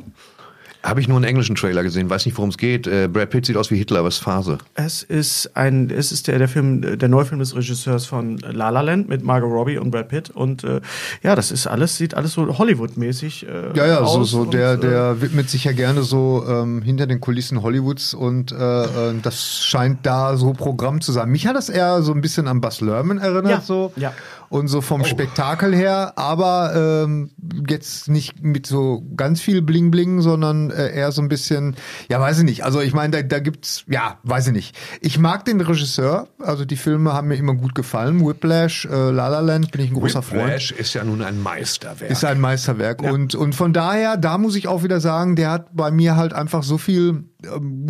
Habe 0.83 1.01
ich 1.01 1.09
nur 1.09 1.16
einen 1.16 1.24
englischen 1.24 1.55
Trailer 1.55 1.83
gesehen, 1.83 2.11
weiß 2.11 2.26
nicht, 2.26 2.37
worum 2.37 2.51
es 2.51 2.59
geht. 2.59 2.87
Äh, 2.87 3.09
Brad 3.09 3.30
Pitt 3.30 3.47
sieht 3.47 3.57
aus 3.57 3.70
wie 3.70 3.76
Hitler, 3.76 4.03
was 4.05 4.16
ist 4.16 4.22
Phase? 4.22 4.59
Es 4.74 5.03
ist 5.03 5.57
ein, 5.57 5.91
es 5.91 6.11
ist 6.11 6.26
der, 6.28 6.39
der 6.39 6.49
Film, 6.49 6.99
der 6.99 7.09
Neufilm 7.09 7.39
des 7.39 7.55
Regisseurs 7.55 8.07
von 8.07 8.39
La 8.39 8.70
La 8.70 8.80
Land 8.80 9.09
mit 9.09 9.22
Margot 9.22 9.51
Robbie 9.51 9.78
und 9.78 9.91
Brad 9.91 10.09
Pitt 10.09 10.30
und 10.30 10.64
äh, 10.64 10.80
ja, 11.22 11.37
das 11.37 11.53
ist 11.53 11.66
alles, 11.66 11.97
sieht 11.97 12.14
alles 12.14 12.33
so 12.33 12.59
Hollywood-mäßig 12.59 13.47
äh, 13.47 13.76
Ja, 13.76 13.87
ja, 13.87 13.97
so, 13.99 14.03
aus 14.20 14.30
so 14.30 14.41
und, 14.41 14.55
der, 14.55 14.72
äh, 14.72 14.78
der 14.78 15.20
widmet 15.22 15.49
sich 15.51 15.64
ja 15.64 15.72
gerne 15.72 16.03
so 16.03 16.45
ähm, 16.49 16.83
hinter 16.83 17.07
den 17.07 17.20
Kulissen 17.20 17.62
Hollywoods 17.62 18.14
und 18.14 18.51
äh, 18.53 18.55
äh, 18.85 19.14
das 19.22 19.61
scheint 19.62 20.05
da 20.05 20.37
so 20.37 20.53
Programm 20.53 21.01
zu 21.01 21.12
sein. 21.12 21.28
Mich 21.28 21.47
hat 21.47 21.55
das 21.57 21.68
eher 21.68 22.03
so 22.03 22.12
ein 22.12 22.20
bisschen 22.20 22.49
an 22.49 22.61
Buzz 22.61 22.80
Lerman 22.80 23.18
erinnert, 23.18 23.51
Ja, 23.51 23.61
so. 23.61 23.93
ja. 23.97 24.12
Und 24.53 24.68
so 24.68 24.82
vom 24.82 25.03
Spektakel 25.03 25.74
her, 25.74 26.12
aber 26.16 26.74
ähm, 27.07 27.30
jetzt 27.66 28.11
nicht 28.11 28.42
mit 28.42 28.66
so 28.66 29.03
ganz 29.16 29.40
viel 29.40 29.62
Bling 29.62 29.90
Bling, 29.90 30.20
sondern 30.20 30.70
äh, 30.70 30.94
eher 30.94 31.11
so 31.11 31.22
ein 31.22 31.28
bisschen, 31.28 31.74
ja, 32.11 32.20
weiß 32.20 32.40
ich 32.40 32.44
nicht. 32.44 32.62
Also 32.62 32.82
ich 32.82 32.92
meine, 32.92 33.12
da, 33.12 33.22
da 33.22 33.38
gibt's, 33.38 33.84
ja, 33.88 34.18
weiß 34.24 34.48
ich 34.48 34.53
nicht. 34.53 34.78
Ich 35.00 35.18
mag 35.18 35.46
den 35.46 35.59
Regisseur, 35.59 36.28
also 36.38 36.66
die 36.66 36.76
Filme 36.76 37.14
haben 37.14 37.28
mir 37.28 37.36
immer 37.36 37.55
gut 37.55 37.74
gefallen. 37.74 38.20
Whiplash, 38.20 38.84
äh, 38.84 39.11
La 39.11 39.28
La 39.28 39.40
Land, 39.40 39.72
bin 39.72 39.80
ich 39.80 39.90
ein 39.90 39.94
großer 39.94 40.20
Freund. 40.20 40.42
Whiplash 40.42 40.72
ist 40.72 40.92
ja 40.92 41.03
nun 41.03 41.22
ein 41.22 41.40
Meisterwerk. 41.40 42.11
Ist 42.11 42.22
ein 42.22 42.38
Meisterwerk. 42.38 43.00
Und, 43.00 43.34
und 43.34 43.55
von 43.55 43.72
daher, 43.72 44.18
da 44.18 44.36
muss 44.36 44.55
ich 44.55 44.68
auch 44.68 44.82
wieder 44.82 45.00
sagen, 45.00 45.34
der 45.34 45.50
hat 45.50 45.74
bei 45.74 45.90
mir 45.90 46.16
halt 46.16 46.34
einfach 46.34 46.62
so 46.62 46.76
viel 46.76 47.24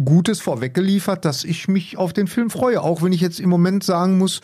Gutes 0.05 0.41
vorweggeliefert, 0.41 1.25
dass 1.25 1.45
ich 1.45 1.69
mich 1.69 1.97
auf 1.97 2.13
den 2.13 2.27
Film 2.27 2.51
freue. 2.51 2.81
Auch 2.81 3.03
wenn 3.03 3.13
ich 3.13 3.21
jetzt 3.21 3.41
im 3.41 3.51
Moment 3.51 3.85
sagen 3.85 4.19
muss, 4.19 4.41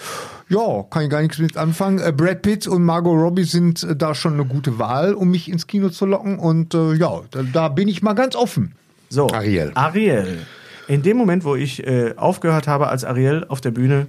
ja, 0.48 0.84
kann 0.90 1.04
ich 1.04 1.10
gar 1.10 1.22
nichts 1.22 1.38
mit 1.38 1.56
anfangen. 1.56 1.98
Äh, 1.98 2.12
Brad 2.12 2.42
Pitt 2.42 2.66
und 2.66 2.84
Margot 2.84 3.18
Robbie 3.18 3.44
sind 3.44 3.82
äh, 3.82 3.96
da 3.96 4.14
schon 4.14 4.34
eine 4.34 4.44
gute 4.44 4.78
Wahl, 4.78 5.14
um 5.14 5.30
mich 5.30 5.50
ins 5.50 5.66
Kino 5.66 5.88
zu 5.88 6.06
locken. 6.06 6.38
Und 6.38 6.74
äh, 6.74 6.94
ja, 6.94 7.22
da, 7.30 7.42
da 7.42 7.68
bin 7.68 7.88
ich 7.88 8.02
mal 8.02 8.14
ganz 8.14 8.36
offen. 8.36 8.74
So, 9.08 9.28
Ariel. 9.28 9.72
Ariel. 9.74 10.46
In 10.88 11.02
dem 11.02 11.16
Moment, 11.16 11.44
wo 11.44 11.54
ich 11.54 11.86
äh, 11.86 12.14
aufgehört 12.16 12.66
habe, 12.66 12.88
als 12.88 13.04
Ariel 13.04 13.44
auf 13.48 13.60
der 13.60 13.70
Bühne 13.70 14.06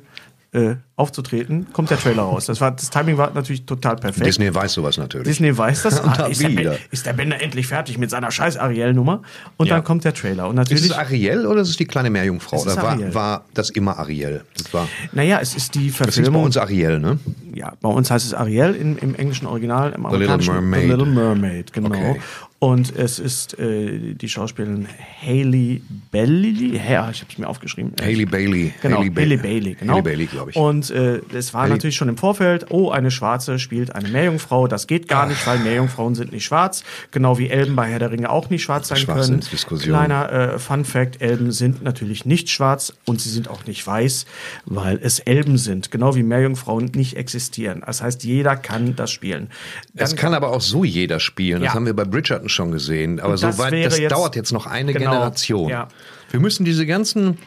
äh, 0.52 0.76
aufzutreten, 0.96 1.68
kommt 1.74 1.90
der 1.92 2.00
Trailer 2.00 2.24
raus. 2.24 2.48
Das, 2.48 2.60
war, 2.60 2.72
das 2.72 2.90
Timing 2.90 3.18
war 3.18 3.32
natürlich 3.34 3.66
total 3.66 3.96
perfekt. 3.98 4.26
Disney 4.26 4.54
weiß 4.54 4.74
sowas 4.74 4.98
natürlich. 4.98 5.28
Disney 5.28 5.56
weiß 5.56 5.84
das. 5.84 6.00
Und 6.02 6.20
Ah, 6.20 6.26
ist, 6.26 6.42
der, 6.42 6.78
ist 6.92 7.06
der 7.06 7.14
Bender 7.14 7.42
endlich 7.42 7.68
fertig 7.68 7.98
mit 7.98 8.10
seiner 8.10 8.32
scheiß 8.32 8.58
Ariel-Nummer? 8.58 9.22
Und 9.58 9.68
Ja. 9.68 9.76
dann 9.76 9.84
kommt 9.84 10.04
der 10.06 10.14
Trailer. 10.14 10.48
Und 10.48 10.58
Ist 10.58 10.70
natürlich. 10.72 10.86
es 10.86 10.92
Ariel 10.92 11.46
oder 11.46 11.62
ist 11.62 11.70
es 11.70 11.78
die 11.78 11.86
kleine 11.86 12.10
Meerjungfrau? 12.10 12.58
Ist 12.58 12.64
Oder 12.66 12.78
war, 12.78 13.14
war 13.14 13.46
das 13.54 13.70
immer 13.70 13.98
Ariel? 14.00 14.44
Das 14.58 14.74
war, 14.74 14.88
naja, 15.14 15.40
es 15.42 15.56
ist 15.56 15.76
die 15.76 15.88
das 15.92 15.98
hieß 15.98 15.98
bei 16.00 16.12
Verfilmung. 16.12 16.44
uns 16.44 16.58
Ariel, 16.58 17.00
ne? 17.00 17.20
ja, 17.54 17.74
bei 17.82 17.90
uns 17.90 18.10
heißt 18.10 18.26
es 18.26 18.34
Ariel 18.34 18.74
im, 18.76 18.98
im 18.98 19.16
englischen 19.16 19.46
Original, 19.46 19.92
im 19.94 20.08
The 20.10 20.16
Little 20.18 20.38
Mermaid. 20.38 20.82
The 20.82 20.88
Little 20.88 21.06
Mermaid, 21.06 21.74
genau. 21.74 21.90
Okay. 21.90 22.20
Und 22.62 22.94
es 22.94 23.20
ist 23.20 23.58
äh, 23.58 24.14
die 24.16 24.28
Schauspielerin 24.28 24.86
Haley 25.26 25.82
Bailey. 26.12 26.76
Ja, 26.76 27.10
ich 27.10 27.22
habe 27.22 27.32
es 27.32 27.38
mir 27.38 27.48
aufgeschrieben. 27.48 27.94
Haley 28.02 28.26
Bailey. 28.26 28.74
Genau, 28.82 28.98
Haley 28.98 29.12
Haley, 29.16 29.38
Ba- 29.38 29.44
Bailey, 29.44 29.74
genau. 29.76 29.94
Haley 29.94 30.02
Bailey, 30.04 30.26
glaube 30.26 30.52
ich. 30.52 30.58
Und 30.58 30.90
äh, 30.90 31.22
es 31.34 31.54
war 31.54 31.62
Haley- 31.64 31.70
natürlich 31.72 31.96
schon 31.96 32.10
im 32.10 32.18
Vorfeld, 32.18 32.66
oh, 32.70 32.90
eine 32.92 33.12
Schwarze 33.12 33.60
spielt 33.60 33.96
eine 33.96 34.10
Meerjungfrau. 34.10 34.68
Das 34.68 34.88
geht 34.88 35.08
gar 35.08 35.26
nicht, 35.28 35.48
weil 35.48 35.60
Meerjungfrauen 35.60 36.16
sind 36.16 36.34
nicht 36.34 36.44
schwarz. 36.44 36.84
Genau 37.12 37.38
wie 37.38 37.48
Elben 37.50 37.78
bei 37.78 37.88
Herr 37.90 38.00
der 38.00 38.12
Ringe 38.12 38.30
auch 38.30 38.50
nicht 38.50 38.64
schwarz 38.64 38.90
sein 38.90 39.06
können. 39.06 39.40
Kleiner 39.80 40.30
äh, 40.56 40.60
Fun 40.60 40.84
Fact, 40.84 41.22
Elben 41.22 41.54
sind 41.54 41.82
natürlich 41.82 42.26
nicht 42.26 42.50
schwarz 42.50 42.92
und 43.06 43.22
sie 43.22 43.30
sind 43.30 43.48
auch 43.50 43.66
nicht 43.68 43.88
weiß, 43.88 44.26
weil 44.66 45.00
es 45.02 45.20
Elben 45.20 45.58
sind. 45.58 45.92
Genau 45.92 46.14
wie 46.16 46.24
Meerjungfrauen 46.24 46.92
nicht 46.94 47.16
existieren. 47.16 47.84
Das 47.86 48.02
heißt, 48.02 48.26
jeder 48.26 48.58
kann 48.58 48.98
das 48.98 49.12
spielen. 49.12 49.50
Das 49.94 50.18
kann 50.18 50.34
aber 50.34 50.52
auch 50.52 50.60
so 50.62 50.84
jeder 50.84 51.22
spielen. 51.22 51.62
Das 51.62 51.68
Ja. 51.70 51.74
haben 51.76 51.86
wir 51.86 51.96
bei 51.96 52.04
Bridgerton 52.04 52.49
schon 52.50 52.72
gesehen. 52.72 53.20
Aber 53.20 53.36
das 53.36 53.42
so 53.42 53.58
weit, 53.64 53.74
das 53.86 53.98
jetzt- 53.98 54.12
dauert 54.12 54.36
jetzt 54.36 54.52
noch 54.52 54.66
eine 54.66 54.94
Genau, 54.94 55.12
Generation. 55.12 55.70
ja. 55.70 55.88
Wir 56.32 56.40
müssen 56.40 56.66
diese 56.66 56.86
ganzen 56.86 57.38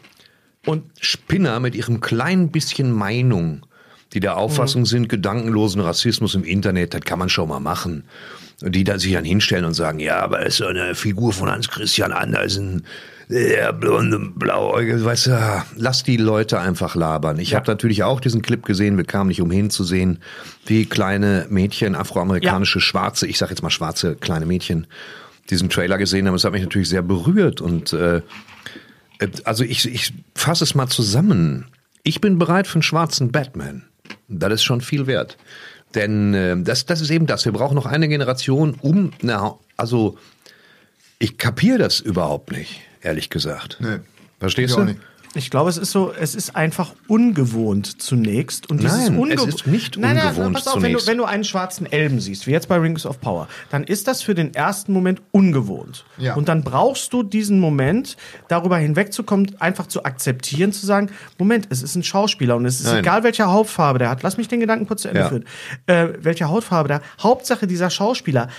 und 0.65 0.83
Spinner 0.99 1.59
mit 1.59 1.75
ihrem 1.75 1.99
kleinen 2.01 2.49
bisschen 2.49 2.91
Meinung, 2.91 3.65
die 4.13 4.19
der 4.19 4.37
Auffassung 4.37 4.81
Mhm. 4.81 4.85
sind, 4.87 5.09
gedankenlosen 5.09 5.81
Rassismus 5.81 6.35
im 6.35 6.43
Internet, 6.43 6.93
das 6.93 7.01
kann 7.01 7.19
man 7.19 7.29
schon 7.29 7.49
mal 7.49 7.59
machen. 7.59 8.03
Die 8.65 8.83
da 8.83 8.97
sich 8.97 9.11
dann 9.13 9.25
hinstellen 9.25 9.65
und 9.65 9.73
sagen, 9.73 9.99
ja, 9.99 10.19
aber 10.19 10.41
es 10.41 10.53
ist 10.53 10.57
so 10.57 10.65
eine 10.67 10.95
Figur 10.95 11.33
von 11.33 11.49
Hans 11.51 11.67
Christian 11.69 12.11
Andersen, 12.13 12.85
der 13.29 13.73
blonde, 13.73 14.19
blauäugige, 14.19 15.03
weißt 15.03 15.27
du, 15.27 15.63
lass 15.75 16.03
die 16.03 16.17
Leute 16.17 16.59
einfach 16.59 16.95
labern. 16.95 17.39
Ich 17.39 17.51
Ja. 17.51 17.57
habe 17.59 17.69
natürlich 17.71 18.03
auch 18.03 18.19
diesen 18.19 18.41
Clip 18.41 18.63
gesehen, 18.63 18.95
wir 18.97 19.05
kamen 19.05 19.29
nicht 19.29 19.41
umhin 19.41 19.69
zu 19.69 19.83
sehen, 19.83 20.19
wie 20.65 20.85
kleine 20.85 21.45
Mädchen, 21.49 21.95
afroamerikanische 21.95 22.79
Schwarze, 22.79 23.27
ich 23.27 23.37
sag 23.37 23.49
jetzt 23.49 23.63
mal 23.63 23.69
schwarze 23.69 24.15
kleine 24.15 24.45
Mädchen, 24.45 24.87
diesen 25.49 25.69
Trailer 25.69 25.97
gesehen 25.97 26.27
haben. 26.27 26.35
Es 26.35 26.43
hat 26.45 26.53
mich 26.53 26.63
natürlich 26.63 26.89
sehr 26.89 27.01
berührt 27.01 27.59
und 27.59 27.91
äh, 27.93 28.17
äh, 29.19 29.27
also 29.43 29.63
ich, 29.63 29.91
ich 29.93 30.13
fasse 30.35 30.63
es 30.63 30.75
mal 30.75 30.87
zusammen. 30.87 31.65
Ich 32.03 32.21
bin 32.21 32.37
bereit 32.37 32.67
für 32.67 32.75
einen 32.75 32.83
schwarzen 32.83 33.31
Batman. 33.31 33.83
Das 34.27 34.53
ist 34.53 34.63
schon 34.63 34.81
viel 34.81 35.07
wert. 35.07 35.37
Denn 35.95 36.33
äh, 36.33 36.55
das, 36.61 36.85
das 36.85 37.01
ist 37.01 37.09
eben 37.09 37.25
das. 37.25 37.45
Wir 37.45 37.51
brauchen 37.51 37.75
noch 37.75 37.85
eine 37.85 38.07
Generation, 38.07 38.75
um, 38.81 39.11
na, 39.21 39.55
also 39.77 40.17
ich 41.19 41.37
kapiere 41.37 41.77
das 41.77 41.99
überhaupt 41.99 42.51
nicht, 42.51 42.81
ehrlich 43.01 43.29
gesagt. 43.29 43.77
Nee. 43.79 43.99
Verstehst 44.39 44.77
Ich 44.77 44.85
du? 44.85 44.95
Ich 45.35 45.49
glaube, 45.49 45.69
es 45.69 45.77
ist 45.77 45.91
so, 45.91 46.13
es 46.17 46.35
ist 46.35 46.55
einfach 46.55 46.93
ungewohnt 47.07 48.01
zunächst. 48.01 48.69
Und 48.69 48.81
dieses 48.81 49.09
Nein, 49.09 49.31
es 49.31 49.45
ist 49.45 49.67
nicht 49.67 49.97
nein, 49.97 50.15
nein, 50.15 50.27
ungewohnt 50.27 50.53
pass 50.55 50.67
auf, 50.67 50.75
wenn 50.75 50.81
du, 50.81 50.99
zunächst. 50.99 51.07
wenn 51.07 51.17
du 51.17 51.23
einen 51.25 51.43
schwarzen 51.43 51.91
Elben 51.91 52.19
siehst, 52.19 52.45
wie 52.45 52.51
jetzt 52.51 52.67
bei 52.67 52.77
Rings 52.77 53.05
of 53.05 53.19
Power, 53.19 53.47
dann 53.71 53.83
ist 53.83 54.07
das 54.07 54.21
für 54.21 54.35
den 54.35 54.53
ersten 54.53 54.93
Moment 54.93 55.21
ungewohnt. 55.31 56.05
Ja. 56.17 56.35
Und 56.35 56.49
dann 56.49 56.63
brauchst 56.63 57.13
du 57.13 57.23
diesen 57.23 57.59
Moment, 57.59 58.15
darüber 58.47 58.77
hinwegzukommen, 58.77 59.55
einfach 59.59 59.87
zu 59.87 60.03
akzeptieren, 60.05 60.71
zu 60.71 60.85
sagen, 60.85 61.09
Moment, 61.39 61.67
es 61.69 61.81
ist 61.81 61.95
ein 61.95 62.03
Schauspieler 62.03 62.55
und 62.55 62.65
es 62.65 62.79
ist 62.79 62.87
Nein. 62.87 62.99
egal, 62.99 63.23
welche 63.23 63.47
Hautfarbe 63.47 63.99
der 63.99 64.09
hat. 64.09 64.21
Lass 64.23 64.37
mich 64.37 64.47
den 64.47 64.59
Gedanken 64.59 64.87
kurz 64.87 65.01
zu 65.01 65.07
Ende 65.07 65.21
Ja. 65.21 65.29
führen. 65.29 65.45
Äh, 65.87 66.09
welche 66.19 66.47
Hautfarbe 66.49 66.87
der 66.87 67.01
Hauptsache 67.21 67.65
dieser 67.67 67.89
Schauspieler 67.89 68.49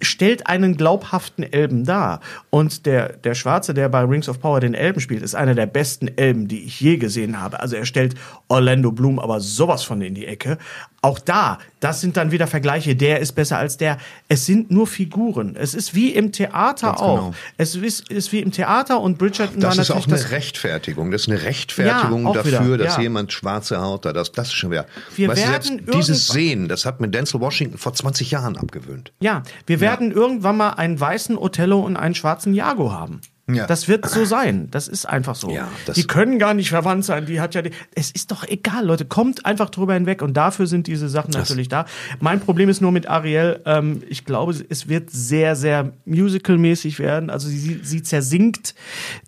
stellt 0.00 0.46
einen 0.46 0.76
glaubhaften 0.76 1.44
Elben 1.44 1.84
dar. 1.84 2.20
Und 2.50 2.86
der, 2.86 3.14
der 3.14 3.34
Schwarze, 3.34 3.74
der 3.74 3.88
bei 3.88 4.02
Rings 4.02 4.28
of 4.28 4.40
Power 4.40 4.60
den 4.60 4.74
Elben 4.74 5.00
spielt, 5.00 5.22
ist 5.22 5.34
einer 5.34 5.54
der 5.54 5.66
besten 5.66 6.08
Elben, 6.08 6.48
die 6.48 6.64
ich 6.64 6.80
je 6.80 6.96
gesehen 6.96 7.40
habe. 7.40 7.60
Also 7.60 7.76
er 7.76 7.86
stellt 7.86 8.14
Orlando 8.48 8.92
Bloom 8.92 9.18
aber 9.18 9.40
sowas 9.40 9.82
von 9.82 10.00
in 10.02 10.14
die 10.14 10.26
Ecke. 10.26 10.58
Auch 11.02 11.18
da, 11.18 11.58
das 11.80 12.02
sind 12.02 12.18
dann 12.18 12.30
wieder 12.30 12.46
Vergleiche, 12.46 12.94
der 12.94 13.20
ist 13.20 13.32
besser 13.32 13.56
als 13.56 13.78
der. 13.78 13.96
Es 14.28 14.44
sind 14.44 14.70
nur 14.70 14.86
Figuren. 14.86 15.56
Es 15.56 15.72
ist 15.72 15.94
wie 15.94 16.10
im 16.10 16.30
Theater 16.30 16.88
Ganz 16.88 17.00
auch. 17.00 17.16
genau. 17.16 17.34
Es 17.56 17.74
ist, 17.74 18.10
ist 18.10 18.32
wie 18.32 18.40
im 18.40 18.52
Theater 18.52 19.00
und 19.00 19.16
Bridgerton 19.16 19.60
Das 19.60 19.76
war 19.76 19.82
ist 19.82 19.88
natürlich 19.88 20.04
auch 20.04 20.08
eine 20.08 20.16
das 20.22 20.30
Rechtfertigung. 20.30 21.10
Das 21.10 21.22
ist 21.22 21.28
eine 21.30 21.42
Rechtfertigung 21.42 22.26
Ja, 22.26 22.32
dafür, 22.34 22.66
wieder, 22.66 22.76
dass 22.84 22.96
ja. 22.96 23.02
jemand 23.02 23.32
schwarze 23.32 23.80
Haut 23.80 24.04
hat. 24.04 24.14
Das, 24.14 24.30
das 24.32 24.48
ist 24.48 24.54
schon 24.54 24.72
wieder. 24.72 24.84
Wir 25.16 25.28
weißt 25.28 25.42
du, 25.42 25.50
werden 25.50 25.62
selbst 25.62 25.94
dieses 25.94 26.28
Sehen, 26.28 26.68
das 26.68 26.84
hat 26.84 27.00
mir 27.00 27.08
Denzel 27.08 27.40
Washington 27.40 27.78
vor 27.78 27.94
20 27.94 28.30
Jahren 28.30 28.58
abgewöhnt. 28.58 29.12
Ja, 29.20 29.42
wir 29.66 29.80
werden 29.80 30.12
irgendwann 30.12 30.58
mal 30.58 30.70
einen 30.70 31.00
weißen 31.00 31.38
Othello 31.38 31.80
und 31.80 31.96
einen 31.96 32.14
schwarzen 32.14 32.52
Jago 32.52 32.92
haben. 32.92 33.22
Ja. 33.48 33.66
Das 33.66 33.88
wird 33.88 34.08
so 34.08 34.24
sein. 34.24 34.68
Das 34.70 34.86
ist 34.88 35.06
einfach 35.06 35.34
so. 35.34 35.50
Ja, 35.50 35.68
das- 35.86 35.96
die 35.96 36.04
können 36.06 36.38
gar 36.38 36.54
nicht 36.54 36.70
verwandt 36.70 37.04
sein. 37.04 37.26
Die 37.26 37.40
hat 37.40 37.54
ja 37.54 37.62
die, 37.62 37.70
es 37.94 38.10
ist 38.10 38.30
doch 38.30 38.44
egal, 38.46 38.84
Leute. 38.86 39.04
Kommt 39.04 39.44
einfach 39.46 39.70
drüber 39.70 39.94
hinweg 39.94 40.22
und 40.22 40.34
dafür 40.36 40.66
sind 40.68 40.86
diese 40.86 41.08
Sachen 41.08 41.30
natürlich 41.32 41.68
da. 41.68 41.84
Mein 42.20 42.40
Problem 42.40 42.68
ist 42.68 42.80
nur 42.80 42.92
mit 42.92 43.08
Ariel. 43.08 43.60
Ähm, 43.66 44.02
ich 44.08 44.24
glaube, 44.24 44.54
es 44.68 44.88
wird 44.88 45.10
sehr, 45.10 45.56
sehr 45.56 45.92
musical-mäßig 46.04 46.98
werden. 47.00 47.28
Also 47.30 47.48
sie, 47.48 47.80
sie 47.82 48.02
zersinkt 48.02 48.74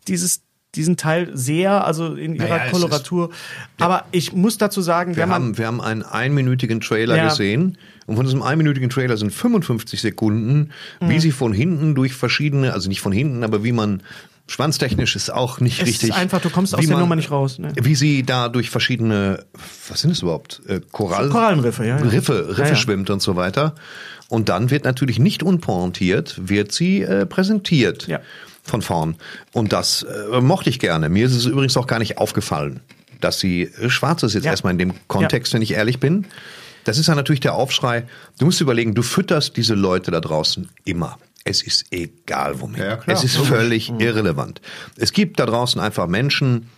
dieses 0.09 0.43
diesen 0.75 0.97
Teil 0.97 1.29
sehr, 1.35 1.87
also 1.87 2.15
in 2.15 2.35
ihrer 2.35 2.49
Naja, 2.49 2.63
es 2.65 2.73
Koloratur. 2.73 3.29
Aber 3.79 4.07
ich 4.11 4.33
muss 4.33 4.57
dazu 4.57 4.81
sagen, 4.81 5.17
Wir 5.17 5.29
haben, 5.29 5.59
wir 5.59 5.67
haben 5.67 5.83
einen 5.83 6.03
einminütigen 6.03 6.81
Trailer 6.81 7.15
Ja. 7.15 7.29
gesehen 7.29 7.77
und 8.13 8.17
von 8.17 8.27
diesem 8.27 8.43
einminütigen 8.43 8.91
Trailer 8.91 9.17
sind 9.17 9.33
55 9.33 10.01
Sekunden, 10.01 10.71
wie 11.01 11.15
Mhm. 11.15 11.21
sie 11.21 11.33
von 11.33 11.53
hinten 11.53 11.95
durch 11.95 12.13
verschiedene, 12.15 12.73
also 12.73 12.89
nicht 12.89 13.01
von 13.01 13.13
hinten, 13.13 13.43
aber 13.45 13.65
wie 13.65 13.73
man 13.73 14.03
schwanztechnisch 14.49 15.17
ist 15.17 15.31
auch 15.33 15.61
nicht 15.61 15.81
es 15.81 15.87
richtig. 15.89 16.11
ist 16.11 16.15
einfach, 16.17 16.41
du 16.41 16.51
kommst 16.51 16.75
aus 16.75 16.83
wie 16.83 16.87
der 16.87 16.99
Nummer 16.99 17.17
nicht 17.17 17.31
raus. 17.31 17.59
Ne? 17.59 17.73
Wie 17.81 17.95
sie 17.95 18.23
da 18.23 18.49
durch 18.49 18.71
verschiedene, 18.71 19.45
was 19.89 20.01
sind 20.01 20.11
es 20.11 20.23
überhaupt? 20.23 20.61
Äh, 20.67 20.81
Korall 20.91 21.29
Korallenriffe, 21.31 21.87
ja, 21.87 21.99
ja. 21.99 22.05
Riffe, 22.05 22.49
Riffe 22.51 22.61
Ja, 22.63 22.69
ja. 22.69 22.77
schwimmt 22.77 23.09
und 23.11 23.23
so 23.23 23.37
weiter. 23.37 23.75
Und 24.29 24.49
dann 24.49 24.71
wird 24.71 24.85
natürlich 24.85 25.19
nicht 25.19 25.43
unpointiert, 25.43 26.37
wird 26.49 26.73
sie 26.73 27.03
äh, 27.03 27.25
präsentiert 27.27 28.09
von 28.63 28.83
vorn. 28.83 29.17
Und 29.53 29.73
das 29.73 30.03
äh, 30.33 30.41
mochte 30.41 30.71
ich 30.71 30.79
gerne. 30.79 31.09
Mir 31.09 31.27
ist 31.27 31.35
es 31.35 31.47
übrigens 31.47 31.77
auch 31.77 31.87
gar 31.87 31.99
nicht 31.99 32.19
aufgefallen, 32.19 32.81
dass 33.21 33.39
sie 33.41 33.63
äh, 33.81 33.89
schwarz 33.91 34.23
ist 34.23 34.35
jetzt 34.35 34.45
erstmal 34.47 34.73
in 34.73 34.79
dem 34.79 34.93
Kontext, 35.09 35.55
wenn 35.55 35.63
ich 35.63 35.73
ehrlich 35.73 35.99
bin. 36.01 36.27
Das 36.85 36.99
ist 36.99 37.07
ja 37.07 37.15
natürlich 37.15 37.41
der 37.41 37.55
Aufschrei. 37.55 38.07
Du 38.39 38.47
musst 38.47 38.61
überlegen, 38.61 38.95
du 38.95 39.03
fütterst 39.03 39.57
diese 39.57 39.75
Leute 39.75 40.11
da 40.11 40.21
draußen 40.21 40.69
immer. 40.85 41.19
Es 41.45 41.63
ist 41.63 41.87
egal 41.91 42.61
womit. 42.61 42.79
klar, 42.97 43.17
es 43.17 43.25
ist 43.25 43.37
völlig 43.37 43.91
irrelevant. 43.99 44.61
Es 44.97 45.13
gibt 45.13 45.41
da 45.41 45.47
draußen 45.47 45.81
einfach 45.81 46.07
Menschen, 46.07 46.69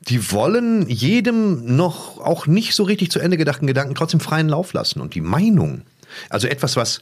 die 0.00 0.32
wollen 0.32 0.88
jedem 0.88 1.76
noch 1.76 2.18
auch 2.18 2.46
nicht 2.46 2.74
so 2.74 2.84
richtig 2.84 3.10
zu 3.10 3.18
Ende 3.18 3.36
gedachten 3.36 3.66
Gedanken 3.66 3.94
trotzdem 3.94 4.20
freien 4.20 4.48
Lauf 4.48 4.72
lassen. 4.72 5.00
Und 5.00 5.14
die 5.14 5.20
Meinung, 5.20 5.82
also 6.30 6.46
etwas, 6.46 6.76
was 6.76 7.00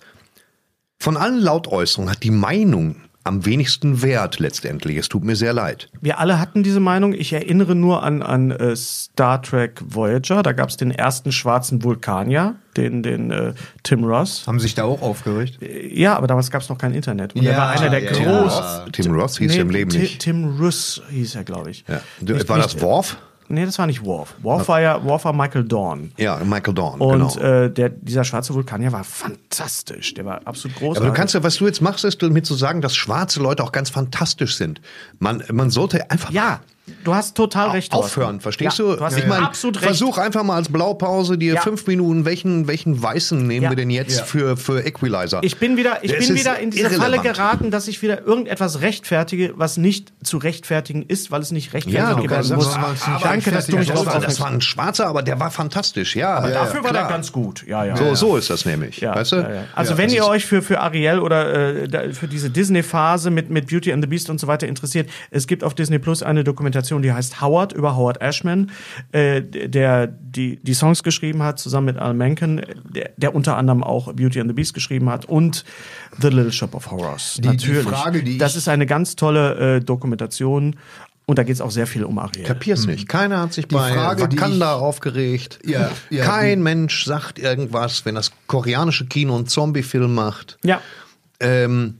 von 0.98 1.16
allen 1.16 1.40
Lautäußerungen 1.40 2.10
hat 2.10 2.22
die 2.22 2.30
Meinung 2.30 2.96
am 3.24 3.46
wenigsten 3.46 4.02
Wert 4.02 4.38
letztendlich. 4.38 4.98
Es 4.98 5.08
tut 5.08 5.24
mir 5.24 5.34
sehr 5.34 5.52
leid. 5.54 5.88
Wir 6.02 6.18
alle 6.18 6.38
hatten 6.38 6.62
diese 6.62 6.78
Meinung. 6.80 7.14
Ich 7.14 7.32
erinnere 7.32 7.74
nur 7.74 8.02
an, 8.02 8.22
an 8.22 8.50
äh, 8.50 8.76
Star 8.76 9.40
Trek 9.40 9.80
Voyager. 9.84 10.42
Da 10.42 10.52
gab 10.52 10.68
es 10.68 10.76
den 10.76 10.90
ersten 10.90 11.32
schwarzen 11.32 11.82
Vulkanier, 11.82 12.56
den, 12.76 13.02
den 13.02 13.30
äh, 13.30 13.54
Tim 13.82 14.04
Ross. 14.04 14.46
Haben 14.46 14.60
sich 14.60 14.74
da 14.74 14.84
auch 14.84 15.00
aufgeregt? 15.00 15.58
Ja, 15.90 16.16
aber 16.16 16.26
damals 16.26 16.50
gab 16.50 16.60
es 16.62 16.68
noch 16.68 16.76
kein 16.78 16.92
Internet. 16.92 17.34
Und 17.34 17.44
er 17.44 17.52
Ja, 17.52 17.58
war 17.58 17.70
einer 17.70 17.88
der 17.90 18.02
ja, 18.04 18.12
großen. 18.12 18.92
Tim 18.92 19.12
Ross 19.14 19.38
hieß 19.38 19.54
er 19.56 19.62
im 19.62 19.70
Leben 19.70 19.90
Ti- 19.90 19.98
nicht. 19.98 20.20
Tim 20.20 20.58
Russ 20.60 21.00
hieß 21.08 21.34
er, 21.36 21.44
glaube 21.44 21.70
ich. 21.70 21.84
Ja. 21.88 22.00
Nicht- 22.20 22.48
War 22.48 22.58
nicht- 22.58 22.74
das 22.74 22.80
Worf? 22.82 23.16
Nee, 23.48 23.66
das 23.66 23.78
war 23.78 23.86
nicht 23.86 24.04
Worf. 24.04 24.34
Worf 24.42 24.68
war 24.68 24.80
ja 24.80 25.04
Worf 25.04 25.24
war 25.24 25.32
Michael 25.32 25.64
Dorn. 25.64 26.12
Ja, 26.16 26.38
Michael 26.44 26.74
Dorn, 26.74 27.00
Und 27.00 27.34
genau. 27.34 27.46
äh, 27.46 27.70
der, 27.70 27.90
dieser 27.90 28.24
schwarze 28.24 28.54
Vulkanier 28.54 28.92
war 28.92 29.04
fantastisch. 29.04 30.14
Der 30.14 30.24
war 30.24 30.40
absolut 30.44 30.76
großartig. 30.76 31.02
Aber 31.02 31.10
du 31.10 31.16
kannst 31.16 31.34
ja, 31.34 31.42
was 31.42 31.56
du 31.56 31.66
jetzt 31.66 31.80
machst, 31.80 32.04
ist 32.04 32.22
damit 32.22 32.46
zu 32.46 32.54
sagen, 32.54 32.80
dass 32.80 32.94
schwarze 32.96 33.40
Leute 33.40 33.62
auch 33.62 33.72
ganz 33.72 33.90
fantastisch 33.90 34.56
sind. 34.56 34.80
Man, 35.18 35.42
man 35.52 35.70
sollte 35.70 36.10
einfach 36.10 36.30
ja, 36.30 36.60
du 37.04 37.14
hast 37.14 37.36
total 37.36 37.70
recht. 37.70 37.92
Aufhören, 37.92 38.40
verstehst 38.40 38.78
Ja, 38.78 38.84
du? 38.84 38.96
du 38.96 39.04
hast 39.04 39.16
ich 39.16 39.26
meine, 39.26 39.46
absolut 39.46 39.76
recht. 39.76 39.86
versuch 39.86 40.18
einfach 40.18 40.42
mal 40.42 40.56
als 40.56 40.68
Blaupause 40.68 41.38
dir 41.38 41.54
Ja. 41.54 41.60
fünf 41.62 41.86
Minuten, 41.86 42.24
welchen, 42.24 42.66
welchen 42.66 43.02
Weißen 43.02 43.46
nehmen 43.46 43.64
Ja. 43.64 43.70
wir 43.70 43.76
denn 43.76 43.90
jetzt 43.90 44.18
Ja. 44.18 44.24
für, 44.24 44.56
für 44.56 44.84
Equalizer? 44.84 45.40
Ich 45.42 45.56
bin 45.58 45.76
wieder, 45.76 46.04
ich 46.04 46.16
bin 46.18 46.34
wieder 46.34 46.58
in 46.58 46.70
diese 46.70 46.90
Falle 46.90 47.16
irrelevant. 47.16 47.36
geraten, 47.36 47.70
dass 47.70 47.88
ich 47.88 48.02
wieder 48.02 48.22
irgendetwas 48.26 48.80
rechtfertige, 48.82 49.54
was 49.56 49.76
nicht 49.78 50.12
zu 50.22 50.36
rechtfertigen 50.38 51.02
ist, 51.06 51.30
weil 51.30 51.40
es 51.40 51.50
nicht 51.52 51.68
Ja, 51.68 51.72
rechtfertigt 51.72 51.96
werden 52.06 52.28
kannst 52.28 52.54
muss. 52.54 52.74
aber- 52.74 52.94
aber 53.06 53.18
Danke, 53.24 53.50
dass 53.50 53.66
du 53.66 53.76
mich 53.76 53.88
das, 53.88 54.04
war, 54.04 54.20
das 54.20 54.40
war 54.40 54.48
ein 54.50 54.60
Schwarzer, 54.60 55.06
aber 55.06 55.22
der 55.22 55.40
war 55.40 55.50
fantastisch, 55.50 56.16
ja. 56.16 56.34
Aber 56.34 56.48
ja, 56.48 56.54
dafür 56.64 56.84
war 56.84 56.92
der 56.92 57.04
ganz 57.04 57.32
gut. 57.32 57.64
Ja, 57.66 57.84
ja. 57.84 57.96
So, 57.96 58.14
so 58.14 58.36
ist 58.36 58.50
das 58.50 58.64
nämlich. 58.66 58.98
Ja, 58.98 59.14
weißt 59.14 59.32
du? 59.32 59.36
ja, 59.36 59.42
ja. 59.54 59.64
Also 59.74 59.92
Ja, 59.92 59.98
wenn 59.98 60.06
das 60.08 60.14
ihr 60.16 60.26
euch 60.26 60.44
für, 60.44 60.60
für 60.60 60.80
Ariel 60.80 61.18
oder 61.18 61.82
äh, 61.84 62.12
für 62.12 62.28
diese 62.28 62.50
Disney-Phase 62.50 63.30
mit, 63.30 63.48
mit 63.48 63.68
Beauty 63.68 63.92
and 63.92 64.02
the 64.04 64.08
Beast 64.08 64.28
und 64.28 64.38
so 64.38 64.46
weiter 64.46 64.66
interessiert, 64.68 65.08
es 65.30 65.46
gibt 65.46 65.64
auf 65.64 65.74
Disney 65.74 65.98
Plus 65.98 66.22
eine 66.22 66.44
Dokumentation, 66.44 66.73
die 66.82 67.12
heißt 67.12 67.40
Howard 67.40 67.72
über 67.72 67.96
Howard 67.96 68.20
Ashman, 68.20 68.70
äh, 69.12 69.42
der 69.42 70.06
die, 70.06 70.56
die 70.62 70.74
Songs 70.74 71.02
geschrieben 71.02 71.42
hat, 71.42 71.58
zusammen 71.58 71.86
mit 71.86 71.96
Al 71.98 72.14
Menken, 72.14 72.60
der, 72.94 73.10
der 73.16 73.34
unter 73.34 73.56
anderem 73.56 73.82
auch 73.82 74.12
Beauty 74.12 74.40
and 74.40 74.50
the 74.50 74.54
Beast 74.54 74.74
geschrieben 74.74 75.08
hat 75.10 75.24
und 75.26 75.64
The 76.20 76.28
Little 76.28 76.52
Shop 76.52 76.74
of 76.74 76.90
Horrors. 76.90 77.34
Die- 77.36 77.42
die 77.42 77.48
Natürlich. 77.48 77.82
Frage, 77.84 78.22
die 78.22 78.38
das 78.38 78.52
ich- 78.52 78.58
ist 78.58 78.68
eine 78.68 78.86
ganz 78.86 79.16
tolle 79.16 79.76
äh, 79.76 79.80
Dokumentation 79.80 80.76
und 81.26 81.38
da 81.38 81.42
geht 81.42 81.54
es 81.54 81.60
auch 81.62 81.70
sehr 81.70 81.86
viel 81.86 82.04
um 82.04 82.18
Ariel. 82.18 82.44
Kapier's 82.44 82.86
nicht. 82.86 83.08
Keiner 83.08 83.40
hat 83.40 83.52
sich 83.54 83.66
Die 83.66 83.74
bei 83.74 83.92
Frage, 83.94 84.28
die 84.28 84.36
Wakanda 84.36 84.74
aufgeregt. 84.74 85.58
Ja, 85.64 85.90
ja, 86.10 86.24
Kein 86.24 86.58
die- 86.58 86.62
Mensch 86.64 87.04
sagt 87.06 87.38
irgendwas, 87.38 88.04
wenn 88.04 88.14
das 88.14 88.30
koreanische 88.46 89.06
Kino 89.06 89.34
einen 89.36 89.46
Zombie-Film 89.46 90.14
macht. 90.14 90.58
Ja. 90.64 90.80
Ähm, 91.40 91.98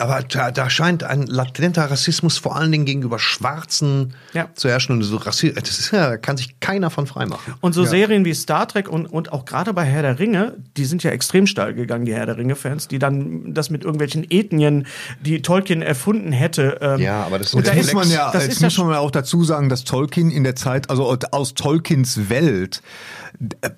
aber 0.00 0.22
da, 0.22 0.52
da 0.52 0.70
scheint 0.70 1.02
ein 1.02 1.26
latenter 1.26 1.90
Rassismus 1.90 2.38
vor 2.38 2.54
allen 2.54 2.70
Dingen 2.70 2.84
gegenüber 2.84 3.18
Schwarzen 3.18 4.14
Ja. 4.32 4.48
zu 4.54 4.68
herrschen. 4.68 4.92
Und 4.92 5.02
so 5.02 5.16
Rassi 5.16 5.52
das 5.52 5.70
ist 5.80 5.90
ja, 5.90 6.10
da 6.10 6.16
kann 6.16 6.36
sich 6.36 6.60
keiner 6.60 6.88
von 6.90 7.08
freimachen. 7.08 7.54
Und 7.60 7.72
so 7.72 7.84
Serien 7.84 8.24
wie 8.24 8.32
Star 8.32 8.68
Trek 8.68 8.88
und, 8.88 9.06
und 9.06 9.32
auch 9.32 9.44
gerade 9.44 9.74
bei 9.74 9.84
Herr 9.84 10.02
der 10.02 10.20
Ringe, 10.20 10.54
die 10.76 10.84
sind 10.84 11.02
ja 11.02 11.10
extrem 11.10 11.48
steil 11.48 11.74
gegangen, 11.74 12.04
die 12.04 12.14
Herr 12.14 12.26
der 12.26 12.36
Ringe-Fans, 12.36 12.86
die 12.86 13.00
dann 13.00 13.52
das 13.54 13.70
mit 13.70 13.82
irgendwelchen 13.82 14.24
Ethnien, 14.30 14.86
die 15.20 15.42
Tolkien 15.42 15.82
erfunden 15.82 16.30
hätte. 16.30 16.78
Ähm, 16.80 17.00
Ja, 17.00 17.24
aber 17.24 17.40
das 17.40 17.52
und 17.54 17.66
da 17.66 17.72
Jetzt 17.72 17.88
ist 17.88 17.94
muss 17.94 18.04
man 18.04 18.12
ja, 18.12 18.30
das 18.30 18.44
jetzt 18.44 18.52
ist 18.52 18.60
ja 18.60 18.66
muss 18.68 18.78
man 18.78 18.90
ja 18.92 18.98
auch 19.00 19.10
dazu 19.10 19.42
sagen, 19.42 19.68
dass 19.68 19.82
Tolkien 19.82 20.30
in 20.30 20.44
der 20.44 20.54
Zeit, 20.54 20.90
also 20.90 21.18
aus 21.32 21.54
Tolkiens 21.54 22.28
Welt, 22.28 22.82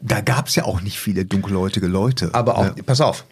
da 0.02 0.20
gab 0.20 0.48
es 0.48 0.54
ja 0.54 0.64
auch 0.64 0.82
nicht 0.82 0.98
viele 0.98 1.24
dunkelhäutige 1.24 1.86
Leute. 1.86 2.28
Aber 2.34 2.58
auch, 2.58 2.74
pass 2.84 3.00
auf, 3.00 3.24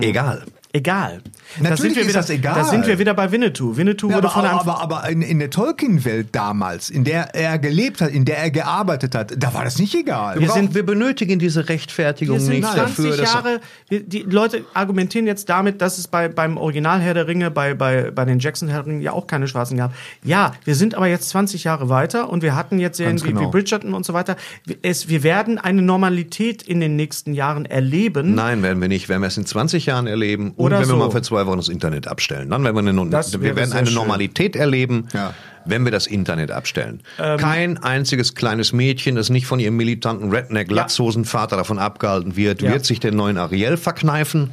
egal. 0.00 0.44
Egal. 0.76 1.22
Natürlich 1.58 1.68
da 1.68 1.76
sind 1.76 1.94
wir 1.96 2.02
ist 2.02 2.08
wieder, 2.08 2.18
das 2.20 2.30
egal. 2.30 2.54
Da 2.54 2.64
sind 2.64 2.86
wir 2.86 2.98
wieder 2.98 3.14
bei 3.14 3.30
Winnetou. 3.32 3.76
Winnetou 3.76 4.10
Ja, 4.10 4.16
wurde 4.16 4.28
aber, 4.28 4.34
von 4.34 4.44
einem 4.44 4.58
aber, 4.58 4.80
aber 4.80 5.08
in, 5.08 5.22
in 5.22 5.38
der 5.38 5.50
Tolkien-Welt 5.50 6.28
damals, 6.32 6.90
in 6.90 7.04
der 7.04 7.34
er 7.34 7.58
gelebt 7.58 8.00
hat, 8.00 8.10
in 8.10 8.24
der 8.24 8.38
er 8.38 8.50
gearbeitet 8.50 9.14
hat, 9.14 9.32
da 9.36 9.54
war 9.54 9.64
das 9.64 9.78
nicht 9.78 9.94
egal. 9.94 10.38
Wir, 10.40 10.48
brauchen, 10.48 10.74
wir 10.74 10.84
benötigen 10.84 11.38
diese 11.38 11.68
Rechtfertigung 11.68 12.36
Wir 12.36 12.40
sind 12.40 12.60
nicht 12.60 12.72
20 12.72 13.10
dafür. 13.10 13.24
Jahre, 13.24 13.60
wir, 13.88 14.02
die 14.02 14.20
Leute 14.20 14.64
argumentieren 14.74 15.26
jetzt 15.26 15.48
damit, 15.48 15.80
dass 15.80 15.98
es 15.98 16.08
bei, 16.08 16.28
beim 16.28 16.56
Original 16.56 17.00
Herr 17.00 17.14
der 17.14 17.26
Ringe, 17.26 17.50
bei, 17.50 17.74
bei, 17.74 18.10
bei 18.10 18.24
den 18.24 18.38
Jackson 18.38 18.68
Herr 18.68 18.82
der 18.82 18.92
Ringe 18.92 19.02
ja 19.02 19.12
auch 19.12 19.26
keine 19.26 19.48
Schwarzen 19.48 19.76
gab. 19.76 19.94
Ja, 20.24 20.52
wir 20.64 20.74
sind 20.74 20.94
aber 20.94 21.06
jetzt 21.06 21.28
20 21.30 21.64
Jahre 21.64 21.88
weiter 21.88 22.28
und 22.28 22.42
wir 22.42 22.54
hatten 22.54 22.78
jetzt 22.78 22.96
Serien 22.96 23.16
Ganz 23.16 23.24
wie, 23.24 23.28
wie 23.28 23.34
genau. 23.34 23.50
Bridgerton 23.50 23.94
und 23.94 24.04
so 24.04 24.12
weiter. 24.12 24.36
Es, 24.82 25.08
wir 25.08 25.22
werden 25.22 25.58
eine 25.58 25.82
Normalität 25.82 26.62
in 26.62 26.80
den 26.80 26.96
nächsten 26.96 27.34
Jahren 27.34 27.64
erleben. 27.66 28.34
Nein, 28.34 28.62
werden 28.62 28.80
wir 28.80 28.88
nicht. 28.88 29.08
Werden 29.08 29.22
wir 29.22 29.28
es 29.28 29.36
in 29.36 29.46
20 29.46 29.86
Jahren 29.86 30.06
erleben 30.06 30.52
und 30.56 30.65
Oder 30.66 30.76
wenn 30.80 30.86
wir 30.88 30.92
so. 30.92 30.96
mal 30.96 31.10
für 31.10 31.22
zwei 31.22 31.46
Wochen 31.46 31.56
das 31.56 31.68
Internet 31.68 32.08
abstellen. 32.08 32.50
Dann 32.50 32.62
werden 32.64 32.74
wir 32.84 32.90
eine, 32.90 33.10
Das 33.10 33.32
wir 33.40 33.56
werden 33.56 33.72
eine 33.72 33.86
schön. 33.86 33.94
Normalität 33.94 34.56
erleben, 34.56 35.08
Ja. 35.12 35.32
wenn 35.64 35.84
wir 35.84 35.92
das 35.92 36.06
Internet 36.06 36.50
abstellen. 36.50 37.00
Ähm, 37.18 37.38
Kein 37.38 37.78
einziges 37.82 38.34
kleines 38.34 38.72
Mädchen, 38.72 39.14
das 39.16 39.30
nicht 39.30 39.46
von 39.46 39.58
ihrem 39.60 39.76
militanten 39.76 40.30
Redneck-Latzhosenvater 40.30 41.56
davon 41.56 41.78
abgehalten 41.78 42.36
wird, 42.36 42.62
Ja. 42.62 42.72
wird 42.72 42.84
sich 42.84 43.00
den 43.00 43.16
neuen 43.16 43.38
Ariel 43.38 43.76
verkneifen. 43.76 44.50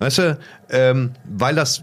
Weißt 0.00 0.18
du, 0.18 0.38
ähm, 0.70 1.10
weil 1.24 1.54
das, 1.54 1.82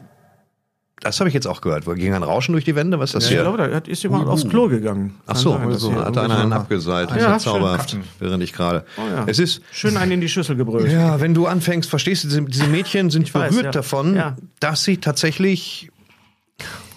das 1.01 1.19
habe 1.19 1.27
ich 1.27 1.33
jetzt 1.33 1.45
auch 1.47 1.61
gehört. 1.61 1.85
Wo 1.87 1.93
ging 1.93 2.13
ein 2.13 2.23
Rauschen 2.23 2.53
durch 2.53 2.63
die 2.65 2.75
Wände? 2.75 2.97
Was 2.99 3.09
ist 3.09 3.15
das 3.15 3.23
ich 3.25 3.29
hier? 3.31 3.41
glaube, 3.41 3.57
da 3.57 3.65
ist 3.65 4.01
jemand 4.03 4.27
aufs 4.27 4.47
Klo 4.47 4.67
gegangen. 4.69 5.15
Ach 5.27 5.35
so, 5.35 5.51
sein, 5.51 5.71
so 5.73 5.91
hier 5.93 6.05
hat 6.05 6.17
einer 6.17 6.39
einen 6.39 6.53
abgeseilt. 6.53 7.11
Das 7.11 7.17
Ja, 7.21 7.35
ist 7.35 7.45
ja 7.45 7.51
zauberhaft, 7.51 7.97
während 8.19 8.41
ich 8.43 8.53
gerade. 8.53 8.85
Oh 8.97 9.01
ja. 9.09 9.23
Es 9.27 9.37
ist, 9.39 9.61
Schön 9.71 9.97
einen 9.97 10.13
in 10.13 10.21
die 10.21 10.29
Schüssel 10.29 10.55
gebrüllt. 10.55 10.91
ja, 10.91 11.19
wenn 11.19 11.33
du 11.33 11.47
anfängst, 11.47 11.89
verstehst 11.89 12.23
du, 12.23 12.41
diese, 12.41 12.67
Mädchen 12.67 13.09
sind 13.09 13.31
weiß, 13.33 13.49
berührt 13.51 13.65
ja. 13.65 13.71
davon, 13.71 14.15
Ja. 14.15 14.35
dass 14.59 14.83
sie 14.83 14.97
tatsächlich 14.97 15.91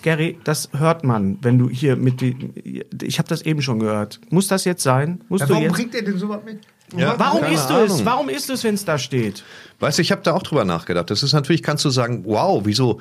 Gary, 0.02 0.38
das 0.44 0.68
hört 0.76 1.02
man, 1.02 1.38
wenn 1.42 1.58
du 1.58 1.68
hier 1.68 1.96
mit 1.96 2.20
die, 2.20 2.84
ich 3.02 3.18
habe 3.18 3.28
das 3.28 3.42
eben 3.42 3.60
schon 3.62 3.80
gehört. 3.80 4.20
Muss 4.30 4.46
das 4.46 4.64
jetzt 4.64 4.82
sein? 4.84 5.22
Musst 5.28 5.40
Ja, 5.40 5.46
du 5.48 5.52
warum 5.54 5.64
jetzt? 5.64 5.72
bringt 5.74 5.94
er 5.96 6.02
denn 6.02 6.18
sowas 6.18 6.38
mit? 6.44 6.60
Ja, 6.96 7.16
Warum 7.18 7.40
keine 7.42 7.54
isst 7.54 7.68
du 7.68 7.74
es? 7.74 8.04
Warum 8.06 8.28
isst 8.30 8.48
du 8.48 8.54
es, 8.54 8.64
wenn 8.64 8.74
es 8.74 8.84
da 8.86 8.96
steht? 8.96 9.44
Weißt 9.80 9.98
du, 9.98 10.02
ich 10.02 10.10
habe 10.10 10.22
da 10.22 10.32
auch 10.32 10.42
drüber 10.42 10.64
nachgedacht. 10.64 11.10
Das 11.10 11.22
ist 11.22 11.34
natürlich, 11.34 11.62
kannst 11.62 11.84
du 11.84 11.90
sagen, 11.90 12.22
wow, 12.24 12.62
wieso, 12.64 13.00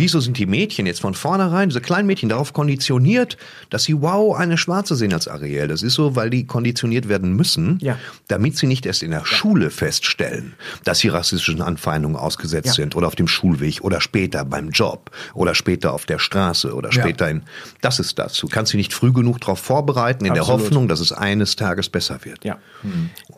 wieso 0.00 0.18
sind 0.18 0.36
die 0.38 0.46
Mädchen 0.46 0.86
jetzt 0.86 1.00
von 1.00 1.14
vornherein, 1.14 1.68
diese 1.68 1.80
kleinen 1.80 2.06
Mädchen, 2.06 2.28
darauf 2.28 2.52
konditioniert, 2.52 3.36
dass 3.70 3.84
sie 3.84 4.00
wow 4.02 4.36
eine 4.36 4.58
Schwarze 4.58 4.96
sehen 4.96 5.12
als 5.12 5.28
Ariel? 5.28 5.68
Das 5.68 5.82
ist 5.82 5.94
so, 5.94 6.16
weil 6.16 6.30
die 6.30 6.46
konditioniert 6.46 7.08
werden 7.08 7.36
müssen, 7.36 7.78
Ja. 7.80 7.96
damit 8.28 8.56
sie 8.56 8.66
nicht 8.66 8.86
erst 8.86 9.02
in 9.04 9.12
der 9.12 9.24
Schule 9.24 9.70
feststellen, 9.70 10.54
dass 10.84 10.98
sie 10.98 11.08
rassistischen 11.08 11.62
Anfeindungen 11.62 12.16
ausgesetzt 12.16 12.66
Ja. 12.68 12.72
sind 12.72 12.96
oder 12.96 13.06
auf 13.06 13.14
dem 13.14 13.28
Schulweg 13.28 13.82
oder 13.82 14.00
später 14.00 14.44
beim 14.44 14.70
Job 14.70 15.10
oder 15.34 15.54
später 15.54 15.92
auf 15.92 16.06
der 16.06 16.18
Straße 16.18 16.74
oder 16.74 16.90
Ja. 16.90 17.02
später 17.02 17.28
in. 17.30 17.42
Das 17.80 18.00
ist 18.00 18.18
das. 18.18 18.34
Du 18.38 18.48
kannst 18.48 18.72
sie 18.72 18.78
nicht 18.78 18.92
früh 18.92 19.12
genug 19.12 19.40
darauf 19.40 19.60
vorbereiten, 19.60 20.24
in 20.24 20.32
der 20.34 20.42
Absolut. 20.42 20.62
Hoffnung, 20.62 20.88
dass 20.88 21.00
es 21.00 21.12
eines 21.12 21.54
Tages 21.56 21.88
besser 21.90 22.18
wird. 22.24 22.44
Ja. 22.44 22.58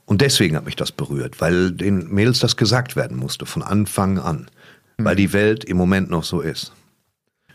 Und 0.06 0.20
deswegen 0.20 0.56
hat 0.56 0.64
mich 0.64 0.76
das 0.76 0.92
berührt, 0.92 1.40
weil 1.40 1.72
den 1.72 2.08
Mädels 2.08 2.38
das 2.38 2.56
gesagt 2.56 2.94
werden 2.96 3.16
musste, 3.16 3.46
von 3.46 3.62
Anfang 3.62 4.18
an. 4.18 4.48
Weil 5.05 5.16
die 5.16 5.32
Welt 5.32 5.64
im 5.64 5.76
Moment 5.76 6.11
noch 6.11 6.24
so 6.24 6.40
ist. 6.40 6.72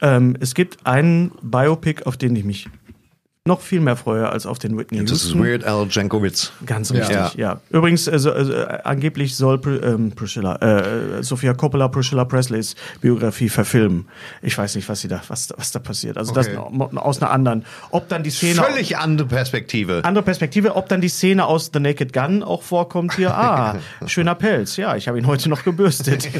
Ähm, 0.01 0.35
es 0.39 0.53
gibt 0.53 0.85
einen 0.85 1.31
Biopic, 1.41 2.03
auf 2.03 2.17
den 2.17 2.35
ich 2.35 2.43
mich 2.43 2.69
noch 3.47 3.61
viel 3.61 3.79
mehr 3.79 3.95
freue 3.95 4.29
als 4.29 4.45
auf 4.45 4.59
den 4.59 4.77
Whitney 4.77 5.03
Das 5.03 5.23
ist. 5.23 5.35
Weird 5.37 5.63
Al 5.63 5.87
Jankovic. 5.89 6.49
Ganz 6.65 6.91
richtig, 6.91 7.33
ja. 7.35 7.59
Übrigens, 7.71 8.07
also, 8.07 8.31
also, 8.31 8.53
äh, 8.53 8.79
angeblich 8.83 9.35
soll 9.35 9.57
Pr 9.57 9.81
ähm, 9.83 10.11
Priscilla, 10.11 10.55
äh, 10.57 11.23
Sophia 11.23 11.53
Coppola 11.53 11.87
Priscilla 11.87 12.25
Presleys 12.25 12.75
Biografie 13.01 13.49
verfilmen. 13.49 14.07
Ich 14.41 14.57
weiß 14.57 14.75
nicht, 14.75 14.87
was 14.89 15.01
sie 15.01 15.07
da, 15.07 15.21
was, 15.27 15.49
was 15.57 15.71
da 15.71 15.79
passiert. 15.79 16.17
Also 16.17 16.33
das 16.33 16.47
Okay. 16.47 16.59
no- 16.71 16.89
aus 17.01 17.21
einer 17.21 17.31
anderen. 17.31 17.65
Ob 17.91 18.07
dann 18.09 18.23
die 18.23 18.29
Szene. 18.29 18.55
Völlig 18.61 18.97
andere 18.97 19.27
Perspektive. 19.27 20.01
Andere 20.03 20.23
Perspektive, 20.23 20.75
ob 20.75 20.87
dann 20.89 21.01
die 21.01 21.09
Szene 21.09 21.45
aus 21.45 21.71
The 21.73 21.79
Naked 21.79 22.13
Gun 22.13 22.43
auch 22.43 22.61
vorkommt 22.61 23.15
hier. 23.15 23.35
Ah, 23.35 23.75
schöner 24.05 24.35
Pelz. 24.35 24.77
Ja, 24.77 24.95
ich 24.95 25.07
habe 25.07 25.17
ihn 25.17 25.25
heute 25.27 25.49
noch 25.49 25.63
gebürstet. 25.63 26.27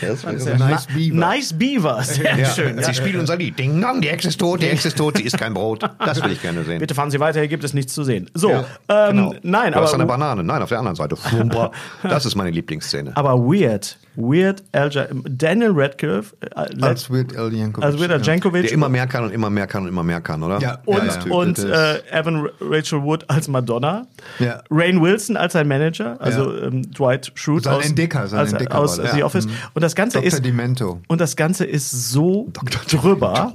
Das 0.00 0.24
wäre 0.46 0.58
Na- 0.58 0.68
nice 0.70 0.86
Beaver. 0.86 1.14
Nice 1.16 1.52
Beaver, 1.52 2.02
sehr 2.02 2.38
ja. 2.38 2.46
schön. 2.50 2.82
Sie 2.82 2.94
spielen 2.94 3.20
unser 3.20 3.36
Lied. 3.36 3.58
Ding 3.58 3.80
dong, 3.80 4.00
die 4.00 4.08
Hexe 4.08 4.28
ist 4.28 4.38
tot, 4.40 4.62
die 4.62 4.66
Hexe 4.66 4.88
ist 4.88 4.98
tot, 4.98 5.16
sie 5.16 5.24
isst 5.24 5.38
kein 5.38 5.53
Brot. 5.54 5.88
Das 5.98 6.22
will 6.22 6.32
ich 6.32 6.42
gerne 6.42 6.64
sehen. 6.64 6.78
Bitte 6.80 6.94
fahren 6.94 7.10
Sie 7.10 7.20
weiter, 7.20 7.40
hier 7.40 7.48
gibt 7.48 7.64
es 7.64 7.72
nichts 7.74 7.94
zu 7.94 8.04
sehen. 8.04 8.28
So, 8.34 8.50
Ja, 8.50 8.64
ähm, 8.88 9.16
genau. 9.16 9.34
nein, 9.42 9.72
Du 9.72 9.78
aber 9.78 9.86
hast 9.86 9.94
eine 9.94 10.06
Banane. 10.06 10.42
Nein, 10.44 10.60
auf 10.62 10.68
der 10.68 10.78
anderen 10.78 10.96
Seite. 10.96 11.16
Das 12.02 12.26
ist 12.26 12.34
meine 12.34 12.50
Lieblingsszene. 12.50 13.12
Aber 13.16 13.38
weird, 13.38 13.98
weird 14.16 14.62
Al 14.72 14.90
Daniel 15.28 15.70
Radcliffe 15.74 16.34
äh, 16.40 16.82
Als 16.82 17.10
Weird 17.10 17.36
Al 17.36 17.52
Yankovic. 17.52 17.84
Als 17.84 17.98
Weird 18.00 18.10
Al 18.12 18.22
Jankovic. 18.22 18.62
Der 18.62 18.72
immer 18.72 18.88
mehr 18.88 19.06
kann 19.06 19.24
und 19.24 19.30
immer 19.32 19.50
mehr 19.50 19.66
kann 19.66 19.82
und 19.84 19.88
immer 19.88 20.02
mehr 20.02 20.20
kann, 20.20 20.42
oder? 20.42 20.58
Ja. 20.60 20.78
und, 20.84 20.96
Ja, 21.06 21.18
ja. 21.26 21.32
und 21.32 21.58
äh, 21.58 21.98
Evan 22.10 22.36
Ra- 22.42 22.50
Rachel 22.60 23.02
Wood 23.02 23.28
als 23.30 23.48
Madonna. 23.48 24.06
Ja. 24.38 24.62
Rain 24.70 25.00
Wilson 25.00 25.36
als 25.36 25.52
sein 25.54 25.68
Manager, 25.68 26.16
also 26.20 26.52
Ja. 26.52 26.66
ähm, 26.66 26.90
Dwight 26.92 27.32
Schrute 27.34 27.64
Sein 27.64 27.74
aus, 27.74 27.86
Entdecker, 27.86 28.26
sein 28.26 28.40
aus, 28.40 28.52
Entdecker 28.52 28.78
aus 28.78 28.96
das. 28.96 29.12
The 29.12 29.18
Ja. 29.20 29.24
Office. 29.26 29.46
Und 29.74 29.82
das 29.82 29.94
Ganze 29.94 30.18
Dr. 30.18 30.26
ist 30.28 30.44
Demento. 30.44 31.00
und 31.08 31.20
das 31.20 31.36
Ganze 31.36 31.64
ist 31.64 31.90
so 32.10 32.48
drüber. 32.88 33.54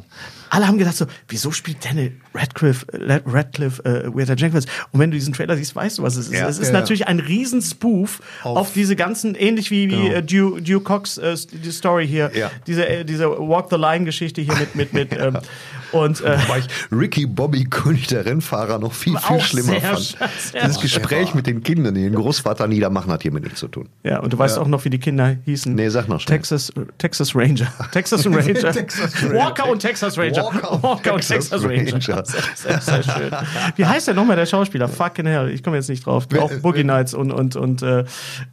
Alle 0.50 0.68
haben 0.68 0.78
gedacht 0.78 0.95
so, 0.95 1.06
wieso 1.28 1.52
spielt 1.52 1.84
Daniel 1.86 2.14
Radcliffe, 2.34 2.86
äh, 2.93 3.22
Radcliffe 3.26 3.84
äh, 3.86 4.14
Weird 4.16 4.30
Al 4.30 4.39
Jankovic? 4.39 4.66
Und 4.91 5.00
wenn 5.00 5.12
du 5.12 5.18
diesen 5.18 5.34
Trailer 5.34 5.56
siehst, 5.56 5.76
weißt 5.76 5.97
du, 6.00 6.04
was 6.04 6.16
es 6.16 6.28
ist. 6.28 6.34
Ja. 6.34 6.47
es 6.47 6.58
ist 6.60 6.68
Ja, 6.68 6.74
natürlich 6.74 7.08
ein 7.08 7.20
riesen 7.20 7.62
Spoof 7.62 8.22
auf, 8.43 8.58
Auf- 8.58 8.74
diese 8.74 8.95
ganzen, 8.95 9.36
ähnlich 9.36 9.70
wie, 9.72 9.89
wie 9.89 9.95
Genau. 10.10 10.16
äh, 10.16 10.24
Duke, 10.24 10.62
Duke 10.62 10.84
Cox, 10.84 11.18
äh, 11.18 11.36
die 11.52 11.72
Story 11.72 12.08
hier, 12.08 12.32
Ja. 12.34 12.52
diese, 12.68 12.88
äh, 12.88 13.06
diese 13.06 13.30
Walk 13.30 13.68
the 13.70 13.76
Line 13.78 14.06
Geschichte 14.06 14.41
hier 14.41 14.56
mit, 14.56 14.76
mit, 14.76 14.93
mit, 14.93 15.12
ähm, 15.20 15.38
und, 15.92 16.22
äh, 16.22 16.38
Wobei 16.48 16.60
ich 16.60 16.68
Ricky 16.92 17.26
Bobby, 17.26 17.66
König 17.66 18.08
der 18.08 18.26
Rennfahrer, 18.26 18.80
noch 18.80 18.94
viel, 18.94 19.18
viel 19.18 19.40
schlimmer 19.42 19.68
sehr 19.72 19.82
fand. 19.82 20.18
sehr 20.40 20.62
Dieses 20.64 20.80
Gespräch 20.80 21.34
mit 21.34 21.48
den 21.48 21.64
Kindern, 21.64 21.94
die 21.96 22.04
den 22.04 22.16
Großvater 22.16 22.68
niedermachen, 22.68 23.12
hat 23.12 23.22
hiermit 23.24 23.44
nichts 23.44 23.60
zu 23.60 23.68
tun. 23.68 23.90
Ja, 24.04 24.20
und 24.20 24.34
du 24.34 24.38
weißt 24.38 24.58
Ja. 24.58 24.62
auch 24.64 24.68
noch, 24.68 24.86
wie 24.86 24.90
die 24.90 25.00
Kinder 25.00 25.36
hießen. 25.46 25.74
Nee, 25.74 25.90
sag 25.90 26.08
noch 26.08 26.20
schnell. 26.20 26.38
Texas, 26.38 26.72
Texas 26.98 27.36
Ranger. 27.36 27.68
Texas 27.92 28.26
Ranger. 28.26 28.72
Texas 28.72 29.24
Ranger. 29.24 29.36
Walker 29.36 29.70
und 29.70 29.80
Texas 29.80 30.18
Ranger. 30.18 30.44
Walker 30.44 30.72
und 30.72 30.84
und 30.84 31.02
Texas, 31.28 31.50
Texas 31.50 31.64
Ranger. 31.64 31.94
Ranger. 31.94 32.24
Sehr, 32.56 32.82
sehr 32.82 33.04
schön. 33.04 33.32
Wie 33.76 33.86
heißt 33.86 34.08
der 34.08 34.14
nochmal, 34.14 34.36
der 34.36 34.46
Schauspieler? 34.46 34.88
Fucking 34.88 35.26
hell, 35.26 35.50
ich 35.50 35.64
komme 35.64 35.78
jetzt 35.78 35.90
nicht 35.90 36.06
drauf. 36.06 36.28
Auch 36.40 36.52
Boogie 36.62 36.84
Nights 36.84 37.14
und, 37.14 37.32
und, 37.32 37.56
und 37.56 37.82
äh, 37.82 38.04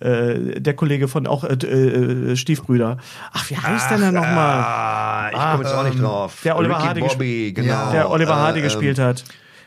äh, 0.01 0.61
der 0.61 0.75
Kollege 0.75 1.09
von 1.09 1.27
auch 1.27 1.45
äh, 1.45 1.53
äh, 1.55 2.37
Stiefbrüder. 2.37 2.99
Ach, 3.33 3.51
wie 3.51 3.57
heißt 3.57 3.91
der 3.91 3.99
denn 3.99 4.15
nochmal? 4.15 4.63
Ah, 4.63 5.29
ich 5.33 5.37
komme 5.39 5.65
jetzt 5.65 5.73
auch 5.75 5.85
nicht 5.85 6.03
drauf. 6.03 6.39
Der 6.45 6.57
Oliver 6.57 6.77
Ricky 6.77 6.87
Hardy, 6.87 7.01
Bobby, 7.01 7.26
gesp- 7.27 7.55
genau. 7.55 7.91
der 7.93 8.11
Oliver 8.11 8.37
Hardy 8.37 8.61
Äh, 8.61 8.63
gespielt 8.63 8.99
hat. 8.99 9.25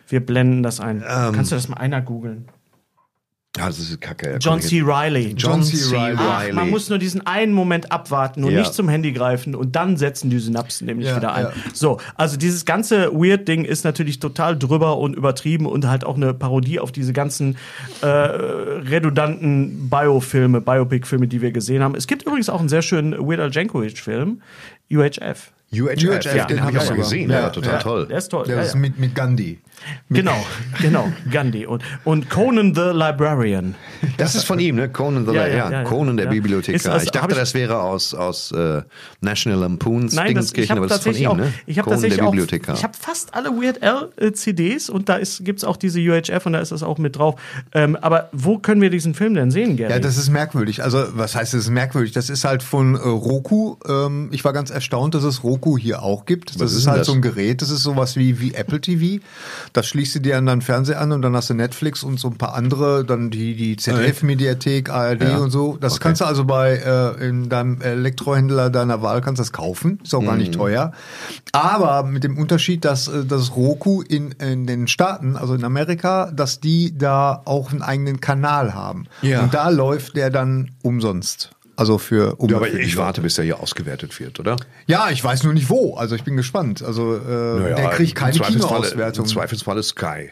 Wir 0.07 0.19
blenden 0.25 0.63
das 0.63 0.79
ein. 0.79 0.97
Ähm, 1.07 1.33
Kannst 1.33 1.51
du 1.51 1.55
das 1.55 1.67
mal 1.69 1.77
einer 1.77 2.01
googeln? 2.01 2.47
Ja, 3.57 3.65
das 3.65 3.79
ist 3.79 3.99
kacke. 3.99 4.37
John 4.39 4.61
C. 4.61 4.81
Riley. 4.81 5.33
John 5.35 5.63
C. 5.63 5.75
Riley. 5.95 6.15
Ach, 6.17 6.51
man 6.53 6.69
muss 6.69 6.87
nur 6.87 6.99
diesen 6.99 7.25
einen 7.25 7.51
Moment 7.51 7.91
abwarten 7.91 8.43
und 8.43 8.51
Ja. 8.51 8.59
nicht 8.59 8.73
zum 8.73 8.87
Handy 8.87 9.11
greifen 9.11 9.53
und 9.55 9.75
dann 9.75 9.97
setzen 9.97 10.29
die 10.29 10.37
Synapsen 10.39 10.85
nämlich 10.85 11.07
Ja, 11.07 11.17
wieder 11.17 11.33
ein. 11.33 11.45
ja. 11.45 11.51
So, 11.73 11.99
also 12.15 12.37
dieses 12.37 12.63
ganze 12.65 13.11
Weird-Ding 13.11 13.65
ist 13.65 13.83
natürlich 13.83 14.19
total 14.19 14.57
drüber 14.57 14.97
und 14.97 15.15
übertrieben 15.15 15.65
und 15.65 15.87
halt 15.87 16.05
auch 16.05 16.15
eine 16.15 16.33
Parodie 16.35 16.79
auf 16.79 16.91
diese 16.91 17.11
ganzen 17.11 17.57
äh, 18.01 18.07
redundanten 18.07 19.89
Biofilme, 19.89 20.61
Biopic-Filme, 20.61 21.27
die 21.27 21.41
wir 21.41 21.51
gesehen 21.51 21.83
haben. 21.83 21.95
Es 21.95 22.07
gibt 22.07 22.23
übrigens 22.23 22.49
auch 22.49 22.59
einen 22.59 22.69
sehr 22.69 22.81
schönen 22.83 23.13
Weird 23.27 23.39
Al 23.39 23.51
Jankovic-Film, 23.51 24.41
UHF. 24.91 25.51
UHF, 25.71 26.03
UHF, 26.03 26.47
den 26.47 26.61
habe 26.61 26.71
ich 26.71 26.79
auch 26.79 26.89
mal 26.89 26.97
gesehen. 26.97 27.29
Ja, 27.29 27.49
total 27.49 27.73
Ja, 27.73 27.79
toll. 27.79 28.07
Der 28.07 28.17
ist 28.17 28.29
toll. 28.29 28.45
Der 28.45 28.55
ja, 28.55 28.61
ist 28.63 28.73
ja. 28.73 28.79
mit, 28.79 28.97
mit 28.97 29.13
Gandhi. 29.13 29.59
Genau, 30.09 30.35
genau, 30.81 31.11
Gandhi 31.31 31.65
und, 31.65 31.83
und 32.03 32.29
Conan 32.29 32.73
the 32.75 32.91
Librarian. 32.93 33.75
Das 34.17 34.35
ist 34.35 34.43
von 34.45 34.59
ihm, 34.59 34.75
ne? 34.75 34.89
Conan 34.89 35.25
the 35.27 35.33
Ja, 35.33 35.47
ja, 35.47 35.55
ja, 35.55 35.71
ja. 35.71 35.83
Conan 35.83 36.17
der 36.17 36.25
Ja. 36.25 36.31
Bibliothekar. 36.31 36.75
Ist 36.75 36.85
das- 36.87 37.03
ich 37.03 37.11
dachte, 37.11 37.31
ich- 37.33 37.37
das 37.39 37.53
wäre 37.53 37.81
aus, 37.81 38.13
aus 38.13 38.51
äh, 38.51 38.81
National 39.21 39.59
Lampoons 39.59 40.13
Nein, 40.13 40.27
Dingenskirchen, 40.27 40.77
aber 40.77 40.87
das 40.87 40.97
ist 40.99 41.03
von 41.03 41.15
ihm, 41.15 41.27
auch, 41.27 41.37
ne? 41.37 41.53
ich 41.65 41.77
habe 41.77 41.85
Conan 41.85 41.95
tatsächlich 41.97 42.17
der 42.19 42.27
auch, 42.27 42.31
Bibliothekar. 42.31 42.75
ich 42.75 42.83
habe 42.83 42.93
fast 42.99 43.33
alle 43.33 43.49
Weird 43.51 43.81
Al 43.83 44.09
äh, 44.17 44.31
CDs 44.31 44.89
und 44.89 45.09
da 45.09 45.15
ist, 45.15 45.43
gibt's 45.45 45.63
auch 45.63 45.77
diese 45.77 45.99
UHF 45.99 46.45
und 46.45 46.53
da 46.53 46.59
ist 46.59 46.71
das 46.71 46.83
auch 46.83 46.97
mit 46.97 47.17
drauf. 47.17 47.35
Ähm, 47.73 47.95
aber 47.95 48.29
wo 48.31 48.57
können 48.57 48.81
wir 48.81 48.89
diesen 48.89 49.13
Film 49.13 49.33
denn 49.33 49.51
sehen, 49.51 49.77
Gary? 49.77 49.91
Ja, 49.91 49.99
das 49.99 50.17
ist 50.17 50.29
merkwürdig. 50.29 50.83
Also, 50.83 51.03
was 51.13 51.35
heißt 51.35 51.53
das 51.53 51.61
ist 51.61 51.69
merkwürdig? 51.69 52.11
Das 52.11 52.29
ist 52.29 52.43
halt 52.45 52.63
von 52.63 52.95
äh, 52.95 52.99
Roku. 52.99 53.77
Ähm, 53.87 54.29
ich 54.31 54.43
war 54.43 54.53
ganz 54.53 54.69
erstaunt, 54.69 55.15
dass 55.15 55.23
es 55.23 55.43
Roku 55.43 55.77
hier 55.77 56.01
auch 56.03 56.25
gibt. 56.25 56.51
Das 56.51 56.59
Was 56.59 56.71
ist, 56.73 56.79
ist 56.79 56.87
halt 56.87 56.99
das? 57.01 57.07
so 57.07 57.13
ein 57.13 57.21
Gerät. 57.21 57.61
Das 57.61 57.69
ist 57.69 57.83
sowas 57.83 58.15
wie, 58.15 58.39
wie 58.39 58.53
Apple 58.53 58.79
TV. 58.81 59.21
Das 59.73 59.87
schließt 59.87 60.15
du 60.15 60.19
dir 60.19 60.37
an 60.37 60.45
deinen 60.45 60.61
Fernseher 60.61 60.99
an 60.99 61.11
und 61.11 61.21
dann 61.21 61.35
hast 61.35 61.49
du 61.49 61.53
Netflix 61.53 62.03
und 62.03 62.19
so 62.19 62.29
ein 62.29 62.37
paar 62.37 62.53
andere, 62.55 63.05
dann 63.05 63.29
die, 63.29 63.55
die 63.55 63.77
ZDF-Mediathek, 63.77 64.89
ARD 64.89 65.21
Ja. 65.23 65.37
und 65.37 65.51
so. 65.51 65.77
Das 65.79 65.93
Okay. 65.93 66.03
kannst 66.03 66.21
du 66.21 66.25
also 66.25 66.45
bei 66.45 66.75
äh, 66.75 67.27
in 67.27 67.49
deinem 67.49 67.81
Elektrohändler 67.81 68.69
deiner 68.69 69.01
Wahl 69.01 69.21
kannst 69.21 69.39
das 69.39 69.51
kaufen. 69.51 69.99
Ist 70.03 70.13
auch 70.15 70.23
gar 70.23 70.33
Mhm. 70.33 70.39
nicht 70.39 70.53
teuer. 70.53 70.91
Aber 71.51 72.03
mit 72.03 72.23
dem 72.23 72.37
Unterschied, 72.37 72.85
dass 72.85 73.07
äh, 73.07 73.25
das 73.25 73.55
Roku 73.55 74.01
in, 74.01 74.31
in 74.33 74.65
den 74.67 74.87
Staaten, 74.87 75.35
also 75.35 75.53
in 75.53 75.63
Amerika, 75.63 76.31
dass 76.31 76.59
die 76.59 76.97
da 76.97 77.41
auch 77.45 77.71
einen 77.71 77.81
eigenen 77.81 78.19
Kanal 78.21 78.73
haben. 78.73 79.05
Ja. 79.21 79.43
Und 79.43 79.53
da 79.53 79.69
läuft 79.69 80.15
der 80.15 80.29
dann 80.29 80.71
umsonst. 80.81 81.51
Also 81.79 81.97
für 81.97 82.35
um 82.35 82.49
ja, 82.49 82.57
aber 82.57 82.73
ich 82.73 82.97
warte, 82.97 83.21
bis 83.21 83.37
er 83.37 83.45
hier 83.45 83.61
ausgewertet 83.61 84.19
wird, 84.19 84.37
oder? 84.37 84.57
Ja, 84.85 85.11
ich 85.11 85.23
weiß 85.23 85.45
nur 85.45 85.53
nicht 85.53 85.69
wo. 85.69 85.95
Also 85.95 86.13
ich 86.13 86.25
bin 86.25 86.35
gespannt. 86.35 86.83
Also 86.83 87.15
äh, 87.15 87.19
Naja, 87.21 87.75
der 87.77 87.89
kriegt 87.91 88.15
keine 88.15 88.37
Kinoauswertung. 88.37 89.23
Im 89.23 89.31
Zweifelsfalle 89.31 89.81
Sky. 89.81 90.31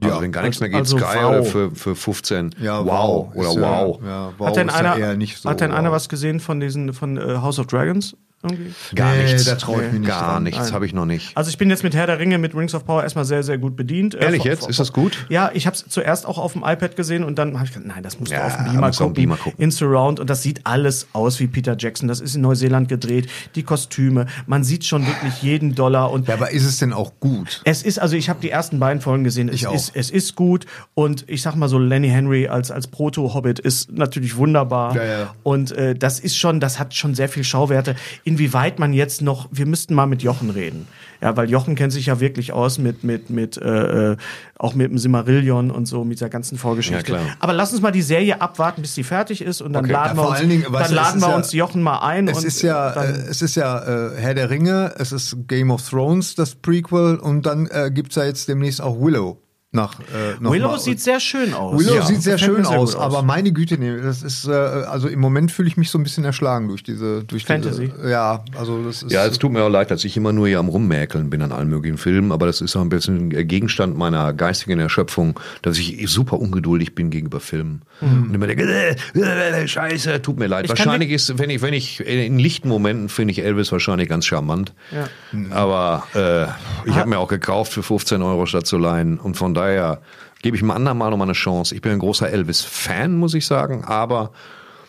Also 0.00 0.16
Ja. 0.16 0.20
wenn 0.20 0.32
gar 0.32 0.42
nichts 0.42 0.58
mehr 0.58 0.68
geht, 0.68 0.80
Also 0.80 0.98
Sky 0.98 1.18
wow. 1.22 1.30
oder 1.30 1.44
für, 1.44 1.70
für 1.70 1.94
15. 1.94 2.56
Ja, 2.60 2.84
wow. 2.84 3.28
wow. 3.32 3.36
Oder 3.36 3.48
wow. 3.60 4.00
ja, 4.04 4.32
wow 4.38 4.48
hat 4.48 4.56
denn 4.56 4.70
einer, 4.70 4.96
eher 4.96 5.16
nicht 5.16 5.38
so 5.38 5.48
hat 5.48 5.60
denn 5.60 5.70
einer 5.70 5.90
wow. 5.90 5.94
was 5.94 6.08
gesehen 6.08 6.40
von 6.40 6.58
diesen 6.58 6.94
von 6.94 7.16
äh, 7.16 7.36
House 7.36 7.60
of 7.60 7.68
Dragons? 7.68 8.16
Irgendwie? 8.42 8.72
Gar 8.94 9.14
Nee, 9.16 9.24
nichts. 9.24 9.44
da 9.44 9.54
trau 9.56 9.78
ich 9.80 9.92
mich 9.92 10.00
nicht 10.00 10.08
Gar 10.08 10.32
dran. 10.34 10.42
nichts 10.44 10.72
habe 10.72 10.86
ich 10.86 10.94
noch 10.94 11.04
nicht. 11.04 11.36
Also 11.36 11.50
ich 11.50 11.58
bin 11.58 11.68
jetzt 11.68 11.82
mit 11.84 11.94
Herr 11.94 12.06
der 12.06 12.18
Ringe, 12.18 12.38
mit 12.38 12.54
Rings 12.54 12.74
of 12.74 12.86
Power 12.86 13.02
erstmal 13.02 13.26
sehr, 13.26 13.42
sehr 13.42 13.58
gut 13.58 13.76
bedient. 13.76 14.14
Äh, 14.14 14.24
Ehrlich 14.24 14.40
vor- 14.42 14.50
jetzt? 14.50 14.60
vor- 14.60 14.70
Ist 14.70 14.80
das 14.80 14.94
gut? 14.94 15.26
Ja, 15.28 15.50
ich 15.52 15.66
habe 15.66 15.76
es 15.76 15.84
zuerst 15.86 16.24
auch 16.24 16.38
auf 16.38 16.54
dem 16.54 16.62
iPad 16.64 16.96
gesehen 16.96 17.22
und 17.22 17.38
dann 17.38 17.54
habe 17.56 17.66
ich 17.66 17.74
gedacht, 17.74 17.86
nein, 17.94 18.02
das 18.02 18.18
musst 18.18 18.32
du 18.32 18.36
Ja, 18.36 18.46
auf 18.46 18.56
dem 18.56 18.64
Beamer 18.64 18.86
musst 18.86 18.98
du 19.00 19.04
auf 19.04 19.08
gucken, 19.10 19.14
dem 19.22 19.28
Beamer 19.30 19.36
gucken. 19.36 19.62
in 19.62 19.70
Surround 19.70 20.20
und 20.20 20.30
das 20.30 20.42
sieht 20.42 20.62
alles 20.64 21.08
aus 21.12 21.38
wie 21.38 21.48
Peter 21.48 21.76
Jackson. 21.78 22.08
Das 22.08 22.20
ist 22.20 22.34
in 22.34 22.40
Neuseeland 22.40 22.88
gedreht, 22.88 23.28
die 23.56 23.62
Kostüme, 23.62 24.24
man 24.46 24.64
sieht 24.64 24.86
schon 24.86 25.06
wirklich 25.06 25.42
jeden 25.42 25.74
Dollar 25.74 26.10
und 26.10 26.26
Ja, 26.28 26.34
aber 26.34 26.50
ist 26.50 26.64
es 26.64 26.78
denn 26.78 26.94
auch 26.94 27.12
gut? 27.20 27.60
es 27.64 27.82
ist, 27.82 27.98
also 27.98 28.16
ich 28.16 28.30
habe 28.30 28.40
die 28.40 28.48
ersten 28.50 28.78
beiden 28.80 29.02
Folgen 29.02 29.22
gesehen. 29.22 29.50
Es 29.50 29.56
Ich 29.56 29.66
auch. 29.66 29.74
ist, 29.74 29.92
es 29.94 30.10
ist 30.10 30.34
gut 30.34 30.64
und 30.94 31.24
ich 31.28 31.42
sag 31.42 31.56
mal 31.56 31.68
so, 31.68 31.78
Lenny 31.78 32.08
Henry 32.08 32.48
als 32.48 32.70
als 32.70 32.86
Proto-Hobbit 32.86 33.58
ist 33.58 33.92
natürlich 33.92 34.36
wunderbar. 34.36 34.96
Ja, 34.96 35.04
ja. 35.04 35.34
Und 35.42 35.72
äh, 35.72 35.94
das 35.94 36.20
ist 36.20 36.38
schon, 36.38 36.58
das 36.60 36.78
hat 36.78 36.94
schon 36.94 37.14
sehr 37.14 37.28
viel 37.28 37.44
Schauwerte. 37.44 37.96
Inwieweit 38.30 38.78
man 38.78 38.92
jetzt 38.92 39.22
noch, 39.22 39.48
wir 39.50 39.66
müssten 39.66 39.92
mal 39.94 40.06
mit 40.06 40.22
Jochen 40.22 40.50
reden, 40.50 40.86
ja, 41.20 41.36
weil 41.36 41.50
Jochen 41.50 41.74
kennt 41.74 41.92
sich 41.92 42.06
ja 42.06 42.20
wirklich 42.20 42.52
aus 42.52 42.78
mit 42.78 43.02
mit 43.02 43.28
mit 43.28 43.56
äh, 43.56 44.12
äh, 44.12 44.16
auch 44.56 44.74
mit 44.74 44.88
dem 44.90 44.98
Simmerillion 44.98 45.70
und 45.72 45.86
so 45.86 46.04
mit 46.04 46.20
der 46.20 46.28
ganzen 46.28 46.56
Vorgeschichte. 46.56 47.12
Ja, 47.12 47.18
klar. 47.18 47.36
Aber 47.40 47.52
lass 47.52 47.72
uns 47.72 47.82
mal 47.82 47.90
die 47.90 48.02
Serie 48.02 48.40
abwarten, 48.40 48.82
bis 48.82 48.94
sie 48.94 49.02
fertig 49.02 49.42
ist 49.42 49.60
und 49.62 49.72
dann 49.72 49.84
Okay. 49.84 49.92
laden 49.94 50.10
Ja, 50.10 50.14
wir 50.16 50.22
vor 50.22 50.30
uns, 50.30 50.38
allen 50.40 50.48
Dingen, 50.48 50.62
weißt 50.68 50.72
dann 50.72 50.78
du, 50.96 51.00
es 51.00 51.06
laden 51.06 51.20
wir 51.22 51.28
ja- 51.28 51.36
uns 51.36 51.52
Jochen 51.52 51.82
mal 51.82 51.98
ein. 51.98 52.28
Es 52.28 52.38
und 52.38 52.44
ist 52.46 52.62
ja, 52.62 52.92
dann, 52.92 53.14
äh, 53.14 53.18
es 53.28 53.42
ist 53.42 53.56
ja 53.56 53.78
äh, 54.12 54.16
Herr 54.16 54.34
der 54.34 54.48
Ringe, 54.48 54.94
es 54.98 55.10
ist 55.12 55.36
Game 55.48 55.70
of 55.72 55.88
Thrones, 55.88 56.36
das 56.36 56.54
Prequel, 56.54 57.16
und 57.16 57.46
dann 57.46 57.66
äh, 57.66 57.90
gibt's 57.92 58.14
ja 58.14 58.24
jetzt 58.24 58.48
demnächst 58.48 58.80
auch 58.80 59.00
Willow. 59.00 59.38
Nach, 59.72 60.00
äh, 60.00 60.34
noch 60.40 60.50
Willow 60.52 60.72
mal. 60.72 60.80
sieht 60.80 61.00
sehr 61.00 61.20
schön 61.20 61.54
aus. 61.54 61.78
Willow 61.78 61.94
Ja. 61.94 62.02
sieht 62.04 62.22
sehr 62.22 62.38
schön 62.38 62.64
sehr 62.64 62.76
aus, 62.76 62.94
gut 62.94 63.02
aber 63.02 63.22
meine 63.22 63.52
Güte, 63.52 63.78
nee, 63.78 64.00
das 64.02 64.24
ist 64.24 64.48
äh, 64.48 64.50
also 64.50 65.06
im 65.06 65.20
Moment 65.20 65.52
fühle 65.52 65.68
ich 65.68 65.76
mich 65.76 65.90
so 65.90 65.98
ein 65.98 66.02
bisschen 66.02 66.24
erschlagen 66.24 66.66
durch 66.66 66.82
diese 66.82 67.22
durch 67.22 67.44
Fantasy. 67.44 67.92
Diese, 67.96 68.10
ja, 68.10 68.42
also 68.58 68.82
das 68.82 69.04
ist 69.04 69.12
Ja, 69.12 69.24
es 69.26 69.38
tut 69.38 69.52
mir 69.52 69.62
auch 69.62 69.68
leid, 69.68 69.92
dass 69.92 70.04
ich 70.04 70.16
immer 70.16 70.32
nur 70.32 70.48
hier 70.48 70.58
am 70.58 70.68
Rummäkeln 70.68 71.30
bin 71.30 71.40
an 71.40 71.52
allen 71.52 71.68
möglichen 71.68 71.98
Filmen, 71.98 72.32
aber 72.32 72.46
das 72.46 72.60
ist 72.60 72.74
auch 72.74 72.80
ein 72.80 72.88
bisschen 72.88 73.30
Gegenstand 73.30 73.96
meiner 73.96 74.32
geistigen 74.32 74.80
Erschöpfung, 74.80 75.38
dass 75.62 75.78
ich 75.78 76.02
super 76.10 76.40
ungeduldig 76.40 76.96
bin 76.96 77.10
gegenüber 77.10 77.38
Filmen. 77.38 77.82
Mhm. 78.00 78.22
Und 78.24 78.34
immer 78.34 78.48
denke, 78.48 78.64
äh, 78.64 78.96
äh, 79.20 79.68
scheiße, 79.68 80.20
tut 80.20 80.36
mir 80.40 80.48
leid. 80.48 80.64
Ich 80.64 80.70
wahrscheinlich 80.70 81.10
ist, 81.10 81.38
wenn 81.38 81.48
ich, 81.48 81.62
wenn 81.62 81.74
ich, 81.74 82.00
in 82.00 82.40
lichten 82.40 82.68
Momenten 82.68 83.08
finde 83.08 83.30
ich 83.30 83.44
Elvis 83.44 83.70
wahrscheinlich 83.70 84.08
ganz 84.08 84.26
charmant. 84.26 84.72
Ja. 84.90 85.06
Aber 85.54 86.08
äh, 86.14 86.88
ich 86.88 86.96
habe 86.96 87.08
mir 87.08 87.18
auch 87.18 87.28
gekauft 87.28 87.72
für 87.72 87.84
15 87.84 88.20
Euro 88.22 88.46
statt 88.46 88.66
zu 88.66 88.76
leihen 88.76 89.20
und 89.20 89.36
von 89.36 89.54
daher 89.60 90.00
gebe 90.42 90.56
ich 90.56 90.62
einem 90.62 90.70
anderen 90.72 90.98
Mal 90.98 91.10
nochmal 91.10 91.26
eine 91.26 91.34
Chance. 91.34 91.74
Ich 91.74 91.80
bin 91.82 91.92
ein 91.92 91.98
großer 91.98 92.28
Elvis-Fan, 92.30 93.16
muss 93.16 93.34
ich 93.34 93.46
sagen, 93.46 93.84
aber 93.84 94.32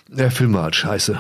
der 0.07 0.31
Film 0.31 0.53
war 0.53 0.63
halt 0.63 0.75
scheiße. 0.75 1.19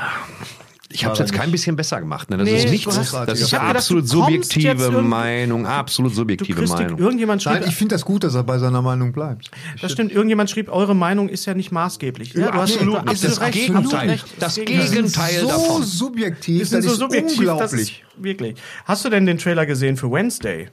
Ich 0.93 1.05
habe 1.05 1.13
es 1.13 1.19
jetzt 1.19 1.31
er 1.31 1.39
kein 1.39 1.51
bisschen 1.51 1.77
besser 1.77 2.01
gemacht. 2.01 2.29
Ne? 2.29 2.35
Das 2.37 2.45
Nee, 2.49 2.57
ist 2.65 2.69
nichts. 2.69 2.97
hast- 2.97 3.13
Das 3.13 3.39
ich 3.39 3.45
ist 3.45 3.51
gedacht, 3.51 3.77
absolut 3.77 4.09
subjektive 4.09 5.01
Meinung. 5.01 5.65
Absolut 5.65 6.13
subjektive 6.13 6.63
Meinung. 6.67 6.99
Irgendjemand 6.99 7.41
schrieb, 7.41 7.53
Nein, 7.53 7.63
ich 7.69 7.75
finde 7.75 7.95
das 7.95 8.03
gut, 8.03 8.25
dass 8.25 8.35
er 8.35 8.43
bei 8.43 8.57
seiner 8.59 8.81
Meinung 8.81 9.13
bleibt. 9.13 9.49
das 9.81 9.93
stimmt, 9.93 10.11
irgendjemand 10.11 10.49
schrieb, 10.49 10.69
eure 10.69 10.93
Meinung 10.93 11.29
ist 11.29 11.45
ja 11.45 11.53
nicht 11.53 11.71
maßgeblich. 11.71 12.33
Ja, 12.33 12.51
du 12.51 12.57
hast 12.59 12.73
absolut 12.73 12.95
du 13.05 13.09
nicht. 13.09 13.23
Das 13.23 13.39
recht, 13.39 13.53
Gegenteil. 13.53 13.77
absolut 13.85 14.09
recht. 14.09 14.25
Das 14.39 14.55
Gegenteil. 14.55 14.89
Gegenteil 14.89 15.39
so 15.39 15.47
davon. 15.47 15.83
subjektiv, 15.83 16.69
das 16.69 16.83
so 16.83 16.91
ist 16.91 16.97
subjektiv, 16.97 17.37
unglaublich. 17.39 17.71
Das 17.71 17.73
ist 17.73 17.91
wirklich. 18.17 18.55
Hast 18.83 19.05
du 19.05 19.09
denn 19.09 19.25
den 19.25 19.37
Trailer 19.37 19.65
gesehen 19.65 19.95
für 19.95 20.11
Wednesday? 20.11 20.67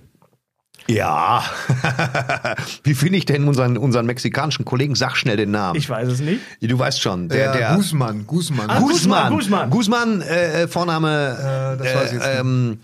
Ja. 0.91 1.43
Wie 2.83 2.95
finde 2.95 3.19
ich 3.19 3.27
denn 3.27 3.47
unseren, 3.47 3.77
unseren 3.77 4.07
mexikanischen 4.07 4.65
Kollegen? 4.65 4.95
Sag 4.95 5.17
schnell 5.17 5.37
den 5.37 5.51
Namen. 5.51 5.77
Ich 5.77 5.89
weiß 5.89 6.09
es 6.09 6.21
nicht. 6.21 6.41
Du 6.63 6.79
weißt 6.79 7.01
schon. 7.01 7.29
Der, 7.29 7.53
Der, 7.53 7.59
der 7.69 7.77
Guzman, 7.77 8.27
Guzman. 8.27 8.71
Ah, 8.71 8.79
Guzman. 8.81 9.33
Guzman. 9.35 9.71
Guzman, 9.71 10.23
äh, 10.23 10.67
Vorname. 10.67 11.77
das 11.79 11.95
weiß 11.95 12.07
ich 12.07 12.13
jetzt 12.19 12.27
nicht. 12.27 12.41
ähm, 12.41 12.79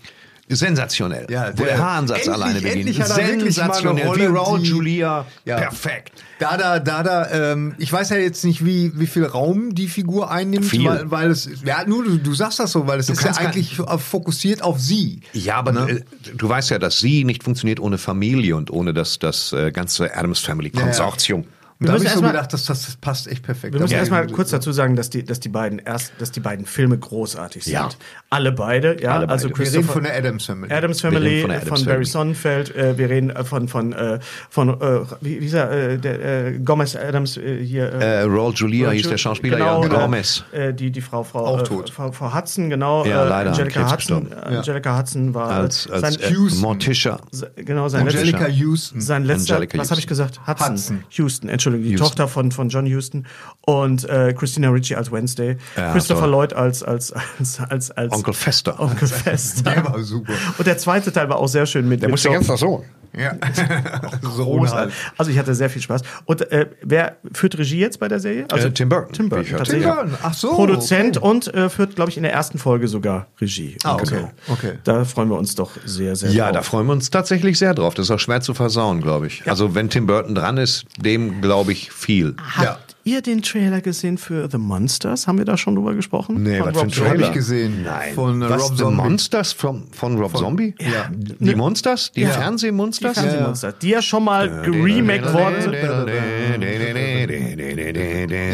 Sensationell. 0.47 1.25
Ja, 1.29 1.49
Wo 1.55 1.63
der 1.63 1.73
der- 1.75 1.77
Haaransatz 1.79 2.27
alleine 2.27 2.61
beginnt. 2.61 2.93
Sensationell. 2.95 4.05
Rolle, 4.07 4.21
Wie 4.31 4.37
Raul 4.37 4.59
die- 4.59 4.69
Julia. 4.69 5.25
Ja. 5.43 5.57
Perfekt. 5.57 6.11
Dada, 6.37 6.79
Dada, 6.79 7.31
ähm, 7.53 7.75
ich 7.77 7.91
weiß 7.91 8.09
ja 8.09 8.17
jetzt 8.17 8.43
nicht, 8.43 8.63
wie, 8.65 8.91
wie 8.99 9.07
viel 9.07 9.25
Raum 9.25 9.73
die 9.73 9.87
Figur 9.87 10.29
einnimmt, 10.29 10.65
Viel. 10.65 10.85
weil, 10.85 11.09
weil 11.09 11.31
es, 11.31 11.49
ja, 11.65 11.83
nur 11.87 12.03
du, 12.03 12.17
du 12.17 12.33
sagst 12.33 12.59
das 12.59 12.71
so, 12.73 12.85
weil 12.87 12.99
es 12.99 13.09
ist 13.09 13.23
ja 13.23 13.31
eigentlich 13.37 13.77
fokussiert 13.99 14.61
auf 14.61 14.79
sie. 14.79 15.21
Ja, 15.33 15.55
aber 15.55 15.71
Ne? 15.71 15.89
äh, 15.91 16.01
du 16.35 16.47
weißt 16.49 16.69
ja, 16.71 16.77
dass 16.79 16.99
sie 16.99 17.23
nicht 17.23 17.43
funktioniert 17.43 17.79
ohne 17.79 17.97
Familie 17.97 18.55
und 18.55 18.69
ohne 18.69 18.93
das, 18.93 19.17
das 19.17 19.53
äh, 19.53 19.71
ganze 19.71 20.15
Adams 20.15 20.39
Family 20.39 20.69
Konsortium. 20.69 21.45
Und 21.77 21.87
da 21.87 21.93
habe 21.93 22.03
müssen 22.03 22.05
ich 22.05 22.11
so 22.13 22.19
erst 22.19 22.21
mal- 22.23 22.31
gedacht, 22.31 22.53
das, 22.53 22.65
das 22.65 22.95
passt 23.01 23.27
echt 23.27 23.43
perfekt. 23.43 23.73
Wir 23.73 23.81
müssen 23.81 23.91
Da- 23.93 23.99
erstmal 23.99 24.27
kurz 24.27 24.49
dazu 24.49 24.71
sagen, 24.71 24.95
dass 24.95 25.09
die, 25.09 25.25
dass 25.25 25.41
die 25.41 25.49
beiden 25.49 25.79
erst, 25.79 26.13
dass 26.19 26.31
die 26.31 26.39
beiden 26.39 26.65
Filme 26.65 26.97
großartig 26.97 27.65
sind. 27.65 27.73
Ja. 27.73 27.89
Alle 28.29 28.53
beide, 28.53 29.01
ja. 29.01 29.15
Alle 29.17 29.27
also 29.27 29.49
beide. 29.49 29.59
Wir 29.59 29.73
reden 29.79 29.83
von 29.83 30.03
der 30.03 30.15
Adams 30.15 30.45
Family. 30.45 30.71
Adams 30.73 31.03
Wir 31.03 31.11
Family, 31.11 31.41
von 31.41 31.41
von, 31.41 31.49
der 31.49 31.57
Addams 31.61 31.83
Barry 31.83 31.93
Family. 31.95 32.05
Sonnenfeld, 32.05 32.75
äh, 32.75 32.97
wir 32.97 33.09
reden 33.09 33.29
äh, 33.29 33.43
von 33.43 33.67
von 33.67 33.91
äh, 33.91 34.19
von 34.49 34.69
äh, 34.69 34.99
wie, 35.19 35.41
wie 35.41 35.45
ist 35.47 35.53
er, 35.53 35.69
äh, 35.71 35.97
der 35.97 36.45
äh, 36.47 36.59
Gomez 36.59 36.95
Adams 36.95 37.35
äh, 37.35 37.61
hier. 37.61 37.91
Äh, 37.91 38.21
Raul 38.21 38.53
Julia 38.53 38.91
hieß 38.91 39.09
der 39.09 39.17
Schauspieler, 39.17 39.57
genau, 39.57 39.83
ja. 39.83 39.89
Gomez. 39.89 40.45
Äh, 40.53 40.73
die 40.73 40.91
die 40.91 41.01
Frau 41.01 41.23
Frau 41.23 41.45
Auch 41.45 41.59
äh, 41.59 41.63
tot. 41.63 41.89
Frau, 41.89 42.09
Frau 42.13 42.33
Hudson, 42.33 42.69
genau. 42.69 43.05
Ja, 43.05 43.25
leider, 43.25 43.49
an 43.51 43.55
Angelica 43.57 43.91
Hudson. 43.91 44.31
Angelica 44.33 44.97
Hudson 44.97 45.33
war 45.33 45.49
Als, 45.49 45.89
als 45.91 46.01
sein, 46.01 46.15
äh, 46.21 46.33
Houston. 46.33 46.61
Morticia. 46.61 47.19
Genau, 47.57 47.89
sein 47.89 48.07
Angelica 48.07 48.37
letzter, 48.45 48.49
Houston. 48.53 49.01
sein 49.01 49.25
letzter, 49.25 49.55
Angelica 49.55 49.77
was 49.77 49.91
habe 49.91 49.99
ich 49.99 50.07
gesagt? 50.07 50.39
Hudson. 50.47 50.71
Hudson. 50.71 51.03
Houston, 51.09 51.49
Entschuldigung, 51.49 51.64
die 51.71 51.89
Houston. 51.89 51.97
Tochter 52.07 52.27
von, 52.27 52.51
von 52.51 52.69
John 52.69 52.85
Houston 52.85 53.25
und 53.65 54.07
äh, 54.09 54.33
Christina 54.33 54.69
Ricci 54.69 54.95
als 54.95 55.11
Wednesday, 55.11 55.57
Ja, 55.75 55.91
Christopher 55.91 56.21
toll. 56.21 56.31
Lloyd 56.31 56.53
als 56.53 56.83
als 56.83 57.13
als 57.13 57.59
als, 57.59 57.91
als 57.91 58.13
Onkel 58.13 58.33
Fester. 58.33 58.79
Onkel 58.79 59.07
Fester. 59.09 59.71
Der 59.71 59.85
war 59.85 59.99
super. 60.03 60.33
Und 60.57 60.67
der 60.67 60.77
zweite 60.77 61.11
Teil 61.11 61.29
war 61.29 61.37
auch 61.37 61.47
sehr 61.47 61.65
schön 61.65 61.87
mit. 61.87 62.01
Der 62.01 62.09
mit 62.09 62.13
musste 62.13 62.29
ganz 62.29 62.47
nach 62.47 62.57
so. 62.57 62.83
Ja. 63.17 63.33
so 64.21 64.43
Großartig. 64.45 64.93
Also 65.17 65.31
ich 65.31 65.37
hatte 65.37 65.55
sehr 65.55 65.69
viel 65.69 65.81
Spaß. 65.81 66.01
Und 66.25 66.51
äh, 66.51 66.67
wer 66.81 67.17
führt 67.33 67.57
Regie 67.57 67.79
jetzt 67.79 67.99
bei 67.99 68.07
der 68.07 68.19
Serie? 68.19 68.45
Also 68.51 68.67
Äh, 68.67 68.71
Tim 68.71 68.89
Burton. 68.89 69.13
Tim 69.13 69.29
Burton, 69.29 69.57
tatsächlich. 69.57 69.83
Tim 69.85 69.93
Burton, 69.95 70.17
ach 70.21 70.33
so, 70.33 70.53
Produzent 70.53 71.17
und 71.17 71.53
äh, 71.53 71.69
führt, 71.69 71.95
glaube 71.95 72.11
ich, 72.11 72.17
in 72.17 72.23
der 72.23 72.33
ersten 72.33 72.57
Folge 72.57 72.87
sogar 72.87 73.27
Regie. 73.39 73.77
Ah, 73.83 73.95
okay, 73.95 74.25
okay. 74.49 74.73
Da 74.83 75.05
freuen 75.05 75.29
wir 75.29 75.37
uns 75.37 75.55
doch 75.55 75.71
sehr, 75.85 76.15
sehr 76.15 76.31
Ja, 76.31 76.47
da 76.47 76.59
drauf. 76.59 76.65
freuen 76.67 76.87
wir 76.87 76.93
uns 76.93 77.09
tatsächlich 77.09 77.57
sehr 77.57 77.73
drauf. 77.73 77.93
Das 77.93 78.05
ist 78.07 78.11
auch 78.11 78.19
schwer 78.19 78.41
zu 78.41 78.53
versauen, 78.53 79.01
glaube 79.01 79.27
ich. 79.27 79.49
Also 79.49 79.75
wenn 79.75 79.89
Tim 79.89 80.07
Burton 80.07 80.35
dran 80.35 80.57
ist, 80.57 80.85
dem 80.97 81.41
glaube 81.41 81.71
ich 81.71 81.91
viel. 81.91 82.35
Habt 82.55 82.84
ihr 83.05 83.21
den 83.21 83.41
Trailer 83.41 83.79
gesehen 83.79 84.17
für 84.17 84.49
The 84.51 84.57
Monsters? 84.57 85.27
Haben 85.27 85.37
wir 85.37 85.45
da 85.45 85.55
schon 85.57 85.75
drüber 85.75 85.93
gesprochen? 85.93 86.43
Nee, 86.43 86.57
Von 86.59 86.67
was 86.67 86.73
für 86.75 86.79
ein 86.81 86.83
Rob 86.89 86.93
Trailer? 86.93 87.09
Habe 87.11 87.21
ich 87.23 87.31
gesehen. 87.31 87.83
Nein. 87.83 88.13
Von 88.13 88.41
äh, 88.41 88.49
Was, 88.49 88.63
Rob 88.63 88.71
The 88.71 88.77
Zombie. 88.83 88.95
Monsters 89.03 89.53
von, 89.53 89.83
von 89.91 90.17
Rob 90.19 90.35
Zombie? 90.35 90.75
Ja. 90.79 91.09
Die 91.13 91.55
Monsters? 91.55 92.11
Die 92.15 92.21
Ja. 92.21 92.29
Fernsehmonsters? 92.31 93.13
Die 93.13 93.19
Fernsehmonster, 93.21 93.71
die 93.71 93.89
ja 93.89 94.01
schon 94.01 94.23
mal 94.25 94.61
geremaked 94.63 95.31
worden 95.33 95.61
sind. 95.61 95.75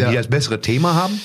Die 0.09 0.13
das 0.15 0.27
bessere 0.27 0.61
Thema 0.61 0.93
haben? 0.93 1.19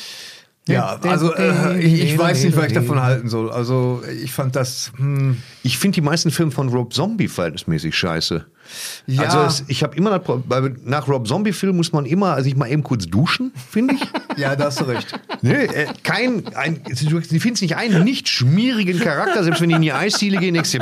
Ja, 0.68 0.98
also 1.02 1.32
äh, 1.34 1.78
ich, 1.80 2.02
ich 2.02 2.18
weiß 2.18 2.42
nicht, 2.42 2.56
was 2.56 2.66
ich 2.66 2.72
davon 2.72 3.00
halten 3.00 3.28
soll. 3.28 3.50
Also 3.52 4.02
ich 4.22 4.32
fand 4.32 4.56
das. 4.56 4.90
Hm, 4.96 5.40
Ich 5.62 5.78
finde 5.78 5.94
die 5.96 6.00
meisten 6.00 6.30
Filme 6.32 6.50
von 6.50 6.68
Rob 6.68 6.92
Zombie 6.92 7.28
verhältnismäßig 7.28 7.94
scheiße. 7.94 8.44
Ja. 9.06 9.22
Also 9.22 9.40
es, 9.42 9.64
ich 9.68 9.84
habe 9.84 9.96
immer 9.96 10.18
das 10.18 10.70
nach 10.84 11.06
Rob 11.06 11.28
Zombie 11.28 11.52
Film 11.52 11.76
muss 11.76 11.92
man 11.92 12.04
immer 12.04 12.34
also 12.34 12.48
ich 12.48 12.56
mal 12.56 12.68
eben 12.68 12.82
kurz 12.82 13.06
duschen, 13.06 13.52
finde 13.70 13.94
ich. 13.94 14.00
ja, 14.38 14.56
da 14.56 14.64
hast 14.64 14.80
du 14.80 14.84
recht. 14.84 15.18
Nee, 15.42 15.52
äh, 15.66 15.86
kein, 16.02 16.42
ein, 16.56 16.82
du 16.84 17.20
sie 17.20 17.38
findest 17.38 17.62
nicht 17.62 17.76
einen 17.76 18.02
nicht 18.02 18.28
schmierigen 18.28 18.98
Charakter, 18.98 19.44
selbst 19.44 19.60
wenn 19.60 19.68
die 19.68 19.76
in 19.76 19.82
die 19.82 19.92
Eisdiele 19.92 20.38
gehen, 20.38 20.54
denkst 20.54 20.72
du, 20.72 20.78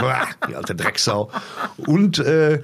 die 0.48 0.54
alte 0.56 0.74
Drecksau. 0.74 1.30
Und 1.76 2.18
äh, 2.20 2.62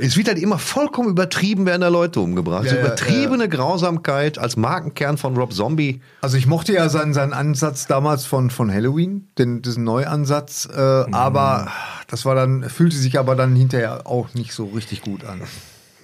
es 0.00 0.16
wird 0.16 0.28
halt 0.28 0.38
immer 0.38 0.58
vollkommen 0.58 1.08
übertrieben, 1.08 1.66
werden 1.66 1.82
da 1.82 1.88
Leute 1.88 2.20
umgebracht. 2.20 2.64
Ja, 2.64 2.70
so 2.70 2.76
ja, 2.76 2.82
übertriebene 2.82 3.48
Grausamkeit 3.48 4.38
als 4.38 4.56
Markenkern 4.56 5.18
von 5.18 5.36
Rob 5.36 5.52
Zombie. 5.52 6.00
Also 6.20 6.36
ich 6.36 6.46
mochte 6.46 6.72
ja 6.72 6.88
seinen, 6.88 7.12
seinen 7.14 7.32
Ansatz 7.32 7.86
damals 7.86 8.24
von, 8.24 8.50
von 8.50 8.72
Halloween, 8.72 9.28
den, 9.38 9.62
diesen 9.62 9.84
Neuansatz, 9.84 10.68
äh, 10.74 10.80
aber 10.80 11.68
das 12.08 12.24
war 12.24 12.34
dann, 12.34 12.68
fühlte 12.68 12.96
sich 12.96 13.18
aber 13.18 13.36
dann 13.36 13.54
hinterher 13.54 14.06
auch 14.06 14.34
nicht 14.34 14.52
so 14.52 14.66
richtig 14.66 15.02
gut 15.02 15.24
an. 15.24 15.42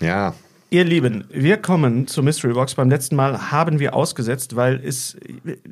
Ja. 0.00 0.34
Ihr 0.68 0.84
Lieben, 0.84 1.24
wir 1.30 1.58
kommen 1.58 2.08
zur 2.08 2.24
Mystery 2.24 2.52
Box. 2.52 2.74
Beim 2.74 2.90
letzten 2.90 3.14
Mal 3.14 3.52
haben 3.52 3.78
wir 3.78 3.94
ausgesetzt, 3.94 4.56
weil 4.56 4.80
es 4.84 5.16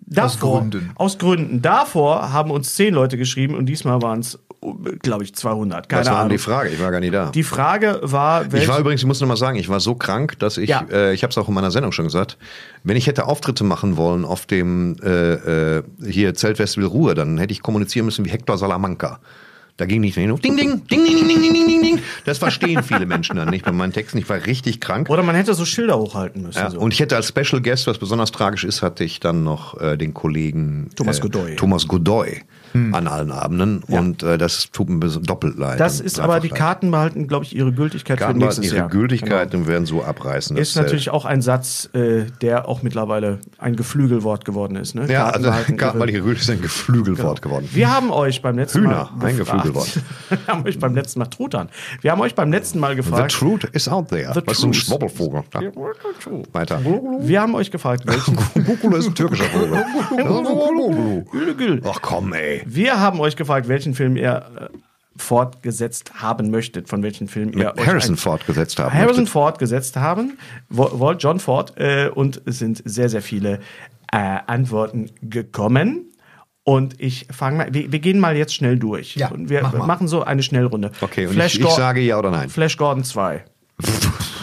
davor, 0.07 0.61
Gründen. 0.61 0.93
Aus 0.95 1.19
Gründen. 1.19 1.63
Davor 1.63 2.33
haben 2.33 2.53
uns 2.53 2.77
zehn 2.77 2.95
Leute 2.95 3.19
geschrieben 3.19 3.57
und 3.57 3.67
diesmal 3.67 4.01
waren 4.03 4.21
es, 4.21 4.39
glaube 5.03 5.25
ich, 5.25 5.35
200. 5.35 5.89
Keine 5.89 6.01
Was 6.01 6.09
war 6.11 6.17
Ahnung. 6.19 6.31
die 6.31 6.39
Frage? 6.39 6.71
Ich 6.71 6.81
war 6.81 6.91
gar 6.91 7.01
nicht 7.01 7.13
da. 7.15 7.31
Die 7.31 7.43
Frage 7.43 8.01
war, 8.03 8.47
Ich 8.47 8.53
welch- 8.53 8.69
war 8.69 8.79
übrigens, 8.79 9.01
ich 9.03 9.07
muss 9.07 9.21
noch 9.21 9.29
mal 9.29 9.37
sagen, 9.37 9.57
ich 9.59 9.69
war 9.69 9.81
so 9.81 9.95
krank, 9.95 10.39
dass 10.39 10.57
ich, 10.59 10.71
Ja. 10.71 10.85
äh, 10.91 11.13
ich 11.15 11.23
habe 11.23 11.31
es 11.31 11.39
auch 11.39 11.49
in 11.49 11.55
meiner 11.55 11.71
Sendung 11.71 11.93
schon 11.93 12.05
gesagt, 12.07 12.39
wenn 12.83 12.97
ich 12.97 13.07
hätte 13.07 13.27
Auftritte 13.27 13.65
machen 13.65 13.97
wollen 13.97 14.25
auf 14.25 14.47
dem 14.47 14.97
äh, 15.03 15.79
äh, 15.79 15.83
hier 16.07 16.35
Zeltfestival 16.35 16.89
Ruhe, 16.89 17.15
dann 17.15 17.39
hätte 17.39 17.53
ich 17.53 17.63
kommunizieren 17.63 18.07
müssen 18.07 18.25
wie 18.25 18.31
Hector 18.31 18.57
Salamanca. 18.59 19.21
Da 19.77 19.87
ging 19.87 20.03
nicht 20.03 20.15
mehr 20.17 20.25
hin. 20.29 20.37
Ding, 20.37 20.57
ding, 20.57 20.87
ding, 20.87 21.05
ding, 21.05 21.17
ding, 21.17 21.27
ding, 21.29 21.53
ding, 21.53 21.67
ding, 21.67 21.83
ding. 21.83 21.99
Das 22.25 22.39
verstehen 22.39 22.85
viele 22.85 23.07
Menschen 23.07 23.35
dann 23.35 23.49
nicht 23.49 23.65
bei 23.65 23.73
meinen 23.73 23.93
Texten. 23.93 24.19
Ich 24.19 24.29
war 24.29 24.37
richtig 24.47 24.81
krank. 24.81 25.11
Oder 25.11 25.25
man 25.25 25.35
hätte 25.35 25.53
so 25.53 25.65
Schilder 25.65 25.99
hochhalten 25.99 26.43
müssen. 26.43 26.59
Ja, 26.59 26.71
so. 26.71 26.79
Und 26.79 26.95
ich 26.95 27.01
hätte 27.01 27.17
als 27.17 27.27
Special 27.27 27.61
Guest, 27.61 27.89
was 27.89 27.99
besonders 27.99 28.31
tragisch 28.31 28.63
ist, 28.63 28.83
hatte 28.83 29.03
ich 29.03 29.19
dann 29.19 29.43
noch 29.43 29.81
äh, 29.81 29.97
den 29.97 30.15
Kollegen 30.15 30.91
Thomas 30.95 31.19
äh, 31.19 31.23
Godoy. 31.23 31.57
Thomas 31.57 31.89
Godoy 31.89 32.43
an 32.75 33.07
allen 33.07 33.31
Abenden. 33.31 33.83
Und 33.85 34.23
äh, 34.25 34.37
das 34.37 34.71
tut 34.73 34.89
mir 34.89 34.99
doppelt 34.99 35.57
leid. 35.59 35.79
das 35.79 36.01
ist 36.01 36.19
aber, 36.19 36.41
die 36.41 36.49
leid. 36.49 36.59
Karten 36.59 36.91
behalten, 36.91 37.29
glaube 37.29 37.45
ich, 37.45 37.55
ihre 37.55 37.73
Gültigkeit 37.73 38.19
Karten 38.19 38.41
für 38.41 38.47
nächstes 38.47 38.67
ihre 38.67 38.77
Jahr. 38.77 38.89
Gültigkeit 38.89 39.51
Genau. 39.53 39.63
und 39.63 39.69
werden 39.69 39.87
so 39.87 40.03
abreißen. 40.03 40.57
das 40.57 40.69
Ist 40.71 40.77
natürlich 40.77 41.11
auch 41.11 41.25
ein 41.25 41.41
Satz, 41.41 41.89
äh, 41.95 42.25
der 42.43 42.69
auch 42.69 42.83
mittlerweile 42.83 43.39
ein 43.59 43.77
Geflügelwort 43.77 44.45
geworden 44.45 44.77
ist. 44.77 44.95
Ne? 44.95 45.03
Ja, 45.11 45.31
Karten 45.31 45.45
also 45.47 45.75
Karten 45.77 46.01
ihre- 46.01 46.13
Gültigkeit 46.23 46.35
ist 46.43 46.51
ein 46.51 46.63
Geflügelwort 46.63 47.43
Genau. 47.43 47.55
geworden. 47.57 47.69
Wir 47.73 47.95
haben 47.95 48.11
euch 48.11 48.43
beim 48.43 48.57
letzten 48.59 48.81
Hühner, 48.81 49.11
Mal 49.17 49.27
ein 49.29 49.37
gefragt- 49.37 49.63
Geflügelwort. 49.65 50.01
Wir 50.31 50.39
haben 50.49 50.65
euch 50.67 50.79
beim 50.79 50.95
letzten 50.95 51.19
Mal 51.21 51.27
Truthahn. 51.27 51.69
Wir 52.01 52.11
haben 52.11 52.21
euch 52.21 52.35
beim 52.35 52.51
letzten 52.51 52.81
Mal 52.81 52.91
The 52.91 52.97
gefragt. 52.97 53.33
truth 53.33 53.65
is 53.73 53.89
out 53.89 54.09
there. 54.09 54.33
The 54.35 54.41
Was 54.47 54.59
ist 54.59 54.65
ein. 54.65 54.75
Schwobbelvogel? 54.75 55.43
Ja. 55.55 55.61
Weiter. 56.53 56.81
Wir 57.21 57.41
haben 57.41 57.55
euch 57.55 57.71
gefragt, 57.71 58.03
welchen. 58.07 58.37
Bukulu 58.65 58.97
ist 58.97 59.07
ein 59.09 59.15
türkischer 59.15 59.45
Vogel. 59.45 59.85
Ach 61.85 61.99
komm, 62.03 62.33
ey. 62.33 62.64
Wir 62.67 63.01
haben 63.01 63.21
euch 63.21 63.37
gefragt, 63.37 63.69
welchen 63.69 63.95
Film 63.95 64.17
ihr 64.17 64.71
äh, 64.73 64.77
fortgesetzt 65.17 66.13
haben 66.17 66.51
möchtet, 66.51 66.89
von 66.89 67.03
welchem 67.03 67.29
Film 67.29 67.51
ihr 67.53 67.69
Mit 67.69 67.79
euch 67.79 67.87
Harrison 67.87 68.17
fortgesetzt 68.17 68.79
haben. 68.79 68.93
Harrison 68.93 69.17
möchtet. 69.25 69.29
Ford 69.29 69.59
gesetzt 69.59 69.97
haben, 69.97 70.39
Wo- 70.69 70.99
Walt 71.01 71.23
John 71.23 71.39
Ford, 71.41 71.73
äh, 71.77 72.09
und 72.09 72.43
es 72.47 72.59
sind 72.59 72.83
sehr, 72.85 73.09
sehr 73.09 73.23
viele 73.23 73.61
äh, 74.13 74.39
Antworten 74.47 75.11
gekommen. 75.23 76.11
Und 76.67 76.99
ich 76.99 77.27
fange 77.31 77.59
mal, 77.59 77.75
wir, 77.75 77.93
wir 77.93 77.99
gehen 77.99 78.19
mal 78.19 78.37
jetzt 78.37 78.55
schnell 78.55 78.79
durch. 78.79 79.17
Ja, 79.17 79.29
und 79.29 79.51
wir 79.51 79.63
mach 79.63 79.75
mal. 79.75 79.87
machen 79.87 80.09
so 80.09 80.25
eine 80.25 80.43
Schnellrunde. 80.43 80.93
Okay, 81.03 81.27
und 81.27 81.35
Flash 81.35 81.57
ich, 81.57 81.61
ich 81.61 81.69
sage 81.71 82.01
ja 82.01 82.19
oder 82.19 82.31
nein. 82.31 82.49
Flash 82.49 82.77
Gordon 82.79 83.05
2. 83.05 83.45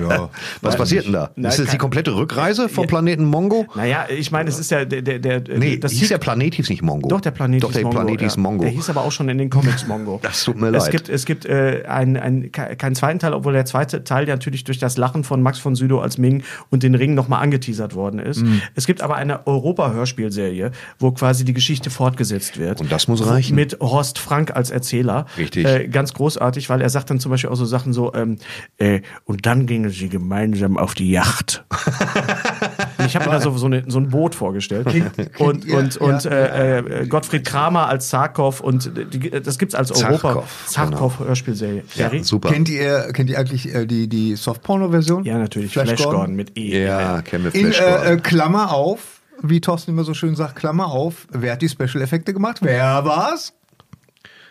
Ja. 0.00 0.30
Was 0.60 0.76
passiert 0.76 1.06
denn 1.06 1.12
da? 1.12 1.30
Nein, 1.36 1.50
ist 1.50 1.58
das 1.58 1.70
die 1.70 1.78
komplette 1.78 2.14
Rückreise 2.14 2.68
vom 2.68 2.86
Planeten 2.86 3.24
Mongo? 3.24 3.66
Naja, 3.74 4.06
ich 4.08 4.30
meine, 4.30 4.48
es 4.48 4.58
ist 4.58 4.70
ja 4.70 4.84
der, 4.84 5.02
der, 5.02 5.18
der 5.18 5.58
Nee, 5.58 5.76
das 5.76 5.92
hieß 5.92 6.08
der 6.08 6.18
Planet 6.18 6.54
hieß 6.54 6.68
nicht 6.68 6.82
Mongo. 6.82 7.08
Doch, 7.08 7.20
der 7.20 7.30
Planet 7.30 7.62
Doch, 7.62 7.68
hieß 7.68 7.74
der 7.76 7.84
Mongo. 7.84 7.96
Planet 8.00 8.20
hieß 8.20 8.36
ja. 8.36 8.42
Mongo. 8.42 8.62
Der 8.62 8.72
hieß 8.72 8.90
aber 8.90 9.02
auch 9.04 9.12
schon 9.12 9.28
in 9.28 9.38
den 9.38 9.50
Comics 9.50 9.86
Mongo. 9.86 10.20
Das 10.22 10.44
tut 10.44 10.56
mir 10.60 10.68
es 10.68 10.84
leid. 10.84 10.90
Gibt, 10.92 11.08
es 11.08 11.24
gibt 11.24 11.44
äh, 11.46 11.84
einen, 11.86 12.16
einen, 12.16 12.52
ke- 12.52 12.76
keinen 12.76 12.94
zweiten 12.94 13.18
Teil, 13.18 13.32
obwohl 13.34 13.52
der 13.52 13.64
zweite 13.64 14.04
Teil 14.04 14.26
ja 14.28 14.34
natürlich 14.34 14.64
durch 14.64 14.78
das 14.78 14.96
Lachen 14.96 15.24
von 15.24 15.42
Max 15.42 15.58
von 15.58 15.74
Sydow 15.74 16.00
als 16.00 16.16
Ming 16.18 16.42
und 16.70 16.82
den 16.82 16.94
Ring 16.94 17.14
nochmal 17.14 17.42
angeteasert 17.42 17.94
worden 17.94 18.18
ist. 18.20 18.42
Mhm. 18.42 18.62
Es 18.74 18.86
gibt 18.86 19.02
aber 19.02 19.16
eine 19.16 19.46
Europa-Hörspielserie, 19.46 20.70
wo 20.98 21.12
quasi 21.12 21.44
die 21.44 21.52
Geschichte 21.52 21.90
fortgesetzt 21.90 22.58
wird. 22.58 22.80
Und 22.80 22.90
das 22.92 23.08
muss 23.08 23.26
reichen. 23.26 23.54
Mit 23.54 23.78
Horst 23.80 24.18
Frank 24.18 24.54
als 24.54 24.70
Erzähler. 24.70 25.26
Richtig. 25.36 25.66
Äh, 25.66 25.88
ganz 25.88 26.14
großartig, 26.14 26.68
weil 26.70 26.80
er 26.80 26.88
sagt 26.90 27.10
dann 27.10 27.18
zum 27.20 27.30
Beispiel 27.30 27.50
auch 27.50 27.56
so 27.56 27.64
Sachen 27.64 27.92
so, 27.92 28.12
ähm, 28.14 28.38
äh, 28.78 28.91
und 29.24 29.46
dann 29.46 29.66
gingen 29.66 29.90
sie 29.90 30.08
gemeinsam 30.08 30.76
auf 30.76 30.94
die 30.94 31.10
Yacht. 31.10 31.64
Ich 33.06 33.16
habe 33.16 33.26
mir 33.26 33.32
da 33.32 33.40
so, 33.40 33.56
so, 33.56 33.66
eine, 33.66 33.84
so 33.88 33.98
ein 33.98 34.10
Boot 34.10 34.34
vorgestellt. 34.34 34.86
und 35.38 35.68
und, 35.68 35.96
und 35.96 36.24
ja, 36.24 36.30
äh, 36.30 36.78
äh, 36.78 37.06
Gottfried 37.06 37.44
Kramer 37.44 37.88
als 37.88 38.08
Zarkov 38.08 38.60
und 38.60 38.92
die, 39.12 39.30
das 39.30 39.58
gibt's 39.58 39.74
als 39.74 39.90
Europa. 39.90 40.18
Zarkov, 40.18 40.66
Zarkov 40.66 41.18
Hörspielserie. 41.20 41.84
Gary? 41.96 42.22
Kennt 42.42 42.68
ihr, 42.68 43.12
kennt 43.12 43.30
ihr 43.30 43.38
eigentlich 43.38 43.74
äh, 43.74 43.86
die, 43.86 44.08
die 44.08 44.36
Softporno-Version? 44.36 45.24
Ja, 45.24 45.38
natürlich. 45.38 45.72
Flash, 45.72 45.88
Flash, 45.88 46.02
Gordon? 46.02 46.20
Gordon 46.20 46.36
mit 46.36 46.56
E. 46.56 46.84
Ja, 46.84 47.22
kennen 47.22 47.44
wir 47.44 47.54
In 47.54 47.72
Flash 47.72 47.80
äh, 47.80 47.84
äh, 47.84 47.98
Gordon. 47.98 48.22
Klammer 48.22 48.72
auf, 48.72 49.20
wie 49.42 49.60
Thorsten 49.60 49.92
immer 49.92 50.04
so 50.04 50.14
schön 50.14 50.36
sagt, 50.36 50.56
Klammer 50.56 50.86
auf, 50.86 51.26
wer 51.30 51.52
hat 51.52 51.62
die 51.62 51.68
Special-Effekte 51.68 52.32
gemacht? 52.32 52.58
Wer 52.60 53.04
war's? 53.04 53.52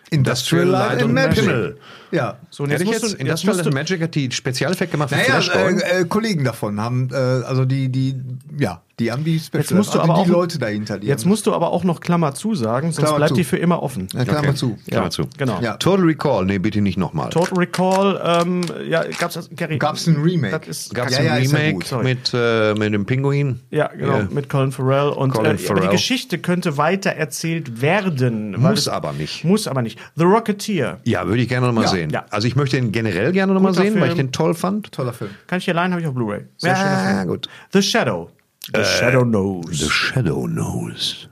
Industrial 0.09 0.67
Light 0.67 1.01
and 1.01 1.13
Magic. 1.13 1.75
Ja. 2.11 2.37
So, 2.49 2.63
und 2.63 2.69
jetzt 2.71 2.83
musst 2.85 2.93
jetzt, 2.93 3.03
du, 3.03 3.07
jetzt 3.09 3.19
Industrial 3.21 3.55
musst 3.55 3.65
Light 3.65 3.73
du, 3.73 3.77
and 3.79 3.89
Magic 3.89 4.01
hat 4.01 4.15
die 4.15 4.31
Spezialeffekte 4.31 4.91
gemacht 4.93 5.09
für 5.09 5.15
Naja, 5.15 5.25
Flash 5.41 5.51
Gordon. 5.51 5.79
äh, 5.79 5.99
äh, 6.01 6.05
Kollegen 6.05 6.43
davon 6.43 6.79
haben, 6.79 7.09
äh, 7.11 7.15
also 7.15 7.65
die, 7.65 7.89
die, 7.89 8.15
ja, 8.59 8.81
die 8.99 9.11
haben 9.11 9.23
die 9.23 9.39
Special 9.39 9.61
Jetzt 9.61 9.71
musst 9.73 9.95
du 9.95 9.99
also 9.99 10.11
aber 10.11 10.23
die 10.23 10.29
auch- 10.29 10.33
Leute 10.33 10.59
dahinter. 10.59 10.99
Die 10.99 11.07
jetzt 11.07 11.25
musst 11.25 11.47
du 11.47 11.53
aber 11.55 11.71
auch 11.71 11.83
noch 11.83 12.01
Klammer 12.01 12.33
zu 12.35 12.53
sagen, 12.53 12.87
sonst 12.91 12.97
Klammer 13.05 13.17
bleibt 13.17 13.29
zu. 13.29 13.35
die 13.35 13.43
für 13.43 13.57
immer 13.57 13.81
offen. 13.81 14.07
Ja, 14.13 14.25
Klammer 14.25 14.49
Okay. 14.49 14.55
zu. 14.55 14.77
Klammer 14.87 15.09
zu. 15.09 15.27
Genau. 15.37 15.59
Ja. 15.61 15.77
Total 15.77 16.05
Recall, 16.05 16.45
nee, 16.45 16.59
bitte 16.59 16.81
nicht 16.81 16.97
nochmal. 16.99 17.29
Total 17.29 17.57
Recall, 17.57 18.21
ähm, 18.45 18.61
ja, 18.87 19.03
gab's 19.17 19.33
das, 19.35 19.49
Gary? 19.55 19.79
Gab's 19.79 20.05
ein 20.05 20.17
Remake? 20.21 20.59
Das 20.59 20.67
ist, 20.67 20.93
Gab 20.93 21.07
es 21.07 21.13
Ja, 21.13 21.19
ein 21.19 21.25
ja, 21.25 21.37
ja 21.37 21.57
Remake. 21.57 21.85
Sorry. 21.85 22.03
mit, 22.03 22.31
äh, 22.35 22.73
mit 22.75 22.93
dem 22.93 23.05
Pinguin? 23.07 23.59
Ja, 23.71 23.87
genau, 23.87 24.17
Ja. 24.17 24.27
mit 24.29 24.49
Colin 24.49 24.71
Farrell. 24.71 25.09
Und 25.09 25.31
Colin 25.31 25.55
äh, 25.55 25.57
Farrell. 25.57 25.83
die 25.83 25.89
Geschichte 25.89 26.37
könnte 26.37 26.77
weiter 26.77 27.11
erzählt 27.11 27.81
werden. 27.81 28.55
Muss 28.59 28.87
aber 28.87 29.13
nicht. 29.13 29.43
Muss 29.45 29.67
aber 29.67 29.81
nicht. 29.81 29.97
The 30.15 30.25
Rocketeer. 30.25 30.99
Ja, 31.05 31.25
würde 31.27 31.41
ich 31.41 31.49
gerne 31.49 31.65
nochmal 31.67 31.85
Ja. 31.85 31.89
Sehen. 32.01 32.09
Ja. 32.11 32.25
Also 32.29 32.47
ich 32.47 32.55
möchte 32.55 32.77
ihn 32.77 32.91
generell 32.91 33.31
gerne 33.31 33.53
nochmal 33.53 33.73
sehen, 33.73 33.95
weil 33.95 34.09
ich 34.09 34.15
Film. 34.15 34.27
den 34.27 34.31
toll 34.31 34.53
fand. 34.53 34.91
Toller 34.91 35.13
Film. 35.13 35.31
Kann 35.47 35.59
ich 35.59 35.65
hier 35.65 35.73
leihen, 35.73 35.91
habe 35.91 36.01
ich 36.01 36.07
auf 36.07 36.13
Blu-ray. 36.13 36.41
Sehr 36.57 36.71
Ja, 36.71 36.77
schöner 36.77 37.15
Film. 37.17 37.27
gut. 37.29 37.47
The 37.73 37.81
Shadow. 37.81 38.29
The 38.75 38.83
Shadow 38.83 39.23
Knows. 39.23 39.79
The 39.79 39.89
Shadow 39.89 40.45
Knows. 40.45 41.27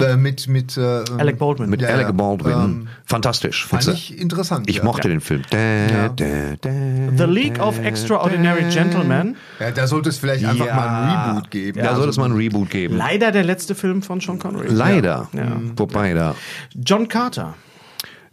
Äh, 0.00 0.16
mit, 0.16 0.48
mit, 0.48 0.76
äh, 0.78 1.04
Alec 1.18 1.38
Baldwin. 1.38 1.68
Mit 1.68 1.82
Ja, 1.82 1.88
Alec 1.90 2.06
ja. 2.06 2.12
Baldwin. 2.12 2.52
Ähm, 2.52 2.88
Fantastisch. 3.04 3.66
Fand 3.66 3.86
ich 3.88 4.18
interessant. 4.18 4.68
Ich 4.68 4.76
ja. 4.78 4.84
mochte 4.84 5.06
den 5.08 5.20
Film. 5.20 5.42
Da, 5.50 5.58
Ja. 5.58 6.08
da, 6.08 6.24
da, 6.60 6.70
The 7.18 7.24
League 7.30 7.60
of 7.60 7.78
Extraordinary 7.78 8.64
Gentlemen. 8.70 9.36
Ja, 9.60 9.70
da 9.70 9.86
sollte 9.86 10.08
es 10.08 10.18
vielleicht 10.18 10.44
einfach 10.46 10.66
Ja. 10.66 10.74
mal 10.74 10.88
ein 10.88 11.28
Reboot 11.34 11.50
geben. 11.50 11.80
Da 11.82 11.94
soll 11.94 12.08
es 12.08 12.16
mal 12.16 12.24
ein 12.24 12.32
Reboot 12.32 12.70
geben. 12.70 12.96
Leider 12.96 13.30
der 13.32 13.44
letzte 13.44 13.74
Film 13.74 14.02
von 14.02 14.20
Sean 14.20 14.38
Connery. 14.38 14.68
Leider. 14.70 15.28
Ja. 15.34 15.60
Wobei 15.76 16.14
da. 16.14 16.34
John 16.74 17.06
Carter. 17.06 17.54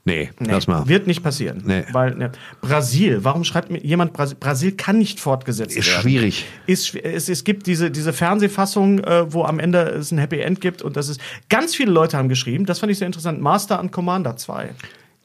Nee, 0.06 0.30
Nee, 0.40 0.52
lass 0.52 0.68
mal. 0.68 0.88
Wird 0.88 1.08
nicht 1.08 1.22
passieren. 1.22 1.62
Nee. 1.66 1.84
Weil, 1.92 2.16
ne, 2.16 2.32
Brasil, 2.62 3.20
warum 3.24 3.44
schreibt 3.44 3.70
mir 3.70 3.80
jemand 3.84 4.14
Brasil? 4.14 4.38
Brasil 4.40 4.72
kann 4.72 4.98
nicht 4.98 5.20
fortgesetzt 5.20 5.76
Ist 5.76 5.88
werden. 5.88 6.02
schwierig. 6.02 6.46
Ist, 6.66 6.88
schw- 6.88 7.02
es, 7.04 7.30
es 7.30 7.44
gibt 7.44 7.68
diese, 7.68 7.92
diese 7.92 8.14
Fernsehfassung, 8.14 9.00
äh, 9.00 9.32
wo 9.32 9.44
am 9.44 9.60
Ende 9.60 9.80
es 9.82 10.12
ein 10.12 10.18
Happy 10.18 10.40
End 10.40 10.62
gibt 10.62 10.82
und 10.82 10.96
das 10.98 11.10
ist, 11.10 11.20
ganz 11.50 11.76
viele 11.76 11.92
Leute 11.92 12.18
haben 12.18 12.30
geschrieben, 12.30 12.66
das 12.66 12.80
fand 12.80 12.92
ich 12.92 12.98
sehr 12.98 13.08
interessant, 13.08 13.42
Master 13.42 13.80
and 13.80 13.92
Commander 13.92 14.36
2. 14.38 14.70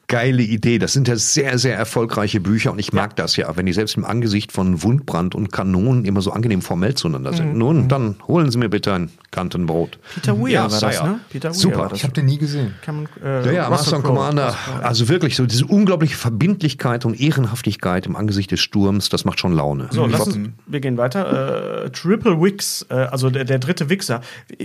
Geile 0.07 0.43
Idee. 0.43 0.77
Das 0.77 0.93
sind 0.93 1.07
ja 1.07 1.15
sehr, 1.15 1.57
sehr 1.57 1.75
erfolgreiche 1.75 2.39
Bücher 2.39 2.71
und 2.71 2.77
ich 2.79 2.93
mag 2.93 3.15
das 3.15 3.35
ja, 3.37 3.55
wenn 3.57 3.65
die 3.65 3.73
selbst 3.73 3.97
im 3.97 4.05
Angesicht 4.05 4.51
von 4.51 4.83
Wundbrand 4.83 5.33
und 5.33 5.51
Kanonen 5.51 6.05
immer 6.05 6.21
so 6.21 6.31
angenehm 6.31 6.61
formell 6.61 6.93
zueinander 6.93 7.33
sind. 7.33 7.53
Mhm. 7.53 7.57
Nun, 7.57 7.87
dann 7.87 8.15
holen 8.27 8.51
Sie 8.51 8.57
mir 8.59 8.69
bitte 8.69 8.93
ein 8.93 9.09
Kantenbrot. 9.31 9.97
Peter 10.13 10.37
Weir 10.39 10.49
Ja, 10.49 10.71
war 10.71 10.79
das, 10.79 11.03
ne? 11.03 11.19
Peter 11.29 11.49
Weir 11.49 11.53
Super. 11.55 11.77
war 11.79 11.89
das. 11.89 11.97
Ich 11.97 12.03
habe 12.03 12.13
den 12.13 12.25
nie 12.25 12.37
gesehen. 12.37 12.75
Man, 12.85 13.07
äh, 13.23 13.45
Ja, 13.47 13.51
ja, 13.51 13.69
Master. 13.69 13.99
Commander. 14.01 14.55
Also 14.83 15.09
wirklich 15.09 15.35
so 15.35 15.45
diese 15.45 15.65
unglaubliche 15.65 16.15
Verbindlichkeit 16.15 17.05
und 17.05 17.19
Ehrenhaftigkeit 17.19 18.05
im 18.05 18.15
Angesicht 18.15 18.51
des 18.51 18.59
Sturms, 18.59 19.09
das 19.09 19.25
macht 19.25 19.39
schon 19.39 19.53
Laune. 19.53 19.87
So, 19.91 20.05
Ich 20.05 20.11
lass 20.11 20.23
glaub- 20.25 20.35
uns, 20.35 20.49
wir 20.67 20.79
gehen 20.81 20.97
weiter. 20.97 21.85
Äh, 21.85 21.89
Triple 21.89 22.39
Wix, 22.41 22.85
äh, 22.89 22.93
also 22.93 23.29
der, 23.29 23.43
der 23.45 23.57
dritte 23.59 23.89
Wichser. 23.89 24.21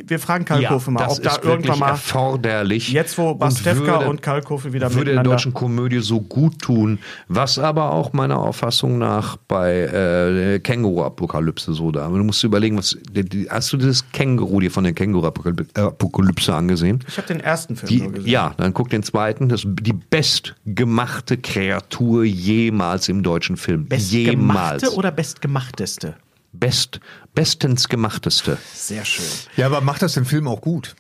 Wir 0.07 0.19
fragen 0.19 0.45
Kalkofe 0.45 0.91
mal, 0.91 1.05
das 1.05 1.19
ob 1.19 1.23
da 1.25 1.31
ist 1.37 1.45
irgendwann 1.45 1.79
mal, 1.79 1.89
erforderlich. 1.91 2.93
jetzt 2.93 3.17
wo 3.19 3.31
Und 3.31 3.39
Bastevka 3.39 3.85
würde- 4.01 4.09
und 4.11 4.23
Kalkofe 4.23 4.73
wieder 4.73 4.91
miteinander... 4.91 5.30
deutschen 5.31 5.55
Komödie 5.55 6.01
so 6.01 6.21
gut 6.21 6.59
tun, 6.61 6.99
was 7.29 7.59
aber 7.59 7.93
auch 7.93 8.13
meiner 8.13 8.39
Auffassung 8.39 8.99
nach 8.99 9.37
bei 9.37 9.81
äh, 9.83 10.59
Känguru-Apokalypse 10.61 11.73
so 11.73 11.91
da. 11.91 12.09
Du 12.09 12.17
musst 12.25 12.43
überlegen, 12.45 12.79
was 12.79 12.97
die, 13.11 13.25
die, 13.25 13.49
hast 13.51 13.73
du 13.73 13.77
das 13.77 14.11
Känguru 14.13 14.61
dir 14.61 14.71
von 14.71 14.85
der 14.85 14.93
Känguru-Apokalypse 14.93 16.55
angesehen? 16.55 17.01
ich 17.09 17.17
habe 17.17 17.29
den 17.29 17.41
ersten 17.41 17.77
Film 17.77 17.89
Die, 17.89 18.01
nur 18.03 18.13
gesehen. 18.13 18.31
ja, 18.31 18.55
dann 18.57 18.75
guck 18.75 18.91
den 18.91 19.03
zweiten. 19.03 19.49
Das 19.49 19.65
ist 19.65 19.71
die 19.81 19.93
bestgemachte 19.93 21.39
Kreatur 21.39 22.25
jemals 22.25 23.09
im 23.09 23.23
deutschen 23.23 23.57
Film. 23.57 23.87
jemals. 23.91 24.81
Bestgemachte 24.83 24.95
oder 24.95 25.11
bestgemachteste? 25.11 26.15
Best, 26.53 27.01
bestens 27.35 27.89
gemachteste. 27.89 28.59
Sehr 28.75 29.05
schön. 29.05 29.25
Ja, 29.57 29.67
aber 29.67 29.81
macht 29.81 30.03
das 30.03 30.15
den 30.15 30.25
Film 30.25 30.49
auch 30.49 30.61
gut? 30.61 30.97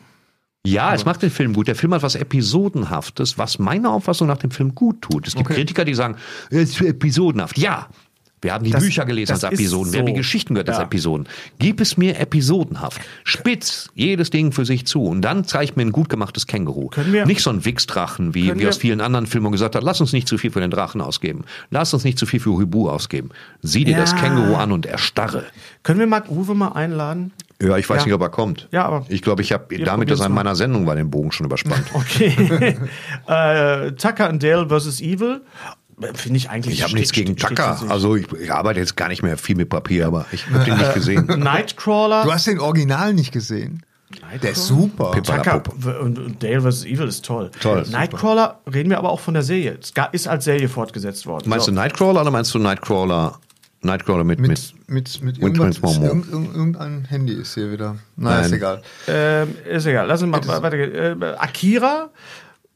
Ja, 0.66 0.94
es 0.94 1.04
macht 1.06 1.22
den 1.22 1.30
Film 1.30 1.54
gut. 1.54 1.68
Der 1.68 1.74
Film 1.74 1.94
hat 1.94 2.02
was 2.02 2.14
Episodenhaftes, 2.14 3.38
was 3.38 3.58
meiner 3.58 3.90
Auffassung 3.90 4.28
nach 4.28 4.36
dem 4.36 4.50
Film 4.50 4.74
gut 4.74 5.00
tut. 5.00 5.26
Es 5.26 5.34
gibt 5.34 5.46
Okay. 5.46 5.54
Kritiker, 5.54 5.84
die 5.86 5.94
sagen, 5.94 6.16
es 6.50 6.70
ist 6.70 6.80
episodenhaft. 6.82 7.56
Ja, 7.56 7.88
wir 8.42 8.52
haben 8.54 8.64
die 8.64 8.70
Das- 8.70 8.82
Bücher 8.82 9.04
gelesen 9.04 9.32
das 9.32 9.44
als 9.44 9.54
Episoden, 9.54 9.92
wir 9.92 10.00
haben 10.00 10.06
die 10.06 10.12
so. 10.12 10.16
Geschichten 10.18 10.54
gehört 10.54 10.68
als 10.68 10.78
Ja. 10.78 10.84
Episoden. 10.84 11.26
Gib 11.58 11.80
es 11.80 11.96
mir 11.96 12.18
episodenhaft. 12.18 13.00
Spitz 13.24 13.88
jedes 13.94 14.30
Ding 14.30 14.52
für 14.52 14.64
sich 14.64 14.86
zu 14.86 15.04
und 15.04 15.22
dann 15.22 15.44
zeig 15.44 15.76
mir 15.76 15.82
ein 15.82 15.92
gut 15.92 16.08
gemachtes 16.08 16.46
Känguru. 16.46 16.90
Wir- 17.10 17.26
nicht 17.26 17.42
so 17.42 17.50
ein 17.50 17.64
Wichsdrachen, 17.64 18.34
wie, 18.34 18.54
wie 18.54 18.58
wir- 18.60 18.68
aus 18.68 18.78
vielen 18.78 19.00
anderen 19.00 19.26
Filmen 19.26 19.52
gesagt 19.52 19.74
hat, 19.74 19.82
lass 19.82 20.00
uns 20.00 20.12
nicht 20.12 20.26
zu 20.28 20.38
viel 20.38 20.50
für 20.50 20.60
den 20.60 20.70
Drachen 20.70 21.00
ausgeben. 21.00 21.44
Lass 21.70 21.92
uns 21.94 22.04
nicht 22.04 22.18
zu 22.18 22.26
viel 22.26 22.40
für 22.40 22.50
Hubu 22.50 22.88
ausgeben. 22.88 23.30
Sieh 23.62 23.84
dir 23.84 23.96
das 23.96 24.12
Ja. 24.12 24.18
Känguru 24.18 24.54
an 24.56 24.72
und 24.72 24.86
erstarre. 24.86 25.44
Können 25.82 26.00
wir 26.00 26.06
Marc 26.06 26.30
Uwe 26.30 26.54
mal 26.54 26.68
einladen? 26.72 27.32
Ja, 27.62 27.76
ich 27.76 27.88
weiß 27.90 27.98
Ja. 28.00 28.04
nicht, 28.06 28.14
ob 28.14 28.22
er 28.22 28.30
kommt. 28.30 28.68
Ja, 28.72 28.86
aber 28.86 29.04
ich 29.10 29.20
glaube, 29.20 29.42
ich 29.42 29.52
habe 29.52 29.78
damit, 29.80 30.10
dass 30.10 30.20
er 30.20 30.26
in 30.26 30.32
meiner 30.32 30.56
Sendung 30.56 30.86
war, 30.86 30.96
den 30.96 31.10
Bogen 31.10 31.30
schon 31.30 31.44
überspannt. 31.44 31.84
Okay. 31.92 32.78
äh, 33.28 33.92
Tucker 33.92 34.28
and 34.28 34.42
Dale 34.42 34.66
vs. 34.68 35.00
Evil. 35.02 35.42
Finde 36.14 36.36
ich 36.38 36.50
eigentlich. 36.50 36.74
Ich 36.78 36.82
habe 36.82 36.94
nichts 36.94 37.12
gegen 37.12 37.36
Tucker. 37.36 37.80
Also 37.88 38.16
ich, 38.16 38.30
ich 38.32 38.52
arbeite 38.52 38.80
jetzt 38.80 38.96
gar 38.96 39.08
nicht 39.08 39.22
mehr 39.22 39.36
viel 39.36 39.56
mit 39.56 39.68
Papier, 39.68 40.06
aber 40.06 40.26
ich 40.32 40.46
habe 40.48 40.64
den 40.64 40.76
nicht 40.78 40.94
gesehen. 40.94 41.26
Nightcrawler. 41.38 42.24
Du 42.24 42.32
hast 42.32 42.46
den 42.46 42.58
Original 42.60 43.12
nicht 43.14 43.32
gesehen. 43.32 43.82
Der 44.42 44.50
ist 44.50 44.66
super. 44.66 45.12
Tucker 45.22 45.62
und 46.00 46.42
Dale 46.42 46.60
vs. 46.62 46.84
Evil 46.84 47.06
ist 47.06 47.24
toll. 47.24 47.50
Toll. 47.60 47.84
Nightcrawler 47.90 48.58
reden 48.72 48.90
wir 48.90 48.98
aber 48.98 49.10
auch 49.10 49.20
von 49.20 49.34
der 49.34 49.44
Serie. 49.44 49.78
Es 49.80 49.92
ist 50.12 50.26
als 50.26 50.44
Serie 50.44 50.68
fortgesetzt 50.68 51.26
worden. 51.26 51.48
Meinst 51.48 51.66
So. 51.66 51.70
du 51.72 51.76
Nightcrawler 51.76 52.22
oder 52.22 52.30
meinst 52.32 52.52
du 52.52 52.58
Nightcrawler? 52.58 53.38
Nightcrawler 53.82 54.24
mit 54.24 54.40
mit, 54.40 54.50
Mit, 54.50 54.74
mit, 54.88 55.22
mit 55.22 55.22
Mit 55.22 55.56
irgendwas, 55.56 55.78
Prince 55.78 56.00
Momo. 56.00 56.06
irgend, 56.12 56.30
irgend- 56.32 56.54
irgendein 56.56 57.04
Handy 57.04 57.32
ist 57.34 57.54
hier 57.54 57.70
wieder. 57.72 57.92
Nein, 58.16 58.34
Nein. 58.34 58.44
ist 58.46 58.52
egal. 58.52 58.82
Ähm, 59.08 59.54
ist 59.70 59.86
egal. 59.86 60.06
Lass 60.06 60.22
uns 60.22 60.30
mal 60.30 60.62
weitergehen. 60.62 61.22
Äh, 61.22 61.26
Akira. 61.38 62.10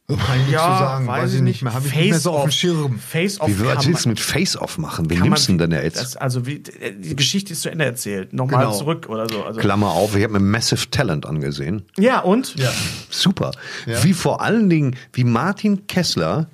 Kann 0.07 0.19
ich 0.41 0.47
nichts 0.49 0.51
zu 0.51 0.69
sagen, 0.69 1.07
weiß 1.07 1.33
ich 1.33 1.41
nicht 1.41 1.63
mehr. 1.63 1.73
Hab 1.73 1.87
ich 1.87 1.95
nicht 1.95 2.11
mehr 2.11 2.19
so 2.19 2.33
auf 2.33 2.43
dem 2.43 2.51
Schirm. 2.51 2.99
Face 2.99 3.41
Off. 3.41 3.49
Wie 3.49 3.59
willst 3.59 3.87
du 3.87 3.91
man- 3.91 4.09
mit 4.09 4.21
Face-Off 4.21 4.77
machen? 4.77 5.09
Wen 5.09 5.19
kann 5.19 5.29
nimmst 5.29 5.49
du 5.49 5.57
denn 5.57 5.71
da 5.71 5.81
jetzt? 5.81 5.97
Das, 5.97 6.17
also 6.17 6.45
wie, 6.47 6.59
die 6.59 7.17
Geschichte 7.17 7.55
ist 7.55 7.63
zu 7.63 7.71
Ende 7.71 7.87
erzählt. 7.87 8.35
Nochmal 8.35 8.65
Genau. 8.67 8.77
zurück 8.77 9.09
oder 9.09 9.27
so. 9.31 9.43
Also, 9.43 9.61
Klammer 9.61 9.93
auf, 9.93 10.15
ich 10.15 10.23
habe 10.23 10.35
mir 10.35 10.41
Massive 10.41 10.91
Talent 10.91 11.25
angesehen. 11.25 11.83
Ja, 11.99 12.21
und? 12.21 12.55
Ja. 12.57 12.71
Super. 13.09 13.53
Ja. 13.87 14.05
Wie 14.05 14.13
vor 14.13 14.43
allen 14.43 14.69
Dingen, 14.69 14.95
wie 15.15 15.25
Martin 15.25 15.87
Kessler, 15.87 16.49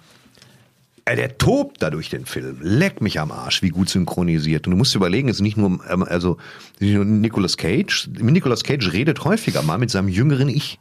äh, 1.05 1.17
der 1.17 1.37
tobt 1.37 1.83
da 1.83 1.91
durch 1.91 2.09
den 2.09 2.27
Film. 2.27 2.59
Leck 2.61 3.01
mich 3.01 3.19
am 3.19 3.33
Arsch, 3.33 3.63
wie 3.63 3.71
gut 3.71 3.89
synchronisiert. 3.89 4.69
Und 4.69 4.71
du 4.73 4.77
musst 4.77 4.95
dir 4.95 4.99
überlegen, 4.99 5.29
es 5.29 5.37
ist 5.39 5.43
nicht 5.43 5.57
nur, 5.57 5.81
ähm, 5.91 6.05
also, 6.05 6.37
nicht 6.79 6.95
nur 6.95 7.05
Nicolas 7.05 7.57
Cage. 7.57 8.11
Nicolas 8.21 8.63
Cage 8.63 8.93
redet 8.93 9.25
häufiger 9.25 9.63
mal 9.63 9.79
mit 9.79 9.91
seinem 9.91 10.07
jüngeren 10.09 10.49
Ich. 10.49 10.79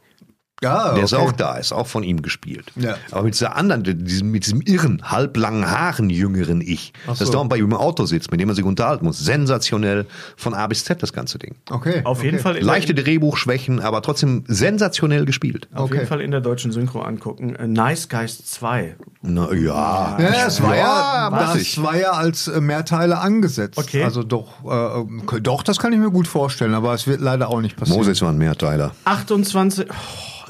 Ja, 0.62 0.92
Der 0.94 1.04
ist 1.04 1.14
okay. 1.14 1.22
auch 1.22 1.32
da, 1.32 1.56
ist 1.56 1.72
auch 1.72 1.86
von 1.86 2.02
ihm 2.02 2.20
gespielt. 2.20 2.70
Ja. 2.76 2.96
Aber 3.12 3.22
mit 3.22 3.32
dieser 3.34 3.56
anderen, 3.56 3.82
diesem, 4.04 4.30
mit 4.30 4.44
diesem 4.44 4.60
irren, 4.60 5.00
halblangen 5.04 5.70
Haaren 5.70 6.10
jüngeren 6.10 6.60
Ich, 6.60 6.92
Ach 7.06 7.16
das 7.16 7.28
so. 7.28 7.32
dauernd 7.32 7.48
bei 7.48 7.56
ihm 7.56 7.64
im 7.64 7.72
Auto 7.74 8.04
sitzt, 8.04 8.30
mit 8.30 8.40
dem 8.40 8.48
man 8.48 8.54
sich 8.56 8.64
unterhalten 8.64 9.06
muss. 9.06 9.18
Sensationell 9.18 10.06
von 10.36 10.52
A 10.52 10.66
bis 10.66 10.84
Z 10.84 11.02
das 11.02 11.14
ganze 11.14 11.38
Ding. 11.38 11.54
Okay. 11.70 12.02
Auf 12.04 12.22
jeden 12.22 12.34
okay. 12.36 12.42
Fall 12.42 12.56
in 12.56 12.64
Leichte 12.66 12.92
Drehbuchschwächen, 12.94 13.80
aber 13.80 14.02
trotzdem 14.02 14.44
sensationell 14.48 15.24
gespielt. 15.24 15.68
auf 15.74 15.84
Okay. 15.86 15.94
jeden 15.94 16.06
Fall 16.06 16.20
in 16.20 16.30
der 16.30 16.40
deutschen 16.42 16.72
Synchro 16.72 17.00
angucken. 17.00 17.54
Äh, 17.56 17.66
Nice 17.66 18.08
Guys 18.10 18.44
2. 18.44 18.96
Na 19.22 19.52
ja. 19.54 20.18
Ja, 20.20 20.46
es 20.46 20.62
war 20.62 20.76
ja, 20.76 21.28
weiß 21.32 21.52
das 21.54 21.82
war 21.82 21.96
ja 21.96 22.10
als 22.12 22.48
äh, 22.48 22.60
Mehrteile 22.60 23.18
angesetzt. 23.18 23.78
Okay. 23.78 24.04
Also 24.04 24.22
doch, 24.22 24.64
äh, 24.64 25.40
doch, 25.40 25.62
das 25.62 25.78
kann 25.78 25.92
ich 25.94 25.98
mir 25.98 26.10
gut 26.10 26.28
vorstellen, 26.28 26.74
aber 26.74 26.92
es 26.92 27.06
wird 27.06 27.20
leider 27.22 27.48
auch 27.48 27.60
nicht 27.62 27.76
passieren. 27.76 27.98
Moses 27.98 28.20
war 28.20 28.28
ein 28.30 28.38
Mehrteiler. 28.38 28.92
28. 29.06 29.86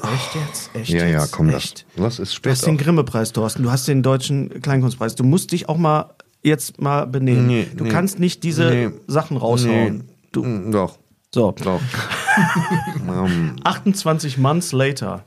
echt 0.03 0.35
jetzt? 0.35 0.71
Echt 0.75 0.89
Ja, 0.89 1.05
ja, 1.05 1.21
jetzt? 1.21 1.31
komm, 1.31 1.49
echt? 1.49 1.85
das. 1.95 2.03
Was 2.03 2.19
ist 2.19 2.31
Du 2.31 2.35
spät? 2.37 2.51
hast 2.53 2.65
den 2.65 2.77
Grimme-Preis, 2.77 3.31
Thorsten. 3.33 3.63
Du 3.63 3.71
hast 3.71 3.87
den 3.87 4.03
deutschen 4.03 4.61
Kleinkunstpreis. 4.61 5.15
Du 5.15 5.23
musst 5.23 5.51
dich 5.51 5.69
auch 5.69 5.77
mal 5.77 6.13
jetzt 6.43 6.81
mal 6.81 7.05
benehmen. 7.05 7.47
Nee, 7.47 7.67
du 7.75 7.83
nee. 7.83 7.89
kannst 7.89 8.19
nicht 8.19 8.43
diese 8.43 8.69
Nee. 8.69 8.89
Sachen 9.07 9.37
raushauen. 9.37 9.97
Nee. 9.97 10.03
Du, 10.31 10.71
doch, 10.71 10.97
So. 11.33 11.51
doch. 11.63 11.81
ähm, 13.07 13.55
28 13.63 14.37
Months 14.37 14.71
later. 14.71 15.23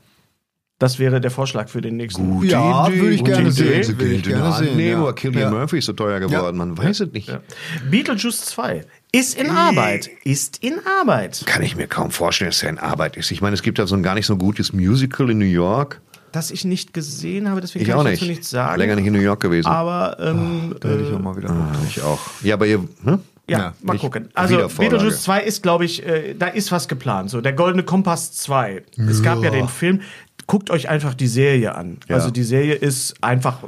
Das 0.77 0.99
wäre 0.99 1.21
der 1.21 1.31
Vorschlag 1.31 1.69
für 1.69 1.79
den 1.79 1.95
nächsten. 1.95 2.29
Gute 2.31 2.47
Ja, 2.47 2.87
Idee, 2.87 2.99
würde 2.99 3.15
ich 3.15 3.23
gerne 3.23 3.43
Idee. 3.49 3.81
sehen, 3.83 3.97
würde 3.97 4.13
ich 4.13 4.23
gerne 4.23 4.53
sehen, 4.57 4.69
annehmen, 4.73 5.03
ja. 5.05 5.13
Killian 5.13 5.53
Ja. 5.53 5.57
Murphy 5.59 5.77
ist 5.77 5.85
so 5.85 5.93
teuer 5.93 6.19
geworden, 6.19 6.57
man 6.57 6.77
weiß 6.77 6.99
es 6.99 7.13
nicht. 7.13 7.31
Beetlejuice 7.89 8.41
2 8.47 8.85
ist 9.11 9.37
in 9.39 9.49
Arbeit. 9.49 10.09
Ist 10.23 10.57
in 10.63 10.75
Arbeit. 11.01 11.43
Kann 11.45 11.63
ich 11.63 11.75
mir 11.75 11.87
kaum 11.87 12.11
vorstellen, 12.11 12.49
dass 12.51 12.61
er 12.63 12.69
in 12.69 12.79
Arbeit 12.79 13.15
ist. 13.17 13.31
Ich 13.31 13.41
meine, 13.41 13.53
es 13.53 13.61
gibt 13.61 13.77
ja 13.79 13.87
so 13.87 13.95
ein 13.95 14.03
gar 14.03 14.15
nicht 14.15 14.25
so 14.25 14.35
gutes 14.37 14.73
Musical 14.73 15.29
in 15.29 15.37
New 15.37 15.45
York. 15.45 16.01
Das 16.31 16.51
ich 16.51 16.65
nicht 16.65 16.93
gesehen 16.93 17.49
habe, 17.49 17.61
deswegen 17.61 17.83
Ich 17.83 17.89
kann 17.89 17.99
auch 17.99 18.03
ich 18.03 18.09
nicht. 18.11 18.21
dazu 18.21 18.29
nichts 18.29 18.49
sagen. 18.49 18.77
Länger 18.77 18.95
nicht 18.97 19.05
in 19.05 19.13
New 19.13 19.19
York 19.21 19.39
gewesen. 19.39 19.67
Aber 19.67 20.17
ähm, 20.19 20.75
Da 20.81 20.89
hätte 20.89 21.03
ich 21.03 21.13
auch 21.13 21.19
mal 21.19 21.37
wieder. 21.37 21.49
Ah, 21.49 21.71
ich 21.87 22.01
auch. 22.01 22.19
Ja, 22.43 22.55
aber 22.55 22.67
ihr, 22.67 22.83
ne? 23.03 23.19
Ja, 23.47 23.73
mal 23.81 23.93
nicht 23.93 24.01
gucken. 24.01 24.29
Also. 24.33 24.67
Beetlejuice 24.77 25.21
2 25.21 25.43
ist, 25.43 25.63
glaube 25.63 25.85
ich, 25.85 26.05
äh, 26.05 26.33
da 26.33 26.47
ist 26.47 26.71
was 26.73 26.87
geplant. 26.89 27.29
So, 27.29 27.39
der 27.41 27.53
Goldene 27.53 27.83
Kompass 27.83 28.33
2. 28.33 28.83
Es 29.07 29.21
gab 29.23 29.37
ja 29.37 29.45
Ja. 29.45 29.51
den 29.51 29.69
Film. 29.69 30.01
Guckt 30.47 30.69
euch 30.71 30.89
einfach 30.89 31.13
die 31.13 31.27
Serie 31.27 31.75
an. 31.75 31.97
Ja. 32.09 32.15
Also 32.15 32.31
die 32.31 32.43
Serie 32.43 32.73
ist 32.73 33.15
einfach 33.23 33.63
äh, 33.63 33.67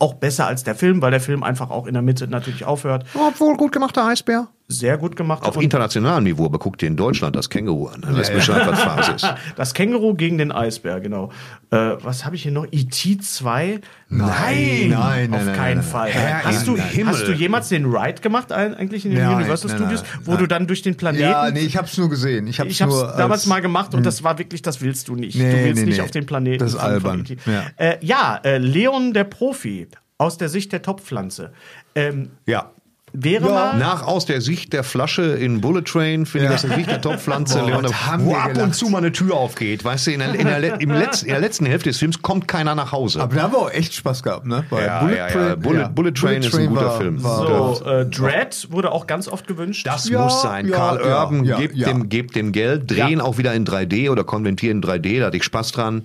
auch 0.00 0.14
besser 0.14 0.46
als 0.46 0.64
der 0.64 0.74
Film, 0.74 1.00
weil 1.02 1.10
der 1.12 1.20
Film 1.20 1.42
einfach 1.42 1.70
auch 1.70 1.86
in 1.86 1.92
der 1.92 2.02
Mitte 2.02 2.26
natürlich 2.26 2.64
aufhört. 2.64 3.04
Obwohl 3.14 3.56
gut 3.56 3.70
gemachter 3.72 4.06
Eisbär. 4.06 4.48
Sehr 4.66 4.98
gut 4.98 5.16
gemacht. 5.16 5.42
Auf 5.42 5.60
internationalem 5.60 6.22
Niveau, 6.24 6.44
aber 6.46 6.58
guck 6.60 6.78
dir 6.78 6.86
in 6.86 6.96
Deutschland 6.96 7.34
das 7.34 7.50
Känguru 7.50 7.88
an. 7.88 8.02
Dann 8.02 8.16
weißt 8.16 8.30
du 8.30 8.34
Bescheid, 8.34 8.66
was 8.68 8.80
Phase 8.80 9.12
ist. 9.12 9.26
Das 9.56 9.74
Känguru 9.74 10.14
gegen 10.14 10.38
den 10.38 10.52
Eisbär, 10.52 11.00
genau. 11.00 11.30
Äh, 11.70 11.76
was 12.02 12.24
habe 12.24 12.36
ich 12.36 12.44
hier 12.44 12.52
noch? 12.52 12.66
E.T. 12.70 13.18
2? 13.18 13.80
Nein, 14.08 14.88
nein, 14.90 15.34
auf 15.34 15.44
nein, 15.44 15.56
keinen 15.56 15.78
nein, 15.78 15.82
Fall. 15.86 16.10
Herr 16.10 16.44
hast, 16.44 16.66
du, 16.66 16.76
Himmel. 16.76 17.12
hast 17.14 17.26
du 17.26 17.32
jemals 17.32 17.68
den 17.68 17.84
Ride 17.86 18.20
gemacht, 18.20 18.52
eigentlich 18.52 19.04
in 19.04 19.12
den 19.12 19.24
Nein, 19.24 19.36
Universal 19.36 19.70
nein, 19.70 19.78
Studios, 19.78 20.02
nein, 20.02 20.20
wo 20.24 20.30
nein. 20.32 20.40
du 20.40 20.46
dann 20.46 20.66
durch 20.66 20.82
den 20.82 20.96
Planeten. 20.96 21.24
Ja, 21.24 21.50
nee, 21.50 21.60
ich 21.60 21.76
hab's 21.76 21.96
nur 21.98 22.08
gesehen. 22.08 22.46
Ich 22.46 22.60
habe 22.60 22.70
nur 22.70 23.10
es 23.10 23.16
damals 23.16 23.42
als- 23.42 23.46
mal 23.46 23.60
gemacht 23.60 23.92
und 23.94 23.98
Hm. 24.00 24.04
das 24.04 24.22
war 24.24 24.38
wirklich, 24.38 24.62
das 24.62 24.80
willst 24.80 25.08
du 25.08 25.14
nicht. 25.16 25.36
Nee, 25.36 25.50
du 25.50 25.64
willst 25.64 25.80
nee, 25.80 25.86
nicht 25.86 25.98
nee. 25.98 26.02
auf 26.04 26.10
den 26.10 26.26
Planeten. 26.26 26.58
Das 26.58 26.74
ist 26.74 26.78
albern. 26.78 27.20
E.T.. 27.28 27.36
Ja. 27.46 27.64
Äh, 27.76 27.96
ja, 28.00 28.40
äh, 28.44 28.58
Leon 28.58 29.12
der 29.12 29.24
Profi 29.24 29.88
aus 30.20 30.36
der 30.38 30.48
Sicht 30.48 30.72
der 30.72 30.82
Topfpflanze. 30.82 31.50
Ähm, 31.94 32.30
Ja. 32.46 32.70
wäre 33.12 33.50
mal. 33.50 33.76
Nach 33.78 34.06
aus 34.06 34.24
der 34.26 34.40
Sicht 34.40 34.72
der 34.72 34.84
Flasche 34.84 35.22
in 35.22 35.60
Bullet 35.60 35.82
Train 35.82 36.26
finde 36.26 36.46
ich 36.48 36.52
aus 36.54 36.62
der 36.62 36.76
Sicht 36.76 36.90
der 36.90 37.00
Topfpflanze, 37.00 37.58
Boah, 37.58 37.66
Leon, 37.66 37.84
wo 38.18 38.34
ab 38.36 38.48
und 38.48 38.54
gelacht. 38.54 38.74
zu 38.74 38.88
mal 38.90 38.98
eine 38.98 39.10
Tür 39.10 39.34
aufgeht. 39.34 39.82
Weißt 39.84 40.06
du, 40.06 40.10
in 40.12 40.20
der, 40.20 40.34
in 40.34 40.46
der, 40.46 40.80
im 40.80 40.90
Letz-, 40.92 41.22
in 41.22 41.30
der 41.30 41.40
letzten 41.40 41.64
Hälfte 41.66 41.88
des 41.88 41.98
Films 41.98 42.20
kommt 42.22 42.46
keiner 42.46 42.74
nach 42.76 42.92
Hause. 42.92 43.20
Aber 43.22 43.34
da 43.34 43.42
haben 43.42 43.52
wir 43.54 43.58
auch 43.58 43.72
echt 43.72 43.94
Spaß 43.94 44.22
gehabt, 44.22 44.46
ne? 44.46 44.62
Bei 44.70 44.84
Ja, 44.84 45.08
ja, 45.10 45.28
ja. 45.28 45.54
Bullet- 45.56 45.88
Bullet 45.92 46.12
Train 46.12 46.42
ist 46.42 46.54
ein 46.54 46.68
guter 46.68 46.84
war- 46.84 46.98
Film. 46.98 47.24
war- 47.24 47.74
So, 47.76 47.84
äh, 47.86 48.06
Dread 48.06 48.68
wurde 48.70 48.92
auch 48.92 49.06
ganz 49.08 49.26
oft 49.26 49.48
gewünscht. 49.48 49.86
Das 49.86 50.08
Ja, 50.08 50.22
muss 50.22 50.42
sein. 50.42 50.68
ja, 50.68 50.76
Karl 50.76 51.00
ja, 51.04 51.22
Urban, 51.24 51.44
ja, 51.44 51.56
gebt, 51.56 51.74
ja. 51.76 51.88
Dem, 51.88 52.08
gebt 52.10 52.36
dem 52.36 52.52
Geld, 52.52 52.90
drehen 52.90 53.18
Ja. 53.18 53.24
auch 53.24 53.38
wieder 53.38 53.54
in 53.54 53.64
3D 53.64 54.08
oder 54.10 54.22
konvertieren 54.22 54.76
in 54.76 54.82
3D, 54.82 55.18
da 55.18 55.26
hatte 55.26 55.36
ich 55.38 55.44
Spaß 55.44 55.72
dran. 55.72 56.04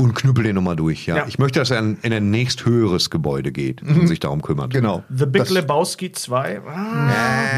Und 0.00 0.14
knüppel 0.14 0.44
den 0.44 0.54
nochmal 0.54 0.76
durch, 0.76 1.06
ja. 1.06 1.16
Ja. 1.18 1.26
Ich 1.28 1.38
möchte, 1.38 1.58
dass 1.58 1.70
er 1.70 1.78
in, 1.80 1.98
in 2.02 2.12
ein 2.12 2.30
nächsthöheres 2.30 3.10
Gebäude 3.10 3.52
geht 3.52 3.82
und 3.82 4.06
sich 4.08 4.18
darum 4.20 4.40
kümmert. 4.42 4.72
Genau. 4.72 5.04
The 5.14 5.26
Big 5.26 5.42
Das- 5.42 5.50
Lebowski 5.50 6.12
2. 6.12 6.60
Ah, 6.66 6.72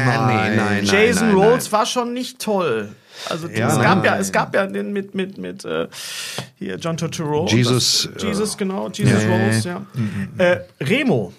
Nein, 0.05 0.27
nein, 0.27 0.55
nein. 0.57 0.85
Jason 0.85 1.29
nein, 1.29 1.37
Rolls 1.37 1.71
war 1.71 1.85
schon 1.85 2.13
nicht 2.13 2.39
toll. 2.39 2.89
Also 3.29 3.47
Ja, 3.47 3.67
es, 3.67 3.75
nein. 3.75 3.83
gab 3.83 4.05
ja, 4.05 4.17
es 4.17 4.31
gab 4.31 4.55
ja 4.55 4.65
den 4.65 4.91
mit, 4.91 5.13
mit, 5.15 5.37
mit 5.37 5.63
äh, 5.65 5.87
hier 6.59 6.77
John 6.77 6.97
Turturro. 6.97 7.45
Jesus, 7.47 8.09
Das, 8.13 8.23
Jesus, 8.23 8.57
genau. 8.57 8.89
Jesus 8.89 9.23
Nee. 9.23 9.31
Rolls, 9.45 9.63
ja. 9.63 9.85
Äh, 10.37 10.57
Remo. 10.81 11.31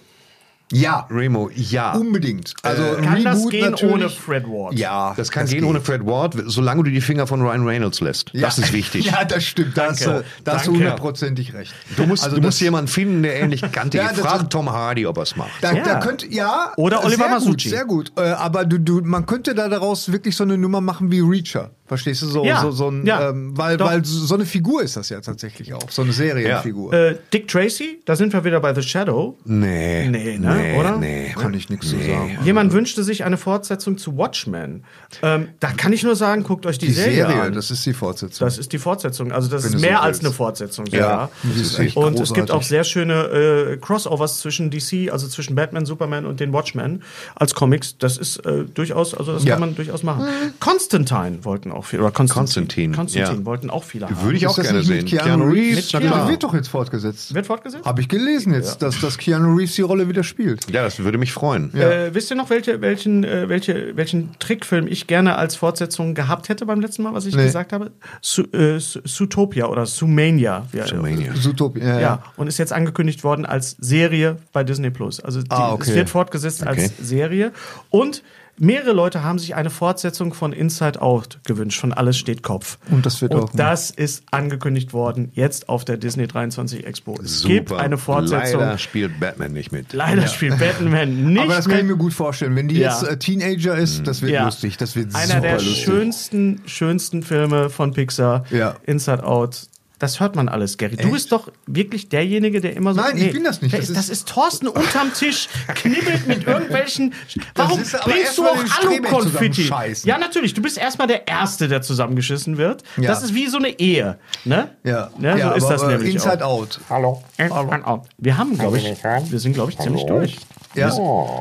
Ja, 0.75 1.07
Remo, 1.11 1.51
ja. 1.55 1.93
unbedingt. 1.95 2.55
Also 2.63 2.83
Kann 3.03 3.23
das 3.25 3.37
Reboot 3.39 3.51
gehen 3.51 3.71
natürlich. 3.71 3.95
ohne 3.95 4.09
Fred 4.11 4.45
Ward? 4.47 4.75
Ja, 4.79 5.15
Das 5.17 5.31
kann 5.31 5.47
gehen 5.47 5.65
ohne 5.65 5.81
Fred 5.81 6.05
Ward, 6.07 6.35
solange 6.47 6.83
du 6.85 6.91
die 6.91 7.01
Finger 7.01 7.27
von 7.27 7.41
Ryan 7.43 7.67
Reynolds 7.67 8.01
lässt. 8.01 8.31
Ja. 8.33 8.43
Das 8.43 8.59
ist 8.59 8.73
wichtig. 8.73 9.05
Ja, 9.15 9.25
das 9.25 9.45
stimmt. 9.45 9.77
Da 9.77 9.91
hast, 9.91 10.05
Danke. 10.07 10.21
du- 10.21 10.43
da 10.45 10.55
hast 10.55 10.67
du 10.67 10.71
Danke. 10.73 10.85
hundertprozentig 10.85 11.55
recht. 11.55 11.73
Du 11.97 12.07
musst, 12.07 12.25
Also 12.25 12.37
du 12.37 12.43
das- 12.43 12.49
musst 12.55 12.61
jemanden 12.61 12.89
finden, 12.89 13.23
der 13.23 13.41
ähnlich 13.41 13.61
kantig 13.73 14.01
Ja, 14.01 14.09
ist. 14.09 14.19
das 14.19 14.27
Frag 14.27 14.51
Tom 14.51 14.71
Hardy, 14.71 15.07
ob 15.07 15.17
er 15.19 15.23
es 15.25 15.37
macht. 15.37 15.51
Da, 15.61 15.73
Ja. 15.73 15.83
da 15.85 16.01
könnte, 16.01 16.27
ja. 16.27 16.73
Oder 16.77 17.05
Oliver 17.05 17.25
sehr 17.25 17.29
Masucci. 17.35 17.69
Gut, 17.69 17.77
sehr 17.77 17.85
gut. 17.85 18.13
Äh, 18.17 18.23
aber 18.31 18.65
du, 18.65 18.79
du, 18.79 19.01
man 19.05 19.27
könnte 19.27 19.55
da 19.55 19.69
daraus 19.69 20.11
wirklich 20.11 20.35
so 20.37 20.45
eine 20.45 20.59
Nummer 20.59 20.81
machen 20.81 21.11
wie 21.11 21.21
Reacher. 21.21 21.71
Verstehst 21.87 22.23
du? 22.23 22.27
So, 22.27 22.45
Ja, 22.45 22.63
so, 22.63 22.71
so 22.71 22.89
ein, 22.91 23.05
ja, 23.05 23.29
ähm, 23.29 23.57
weil, 23.57 23.77
doch. 23.77 23.87
weil 23.87 24.03
so 24.05 24.35
eine 24.35 24.47
Figur 24.47 24.83
ist 24.83 24.97
das 24.97 25.11
ja 25.11 25.21
tatsächlich 25.21 25.75
auch. 25.75 25.91
So 25.91 26.01
eine 26.03 26.13
Serienfigur. 26.13 26.93
Äh, 26.95 27.17
Dick 27.33 27.47
Tracy, 27.47 28.01
da 28.07 28.17
sind 28.17 28.33
wir 28.33 28.43
wieder 28.45 28.59
bei 28.61 28.75
The 28.75 28.83
Shadow. 28.83 29.37
Nee. 29.45 30.09
Nee, 30.09 30.39
ne, 30.39 30.77
oder? 30.79 30.97
Nee. 30.97 31.35
Kann 31.39 31.53
ich 31.53 31.69
nichts 31.69 31.91
zu 31.91 31.97
sagen. 31.97 32.39
Jemand 32.43 32.73
wünschte 32.73 33.05
sich 33.05 33.25
eine 33.25 33.37
Fortsetzung 33.37 33.99
zu 33.99 34.17
Watchmen. 34.17 34.85
Ähm, 35.23 35.49
da 35.61 35.73
kann 35.73 35.93
ich 35.93 36.03
nur 36.03 36.17
sagen, 36.17 36.43
guckt 36.45 36.65
euch 36.65 36.79
die, 36.79 36.87
Die 36.87 36.93
Serie, 36.93 37.27
Serie, 37.27 37.43
an. 37.43 37.53
das 37.53 37.71
ist 37.71 37.85
die 37.85 37.93
Fortsetzung. 37.93 38.47
Das 38.47 38.57
ist 38.57 38.73
die 38.73 38.79
Fortsetzung. 38.79 39.31
Also 39.33 39.49
das 39.51 39.63
Wenn 39.65 39.69
ist 39.69 39.75
du 39.75 39.79
so 39.81 39.87
mehr 39.87 40.03
als 40.03 40.21
eine 40.21 40.31
Fortsetzung. 40.31 40.87
Ja, 40.87 41.29
das 41.43 41.57
ist 41.57 41.79
echt 41.79 41.97
und 41.99 42.19
es 42.19 42.33
gibt 42.33 42.51
auch 42.51 42.63
sehr 42.63 42.85
schöne 42.85 43.75
äh, 43.75 43.77
Crossovers 43.77 44.41
zwischen 44.41 44.71
DC, 44.71 45.11
also 45.13 45.29
zwischen 45.29 45.55
Batman, 45.55 45.85
Superman 45.85 46.25
und 46.25 46.41
den 46.41 46.53
Watchmen 46.55 47.03
als 47.35 47.55
Comics. 47.55 47.99
Das 47.99 48.17
ist 48.17 48.39
äh, 48.47 48.65
durchaus, 48.65 49.15
also 49.15 49.35
das 49.35 49.45
Ja. 49.45 49.53
kann 49.53 49.61
man 49.61 49.75
durchaus 49.75 50.03
machen. 50.03 50.27
Constantine 50.61 51.45
wollten 51.45 51.73
auch 51.75 51.85
viele, 51.85 52.03
oder 52.03 52.13
Konstantin, 52.13 52.45
Konstantin, 52.93 52.93
Konstantin 52.95 53.39
ja. 53.41 53.45
wollten 53.47 53.71
auch 53.71 53.85
viele 53.85 54.07
haben. 54.07 54.23
Würde 54.23 54.37
ich 54.37 54.47
auch 54.47 54.57
gerne 54.57 54.83
sehen. 54.83 55.05
Keanu 55.07 55.25
Keanu 55.25 55.45
Reeves? 55.51 55.93
Ja, 55.93 56.01
klar. 56.01 56.29
wird 56.29 56.43
doch 56.43 56.55
jetzt 56.55 56.69
fortgesetzt. 56.69 57.35
Wird 57.35 57.47
fortgesetzt? 57.47 57.85
Habe 57.85 58.01
ich 58.01 58.09
gelesen 58.09 58.55
jetzt, 58.55 58.83
dass, 58.83 59.01
dass 59.01 59.19
Keanu 59.19 59.57
Reeves 59.57 59.75
die 59.75 59.83
Rolle 59.83 60.09
wieder 60.09 60.25
spielt. 60.25 60.71
Ja, 60.71 60.83
das 60.83 60.99
würde 60.99 61.19
mich 61.19 61.33
freuen. 61.33 61.75
Äh, 61.75 62.15
wisst 62.15 62.31
ihr 62.31 62.37
noch, 62.37 62.51
welche, 62.51 62.81
welchen, 62.81 63.25
äh, 63.25 63.49
welche, 63.49 63.97
welchen 63.97 64.31
Trickfilm 64.39 64.87
ich 64.87 65.07
gerne 65.07 65.37
als 65.37 65.57
Fortsetzung 65.57 66.15
gehabt 66.15 66.49
hätte 66.49 66.67
beim 66.67 66.81
letzten 66.81 67.03
Mal, 67.03 67.15
was 67.15 67.27
ich 67.27 67.35
Nee. 67.37 67.45
gesagt 67.45 67.73
habe? 67.73 67.91
Su 68.21 68.43
äh, 68.53 68.79
Zootopia 68.79 69.67
oder 69.67 69.87
Sumania. 69.87 70.67
Zoomania. 70.87 71.35
Zootopia. 71.35 71.85
Ja, 71.85 71.95
Ja, 71.95 72.01
ja. 72.01 72.23
und 72.37 72.47
ist 72.47 72.59
jetzt 72.59 72.73
angekündigt 72.73 73.25
worden 73.25 73.47
als 73.47 73.77
Serie 73.81 74.37
bei 74.53 74.65
Disney 74.65 74.91
Plus. 74.91 75.21
Also 75.21 75.43
die, 75.43 75.51
Ah, 75.51 75.73
okay. 75.73 75.91
es 75.91 75.95
wird 75.95 76.11
fortgesetzt 76.11 76.63
Okay. 76.63 76.71
als 76.83 76.93
Serie. 76.99 77.53
Und 77.91 78.23
mehrere 78.59 78.93
Leute 78.93 79.23
haben 79.23 79.39
sich 79.39 79.55
eine 79.55 79.71
Fortsetzung 79.71 80.35
von 80.35 80.53
Inside 80.53 81.01
Out 81.03 81.41
gewünscht, 81.45 81.81
von 81.81 81.93
Alles 81.93 82.17
steht 82.19 82.43
Kopf. 82.43 82.79
Und 82.91 83.05
das 83.07 83.21
wird 83.23 83.35
und 83.35 83.41
auch. 83.43 83.51
das 83.55 83.91
ist 83.91 84.23
angekündigt 84.31 84.93
worden 84.93 85.31
jetzt 85.35 85.69
auf 85.69 85.85
der 85.85 85.97
Disney 85.97 86.27
23 86.27 86.87
Expo. 86.87 87.19
Es 87.23 87.41
Super. 87.41 87.55
gibt 87.55 87.73
eine 87.73 87.99
Fortsetzung. 87.99 88.61
Leider 88.61 88.79
spielt 88.79 89.19
Batman 89.21 89.53
nicht 89.53 89.73
mit. 89.73 89.93
Leider 89.93 90.27
spielt 90.27 90.59
Batman 90.59 91.33
nicht 91.33 91.43
Aber 91.43 91.55
das 91.55 91.65
kann 91.69 91.77
ich 91.79 91.83
mit. 91.85 91.93
mir 91.93 91.97
gut 91.99 92.13
vorstellen. 92.15 92.55
Wenn 92.57 92.69
die 92.69 92.79
Ja. 92.79 92.91
jetzt 92.93 93.03
äh, 93.09 93.19
Teenager 93.19 93.77
ist, 93.77 94.07
das 94.07 94.23
wird 94.23 94.33
Ja. 94.33 94.45
lustig. 94.45 94.77
Das 94.77 94.97
wird 94.97 95.15
Einer 95.15 95.27
super 95.27 95.41
der 95.41 95.53
lustig. 95.55 95.85
schönsten, 95.85 96.61
schönsten 96.67 97.23
Filme 97.23 97.71
von 97.71 97.93
Pixar. 97.93 98.45
Ja. 98.51 98.77
Inside 98.87 99.25
Out. 99.25 99.63
Das 100.01 100.19
hört 100.19 100.35
man 100.35 100.49
alles, 100.49 100.77
Gary. 100.77 100.97
Du 100.97 101.13
bist 101.13 101.31
doch 101.31 101.51
wirklich 101.67 102.09
derjenige, 102.09 102.61
der 102.61 102.75
immer 102.77 102.95
so. 102.95 103.01
Nein, 103.01 103.17
ich 103.17 103.33
bin 103.33 103.45
das 103.45 103.63
nicht. 103.63 103.73
Das 103.75 103.89
ist, 103.89 103.97
das 103.97 104.09
ist- 104.09 104.29
Thorsten 104.29 104.67
unterm 104.67 105.13
Tisch, 105.15 105.49
knibbelt 105.75 106.27
mit 106.27 106.45
irgendwelchen. 106.47 107.15
Warum 107.55 107.79
bringst 107.81 108.37
du 108.39 108.45
auch 108.45 108.57
Alu-Konfetti? 108.83 109.71
Ja, 110.05 110.19
natürlich. 110.19 110.53
Du 110.55 110.63
bist 110.63 110.79
erstmal 110.79 111.07
der 111.07 111.29
Erste, 111.29 111.69
der 111.69 111.81
zusammengeschissen 111.83 112.59
wird. 112.59 112.83
Ja. 112.97 113.09
Das 113.11 113.23
ist 113.23 113.35
wie 113.35 113.47
so 113.47 113.59
eine 113.59 113.79
Ehe. 113.79 114.19
Ne? 114.45 114.71
Ja, 114.83 115.11
Ne, 115.19 115.39
ja 115.39 115.51
so 115.51 115.57
ist 115.57 115.65
aber, 115.65 115.73
das 115.75 115.83
äh, 115.83 115.87
nämlich. 115.89 116.15
Inside 116.15 116.45
auch. 116.45 116.55
Out. 116.63 116.81
Hallo. 116.91 117.23
Inside 117.39 117.87
Out. 117.87 118.03
Wir 118.19 118.37
haben, 118.37 118.59
glaube 118.59 118.79
ich, 118.79 118.85
wir 119.31 119.39
sind, 119.39 119.53
glaube 119.55 119.71
ich, 119.73 119.79
ziemlich 119.79 120.05
durch. 120.07 120.37
Ja. 120.75 120.91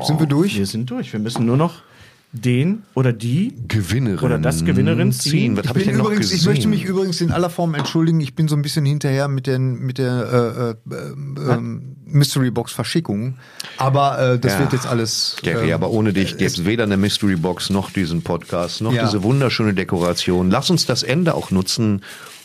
Sind 0.04 0.20
wir 0.20 0.26
durch? 0.26 0.56
Wir 0.56 0.66
sind 0.66 0.88
durch. 0.90 1.12
Wir 1.12 1.20
müssen 1.20 1.44
nur 1.44 1.56
noch 1.56 1.82
den 2.34 2.82
oder 2.94 3.12
die 3.12 3.54
Gewinnerin. 3.68 4.24
oder 4.24 4.38
das 4.38 4.64
Gewinnerin 4.64 5.12
ziehen. 5.12 5.56
Was 5.56 5.64
Ich, 5.64 5.68
habe 5.70 5.78
ich 5.78 5.86
bin 5.86 5.94
denn 5.96 6.04
noch 6.04 6.10
gesehen? 6.10 6.36
ich 6.36 6.46
möchte 6.46 6.66
mich 6.68 6.84
übrigens 6.84 7.20
in 7.20 7.30
aller 7.30 7.48
Form 7.48 7.74
entschuldigen. 7.74 8.20
Ich 8.20 8.34
bin 8.34 8.48
so 8.48 8.56
ein 8.56 8.62
bisschen 8.62 8.84
hinterher 8.84 9.28
mit, 9.28 9.46
den, 9.46 9.78
mit 9.78 9.98
der 9.98 10.76
äh, 10.90 10.94
äh, 10.94 11.52
ähm, 11.52 11.94
Mystery 12.06 12.50
Box 12.50 12.72
Verschickung. 12.72 13.38
Aber 13.78 14.18
äh, 14.34 14.38
das 14.38 14.54
Ja. 14.54 14.58
wird 14.60 14.72
jetzt 14.72 14.86
alles. 14.86 15.36
Gary, 15.42 15.68
ähm, 15.68 15.74
aber 15.74 15.90
ohne 15.90 16.12
dich 16.12 16.32
gäbe 16.32 16.44
es 16.46 16.64
weder 16.64 16.82
eine 16.84 16.96
Mystery 16.96 17.36
Box 17.36 17.70
noch 17.70 17.90
diesen 17.90 18.22
Podcast, 18.22 18.80
noch 18.80 18.92
Ja. 18.92 19.04
diese 19.04 19.22
wunderschöne 19.22 19.72
Dekoration. 19.72 20.50
Lass 20.50 20.70
uns 20.70 20.86
das 20.86 21.04
Ende 21.04 21.34
auch 21.34 21.52
nutzen, 21.52 22.02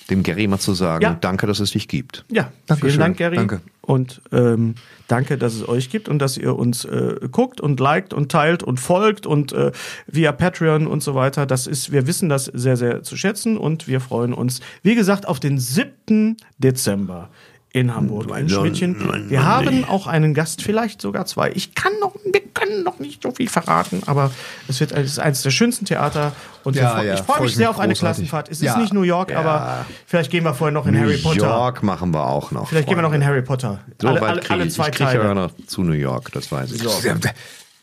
dem 0.10 0.24
Gary 0.24 0.48
mal 0.48 0.60
zu 0.60 0.74
sagen, 0.74 1.04
Ja. 1.04 1.18
danke, 1.20 1.48
dass 1.48 1.60
es 1.60 1.72
dich 1.72 1.88
gibt. 1.88 2.26
Ja, 2.32 2.52
Dankeschön. 2.68 2.90
vielen 2.90 3.00
Dank, 3.00 3.18
Gary. 3.18 3.36
Danke. 3.36 3.62
Und 3.82 4.22
ähm, 4.32 4.76
danke, 5.08 5.38
dass 5.38 5.56
es 5.56 5.68
euch 5.68 5.90
gibt 5.90 6.10
und 6.10 6.20
dass 6.20 6.38
ihr 6.38 6.56
uns 6.56 6.86
äh, 6.86 7.16
guckt 7.32 7.60
und 7.60 7.80
liked 7.80 8.14
und 8.14 8.32
teilt 8.32 8.62
und 8.62 8.80
folgt 8.80 9.26
und 9.26 9.52
äh, 9.54 9.72
via 10.06 10.32
Patreon 10.32 10.86
und 10.86 11.02
so 11.02 11.16
weiter. 11.16 11.46
Das 11.48 11.66
ist, 11.66 11.92
wir 11.92 12.06
wissen 12.06 12.30
das 12.30 12.46
sehr, 12.46 12.78
sehr 12.78 13.02
zu 13.04 13.18
schätzen 13.18 13.58
und 13.58 13.88
wir 13.88 14.00
freuen 14.00 14.34
uns, 14.34 14.62
wie 14.84 14.94
gesagt, 14.96 15.28
auf 15.28 15.40
den 15.40 15.58
7. 15.58 16.38
Dezember 16.60 17.30
in 17.72 17.94
Hamburg, 17.94 18.36
in 18.38 18.50
Schmidtchen. 18.50 19.30
Wir 19.30 19.46
haben 19.46 19.86
auch 19.86 20.08
einen 20.08 20.34
Gast, 20.34 20.64
vielleicht 20.64 21.02
sogar 21.02 21.26
zwei. 21.28 21.52
Ich 21.52 21.76
kann 21.76 21.92
noch, 22.02 22.16
wir 22.26 22.42
können 22.54 22.84
noch 22.84 22.98
nicht 23.00 23.22
so 23.22 23.32
viel 23.32 23.48
verraten, 23.48 24.02
aber 24.08 24.32
es 24.68 24.80
wird 24.80 24.92
es 24.92 25.12
ist 25.12 25.20
eines 25.20 25.44
der 25.44 25.52
schönsten 25.52 25.86
Theater 25.86 26.32
und 26.64 26.76
Ja, 26.76 27.02
ja, 27.04 27.14
ich 27.14 27.20
freue 27.22 27.36
freu 27.38 27.44
mich 27.44 27.52
ich 27.52 27.58
sehr 27.58 27.68
mich 27.68 27.76
auf 27.76 27.80
eine. 27.80 27.94
Klassenfahrt. 27.94 28.50
Es 28.50 28.60
Ja. 28.62 28.74
ist 28.74 28.80
nicht 28.80 28.94
New 28.94 29.04
York, 29.04 29.36
aber 29.36 29.86
vielleicht 30.08 30.32
gehen 30.32 30.44
wir 30.46 30.56
vorher 30.56 30.74
noch 30.74 30.88
in 30.88 30.96
New 30.96 31.00
Harry 31.02 31.18
Potter. 31.18 31.38
York 31.48 31.84
machen 31.84 32.12
wir 32.12 32.26
auch 32.26 32.50
noch. 32.52 32.68
Vielleicht 32.70 32.88
gehen 32.88 32.98
wir 32.98 33.04
noch 33.04 33.10
in 33.14 33.22
Freunde. 33.22 33.26
Harry 33.28 33.42
Potter. 33.44 33.80
So 34.02 34.08
alle, 34.08 34.22
weit 34.22 34.30
alle, 34.30 34.50
alle 34.50 34.66
ich, 34.66 34.74
zwei 34.74 34.88
ich 34.90 34.96
kriege 34.96 35.14
ja 35.14 35.22
Teile. 35.22 35.36
noch 35.36 35.52
zu 35.68 35.84
New 35.84 35.92
York, 35.94 36.32
das 36.32 36.52
weiß 36.52 36.72
ich. 36.72 36.82
So. 36.82 36.90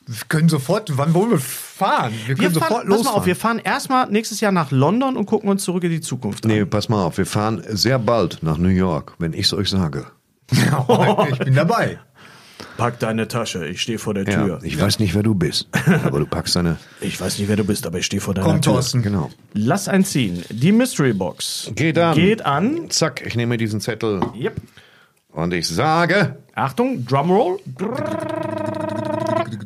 Wir 0.08 0.16
können 0.28 0.48
sofort, 0.48 0.96
wann 0.96 1.14
wollen 1.14 1.30
wir 1.32 1.38
fahren? 1.40 2.12
Wir 2.26 2.36
können 2.36 2.54
Wir 2.54 2.60
fahren, 2.60 2.68
sofort 2.68 2.70
pass 2.82 2.88
mal 2.88 2.96
losfahren. 2.96 3.18
auf, 3.20 3.26
wir 3.26 3.36
fahren 3.36 3.58
erstmal 3.58 4.08
nächstes 4.10 4.40
Jahr 4.40 4.52
nach 4.52 4.70
London 4.70 5.16
und 5.16 5.26
gucken 5.26 5.50
uns 5.50 5.64
zurück 5.64 5.82
in 5.84 5.90
die 5.90 6.00
Zukunft 6.00 6.44
an. 6.44 6.50
Nee, 6.52 6.64
pass 6.64 6.88
mal 6.88 7.02
auf, 7.04 7.18
wir 7.18 7.26
fahren 7.26 7.62
sehr 7.70 7.98
bald 7.98 8.38
nach 8.42 8.56
New 8.56 8.68
York, 8.68 9.14
wenn 9.18 9.32
ich 9.32 9.46
es 9.46 9.52
euch 9.52 9.68
sage. 9.68 10.06
ich 10.52 11.38
bin 11.40 11.54
dabei. 11.56 11.98
Pack 12.76 12.98
deine 13.00 13.26
Tasche, 13.26 13.66
ich 13.66 13.80
stehe 13.82 13.98
vor 13.98 14.14
der 14.14 14.24
Ja, 14.28 14.44
Tür. 14.44 14.60
ich 14.62 14.80
weiß 14.80 14.98
nicht, 14.98 15.14
wer 15.14 15.22
du 15.22 15.34
bist, 15.34 15.66
aber 16.04 16.20
du 16.20 16.26
packst 16.26 16.54
deine. 16.56 16.76
Ich 17.00 17.20
weiß 17.20 17.38
nicht, 17.38 17.48
wer 17.48 17.56
du 17.56 17.64
bist, 17.64 17.86
aber 17.86 17.98
ich 17.98 18.06
stehe 18.06 18.20
vor 18.20 18.32
deiner 18.34 18.46
Komm, 18.46 18.62
Tür. 18.62 18.74
Thorsten. 18.74 19.02
Genau. 19.02 19.30
Lass 19.54 19.88
einziehen. 19.88 20.42
Die 20.50 20.72
Mystery 20.72 21.14
Box 21.14 21.70
Geht 21.74 21.98
an. 21.98 22.14
geht 22.14 22.44
an. 22.46 22.90
Zack, 22.90 23.24
ich 23.26 23.34
nehme 23.34 23.56
diesen 23.56 23.80
Zettel 23.80 24.20
Yep. 24.38 24.60
und 25.32 25.52
ich 25.52 25.66
sage 25.66 26.36
Achtung, 26.54 27.04
Drumroll. 27.06 27.58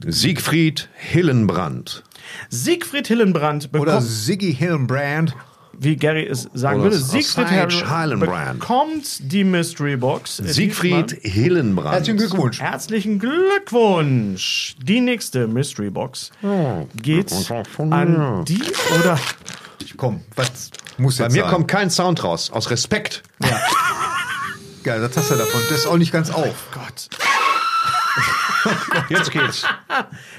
Siegfried 0.06 0.89
Hillenbrand. 0.94 2.02
Siegfried 2.48 3.06
Hillenbrand 3.09 3.72
bekommt, 3.72 3.89
Oder 3.89 4.01
Siggy 4.01 4.55
Hillenbrand. 4.55 5.35
wie 5.78 5.97
Gary 5.97 6.27
es 6.27 6.48
sagen 6.55 6.81
Oder 6.81 6.90
würde, 6.93 6.98
Siegfried 6.98 7.48
Hillenbrand 7.48 8.60
bekommt 8.60 9.32
die 9.32 9.44
Mystery 9.44 9.97
Box. 9.97 10.40
Äh, 10.40 10.48
Siegfried 10.52 11.12
diesmal- 11.12 11.31
Hillenbrand. 11.32 11.94
Herzlichen 11.94 12.18
Glückwunsch. 12.18 12.60
Herzlichen 12.60 13.18
Glückwunsch. 13.18 14.77
Die 14.82 15.01
nächste 15.01 15.47
Mystery 15.48 15.90
Box 15.90 16.31
geht 17.02 17.32
an 17.90 18.44
die 18.47 18.62
oder 19.01 19.18
Komm, 19.97 20.22
was 20.36 20.70
muss 20.98 21.16
Bei 21.18 21.24
jetzt 21.24 21.32
mir 21.35 21.43
sein? 21.43 21.51
kommt 21.51 21.68
kein 21.68 21.90
Sound 21.90 22.22
raus, 22.24 22.51
aus 22.51 22.70
Respekt. 22.70 23.22
Geil, 24.82 25.01
das 25.01 25.14
hast 25.16 25.31
du 25.31 25.35
davon. 25.35 25.60
Das 25.68 25.81
ist 25.81 25.86
auch 25.86 25.98
nicht 25.98 26.12
ganz 26.12 26.31
auf. 26.31 26.68
Gott. 26.72 27.09
Jetzt 29.09 29.31
geht's. 29.31 29.65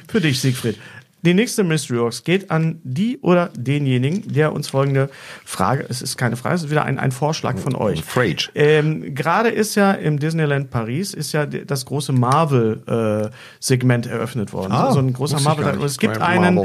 Für 0.07 0.21
dich, 0.21 0.39
Siegfried. 0.39 0.77
Die 1.23 1.35
nächste 1.35 1.63
Mystery 1.63 1.99
Box 1.99 2.23
geht 2.23 2.49
an 2.49 2.79
die 2.83 3.19
oder 3.19 3.49
denjenigen, 3.55 4.33
der 4.33 4.53
uns 4.53 4.69
folgende 4.69 5.09
Frage, 5.45 5.85
es 5.87 6.01
ist 6.01 6.17
keine 6.17 6.35
Frage, 6.35 6.55
es 6.55 6.63
ist 6.63 6.71
wieder 6.71 6.83
ein, 6.83 6.97
ein 6.97 7.11
Vorschlag 7.11 7.59
von 7.59 7.75
euch. 7.75 8.03
Frage. 8.03 8.49
Ähm, 8.55 9.13
Gerade 9.13 9.49
ist 9.49 9.75
ja 9.75 9.91
im 9.91 10.17
Disneyland 10.17 10.71
Paris 10.71 11.13
ist 11.13 11.31
ja 11.31 11.45
das 11.45 11.85
große 11.85 12.11
Marvel-Segment 12.11 14.07
eröffnet 14.07 14.51
worden. 14.51 14.71
Ah, 14.71 14.91
so 14.91 14.99
ein 14.99 15.13
großer 15.13 15.39
Marvel. 15.41 15.83
es 15.83 15.99
gibt 15.99 16.19
einen, 16.19 16.57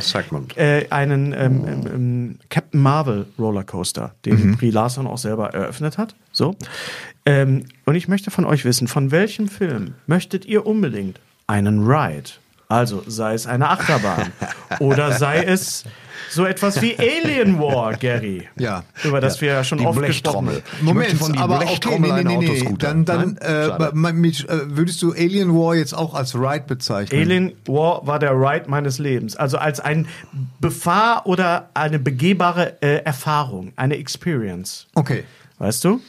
äh, 0.57 0.87
einen 0.89 1.33
ähm, 1.33 1.37
ähm, 1.37 1.87
ähm, 1.87 2.39
Captain 2.49 2.81
Marvel 2.81 3.27
Rollercoaster, 3.39 4.15
den 4.25 4.57
Brie 4.57 4.71
Larson 4.71 5.07
auch 5.07 5.19
selber 5.19 5.53
eröffnet 5.53 5.99
hat. 5.99 6.15
So. 6.33 6.57
Ähm, 7.27 7.65
und 7.85 7.95
ich 7.95 8.09
möchte 8.09 8.31
von 8.31 8.47
euch 8.47 8.65
wissen, 8.65 8.89
von 8.89 9.11
welchem 9.11 9.49
Film 9.49 9.95
möchtet 10.07 10.47
ihr 10.47 10.65
unbedingt 10.65 11.21
einen 11.47 11.87
Ride? 11.87 12.31
Also 12.69 13.05
sei 13.07 13.35
es 13.35 13.47
eine 13.47 13.69
Achterbahn 13.71 14.33
oder 14.81 15.13
sei 15.13 15.45
es 15.45 15.85
so 16.31 16.45
etwas 16.45 16.83
wie 16.83 16.97
Alien 16.99 17.61
War, 17.61 17.95
Gary. 17.95 18.49
Ja. 18.57 18.83
Über 19.05 19.21
das 19.21 19.41
wir 19.41 19.49
ja 19.53 19.65
schon 19.65 19.79
Die 19.79 19.87
oft 19.87 19.99
Blechtrommel. 19.99 20.57
gesprochen 20.57 20.73
haben. 20.73 20.79
Ich 20.79 20.83
Moment, 20.83 21.13
von 21.19 21.33
die 21.33 21.39
aber 21.39 21.57
okay, 21.57 21.67
Blechtrommel 21.67 22.13
nee, 22.13 22.25
nee, 22.25 22.37
nee, 22.37 22.39
nee. 22.39 22.51
Autoscooter. 22.51 22.89
Dann, 22.89 23.05
dann 23.05 23.39
Nein? 23.41 24.05
äh, 24.05 24.29
äh, 24.29 24.77
würdest 24.77 25.01
du 25.03 25.13
Alien 25.13 25.55
War 25.55 25.77
jetzt 25.77 25.95
auch 25.95 26.15
als 26.15 26.35
Ride 26.35 26.65
bezeichnen? 26.67 27.21
Alien 27.21 27.53
War 27.67 28.05
war 28.07 28.19
der 28.19 28.33
Ride 28.33 28.69
meines 28.69 28.99
Lebens. 28.99 29.37
Also 29.37 29.59
als 29.59 29.79
ein 29.79 30.09
Befahr 30.59 31.27
oder 31.27 31.71
eine 31.75 32.01
begehbare 32.01 32.83
äh, 32.83 33.05
Erfahrung, 33.05 33.73
eine 33.77 33.97
Experience. 33.97 34.89
Okay. 34.95 35.23
Weißt 35.59 35.85
du? 35.85 36.01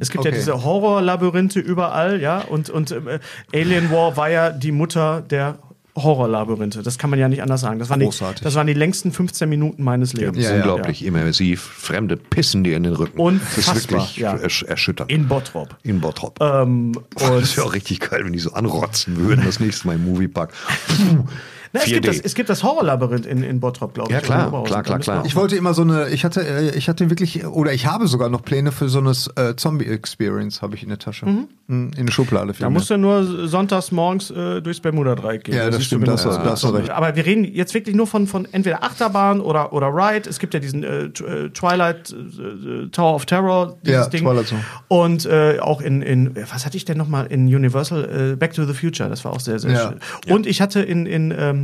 Es 0.00 0.10
gibt 0.10 0.24
ja 0.24 0.30
okay. 0.30 0.38
diese 0.38 0.64
Horrorlabyrinthe 0.64 1.60
überall, 1.60 2.20
ja. 2.20 2.40
Und, 2.40 2.70
und 2.70 2.90
äh, 2.90 3.18
Alien 3.52 3.90
War 3.90 4.16
war 4.16 4.30
ja 4.30 4.50
die 4.50 4.72
Mutter 4.72 5.20
der 5.20 5.58
Horrorlabyrinthe. 5.96 6.82
Das 6.82 6.98
kann 6.98 7.10
man 7.10 7.18
ja 7.18 7.28
nicht 7.28 7.42
anders 7.42 7.60
sagen. 7.60 7.78
Das 7.78 7.88
waren, 7.88 8.00
die, 8.00 8.06
Großartig. 8.06 8.42
das 8.42 8.54
waren 8.54 8.66
die 8.66 8.72
längsten 8.72 9.12
15 9.12 9.48
Minuten 9.48 9.84
meines 9.84 10.12
Lebens. 10.12 10.42
Ja, 10.42 10.50
ja, 10.50 10.56
Unglaublich 10.56 11.04
immersiv. 11.04 11.62
Fremde 11.62 12.16
pissen 12.16 12.64
dir 12.64 12.76
in 12.76 12.82
den 12.82 12.94
Rücken. 12.94 13.18
Unfassbar, 13.18 13.74
Das 13.74 13.76
ist 13.76 13.90
wirklich 13.90 14.16
ja. 14.16 14.34
ersch 14.34 14.64
erschütternd. 14.64 15.10
In 15.10 15.28
Bottrop. 15.28 15.76
In 15.82 16.00
Bottrop. 16.00 16.40
Ähm, 16.40 16.92
das 17.16 17.56
wäre 17.56 17.66
auch 17.66 17.74
richtig 17.74 18.00
geil, 18.00 18.22
wenn 18.24 18.32
die 18.32 18.40
so 18.40 18.52
anrotzen 18.52 19.18
würden, 19.18 19.44
das 19.44 19.60
nächste 19.60 19.86
Mal 19.86 19.96
im 19.96 20.04
Moviepark. 20.04 20.52
Na, 21.74 21.80
es, 21.80 21.86
gibt 21.86 22.04
4D. 22.04 22.06
das, 22.06 22.20
es 22.20 22.34
gibt 22.36 22.48
das 22.48 22.62
Horrorlabyrinth 22.62 23.26
in, 23.26 23.42
in 23.42 23.58
Bottrop, 23.58 23.94
glaube 23.94 24.08
ich. 24.10 24.14
Ja, 24.14 24.20
klar, 24.20 24.48
klar, 24.64 24.82
klar, 24.84 24.98
klar. 25.00 25.24
Ich 25.26 25.34
wollte 25.34 25.56
immer 25.56 25.74
so 25.74 25.82
eine, 25.82 26.08
ich 26.10 26.24
hatte, 26.24 26.40
äh, 26.46 26.70
ich 26.76 26.88
hatte 26.88 27.10
wirklich, 27.10 27.44
oder 27.44 27.72
ich 27.72 27.86
habe 27.86 28.06
sogar 28.06 28.28
noch 28.28 28.42
Pläne 28.42 28.70
für 28.70 28.88
so 28.88 29.00
eine 29.00 29.10
äh, 29.34 29.56
Zombie-Experience, 29.56 30.62
habe 30.62 30.76
ich 30.76 30.84
in 30.84 30.88
der 30.88 30.98
Tasche. 30.98 31.26
Mhm. 31.26 31.48
In 31.66 31.90
der 32.06 32.12
Schublade. 32.12 32.52
Da 32.58 32.70
musst 32.70 32.90
du 32.90 32.96
nur 32.98 33.48
sonntags 33.48 33.90
morgens 33.90 34.30
äh, 34.30 34.60
durchs 34.62 34.80
Bermuda-Dreieck 34.80 35.44
gehen. 35.44 35.56
Ja, 35.56 35.66
das 35.66 35.78
du 35.78 35.82
stimmt, 35.84 36.06
das- 36.06 36.24
was- 36.26 36.36
da 36.36 36.44
hast 36.50 36.62
du 36.62 36.68
recht. 36.68 36.90
Aber 36.90 37.16
wir 37.16 37.24
reden 37.26 37.44
jetzt 37.44 37.74
wirklich 37.74 37.96
nur 37.96 38.06
von, 38.06 38.26
von 38.26 38.46
entweder 38.52 38.84
Achterbahn 38.84 39.40
oder, 39.40 39.72
oder 39.72 39.88
Ride. 39.88 40.28
Es 40.28 40.38
gibt 40.38 40.54
ja 40.54 40.60
diesen 40.60 40.84
äh, 40.84 41.04
äh, 41.06 41.50
Twilight 41.50 42.12
äh, 42.12 42.88
Tower 42.90 43.14
of 43.14 43.26
Terror, 43.26 43.78
dieses 43.82 44.04
Ja, 44.04 44.06
Ding. 44.08 44.22
Twilight 44.24 44.46
Zone. 44.46 44.60
Und 44.88 45.26
äh, 45.26 45.58
auch 45.60 45.80
in, 45.80 46.02
in, 46.02 46.36
was 46.52 46.66
hatte 46.66 46.76
ich 46.76 46.84
denn 46.84 46.98
nochmal 46.98 47.26
in 47.26 47.46
Universal? 47.46 48.32
Äh, 48.34 48.36
Back 48.36 48.52
to 48.52 48.64
the 48.64 48.74
Future, 48.74 49.08
das 49.08 49.24
war 49.24 49.32
auch 49.32 49.40
sehr, 49.40 49.58
sehr 49.58 49.72
Ja. 49.72 49.94
schön. 50.26 50.34
Und 50.34 50.46
ich 50.46 50.60
hatte 50.60 50.80
in, 50.82 51.06
in 51.06 51.34
ähm, 51.36 51.63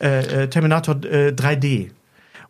äh, 0.00 0.44
äh, 0.44 0.48
Terminator 0.48 0.96
äh, 1.04 1.28
3D. 1.32 1.90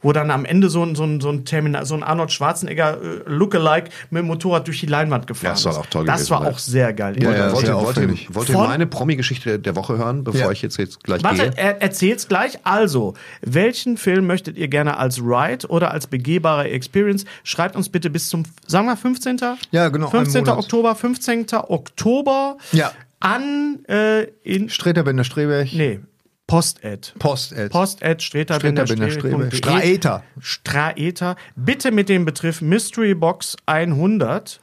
Wo 0.03 0.13
dann 0.15 0.31
am 0.31 0.47
Ende 0.47 0.71
so 0.71 0.83
ein, 0.83 0.95
so 0.95 1.05
ein, 1.05 1.21
so 1.21 1.29
ein, 1.29 1.45
Termina 1.45 1.85
so 1.85 1.95
ein 1.95 2.03
Arnold 2.03 2.33
Schwarzenegger 2.33 2.97
äh, 3.03 3.21
Lookalike 3.27 3.91
mit 4.09 4.21
dem 4.23 4.29
Motorrad 4.29 4.67
durch 4.67 4.81
die 4.81 4.87
Leinwand 4.87 5.27
gefahren 5.27 5.51
Das 5.53 5.61
ist. 5.67 5.77
auch 5.77 5.85
toll 5.85 6.07
Das 6.07 6.21
gewesen 6.21 6.31
war 6.31 6.47
auch 6.47 6.59
sehr 6.59 6.95
geil. 6.95 7.23
Ja, 7.23 7.33
ja, 7.33 7.53
wollt, 7.53 7.67
ihr, 7.69 7.75
wollt, 7.75 7.97
ihr, 7.99 8.35
wollt 8.35 8.49
ihr 8.49 8.57
meine 8.57 8.87
Promi-Geschichte 8.87 9.59
der 9.59 9.77
Woche 9.77 9.99
hören, 9.99 10.25
bevor 10.25 10.41
Ja. 10.41 10.51
ich 10.53 10.63
jetzt, 10.63 10.79
jetzt 10.79 11.05
gleich 11.05 11.23
Warte, 11.23 11.51
gehe? 11.51 11.53
er 11.55 11.83
erzählt's 11.83 12.29
gleich. 12.29 12.59
Also, 12.65 13.13
welchen 13.43 13.99
Film 13.99 14.27
möchtet 14.27 14.57
ihr 14.57 14.69
gerne 14.69 14.97
als 14.97 15.19
Ride 15.21 15.67
oder 15.69 15.91
als 15.91 16.07
begehbare 16.07 16.71
Experience? 16.71 17.27
Schreibt 17.45 17.77
uns 17.77 17.91
bitte 17.91 18.09
bis 18.09 18.31
zum, 18.31 18.45
sagen 18.67 18.87
wir 18.87 18.97
15. 18.97 19.37
Ja, 19.71 19.91
genau, 19.91 20.07
einen 20.07 20.25
15. 20.25 20.45
Monat. 20.45 20.59
Oktober, 20.61 20.95
15. 20.95 21.47
Oktober 21.69 22.57
Ja. 22.73 22.91
an 23.21 23.85
äh, 23.87 24.23
in 24.45 24.71
Streter 24.71 25.03
Bender 25.03 25.25
Streberg. 25.25 25.75
nee, 25.75 26.01
Post-Ad. 26.51 27.13
Post-Ad. 27.19 27.69
Post-Ad, 27.71 28.23
Streter-Bender 28.23 28.87
Streberg. 28.87 29.13
Streberg. 29.13 29.55
Straeta. 29.55 30.23
Straeta. 30.41 31.37
Bitte 31.57 31.93
mit 31.93 32.09
dem 32.09 32.25
Betreff 32.25 32.61
Mystery 32.61 33.15
Box 33.15 33.57
100 33.67 34.61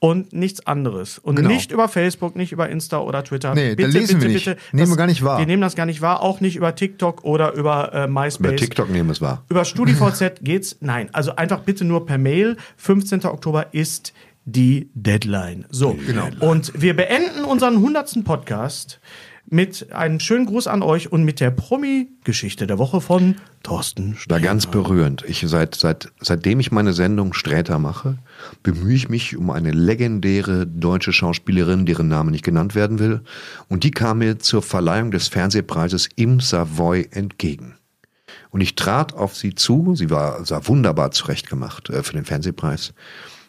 und 0.00 0.32
nichts 0.32 0.66
anderes. 0.66 1.18
Und 1.18 1.36
Genau. 1.36 1.48
nicht 1.50 1.70
über 1.72 1.86
Facebook, 1.88 2.34
nicht 2.34 2.52
über 2.52 2.68
Insta 2.68 2.98
oder 3.00 3.22
Twitter. 3.22 3.54
Nee, 3.54 3.74
bitte, 3.74 3.90
lesen 3.90 4.18
bitte, 4.18 4.20
wir 4.22 4.28
nicht. 4.34 4.44
bitte. 4.46 4.60
Nehmen 4.72 4.90
wir 4.90 4.96
gar 4.96 5.06
nicht 5.06 5.22
wahr. 5.22 5.38
Wir 5.38 5.46
nehmen 5.46 5.60
das 5.62 5.76
gar 5.76 5.86
nicht 5.86 6.00
wahr. 6.00 6.22
Auch 6.22 6.40
nicht 6.40 6.56
über 6.56 6.74
TikTok 6.74 7.22
oder 7.22 7.52
über 7.52 7.92
äh, 7.94 8.06
MySpace. 8.08 8.56
TikTok 8.58 8.90
nehmen 8.90 9.08
wir 9.10 9.12
es 9.12 9.20
wahr. 9.20 9.44
Über 9.48 9.64
StudiVZ 9.64 10.36
geht's? 10.42 10.78
Nein. 10.80 11.10
Also 11.12 11.36
einfach 11.36 11.60
bitte 11.60 11.84
nur 11.84 12.06
per 12.06 12.18
Mail. 12.18 12.56
15. 12.78 13.24
Oktober 13.26 13.66
ist 13.72 14.12
die 14.46 14.88
Deadline. 14.94 15.66
So. 15.68 15.96
Genau. 16.06 16.28
Und 16.40 16.72
wir 16.80 16.96
beenden 16.96 17.44
unseren 17.44 17.74
100. 17.76 18.24
Podcast 18.24 19.00
mit 19.50 19.92
einem 19.92 20.20
schönen 20.20 20.46
Gruß 20.46 20.68
an 20.68 20.82
euch 20.82 21.10
und 21.10 21.24
mit 21.24 21.40
der 21.40 21.50
Promi-Geschichte 21.50 22.68
der 22.68 22.78
Woche 22.78 23.00
von 23.00 23.34
Thorsten 23.64 24.16
Da 24.28 24.38
ganz 24.38 24.66
berührend. 24.66 25.24
Ich 25.26 25.44
seit, 25.46 25.74
seit, 25.74 26.12
seitdem 26.20 26.60
ich 26.60 26.70
meine 26.70 26.92
Sendung 26.92 27.34
Sträter 27.34 27.80
mache, 27.80 28.16
bemühe 28.62 28.94
ich 28.94 29.08
mich 29.08 29.36
um 29.36 29.50
eine 29.50 29.72
legendäre 29.72 30.68
deutsche 30.68 31.12
Schauspielerin, 31.12 31.84
deren 31.84 32.06
Name 32.06 32.30
nicht 32.30 32.44
genannt 32.44 32.76
werden 32.76 33.00
will. 33.00 33.22
Und 33.68 33.82
die 33.82 33.90
kam 33.90 34.18
mir 34.18 34.38
zur 34.38 34.62
Verleihung 34.62 35.10
des 35.10 35.26
Fernsehpreises 35.26 36.08
im 36.14 36.38
Savoy 36.38 37.08
entgegen. 37.10 37.74
Und 38.50 38.60
ich 38.60 38.76
trat 38.76 39.14
auf 39.14 39.36
sie 39.36 39.56
zu, 39.56 39.96
sie 39.96 40.10
war, 40.10 40.44
sah 40.44 40.66
wunderbar 40.68 41.10
zurechtgemacht 41.10 41.90
äh, 41.90 42.04
für 42.04 42.12
den 42.12 42.24
Fernsehpreis. 42.24 42.94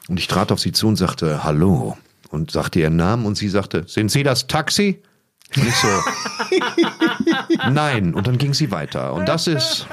Und 0.07 0.19
ich 0.19 0.27
trat 0.27 0.51
auf 0.51 0.59
sie 0.59 0.71
zu 0.71 0.87
und 0.87 0.95
sagte, 0.95 1.43
hallo. 1.43 1.95
Und 2.29 2.49
sagte 2.49 2.79
ihren 2.79 2.95
Namen 2.95 3.25
und 3.25 3.37
sie 3.37 3.49
sagte, 3.49 3.83
sind 3.87 4.09
Sie 4.09 4.23
das 4.23 4.47
Taxi? 4.47 5.01
Und 5.57 5.67
ich 5.67 5.75
so, 5.75 5.87
nein. 7.71 8.13
Und 8.13 8.27
dann 8.27 8.37
ging 8.37 8.53
sie 8.53 8.71
weiter. 8.71 9.13
Und 9.13 9.27
das 9.27 9.47
ist 9.47 9.85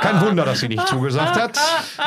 kein 0.00 0.20
Wunder, 0.20 0.44
dass 0.44 0.60
sie 0.60 0.68
nicht 0.68 0.86
zugesagt 0.88 1.36
hat. 1.36 1.58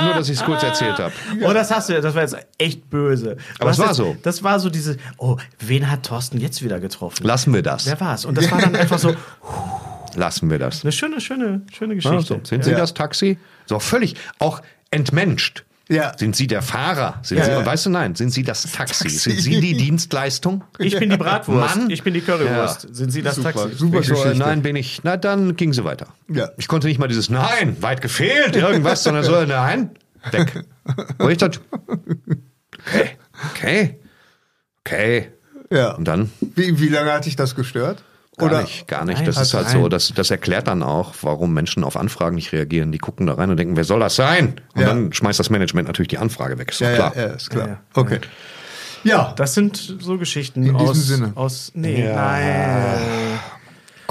Nur, 0.01 0.13
dass 0.13 0.29
ich 0.29 0.37
es 0.39 0.43
kurz 0.45 0.63
erzählt 0.63 0.99
habe. 0.99 1.13
Oh, 1.41 1.53
das 1.53 1.71
hast 1.71 1.89
du, 1.89 1.99
das 2.01 2.13
war 2.15 2.21
jetzt 2.21 2.35
echt 2.57 2.89
böse. 2.89 3.37
Aber 3.59 3.69
es 3.71 3.79
war 3.79 3.87
jetzt- 3.87 3.97
so. 3.97 4.15
Das 4.23 4.43
war 4.43 4.59
so 4.59 4.69
diese, 4.69 4.97
oh, 5.17 5.37
wen 5.59 5.89
hat 5.89 6.03
Thorsten 6.03 6.37
jetzt 6.39 6.63
wieder 6.63 6.79
getroffen? 6.79 7.25
Lassen 7.25 7.53
wir 7.53 7.61
das. 7.61 7.85
Wer 7.85 7.99
war's? 7.99 8.25
Und 8.25 8.37
das 8.37 8.51
war 8.51 8.59
dann 8.61 8.75
einfach 8.75 8.99
so 8.99 9.15
Lassen 10.15 10.49
wir 10.51 10.59
das. 10.59 10.83
eine 10.83 10.91
schöne, 10.91 11.19
schöne, 11.21 11.61
schöne 11.75 11.95
Ja, 11.95 12.11
Geschichte. 12.11 12.39
so. 12.43 12.47
Sind 12.47 12.63
Sie 12.63 12.71
Ja. 12.71 12.77
das 12.77 12.93
Taxi? 12.93 13.39
So 13.65 13.79
völlig, 13.79 14.15
auch 14.39 14.61
entmenscht. 14.91 15.63
Ja. 15.93 16.17
Sind 16.17 16.35
Sie 16.35 16.47
der 16.47 16.61
Fahrer? 16.61 17.19
Sind 17.21 17.37
Ja, 17.37 17.45
Sie, 17.45 17.51
ja. 17.51 17.65
weißt 17.65 17.85
du, 17.85 17.89
nein, 17.89 18.15
sind 18.15 18.31
Sie 18.31 18.43
das 18.43 18.63
Taxi? 18.71 19.09
Sind 19.09 19.39
Sie 19.39 19.59
die 19.59 19.73
Dienstleistung? 19.77 20.63
Ich 20.79 20.97
bin 20.97 21.09
die 21.09 21.17
Bratwurst, 21.17 21.75
Mann. 21.75 21.89
ich 21.89 22.03
bin 22.03 22.13
die 22.13 22.21
Currywurst. 22.21 22.87
Sind 22.95 23.11
Sie 23.11 23.21
das 23.21 23.35
Super, 23.35 23.53
Taxi? 23.53 23.75
super 23.75 23.99
Geschichte. 23.99 24.35
nein, 24.35 24.61
bin 24.61 24.75
ich. 24.75 25.01
Na, 25.03 25.17
dann 25.17 25.55
ging 25.55 25.71
sie 25.73 25.83
weiter. 25.85 26.07
Ja. 26.29 26.49
Ich 26.57 26.67
konnte 26.67 26.87
nicht 26.87 26.99
mal 26.99 27.07
dieses 27.07 27.29
Nein, 27.29 27.77
weit 27.81 28.01
gefehlt, 28.01 28.55
irgendwas, 28.55 29.03
sondern 29.03 29.23
so, 29.23 29.43
nein, 29.45 29.91
weg. 30.31 30.63
Und 31.19 31.29
ich 31.31 31.37
dachte, 31.37 31.59
okay, 32.85 33.09
okay, 33.51 33.99
okay. 34.85 35.31
Ja. 35.71 35.91
Und 35.93 36.07
dann, 36.07 36.29
Wie, 36.55 36.79
wie 36.79 36.89
lange 36.89 37.11
hat 37.11 37.25
dich 37.25 37.35
das 37.35 37.55
gestört? 37.55 38.03
Gar 38.43 38.51
Oder- 38.51 38.61
nicht, 38.63 38.87
gar 38.87 39.05
nicht. 39.05 39.17
Nein, 39.17 39.25
das 39.25 39.37
ist 39.41 39.53
halt 39.53 39.67
nein. 39.67 39.81
so, 39.81 39.89
das, 39.89 40.13
das 40.15 40.31
erklärt 40.31 40.67
dann 40.67 40.83
auch, 40.83 41.13
warum 41.21 41.53
Menschen 41.53 41.83
auf 41.83 41.97
Anfragen 41.97 42.35
nicht 42.35 42.51
reagieren. 42.53 42.91
Die 42.91 42.97
gucken 42.97 43.27
da 43.27 43.33
rein 43.33 43.49
und 43.49 43.57
denken, 43.57 43.75
wer 43.75 43.83
soll 43.83 43.99
das 43.99 44.15
sein? 44.15 44.55
Und 44.75 44.81
Ja. 44.81 44.87
dann 44.87 45.11
schmeißt 45.13 45.39
das 45.39 45.49
Management 45.49 45.87
natürlich 45.87 46.09
die 46.09 46.17
Anfrage 46.17 46.57
weg. 46.57 46.71
Ist 46.71 46.79
Ja, 46.81 46.93
klar. 46.93 47.13
ja, 47.15 47.21
ja, 47.21 47.27
ist 47.33 47.49
klar. 47.49 47.67
Ja, 47.67 47.73
ja. 47.73 47.79
Okay. 47.95 48.19
Ja, 49.05 49.33
Das 49.35 49.53
sind 49.53 49.75
so 49.99 50.17
Geschichten 50.17 50.63
In 50.65 50.77
diesem 50.77 50.89
aus, 50.89 51.07
Sinne. 51.07 51.31
aus. 51.35 51.71
Nee, 51.75 52.05
Ja. 52.05 52.15
nein. 52.15 53.39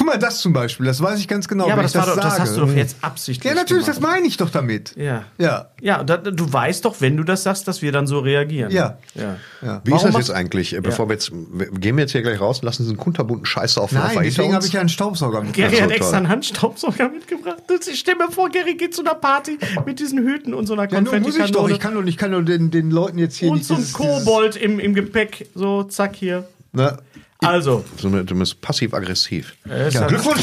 Guck 0.02 0.12
mal, 0.12 0.18
das 0.18 0.40
zum 0.40 0.52
Beispiel, 0.52 0.86
das 0.86 1.00
weiß 1.00 1.18
ich 1.20 1.28
ganz 1.28 1.48
genau. 1.48 1.66
Ja, 1.66 1.74
aber 1.74 1.82
wenn 1.82 1.84
das, 1.84 1.94
ich 1.94 1.98
war 2.00 2.06
doch, 2.06 2.16
das 2.16 2.32
sage. 2.36 2.42
hast 2.42 2.56
du 2.56 2.60
doch 2.62 2.74
jetzt 2.74 2.96
absichtlich. 3.02 3.50
Ja, 3.50 3.54
natürlich, 3.54 3.86
das 3.86 3.96
gemacht. 3.96 4.12
meine 4.12 4.26
ich 4.26 4.36
doch 4.36 4.50
damit. 4.50 4.94
Ja. 4.96 5.24
Ja. 5.38 5.68
Ja, 5.80 6.02
da, 6.02 6.16
du 6.16 6.52
weißt 6.52 6.84
doch, 6.84 7.00
wenn 7.00 7.16
du 7.16 7.24
das 7.24 7.42
sagst, 7.42 7.68
dass 7.68 7.82
wir 7.82 7.92
dann 7.92 8.06
so 8.06 8.18
reagieren. 8.18 8.70
Ja. 8.70 8.98
ja. 9.14 9.36
Ja. 9.62 9.80
Wie 9.84 9.92
Warum 9.92 10.08
ist 10.08 10.14
das 10.14 10.28
jetzt 10.28 10.36
eigentlich? 10.36 10.76
Bevor 10.82 11.08
wir 11.08 11.14
jetzt, 11.14 11.30
wir- 11.32 11.70
gehen 11.70 11.96
wir 11.96 12.02
jetzt 12.02 12.12
hier 12.12 12.22
gleich 12.22 12.40
raus 12.40 12.60
und 12.60 12.64
lassen 12.66 12.82
diesen 12.82 12.96
kunterbunten 12.96 13.46
Scheiß 13.46 13.78
auf 13.78 13.92
Nein, 13.92 14.16
auf 14.16 14.22
deswegen 14.22 14.54
habe 14.54 14.66
ich 14.66 14.72
ja 14.72 14.80
einen 14.80 14.88
Staubsauger 14.88 15.42
mit. 15.42 15.52
Gary 15.52 15.76
hat 15.76 15.90
extra 15.90 16.16
einen 16.16 16.28
Handstaubsauger 16.28 17.08
mitgebracht. 17.08 17.62
Ich 17.90 17.98
stell 17.98 18.16
mir 18.16 18.30
vor, 18.30 18.50
Gary 18.50 18.74
geht 18.74 18.94
zu 18.94 19.02
einer 19.02 19.14
Party 19.14 19.58
mit 19.86 20.00
diesen 20.00 20.18
Hüten 20.18 20.54
und 20.54 20.66
so 20.66 20.74
einer 20.74 20.90
Ja, 20.90 21.00
nur 21.00 21.18
muss 21.20 21.36
ich 21.36 21.50
doch. 21.52 21.68
Ich 21.68 21.78
kann 21.78 21.94
doch, 21.94 22.04
ich 22.04 22.16
kann 22.16 22.32
doch 22.32 22.42
den, 22.42 22.70
den 22.70 22.90
Leuten 22.90 23.18
jetzt 23.18 23.36
hier 23.36 23.50
und 23.50 23.58
nicht 23.58 23.66
so 23.66 23.74
ein 23.74 23.92
Kobold 23.92 24.56
im, 24.56 24.80
im 24.80 24.94
Gepäck. 24.94 25.48
So, 25.54 25.84
zack, 25.84 26.16
hier. 26.16 26.48
Ne? 26.72 26.98
Also. 27.42 27.84
So, 27.96 28.08
du 28.08 28.34
bist 28.38 28.60
passiv-aggressiv. 28.60 29.54
Ist 29.86 29.94
Ja, 29.94 30.06
Glückwunsch! 30.06 30.42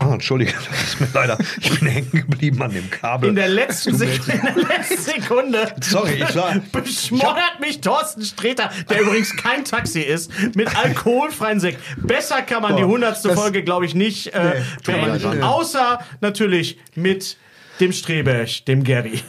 Oh, 0.00 0.12
Entschuldige, 0.12 0.52
das 0.70 0.82
ist 0.88 1.00
mir 1.00 1.08
leider. 1.14 1.38
Ich 1.60 1.78
bin 1.78 1.88
hängen 1.88 2.10
geblieben 2.10 2.60
an 2.62 2.72
dem 2.72 2.90
Kabel. 2.90 3.30
In 3.30 3.36
der 3.36 3.48
letzten, 3.48 3.96
Sek 3.96 4.20
in 4.28 4.40
der 4.42 4.54
letzten 4.78 4.98
Sekunde 5.02 5.74
Sorry, 5.82 6.22
ich 6.28 6.34
war- 6.36 6.54
beschmordert 6.72 7.60
mich 7.60 7.80
Thorsten 7.80 8.22
Sträter, 8.22 8.70
der 8.90 9.00
übrigens 9.00 9.34
kein 9.36 9.64
Taxi 9.64 10.00
ist, 10.00 10.30
mit 10.56 10.74
alkoholfreien 10.76 11.60
Sekt. 11.60 11.80
Besser 11.96 12.42
kann 12.42 12.62
man 12.62 12.72
Boah, 12.72 12.78
die 12.78 12.84
hundertste 12.84 13.34
Folge, 13.34 13.62
glaube 13.62 13.86
ich, 13.86 13.94
nicht 13.94 14.28
äh, 14.34 14.60
Nee, 14.60 14.64
beenden. 14.84 15.42
Außer 15.42 16.00
natürlich 16.20 16.78
mit 16.94 17.36
dem 17.80 17.92
Streberg, 17.92 18.66
dem 18.66 18.84
Gary. 18.84 19.22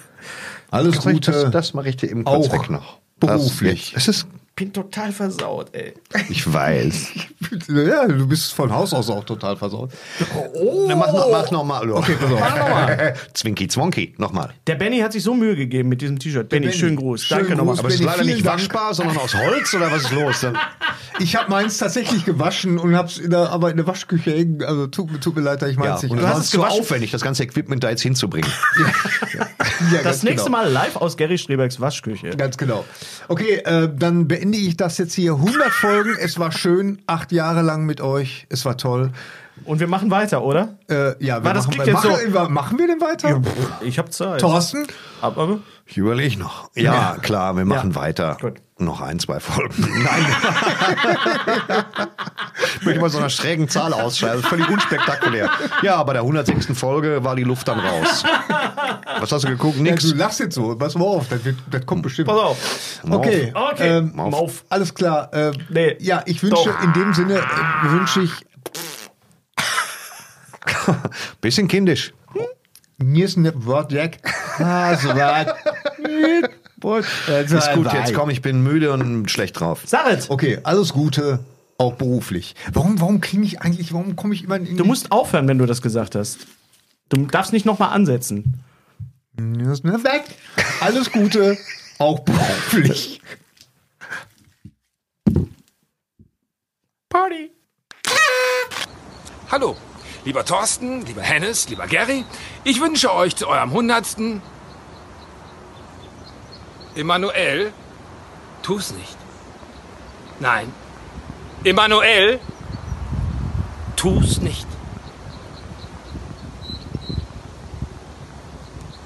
Alles 0.71 0.99
Gute. 1.01 1.31
das, 1.31 1.51
das 1.51 1.73
mache 1.73 1.89
ich 1.89 1.97
dir 1.97 2.09
eben 2.09 2.25
kurz 2.25 2.47
Auch 2.47 2.53
weg 2.53 2.69
noch. 2.69 2.99
beruflich. 3.19 3.91
Das, 3.93 4.07
es 4.09 4.17
ist, 4.17 4.27
Bin 4.57 4.71
total 4.71 5.11
versaut, 5.11 5.67
ey. 5.73 5.93
ich 6.29 6.51
weiß. 6.51 7.07
Ja, 7.67 8.07
du 8.07 8.27
bist 8.27 8.53
von 8.53 8.73
Haus 8.73 8.91
aus 8.93 9.09
auch 9.09 9.23
total 9.23 9.55
versaut. 9.55 9.91
Oh. 10.55 10.85
Na, 10.87 10.95
mach, 10.95 11.13
noch, 11.13 11.29
mach 11.31 11.51
noch 11.51 11.63
mal. 11.63 11.89
Okay, 11.91 12.15
pass 12.19 12.31
auf. 12.31 12.39
Mach 12.39 12.57
noch 12.57 12.69
mal. 12.69 13.13
Zwinki 13.33 13.67
Zwonki, 13.67 14.15
nochmal. 14.17 14.51
Der 14.65 14.75
Benny 14.75 14.99
hat 14.99 15.13
sich 15.13 15.21
so 15.23 15.33
Mühe 15.35 15.55
gegeben 15.55 15.89
mit 15.89 16.01
diesem 16.01 16.17
T-Shirt. 16.17 16.49
Benny, 16.49 16.67
Benny, 16.67 16.77
schönen 16.77 16.95
Gruß. 16.95 17.23
schönen 17.23 17.41
Danke 17.41 17.55
nochmal. 17.55 17.77
Aber 17.77 17.87
es 17.89 17.95
ist 17.95 18.03
leider 18.03 18.23
nicht 18.23 18.43
waschbar, 18.45 18.93
sondern 18.95 19.17
aus 19.17 19.35
Holz 19.35 19.73
oder 19.75 19.91
was 19.91 20.03
ist 20.05 20.11
los? 20.11 20.45
Ich 21.19 21.35
habe 21.35 21.49
meins 21.49 21.77
tatsächlich 21.77 22.25
gewaschen 22.25 22.77
und 22.79 22.95
hab's 22.95 23.19
in 23.19 23.29
der, 23.29 23.51
aber 23.51 23.69
in 23.69 23.77
der 23.77 23.87
Waschküche 23.87 24.31
hängen. 24.31 24.63
Also 24.63 24.87
tut, 24.87 25.21
tut 25.21 25.35
mir 25.35 25.41
leid, 25.43 25.61
ich 25.63 25.75
ja, 25.77 25.83
meins 25.83 26.01
nicht 26.01 26.11
und 26.11 26.17
du 26.19 26.27
hast 26.27 26.33
war 26.33 26.41
es 26.41 26.49
zu 26.49 26.57
gewaschen? 26.57 26.81
aufwendig, 26.81 27.11
das 27.11 27.21
ganze 27.21 27.43
Equipment 27.43 27.83
da 27.83 27.89
jetzt 27.89 28.01
hinzubringen. 28.01 28.49
Ja, 29.91 29.97
Das 29.97 30.03
ganz 30.03 30.23
nächste 30.23 30.45
genau. 30.45 30.59
Mal 30.63 30.71
live 30.71 30.95
aus 30.95 31.17
Gary 31.17 31.37
Strebergs 31.37 31.81
Waschküche. 31.81 32.29
Ganz 32.29 32.57
genau. 32.57 32.85
Okay, 33.27 33.55
äh, 33.65 33.89
dann 33.93 34.27
beende 34.27 34.44
ich 34.53 34.77
das 34.77 34.97
jetzt 34.97 35.13
hier. 35.13 35.33
100 35.33 35.71
Folgen. 35.71 36.15
Es 36.19 36.37
war 36.39 36.51
schön. 36.51 36.99
Acht 37.07 37.31
Jahre 37.31 37.61
lang 37.61 37.85
mit 37.85 38.01
euch. 38.01 38.45
Es 38.49 38.65
war 38.65 38.77
toll. 38.77 39.11
Und 39.63 39.79
wir 39.79 39.87
machen 39.87 40.11
weiter, 40.11 40.43
oder? 40.43 40.77
Äh, 40.89 41.15
ja, 41.23 41.37
wir 41.39 41.45
War 41.45 41.53
das 41.53 41.65
machen, 41.67 41.71
klingt 41.81 41.87
jetzt 41.87 42.03
machen, 42.03 42.33
so- 42.33 42.49
machen 42.49 42.77
wir 42.77 42.87
denn 42.87 42.99
weiter? 43.01 43.41
Ich 43.81 43.97
hab 43.97 44.11
Zeit. 44.11 44.41
Thorsten? 44.41 44.85
Aber 45.21 45.59
Ich 45.85 45.97
überlege 45.97 46.37
noch. 46.37 46.69
Ja, 46.75 46.93
Ja. 46.93 47.17
klar, 47.21 47.55
wir 47.55 47.63
machen 47.65 47.91
Ja. 47.91 47.95
weiter. 47.95 48.37
Gut. 48.41 48.55
Noch 48.77 48.99
ein, 49.01 49.19
zwei 49.19 49.39
Folgen. 49.39 49.73
Nein. 50.03 50.25
ich 52.79 52.85
möchte 52.85 52.99
mal 53.01 53.09
so 53.09 53.17
einer 53.19 53.29
schrägen 53.29 53.69
Zahl 53.69 53.93
ausschreiben. 53.93 54.43
Völlig 54.43 54.67
unspektakulär. 54.69 55.49
Ja, 55.81 56.03
bei 56.03 56.13
der 56.13 56.23
106. 56.23 56.77
Folge 56.77 57.23
war 57.23 57.35
die 57.35 57.43
Luft 57.43 57.67
dann 57.67 57.79
raus. 57.79 58.23
Was 59.19 59.31
hast 59.31 59.43
du 59.45 59.49
geguckt? 59.49 59.77
Ja, 59.77 59.83
Nix. 59.83 60.03
du 60.09 60.15
lachst 60.15 60.39
jetzt 60.41 60.55
so. 60.55 60.75
Pass 60.75 60.95
mal 60.95 61.05
auf, 61.05 61.29
das, 61.29 61.45
wird, 61.45 61.57
das 61.71 61.85
kommt 61.85 62.01
bestimmt. 62.03 62.27
pass 62.27 62.37
auf. 62.37 62.57
Okay, 63.09 63.53
Okay. 63.55 63.97
ähm, 63.97 64.11
Mauf. 64.15 64.65
alles 64.69 64.93
klar. 64.93 65.33
Äh, 65.33 65.51
Nee. 65.69 65.95
Ja, 65.99 66.21
ich 66.25 66.41
wünsche 66.43 66.65
Doch. 66.69 66.83
in 66.83 66.93
dem 66.93 67.13
Sinne 67.13 67.35
äh, 67.39 67.89
wünsche 67.89 68.21
ich 68.23 68.31
Bisschen 71.41 71.67
kindisch. 71.67 72.13
mir 72.97 73.25
ist 73.25 73.37
ein 73.37 73.65
Wort 73.65 73.91
Jack. 73.91 74.19
Ah, 74.59 74.95
so 74.95 75.09
weit. 75.09 75.53
Ist 76.83 77.73
gut, 77.73 77.91
jetzt 77.93 78.13
komm, 78.13 78.29
ich 78.29 78.41
bin 78.41 78.61
müde 78.61 78.91
und 78.93 79.29
schlecht 79.31 79.59
drauf. 79.59 79.81
Sag 79.85 80.11
es. 80.11 80.29
Okay, 80.29 80.59
alles 80.63 80.93
Gute, 80.93 81.39
auch 81.77 81.93
beruflich. 81.93 82.55
Warum, 82.73 82.99
warum 83.01 83.21
klinge 83.21 83.45
ich 83.45 83.61
eigentlich, 83.61 83.93
warum 83.93 84.15
komme 84.15 84.33
ich 84.33 84.43
immer 84.43 84.57
in 84.57 84.77
Du 84.77 84.85
musst 84.85 85.11
aufhören, 85.11 85.47
wenn 85.47 85.57
du 85.57 85.65
das 85.65 85.81
gesagt 85.81 86.15
hast. 86.15 86.47
Du 87.09 87.25
darfst 87.25 87.53
nicht 87.53 87.65
nochmal 87.65 87.89
ansetzen. 87.93 88.63
Mir 89.37 89.71
ist 89.71 89.83
ein 89.83 90.03
weg. 90.03 90.23
Alles 90.79 91.11
Gute, 91.11 91.57
auch 91.97 92.19
beruflich. 92.19 93.21
Party. 97.09 97.51
Hallo, 99.51 99.77
lieber 100.25 100.43
Thorsten, 100.43 101.05
lieber 101.05 101.21
Hennes, 101.21 101.69
lieber 101.69 101.87
Gary. 101.87 102.25
Ich 102.63 102.81
wünsche 102.81 103.13
euch 103.13 103.35
zu 103.35 103.47
eurem 103.47 103.71
hundertsten. 103.71 104.41
Emanuel, 106.95 107.71
tu's 108.63 108.91
nicht. 108.91 109.17
Nein. 110.39 110.73
Emanuel, 111.63 112.39
tu's 113.95 114.41
nicht. 114.41 114.67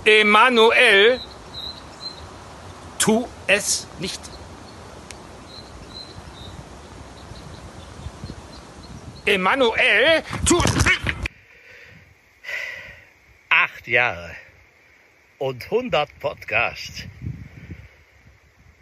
Emanuel, 0.06 1.20
tu 2.98 3.28
es 3.48 3.88
nicht. 4.00 4.22
Emanuel, 9.26 10.24
tu 10.46 10.58
es 10.58 10.74
nicht. 10.86 11.09
Acht 13.62 13.90
Jahre 13.90 14.34
und 15.38 15.66
100 15.66 16.18
Podcasts. 16.22 17.06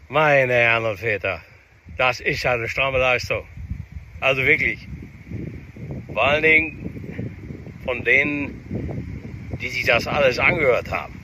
Meine 0.08 0.54
Herren 0.54 0.86
und 0.86 0.99
Väter, 0.99 1.41
das 1.98 2.20
ist 2.20 2.45
eine 2.45 2.70
stramme 2.70 2.99
Leistung. 2.99 3.48
Also 4.20 4.44
wirklich. 4.45 4.88
Vor 6.14 6.24
allen 6.24 6.44
Dingen 6.44 7.80
von 7.86 8.04
denen, 8.04 9.58
die 9.60 9.70
sich 9.70 9.84
das 9.86 10.06
alles 10.06 10.38
angehört 10.38 10.91
haben. 10.91 11.20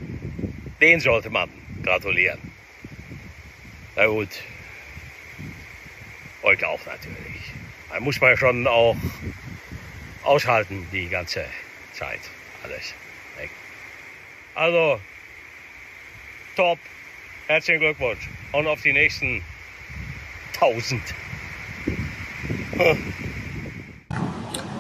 Den 0.82 1.00
sollte 1.00 1.30
man 1.30 1.48
gratulieren. 1.84 2.40
Na 3.96 4.08
gut. 4.08 4.30
Euch 6.42 6.66
auch 6.66 6.84
natürlich. 6.88 7.54
Da 7.92 8.00
muss 8.00 8.20
man 8.20 8.36
schon 8.36 8.66
auch 8.66 8.98
aushalten 10.24 10.88
die 10.92 11.08
ganze 11.08 11.46
Zeit. 11.92 12.22
Alles. 12.64 12.96
Also, 14.56 15.00
top. 16.56 16.78
Herzlichen 17.48 17.80
Glückwunsch. 17.80 18.30
Und 18.52 18.68
auf 18.68 18.82
die 18.82 18.94
nächsten 18.94 19.44
1000. 20.54 21.02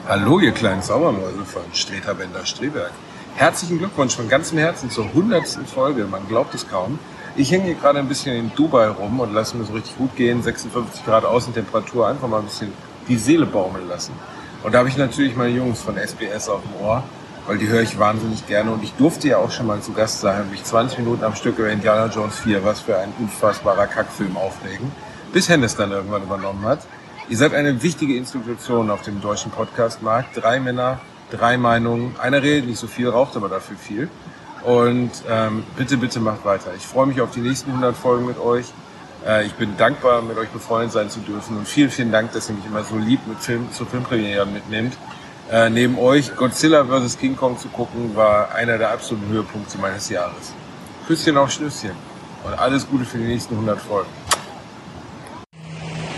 Hallo, 0.08 0.40
ihr 0.40 0.52
kleinen 0.52 0.82
Sauermäuse 0.82 1.44
von 1.46 1.64
Streter 1.74 2.14
Bender 2.14 2.46
Streberg. 2.46 2.92
Herzlichen 3.36 3.80
Glückwunsch 3.80 4.16
von 4.16 4.30
ganzem 4.30 4.60
Herzen 4.60 4.92
zur 4.92 5.06
100. 5.06 5.68
Folge. 5.68 6.06
Man 6.06 6.28
glaubt 6.28 6.54
es 6.54 6.70
kaum. 6.70 7.00
Ich 7.36 7.52
hänge 7.52 7.66
hier 7.66 7.76
gerade 7.76 7.98
ein 7.98 8.08
bisschen 8.08 8.36
in 8.36 8.56
Dubai 8.56 8.90
rum 8.90 9.20
und 9.20 9.34
lasse 9.34 9.58
mir 9.58 9.66
so 9.66 9.74
richtig 9.74 9.98
gut 9.98 10.16
gehen. 10.16 10.44
56 10.44 11.04
Grad 11.04 11.26
Außentemperatur. 11.26 12.08
Einfach 12.08 12.28
mal 12.28 12.40
ein 12.40 12.46
bisschen 12.46 12.72
die 13.08 13.18
Seele 13.18 13.48
baumeln 13.48 13.88
lassen. 13.88 14.14
Und 14.62 14.74
da 14.74 14.80
habe 14.80 14.90
ich 14.90 14.98
natürlich 14.98 15.36
meine 15.36 15.50
Jungs 15.50 15.82
von 15.82 15.98
SBS 15.98 16.48
auf 16.48 16.62
dem 16.62 16.76
Ohr, 16.86 17.04
weil 17.48 17.58
die 17.58 17.68
höre 17.68 17.82
ich 17.82 18.00
wahnsinnig 18.00 18.48
gerne. 18.48 18.72
Und 18.72 18.84
ich 18.84 18.94
durfte 18.94 19.28
ja 19.28 19.38
auch 19.38 19.52
schon 19.52 19.68
mal 19.68 19.82
zu 19.82 19.94
Gast 19.94 20.22
sein, 20.22 20.50
mich 20.52 20.64
20 20.64 21.00
Minuten 21.00 21.24
am 21.24 21.36
Stück 21.36 21.58
über 21.60 21.70
Indiana 21.70 22.08
Jones 22.08 22.40
4, 22.40 22.64
was 22.64 22.82
für 22.82 22.98
ein 22.98 23.14
unfassbarer 23.20 23.88
Kackfilm 23.88 24.38
aufregen, 24.38 24.92
bis 25.32 25.50
Hennes 25.50 25.76
dann 25.76 25.92
irgendwann 25.92 26.24
übernommen 26.24 26.66
hat. 26.66 26.80
Ihr 27.30 27.38
seid 27.38 27.54
eine 27.54 27.82
wichtige 27.82 28.18
Institution 28.18 28.90
auf 28.90 29.02
dem 29.02 29.22
deutschen 29.22 29.52
Podcastmarkt. 29.52 30.42
Drei 30.42 30.60
Männer, 30.60 31.00
drei 31.32 31.58
Meinungen. 31.58 32.16
Einer 32.20 32.42
redet 32.44 32.68
nicht 32.68 32.80
so 32.80 32.88
viel, 32.88 33.10
raucht 33.10 33.36
aber 33.36 33.50
dafür 33.50 33.78
viel. 33.78 34.10
Und 34.64 35.12
ähm, 35.30 35.64
bitte, 35.76 35.98
bitte 35.98 36.20
macht 36.20 36.46
weiter. 36.46 36.72
Ich 36.76 36.86
freue 36.86 37.08
mich 37.08 37.20
auf 37.22 37.32
die 37.32 37.42
nächsten 37.42 37.72
100 37.72 37.96
Folgen 37.96 38.26
mit 38.26 38.40
euch. 38.40 38.66
Äh, 39.26 39.46
ich 39.46 39.54
bin 39.54 39.76
dankbar, 39.78 40.22
mit 40.22 40.38
euch 40.38 40.50
befreundet 40.50 40.92
sein 40.92 41.10
zu 41.10 41.20
dürfen. 41.20 41.58
Und 41.58 41.68
vielen, 41.68 41.90
vielen 41.90 42.12
Dank, 42.12 42.32
dass 42.34 42.50
ihr 42.50 42.56
mich 42.56 42.66
immer 42.66 42.84
so 42.84 42.98
lieb 42.98 43.20
mit 43.28 43.40
Film, 43.40 43.72
zu 43.72 43.86
Filmpremieren 43.86 44.54
mitnehmt. 44.54 44.98
Äh, 45.52 45.70
neben 45.70 46.00
euch 46.00 46.36
Godzilla 46.36 46.86
vs. 46.86 47.18
King 47.18 47.36
Kong 47.36 47.58
zu 47.58 47.68
gucken, 47.68 48.16
war 48.16 48.56
einer 48.56 48.78
der 48.78 48.92
absoluten 48.92 49.28
Höhepunkte 49.28 49.78
meines 49.78 50.10
Jahres. 50.10 50.54
Küsschen 51.06 51.38
auf 51.38 51.52
Schnüsschen. 51.52 51.92
Und 52.44 52.54
alles 52.58 52.88
Gute 52.88 53.06
für 53.06 53.18
die 53.18 53.26
nächsten 53.26 53.54
100 53.54 53.80
Folgen. 53.80 54.10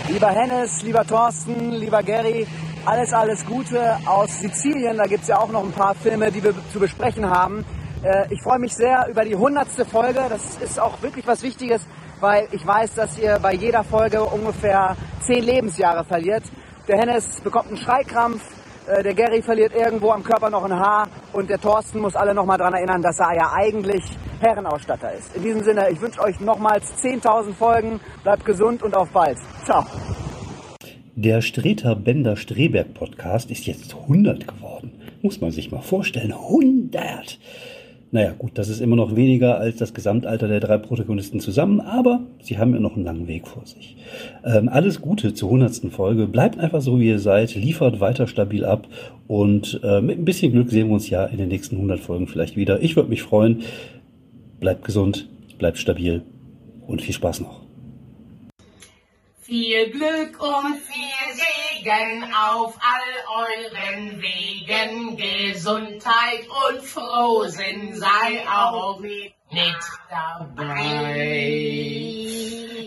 Lieber 0.08 0.28
Hennes, 0.28 0.82
lieber 0.82 1.04
Thorsten, 1.04 1.72
lieber 1.72 2.02
Gary, 2.02 2.46
alles, 2.84 3.12
alles 3.12 3.44
Gute 3.44 3.98
aus 4.06 4.40
Sizilien. 4.40 4.96
Da 4.96 5.04
gibt 5.04 5.22
es 5.22 5.28
ja 5.28 5.38
auch 5.38 5.50
noch 5.50 5.64
ein 5.64 5.72
paar 5.72 5.94
Filme, 5.94 6.30
die 6.30 6.42
wir 6.42 6.54
zu 6.72 6.78
besprechen 6.78 7.28
haben. 7.28 7.64
Äh, 8.02 8.32
ich 8.32 8.40
freue 8.42 8.60
mich 8.60 8.74
sehr 8.74 9.08
über 9.08 9.24
die 9.24 9.34
hundertste 9.34 9.84
Folge. 9.84 10.24
Das 10.28 10.56
ist 10.56 10.78
auch 10.78 11.02
wirklich 11.02 11.26
was 11.26 11.42
Wichtiges, 11.42 11.82
weil 12.20 12.46
ich 12.52 12.64
weiß, 12.64 12.94
dass 12.94 13.18
ihr 13.18 13.38
bei 13.40 13.54
jeder 13.54 13.82
Folge 13.82 14.22
ungefähr 14.22 14.96
zehn 15.20 15.42
Lebensjahre 15.42 16.04
verliert. 16.04 16.44
Der 16.86 16.98
Hennes 16.98 17.40
bekommt 17.40 17.68
einen 17.68 17.76
Schreikrampf, 17.76 18.40
äh, 18.86 19.02
der 19.02 19.14
Gary 19.14 19.42
verliert 19.42 19.74
irgendwo 19.74 20.10
am 20.10 20.22
Körper 20.22 20.50
noch 20.50 20.64
ein 20.64 20.72
Haar 20.72 21.08
und 21.32 21.50
der 21.50 21.60
Thorsten 21.60 22.00
muss 22.00 22.14
alle 22.14 22.34
nochmal 22.34 22.58
daran 22.58 22.74
erinnern, 22.74 23.02
dass 23.02 23.18
er 23.18 23.34
ja 23.34 23.52
eigentlich 23.52 24.02
Herrenausstatter 24.40 25.12
ist. 25.12 25.34
In 25.36 25.42
diesem 25.42 25.62
Sinne, 25.62 25.90
ich 25.90 26.00
wünsche 26.00 26.20
euch 26.20 26.38
nochmals 26.40 26.84
10.000 27.02 27.54
Folgen, 27.54 28.00
bleibt 28.22 28.44
gesund 28.44 28.82
und 28.82 28.94
auf 28.96 29.10
bald. 29.10 29.38
Ciao. 29.64 29.84
Der 31.14 31.40
Streter 31.40 31.96
Bender 31.96 32.36
Streberg 32.36 32.92
Podcast 32.94 33.50
ist 33.50 33.66
jetzt 33.66 33.94
100 33.94 34.46
geworden. 34.46 34.92
Muss 35.22 35.40
man 35.40 35.50
sich 35.50 35.70
mal 35.70 35.80
vorstellen. 35.80 36.32
100! 36.32 37.38
Naja, 38.12 38.32
gut, 38.38 38.52
das 38.54 38.68
ist 38.68 38.80
immer 38.80 38.94
noch 38.94 39.16
weniger 39.16 39.58
als 39.58 39.76
das 39.76 39.92
Gesamtalter 39.92 40.46
der 40.46 40.60
drei 40.60 40.78
Protagonisten 40.78 41.40
zusammen, 41.40 41.80
aber 41.80 42.20
sie 42.40 42.56
haben 42.56 42.72
ja 42.72 42.78
noch 42.78 42.94
einen 42.94 43.04
langen 43.04 43.26
Weg 43.26 43.48
vor 43.48 43.66
sich. 43.66 43.96
Ähm, 44.44 44.68
alles 44.68 45.00
Gute 45.00 45.34
zur 45.34 45.48
100. 45.48 45.92
Folge. 45.92 46.26
Bleibt 46.28 46.58
einfach 46.58 46.80
so, 46.80 47.00
wie 47.00 47.08
ihr 47.08 47.18
seid. 47.18 47.54
Liefert 47.56 47.98
weiter 47.98 48.28
stabil 48.28 48.64
ab 48.64 48.86
und 49.26 49.80
äh, 49.82 50.00
mit 50.00 50.18
ein 50.18 50.24
bisschen 50.24 50.52
Glück 50.52 50.70
sehen 50.70 50.86
wir 50.86 50.94
uns 50.94 51.10
ja 51.10 51.26
in 51.26 51.38
den 51.38 51.48
nächsten 51.48 51.76
100 51.76 51.98
Folgen 51.98 52.28
vielleicht 52.28 52.56
wieder. 52.56 52.80
Ich 52.80 52.94
würde 52.94 53.10
mich 53.10 53.22
freuen. 53.22 53.62
Bleibt 54.60 54.84
gesund, 54.84 55.28
bleibt 55.58 55.78
stabil 55.78 56.22
und 56.86 57.02
viel 57.02 57.14
Spaß 57.14 57.40
noch. 57.40 57.62
Viel 59.40 59.90
Glück 59.90 60.40
und 60.40 60.76
viel 60.76 61.34
Segen 61.34 61.65
auf 62.34 62.78
all 62.80 63.44
euren 63.44 64.20
Wegen. 64.22 65.16
Gesundheit 65.16 66.46
und 66.48 66.82
Frohsinn 66.82 67.94
sei 67.94 68.44
auch 68.48 68.98
mit 68.98 69.34
dabei. 70.10 71.14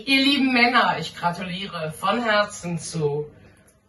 Ihr 0.06 0.24
lieben 0.24 0.52
Männer, 0.52 0.96
ich 0.98 1.14
gratuliere 1.14 1.92
von 1.92 2.22
Herzen 2.22 2.78
zu 2.78 3.26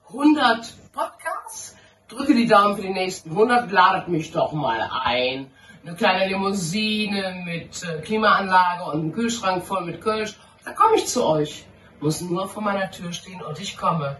100 0.09 0.91
Podcasts. 0.93 1.75
Drücke 2.07 2.35
die 2.35 2.47
Daumen 2.47 2.75
für 2.75 2.83
die 2.83 2.89
nächsten 2.89 3.31
100, 3.31 3.71
ladet 3.71 4.07
mich 4.07 4.31
doch 4.31 4.51
mal 4.51 4.89
ein. 5.03 5.51
Eine 5.83 5.95
kleine 5.95 6.27
Limousine 6.27 7.43
mit 7.43 7.83
äh, 7.83 8.01
Klimaanlage 8.01 8.83
und 8.83 8.99
einem 8.99 9.13
Kühlschrank 9.13 9.65
voll 9.65 9.83
mit 9.83 9.99
Kölsch. 9.99 10.35
Da 10.63 10.73
komme 10.73 10.97
ich 10.97 11.07
zu 11.07 11.25
euch 11.25 11.65
muss 12.01 12.21
nur 12.21 12.47
vor 12.47 12.63
meiner 12.63 12.89
Tür 12.91 13.13
stehen 13.13 13.41
und 13.41 13.59
ich 13.59 13.77
komme. 13.77 14.17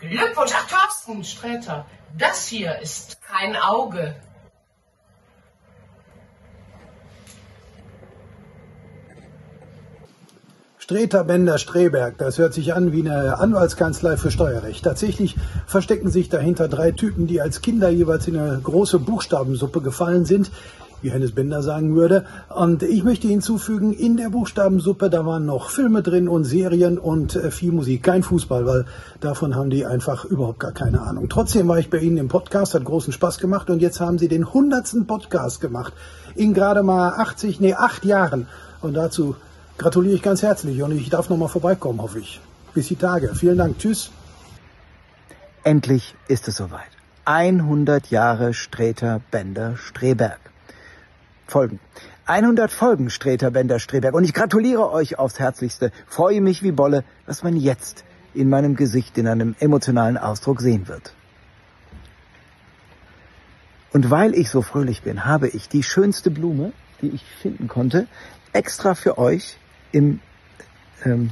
Glückwunsch, 0.00 0.52
ach 0.54 0.66
Thorsten 0.66 1.24
Sträter, 1.24 1.86
das 2.16 2.46
hier 2.46 2.78
ist 2.80 3.18
kein 3.22 3.54
Auge. 3.54 4.16
Streter 10.78 11.22
Bender 11.22 11.58
Streberg, 11.58 12.18
das 12.18 12.38
hört 12.38 12.54
sich 12.54 12.74
an 12.74 12.92
wie 12.92 13.08
eine 13.08 13.38
Anwaltskanzlei 13.38 14.16
für 14.16 14.30
Steuerrecht. 14.30 14.82
Tatsächlich 14.82 15.36
verstecken 15.66 16.10
sich 16.10 16.30
dahinter 16.30 16.66
drei 16.66 16.90
Typen, 16.90 17.26
die 17.26 17.40
als 17.40 17.60
Kinder 17.60 17.90
jeweils 17.90 18.26
in 18.26 18.36
eine 18.36 18.58
große 18.58 18.98
Buchstabensuppe 18.98 19.82
gefallen 19.82 20.24
sind, 20.24 20.50
wie 21.02 21.10
Hennes 21.10 21.32
Bender 21.32 21.62
sagen 21.62 21.94
würde. 21.94 22.24
Und 22.48 22.82
ich 22.82 23.04
möchte 23.04 23.28
hinzufügen, 23.28 23.92
in 23.92 24.16
der 24.16 24.30
Buchstabensuppe, 24.30 25.10
da 25.10 25.26
waren 25.26 25.46
noch 25.46 25.70
Filme 25.70 26.02
drin 26.02 26.28
und 26.28 26.44
Serien 26.44 26.98
und 26.98 27.36
äh, 27.36 27.50
viel 27.50 27.72
Musik. 27.72 28.02
Kein 28.02 28.22
Fußball, 28.22 28.66
weil 28.66 28.84
davon 29.20 29.54
haben 29.54 29.70
die 29.70 29.86
einfach 29.86 30.24
überhaupt 30.24 30.60
gar 30.60 30.72
keine 30.72 31.02
Ahnung. 31.02 31.28
Trotzdem 31.28 31.68
war 31.68 31.78
ich 31.78 31.90
bei 31.90 31.98
Ihnen 31.98 32.16
im 32.16 32.28
Podcast, 32.28 32.74
hat 32.74 32.84
großen 32.84 33.12
Spaß 33.12 33.38
gemacht 33.38 33.70
und 33.70 33.80
jetzt 33.80 34.00
haben 34.00 34.18
Sie 34.18 34.28
den 34.28 34.52
hundertsten 34.52 35.06
Podcast 35.06 35.60
gemacht. 35.60 35.92
In 36.34 36.54
gerade 36.54 36.82
mal 36.82 37.14
80, 37.14 37.60
nee, 37.60 37.74
acht 37.74 38.04
Jahren. 38.04 38.46
Und 38.80 38.94
dazu 38.94 39.36
gratuliere 39.78 40.14
ich 40.14 40.22
ganz 40.22 40.42
herzlich 40.42 40.82
und 40.82 40.92
ich 40.92 41.10
darf 41.10 41.28
nochmal 41.30 41.48
vorbeikommen, 41.48 42.00
hoffe 42.02 42.18
ich. 42.18 42.40
Bis 42.74 42.88
die 42.88 42.96
Tage. 42.96 43.34
Vielen 43.34 43.58
Dank. 43.58 43.78
Tschüss. 43.78 44.10
Endlich 45.64 46.14
ist 46.28 46.48
es 46.48 46.56
soweit. 46.56 46.90
100 47.24 48.10
Jahre 48.10 48.54
Streter 48.54 49.20
Bender 49.30 49.76
Streberg. 49.76 50.49
Folgen. 51.50 51.80
100 52.26 52.70
Folgen 52.70 53.10
Streter 53.10 53.50
Bender 53.50 53.78
Streberg 53.78 54.14
und 54.14 54.24
ich 54.24 54.32
gratuliere 54.32 54.90
euch 54.90 55.18
aufs 55.18 55.38
Herzlichste. 55.38 55.90
Freue 56.06 56.40
mich 56.40 56.62
wie 56.62 56.72
Bolle, 56.72 57.04
was 57.26 57.42
man 57.42 57.56
jetzt 57.56 58.04
in 58.34 58.48
meinem 58.48 58.76
Gesicht 58.76 59.18
in 59.18 59.26
einem 59.26 59.56
emotionalen 59.58 60.16
Ausdruck 60.16 60.60
sehen 60.60 60.88
wird. 60.88 61.12
Und 63.92 64.10
weil 64.10 64.34
ich 64.34 64.48
so 64.48 64.62
fröhlich 64.62 65.02
bin, 65.02 65.24
habe 65.24 65.48
ich 65.48 65.68
die 65.68 65.82
schönste 65.82 66.30
Blume, 66.30 66.72
die 67.02 67.08
ich 67.08 67.24
finden 67.24 67.66
konnte, 67.66 68.06
extra 68.52 68.94
für 68.94 69.18
euch 69.18 69.58
im 69.90 70.20
ähm, 71.04 71.30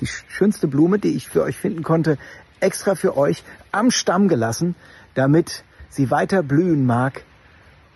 die 0.00 0.06
schönste 0.06 0.68
Blume, 0.68 0.98
die 0.98 1.14
ich 1.14 1.28
für 1.28 1.42
euch 1.42 1.56
finden 1.56 1.82
konnte, 1.82 2.18
extra 2.60 2.94
für 2.94 3.16
euch 3.16 3.42
am 3.70 3.90
Stamm 3.90 4.28
gelassen, 4.28 4.74
damit 5.14 5.64
sie 5.88 6.10
weiter 6.10 6.42
blühen 6.42 6.84
mag 6.84 7.24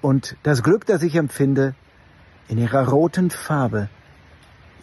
und 0.07 0.37
das 0.45 0.63
Glück, 0.63 0.87
das 0.87 1.03
ich 1.03 1.17
empfinde, 1.17 1.75
in 2.47 2.59
ihrer 2.59 2.87
roten 2.87 3.29
Farbe 3.29 3.89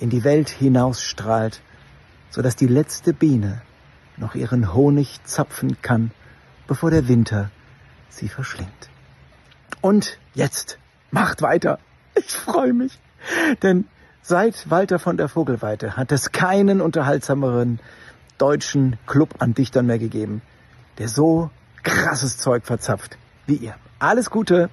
in 0.01 0.09
die 0.09 0.25
Welt 0.25 0.49
hinausstrahlt, 0.49 1.61
so 2.29 2.41
dass 2.41 2.57
die 2.57 2.67
letzte 2.67 3.13
Biene 3.13 3.61
noch 4.17 4.35
ihren 4.35 4.73
Honig 4.73 5.21
zapfen 5.23 5.81
kann, 5.81 6.11
bevor 6.67 6.91
der 6.91 7.07
Winter 7.07 7.51
sie 8.09 8.27
verschlingt. 8.27 8.89
Und 9.79 10.19
jetzt 10.33 10.77
macht 11.09 11.41
weiter. 11.41 11.79
Ich 12.15 12.33
freue 12.33 12.73
mich, 12.73 12.99
denn 13.61 13.85
seit 14.21 14.69
Walter 14.69 14.99
von 14.99 15.15
der 15.15 15.29
Vogelweite 15.29 15.95
hat 15.95 16.11
es 16.11 16.33
keinen 16.33 16.81
unterhaltsameren 16.81 17.79
deutschen 18.37 18.97
Club 19.07 19.35
an 19.39 19.53
Dichtern 19.53 19.85
mehr 19.85 19.99
gegeben, 19.99 20.41
der 20.97 21.07
so 21.07 21.49
krasses 21.81 22.39
Zeug 22.39 22.65
verzapft 22.65 23.17
wie 23.47 23.55
ihr. 23.55 23.75
Alles 23.99 24.29
Gute! 24.29 24.69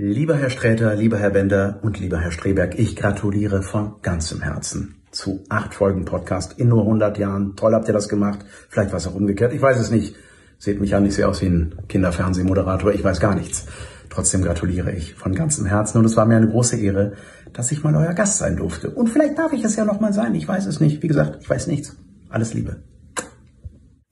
Lieber 0.00 0.36
Herr 0.36 0.48
Sträter, 0.48 0.94
lieber 0.94 1.18
Herr 1.18 1.30
Bender 1.30 1.80
und 1.82 1.98
lieber 1.98 2.20
Herr 2.20 2.30
Streberg, 2.30 2.78
ich 2.78 2.94
gratuliere 2.94 3.62
von 3.62 4.00
ganzem 4.00 4.40
Herzen 4.40 5.02
zu 5.10 5.42
acht 5.48 5.74
Folgen 5.74 6.04
Podcast 6.04 6.56
in 6.56 6.68
nur 6.68 6.82
100 6.82 7.18
Jahren. 7.18 7.56
Toll 7.56 7.74
habt 7.74 7.88
ihr 7.88 7.94
das 7.94 8.08
gemacht. 8.08 8.46
Vielleicht 8.68 8.92
war 8.92 8.98
es 8.98 9.08
auch 9.08 9.16
umgekehrt. 9.16 9.52
Ich 9.52 9.60
weiß 9.60 9.76
es 9.76 9.90
nicht. 9.90 10.14
Seht 10.56 10.80
mich 10.80 10.94
an, 10.94 11.04
ich 11.04 11.16
sehe 11.16 11.26
aus 11.26 11.42
wie 11.42 11.46
ein 11.46 11.74
Kinderfernsehmoderator. 11.88 12.94
Ich 12.94 13.02
weiß 13.02 13.18
gar 13.18 13.34
nichts. 13.34 13.66
Trotzdem 14.08 14.42
gratuliere 14.42 14.92
ich 14.92 15.14
von 15.14 15.34
ganzem 15.34 15.66
Herzen 15.66 15.98
und 15.98 16.04
es 16.04 16.16
war 16.16 16.26
mir 16.26 16.36
eine 16.36 16.48
große 16.48 16.78
Ehre, 16.78 17.14
dass 17.52 17.72
ich 17.72 17.82
mal 17.82 17.96
euer 17.96 18.14
Gast 18.14 18.38
sein 18.38 18.54
durfte. 18.54 18.90
Und 18.90 19.08
vielleicht 19.08 19.36
darf 19.36 19.52
ich 19.52 19.64
es 19.64 19.74
ja 19.74 19.84
noch 19.84 19.98
mal 19.98 20.12
sein. 20.12 20.32
Ich 20.36 20.46
weiß 20.46 20.66
es 20.66 20.78
nicht. 20.78 21.02
Wie 21.02 21.08
gesagt, 21.08 21.38
ich 21.40 21.50
weiß 21.50 21.66
nichts. 21.66 21.96
Alles 22.28 22.54
Liebe. 22.54 22.84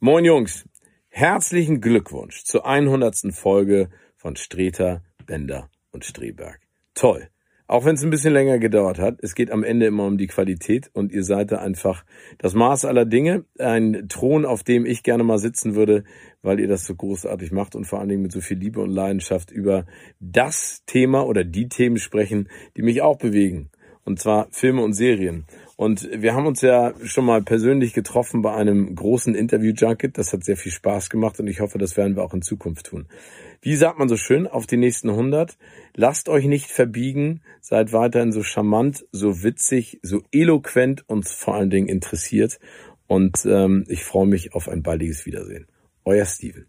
Moin 0.00 0.24
Jungs. 0.24 0.64
Herzlichen 1.10 1.80
Glückwunsch 1.80 2.42
zur 2.42 2.66
100. 2.66 3.32
Folge 3.32 3.88
von 4.16 4.34
Streter 4.34 5.02
Bender 5.26 5.68
und 5.96 6.04
Streberg. 6.04 6.60
Toll. 6.94 7.28
Auch 7.68 7.84
wenn 7.84 7.96
es 7.96 8.04
ein 8.04 8.10
bisschen 8.10 8.32
länger 8.32 8.60
gedauert 8.60 9.00
hat, 9.00 9.18
es 9.22 9.34
geht 9.34 9.50
am 9.50 9.64
Ende 9.64 9.86
immer 9.86 10.04
um 10.04 10.18
die 10.18 10.28
Qualität 10.28 10.88
und 10.92 11.10
ihr 11.10 11.24
seid 11.24 11.50
da 11.50 11.56
einfach 11.56 12.04
das 12.38 12.54
Maß 12.54 12.84
aller 12.84 13.04
Dinge, 13.04 13.44
ein 13.58 14.06
Thron, 14.08 14.44
auf 14.44 14.62
dem 14.62 14.86
ich 14.86 15.02
gerne 15.02 15.24
mal 15.24 15.38
sitzen 15.38 15.74
würde, 15.74 16.04
weil 16.42 16.60
ihr 16.60 16.68
das 16.68 16.86
so 16.86 16.94
großartig 16.94 17.50
macht 17.50 17.74
und 17.74 17.84
vor 17.84 17.98
allen 17.98 18.08
Dingen 18.08 18.22
mit 18.22 18.30
so 18.30 18.40
viel 18.40 18.56
Liebe 18.56 18.80
und 18.80 18.90
Leidenschaft 18.90 19.50
über 19.50 19.84
das 20.20 20.84
Thema 20.86 21.26
oder 21.26 21.42
die 21.42 21.68
Themen 21.68 21.98
sprechen, 21.98 22.48
die 22.76 22.82
mich 22.82 23.02
auch 23.02 23.18
bewegen. 23.18 23.70
Und 24.04 24.20
zwar 24.20 24.46
Filme 24.52 24.82
und 24.82 24.92
Serien. 24.92 25.46
Und 25.76 26.08
wir 26.10 26.34
haben 26.34 26.46
uns 26.46 26.62
ja 26.62 26.94
schon 27.04 27.26
mal 27.26 27.42
persönlich 27.42 27.92
getroffen 27.92 28.40
bei 28.40 28.54
einem 28.54 28.94
großen 28.94 29.34
Interview-Junket. 29.34 30.16
Das 30.16 30.32
hat 30.32 30.42
sehr 30.42 30.56
viel 30.56 30.72
Spaß 30.72 31.10
gemacht 31.10 31.38
und 31.38 31.48
ich 31.48 31.60
hoffe, 31.60 31.76
das 31.76 31.98
werden 31.98 32.16
wir 32.16 32.22
auch 32.22 32.32
in 32.32 32.40
Zukunft 32.40 32.86
tun. 32.86 33.08
Wie 33.60 33.76
sagt 33.76 33.98
man 33.98 34.08
so 34.08 34.16
schön, 34.16 34.46
auf 34.46 34.66
die 34.66 34.78
nächsten 34.78 35.10
100. 35.10 35.58
Lasst 35.94 36.30
euch 36.30 36.46
nicht 36.46 36.70
verbiegen, 36.70 37.42
seid 37.60 37.92
weiterhin 37.92 38.32
so 38.32 38.42
charmant, 38.42 39.04
so 39.12 39.42
witzig, 39.42 40.00
so 40.02 40.22
eloquent 40.32 41.04
und 41.08 41.28
vor 41.28 41.54
allen 41.54 41.68
Dingen 41.68 41.88
interessiert. 41.88 42.58
Und 43.06 43.44
ähm, 43.44 43.84
ich 43.88 44.02
freue 44.02 44.26
mich 44.26 44.54
auf 44.54 44.68
ein 44.68 44.82
baldiges 44.82 45.26
Wiedersehen. 45.26 45.66
Euer 46.04 46.24
Steven. 46.24 46.66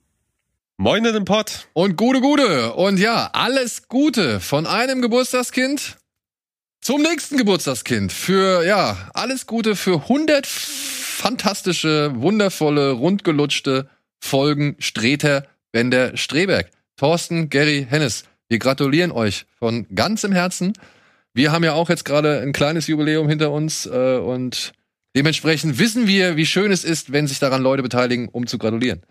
Moin 0.76 1.06
in 1.06 1.14
den 1.14 1.26
Pott. 1.26 1.70
Und 1.74 1.96
gute, 1.96 2.20
gute. 2.20 2.74
Und 2.74 3.00
ja, 3.00 3.30
alles 3.32 3.88
Gute 3.88 4.42
von 4.42 4.66
einem 4.68 5.02
Geburtstagskind 5.02 5.98
zum 6.88 7.02
nächsten 7.02 7.36
Geburtstagskind. 7.36 8.14
Für, 8.14 8.64
ja, 8.66 9.10
alles 9.14 9.46
Gute 9.46 9.76
für 9.76 10.04
100 10.04 10.48
fantastische, 10.48 12.14
wundervolle, 12.16 12.92
rundgelutschte 12.92 13.90
Folgen 14.22 14.78
Streter, 14.80 15.46
Bender, 15.74 16.16
Streberg. 16.16 16.72
Thorsten, 16.96 17.50
Gary, 17.50 17.86
Hennes, 17.90 18.24
wir 18.48 18.60
gratulieren 18.60 19.12
euch 19.12 19.48
von 19.60 19.86
ganzem 19.94 20.32
Herzen. 20.32 20.72
Wir 21.34 21.52
haben 21.52 21.66
ja 21.66 21.74
auch 21.74 21.90
jetzt 21.90 22.06
gerade 22.06 22.40
ein 22.40 22.54
kleines 22.54 22.88
Jubiläum 22.88 23.28
hinter 23.28 23.52
uns 23.52 23.86
äh, 23.86 24.16
und 24.20 24.72
dementsprechend 25.14 25.80
wissen 25.80 26.08
wir, 26.08 26.38
wie 26.38 26.46
schön 26.46 26.72
es 26.72 26.86
ist, 26.86 27.12
wenn 27.12 27.28
sich 27.28 27.40
daran 27.40 27.62
Leute 27.62 27.84
beteiligen, 27.84 28.30
um 28.30 28.48
zu 28.48 28.58
gratulieren. 28.58 29.02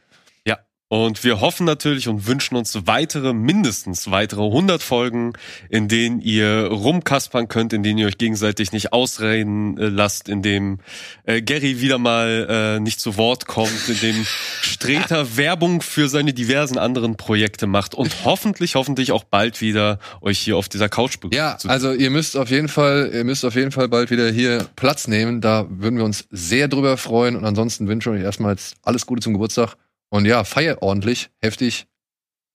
Und 0.88 1.24
wir 1.24 1.40
hoffen 1.40 1.66
natürlich 1.66 2.06
und 2.06 2.28
wünschen 2.28 2.54
uns 2.54 2.86
weitere, 2.86 3.32
mindestens 3.32 4.08
weitere 4.08 4.44
100 4.44 4.80
Folgen, 4.80 5.32
in 5.68 5.88
denen 5.88 6.20
ihr 6.20 6.68
rumkaspern 6.70 7.48
könnt, 7.48 7.72
in 7.72 7.82
denen 7.82 7.98
ihr 7.98 8.06
euch 8.06 8.18
gegenseitig 8.18 8.70
nicht 8.70 8.92
ausreden 8.92 9.76
äh, 9.78 9.88
lasst, 9.88 10.28
in 10.28 10.42
dem 10.42 10.78
äh, 11.24 11.42
Gary 11.42 11.80
wieder 11.80 11.98
mal 11.98 12.46
äh, 12.48 12.80
nicht 12.80 13.00
zu 13.00 13.16
Wort 13.16 13.46
kommt, 13.46 13.88
in 13.88 13.98
dem 13.98 14.26
Streter 14.62 15.36
Werbung 15.36 15.82
für 15.82 16.08
seine 16.08 16.32
diversen 16.32 16.78
anderen 16.78 17.16
Projekte 17.16 17.66
macht 17.66 17.96
und 17.96 18.24
hoffentlich, 18.24 18.76
hoffentlich 18.76 19.10
auch 19.10 19.24
bald 19.24 19.60
wieder 19.60 19.98
euch 20.20 20.38
hier 20.38 20.56
auf 20.56 20.68
dieser 20.68 20.88
Couch 20.88 21.18
begrüßt. 21.18 21.36
Ja, 21.36 21.58
also 21.66 21.94
ihr 21.94 22.10
müsst 22.10 22.36
auf 22.36 22.50
jeden 22.50 22.68
Fall, 22.68 23.10
ihr 23.12 23.24
müsst 23.24 23.44
auf 23.44 23.56
jeden 23.56 23.72
Fall 23.72 23.88
bald 23.88 24.12
wieder 24.12 24.30
hier 24.30 24.64
Platz 24.76 25.08
nehmen. 25.08 25.40
Da 25.40 25.66
würden 25.68 25.98
wir 25.98 26.04
uns 26.04 26.28
sehr 26.30 26.68
drüber 26.68 26.96
freuen. 26.96 27.34
Und 27.34 27.44
ansonsten 27.44 27.88
wünsche 27.88 28.10
ich 28.10 28.18
euch 28.18 28.22
erstmal 28.22 28.54
alles 28.84 29.04
Gute 29.04 29.22
zum 29.22 29.32
Geburtstag. 29.32 29.76
Und 30.08 30.24
ja, 30.24 30.44
feiert 30.44 30.82
ordentlich, 30.82 31.30
heftig, 31.40 31.86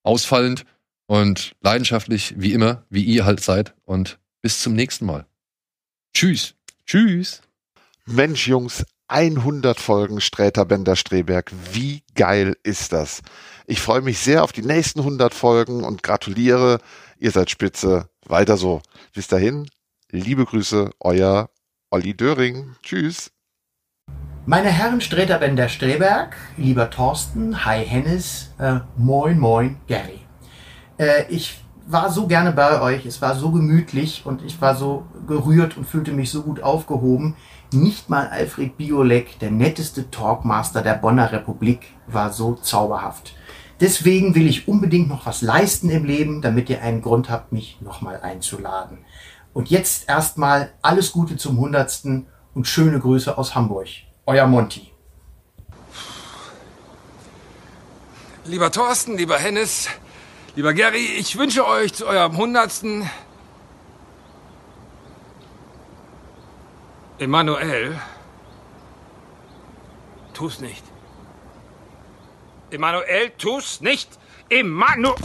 ausfallend 0.04 0.66
und 1.06 1.54
leidenschaftlich, 1.62 2.36
wie 2.38 2.54
immer, 2.54 2.86
wie 2.90 3.04
ihr 3.04 3.26
halt 3.26 3.42
seid. 3.42 3.74
Und 3.84 4.20
bis 4.42 4.62
zum 4.62 4.74
nächsten 4.74 5.06
Mal. 5.06 5.26
Tschüss. 6.14 6.56
Tschüss. 6.86 7.42
Mensch, 8.06 8.48
Jungs, 8.48 8.86
100 9.08 9.80
Folgen 9.80 10.22
Sträter 10.22 10.66
Bender 10.66 10.96
Streberg. 10.96 11.52
Wie 11.74 12.04
geil 12.16 12.56
ist 12.64 12.94
das? 12.94 13.22
Ich 13.68 13.82
freue 13.82 14.02
mich 14.02 14.20
sehr 14.20 14.44
auf 14.44 14.54
die 14.54 14.62
nächsten 14.62 15.00
100 15.00 15.34
Folgen 15.34 15.84
und 15.84 16.02
gratuliere. 16.02 16.80
Ihr 17.20 17.32
seid 17.32 17.50
spitze. 17.50 18.10
Weiter 18.26 18.58
so. 18.58 18.82
Bis 19.14 19.28
dahin, 19.28 19.70
liebe 20.10 20.46
Grüße, 20.46 20.92
euer 21.00 21.50
Olli 21.90 22.16
Döring. 22.16 22.76
Tschüss. 22.84 23.32
Meine 24.52 24.68
Herren 24.68 25.00
Streter 25.00 25.38
Bender 25.38 25.70
Streberg, 25.70 26.36
lieber 26.58 26.90
Thorsten, 26.90 27.64
hi 27.64 27.86
Hennes, 27.86 28.50
äh, 28.60 28.82
moin 28.98 29.40
moin 29.40 29.78
Gary. 29.88 30.20
Äh, 30.98 31.24
ich 31.30 31.64
war 31.88 32.12
so 32.12 32.28
gerne 32.28 32.52
bei 32.52 32.82
euch, 32.82 33.06
es 33.06 33.22
war 33.22 33.36
so 33.36 33.52
gemütlich 33.52 34.24
und 34.26 34.44
ich 34.44 34.60
war 34.60 34.76
so 34.76 35.06
gerührt 35.26 35.78
und 35.78 35.88
fühlte 35.88 36.12
mich 36.12 36.32
so 36.32 36.42
gut 36.42 36.62
aufgehoben. 36.62 37.38
Nicht 37.72 38.10
mal 38.10 38.28
Alfred 38.28 38.76
Biolek, 38.76 39.40
der 39.40 39.52
netteste 39.52 40.12
Talkmaster 40.12 40.82
der 40.82 40.96
Bonner 40.96 41.32
Republik, 41.32 41.94
war 42.08 42.34
so 42.34 42.56
zauberhaft. 42.56 43.34
Deswegen 43.80 44.36
will 44.36 44.48
ich 44.48 44.68
unbedingt 44.68 45.08
noch 45.08 45.26
was 45.26 45.42
leisten 45.42 45.90
im 45.90 46.04
Leben, 46.04 46.42
damit 46.42 46.70
ihr 46.70 46.82
einen 46.82 47.02
Grund 47.02 47.30
habt, 47.30 47.54
mich 47.54 47.78
nochmal 47.80 48.20
einzuladen. 48.22 48.98
Und 49.54 49.70
jetzt 49.70 50.10
erstmal 50.10 50.74
alles 50.82 51.14
Gute 51.14 51.38
zum 51.38 51.58
Hundertsten 51.58 52.26
und 52.54 52.68
schöne 52.68 53.00
Grüße 53.00 53.38
aus 53.38 53.56
Hamburg. 53.56 53.88
Euer 54.26 54.46
Monty. 54.46 54.92
Lieber 58.46 58.72
Thorsten, 58.72 59.18
lieber 59.18 59.38
Hennes, 59.38 59.88
lieber 60.56 60.74
Gary, 60.74 61.06
ich 61.18 61.38
wünsche 61.38 61.66
euch 61.66 61.94
zu 61.94 62.06
eurem 62.06 62.38
hundertsten 62.38 63.10
Emanuel. 67.18 68.00
Tu's 70.34 70.60
nicht. 70.60 70.84
Emanuel, 72.72 73.32
tu's 73.38 73.82
nicht. 73.82 74.10
Emanuel! 74.50 75.16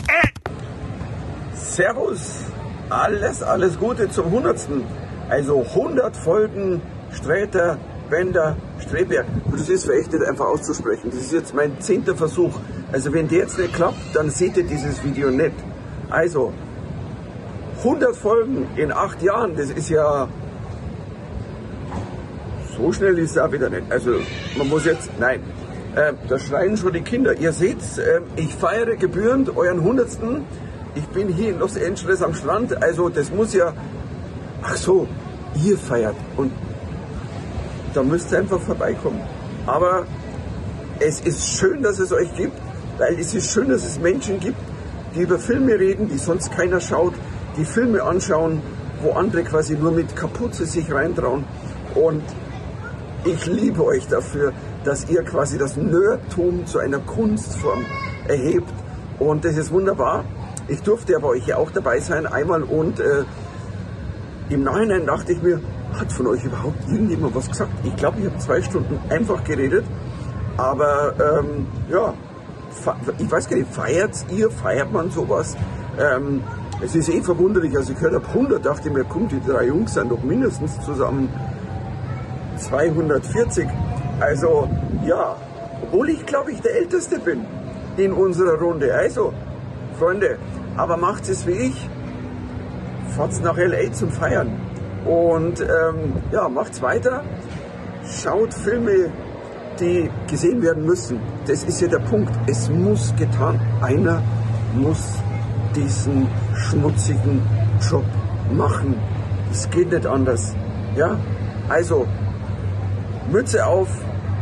Servus. 1.55 2.45
Alles, 2.91 3.43
alles 3.43 3.79
Gute 3.79 4.11
zum 4.11 4.31
hundertsten. 4.31 4.85
Also 5.29 5.63
100 5.63 6.17
Folgen 6.17 6.83
Sträter, 7.13 7.79
Bender, 8.09 8.57
Streberg. 8.81 9.27
Und 9.45 9.61
das 9.61 9.69
ist 9.69 9.85
verächtet 9.85 10.23
einfach 10.23 10.47
auszusprechen. 10.47 11.11
Das 11.11 11.21
ist 11.21 11.33
jetzt 11.33 11.55
mein 11.55 11.81
zehnter 11.81 12.17
Versuch. 12.17 12.55
Also 12.93 13.13
wenn 13.13 13.29
der 13.29 13.39
jetzt 13.39 13.59
nicht 13.59 13.75
klappt, 13.75 14.15
dann 14.15 14.31
seht 14.31 14.57
ihr 14.57 14.65
dieses 14.65 15.03
Video 15.05 15.31
nicht. 15.31 15.55
Also 16.11 16.53
100 17.79 18.17
Folgen 18.17 18.69
in 18.77 18.93
acht 18.93 19.23
Jahren, 19.23 19.57
das 19.57 19.71
ist 19.71 19.91
ja 19.91 20.29
so 22.77 22.93
schnell 22.93 23.19
ist 23.19 23.33
es 23.33 23.39
auch 23.39 23.51
wieder 23.53 23.71
nicht. 23.71 23.91
Also 23.91 24.17
man 24.57 24.69
muss 24.69 24.85
jetzt, 24.85 25.11
nein, 25.19 25.41
äh, 25.95 26.13
da 26.29 26.39
schreien 26.39 26.77
schon 26.77 26.93
die 26.93 27.01
Kinder. 27.01 27.35
Ihr 27.35 27.53
seht, 27.53 27.79
äh, 27.99 28.21
ich 28.37 28.55
feiere 28.55 28.97
gebührend 28.97 29.57
euren 29.57 29.83
Hundertsten. 29.83 30.45
Ich 30.95 31.07
bin 31.09 31.29
hier 31.29 31.51
in 31.51 31.59
Los 31.59 31.77
Angeles 31.77 32.23
am 32.23 32.35
Strand, 32.35 32.83
also 32.83 33.09
das 33.09 33.31
muss 33.31 33.53
ja, 33.53 33.73
ach 34.63 34.77
so, 34.77 35.07
ihr 35.65 35.77
feiert 35.77 36.17
und 36.37 36.53
da 37.97 38.03
müsst 38.03 38.31
ihr 38.33 38.39
einfach 38.39 38.61
vorbeikommen. 38.61 39.21
Aber 39.67 40.07
es 41.01 41.21
ist 41.21 41.59
schön, 41.59 41.83
dass 41.83 41.99
es 41.99 42.13
euch 42.13 42.33
gibt, 42.37 42.57
weil 42.99 43.19
es 43.19 43.35
ist 43.35 43.53
schön, 43.53 43.69
dass 43.69 43.85
es 43.85 43.99
Menschen 43.99 44.39
gibt, 44.39 44.59
die 45.15 45.23
über 45.23 45.39
Filme 45.39 45.79
reden, 45.79 46.09
die 46.09 46.19
sonst 46.19 46.53
keiner 46.53 46.81
schaut, 46.81 47.15
die 47.57 47.65
Filme 47.65 48.03
anschauen, 48.03 48.61
wo 49.03 49.13
andere 49.13 49.45
quasi 49.45 49.77
nur 49.77 49.93
mit 49.93 50.15
Kapuze 50.15 50.67
sich 50.67 50.93
reintrauen. 50.93 51.45
Und 51.95 52.23
ich 53.25 53.47
liebe 53.47 53.85
euch 53.85 54.07
dafür, 54.09 54.53
dass 54.85 55.09
ihr 55.09 55.23
quasi 55.23 55.59
das 55.59 55.77
Nerdtum 55.77 56.67
zu 56.67 56.79
einer 56.79 56.99
Kunstform 56.99 57.85
erhebt. 58.29 58.73
Und 59.19 59.45
das 59.45 59.57
ist 59.57 59.73
wunderbar. 59.73 60.25
Ich 60.69 60.83
durfte 60.83 61.17
aber 61.17 61.29
euch 61.29 61.47
ja 61.47 61.57
auch 61.57 61.71
dabei 61.71 61.99
sein, 62.01 62.27
einmal 62.27 62.63
und 62.63 63.01
äh, 63.01 63.25
im 64.51 64.63
Nachhinein 64.63 65.07
dachte 65.07 65.33
ich 65.33 65.43
mir, 65.43 65.61
hat 65.99 66.13
von 66.13 66.27
euch 66.27 66.45
überhaupt 66.45 66.79
irgendjemand 66.89 67.35
was 67.35 67.49
gesagt? 67.49 67.71
Ich 67.85 67.97
glaube, 67.97 68.21
ich 68.21 68.27
habe 68.27 68.39
zwei 68.39 68.63
Stunden 68.63 68.99
einfach 69.11 69.43
geredet. 69.45 69.85
Aber 70.57 71.15
ähm, 71.21 71.67
ja, 71.91 72.15
ich 73.19 73.31
weiß 73.31 73.49
gar 73.49 73.57
nicht, 73.57 73.73
feiert 73.73 74.25
ihr, 74.31 74.51
feiert 74.51 74.93
man 74.93 75.11
sowas? 75.11 75.57
Ähm, 75.99 76.43
es 76.83 76.95
ist 76.95 77.09
eh 77.09 77.23
verwunderlich, 77.23 77.77
als 77.77 77.89
ich 77.89 77.97
gehört 77.97 78.15
habe 78.15 78.27
100, 78.29 78.65
dachte 78.65 78.91
mir, 78.91 79.05
kommt, 79.05 79.33
die 79.33 79.41
drei 79.41 79.67
Jungs 79.67 79.95
sind 79.95 80.11
doch 80.11 80.23
mindestens 80.23 80.79
zusammen 80.81 81.29
240. 82.57 83.67
Also 84.21 84.69
ja, 85.05 85.37
obwohl 85.83 86.11
ich 86.11 86.25
glaube 86.27 86.53
ich 86.53 86.61
der 86.61 86.77
Älteste 86.77 87.19
bin 87.19 87.45
in 87.97 88.13
unserer 88.13 88.59
Runde. 88.59 88.95
Also, 88.95 89.33
Freunde, 89.99 90.39
aber 90.77 90.97
macht 90.97 91.29
es 91.29 91.47
wie 91.47 91.53
ich. 91.53 91.91
Fahrt's 93.17 93.41
nach 93.41 93.57
LA 93.57 93.93
zum 93.93 94.11
Feiern. 94.11 94.66
Und 95.07 95.61
ähm, 95.61 96.15
ja, 96.33 96.49
macht's 96.49 96.83
weiter. 96.83 97.23
Schaut 98.05 98.53
Filme, 98.53 99.11
die 99.79 100.11
gesehen 100.29 100.63
werden 100.63 100.85
müssen. 100.85 101.21
Das 101.47 101.63
ist 101.63 101.81
ja 101.81 101.89
der 101.89 102.01
Punkt. 102.01 102.33
Es 102.47 102.69
muss 102.69 103.15
getan. 103.17 103.61
Einer 103.81 104.23
muss 104.75 105.19
diesen 105.75 106.27
schmutzigen 106.55 107.43
Job 107.89 108.05
machen. 108.53 108.97
Es 109.51 109.69
geht 109.71 109.93
nicht 109.93 110.07
anders. 110.07 110.55
Ja? 110.97 111.17
Also, 111.69 112.07
Mütze 113.31 113.65
auf 113.67 113.89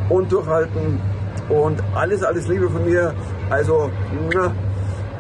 und 0.08 0.30
durchhalten. 0.32 1.00
Und 1.48 1.82
alles, 1.94 2.22
alles 2.22 2.48
Liebe 2.48 2.70
von 2.70 2.84
mir. 2.84 3.14
Also, 3.50 3.90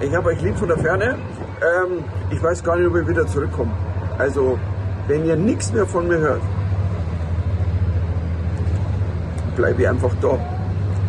ich 0.00 0.14
habe 0.14 0.28
euch 0.28 0.40
lieb 0.40 0.56
von 0.56 0.68
der 0.68 0.78
Ferne. 0.78 1.16
Ähm, 1.60 2.04
ich 2.30 2.42
weiß 2.42 2.62
gar 2.62 2.76
nicht, 2.76 2.88
ob 2.88 2.96
ich 2.96 3.08
wieder 3.08 3.26
zurückkomme. 3.26 3.72
Also, 4.18 4.58
wenn 5.08 5.24
ihr 5.26 5.36
nichts 5.36 5.72
mehr 5.72 5.86
von 5.86 6.08
mir 6.08 6.18
hört, 6.18 6.42
bleibe 9.56 9.82
ich 9.82 9.88
einfach 9.88 10.14
da. 10.20 10.38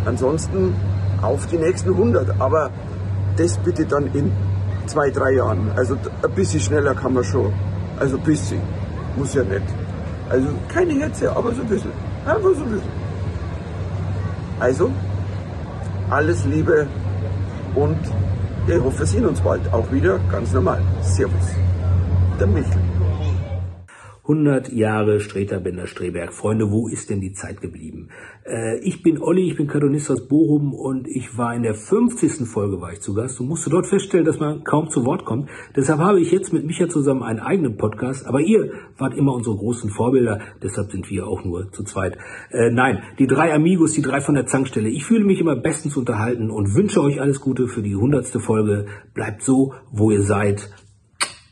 Ansonsten 0.05 0.75
auf 1.21 1.47
die 1.47 1.57
nächsten 1.57 1.89
100. 1.89 2.39
Aber 2.39 2.69
das 3.37 3.57
bitte 3.57 3.85
dann 3.85 4.07
in 4.13 4.31
zwei, 4.85 5.09
drei 5.09 5.31
Jahren. 5.33 5.71
Also 5.75 5.95
ein 5.95 6.31
bisschen 6.31 6.59
schneller 6.59 6.93
kann 6.93 7.13
man 7.13 7.23
schon. 7.23 7.51
Also 7.99 8.17
ein 8.17 8.23
bisschen. 8.23 8.61
Muss 9.15 9.33
ja 9.33 9.43
nicht. 9.43 9.63
Also 10.29 10.47
keine 10.67 10.93
Hetze, 10.93 11.35
aber 11.35 11.53
so 11.53 11.61
ein 11.61 11.67
bisschen. 11.67 11.91
Einfach 12.25 12.53
so 12.55 12.63
ein 12.63 12.71
bisschen. 12.71 13.05
Also, 14.59 14.89
alles 16.09 16.45
Liebe 16.45 16.87
und 17.75 17.97
ich 18.67 18.79
hoffe, 18.79 18.99
wir 18.99 19.05
sehen 19.05 19.25
uns 19.25 19.41
bald 19.41 19.61
auch 19.73 19.91
wieder 19.91 20.17
ganz 20.31 20.53
normal. 20.53 20.81
Servus. 21.01 21.51
Der 22.39 22.47
Michel. 22.47 22.84
100 24.27 24.73
Jahre 24.73 25.19
Streter 25.19 25.59
Bender 25.59 25.85
Streberg. 25.85 26.33
Freunde, 26.33 26.71
wo 26.71 26.87
ist 26.87 27.11
denn 27.11 27.21
die 27.21 27.33
Zeit 27.33 27.61
geblieben? 27.61 28.09
Äh, 28.43 28.79
ich 28.79 29.03
bin 29.03 29.21
Olli, 29.21 29.47
ich 29.47 29.55
bin 29.55 29.67
Cartoonist 29.67 30.09
aus 30.09 30.27
Bochum 30.27 30.73
und 30.73 31.07
ich 31.07 31.37
war 31.37 31.53
in 31.53 31.61
der 31.61 31.75
50. 31.75 32.47
Folge 32.47 32.81
war 32.81 32.91
ich 32.91 33.01
zu 33.01 33.13
Gast 33.13 33.39
und 33.39 33.47
musste 33.47 33.69
dort 33.69 33.85
feststellen, 33.85 34.25
dass 34.25 34.39
man 34.39 34.63
kaum 34.63 34.89
zu 34.89 35.05
Wort 35.05 35.25
kommt. 35.25 35.49
Deshalb 35.75 35.99
habe 35.99 36.19
ich 36.19 36.31
jetzt 36.31 36.53
mit 36.53 36.65
Micha 36.65 36.89
zusammen 36.89 37.21
einen 37.21 37.39
eigenen 37.39 37.77
Podcast, 37.77 38.25
aber 38.25 38.41
ihr 38.41 38.71
wart 38.97 39.15
immer 39.15 39.35
unsere 39.35 39.57
großen 39.57 39.91
Vorbilder, 39.91 40.39
deshalb 40.63 40.91
sind 40.91 41.07
wir 41.11 41.27
auch 41.27 41.43
nur 41.45 41.71
zu 41.71 41.83
zweit. 41.83 42.17
Äh, 42.49 42.71
nein, 42.71 43.03
die 43.19 43.27
drei 43.27 43.53
Amigos, 43.53 43.91
die 43.91 44.01
drei 44.01 44.21
von 44.21 44.33
der 44.33 44.47
Zankstelle. 44.47 44.89
Ich 44.89 45.05
fühle 45.05 45.23
mich 45.23 45.39
immer 45.39 45.55
bestens 45.55 45.95
unterhalten 45.97 46.49
und 46.49 46.73
wünsche 46.73 47.03
euch 47.03 47.21
alles 47.21 47.41
Gute 47.41 47.67
für 47.67 47.83
die 47.83 47.93
100. 47.93 48.25
Folge. 48.41 48.87
Bleibt 49.13 49.43
so, 49.43 49.75
wo 49.91 50.09
ihr 50.09 50.23
seid. 50.23 50.71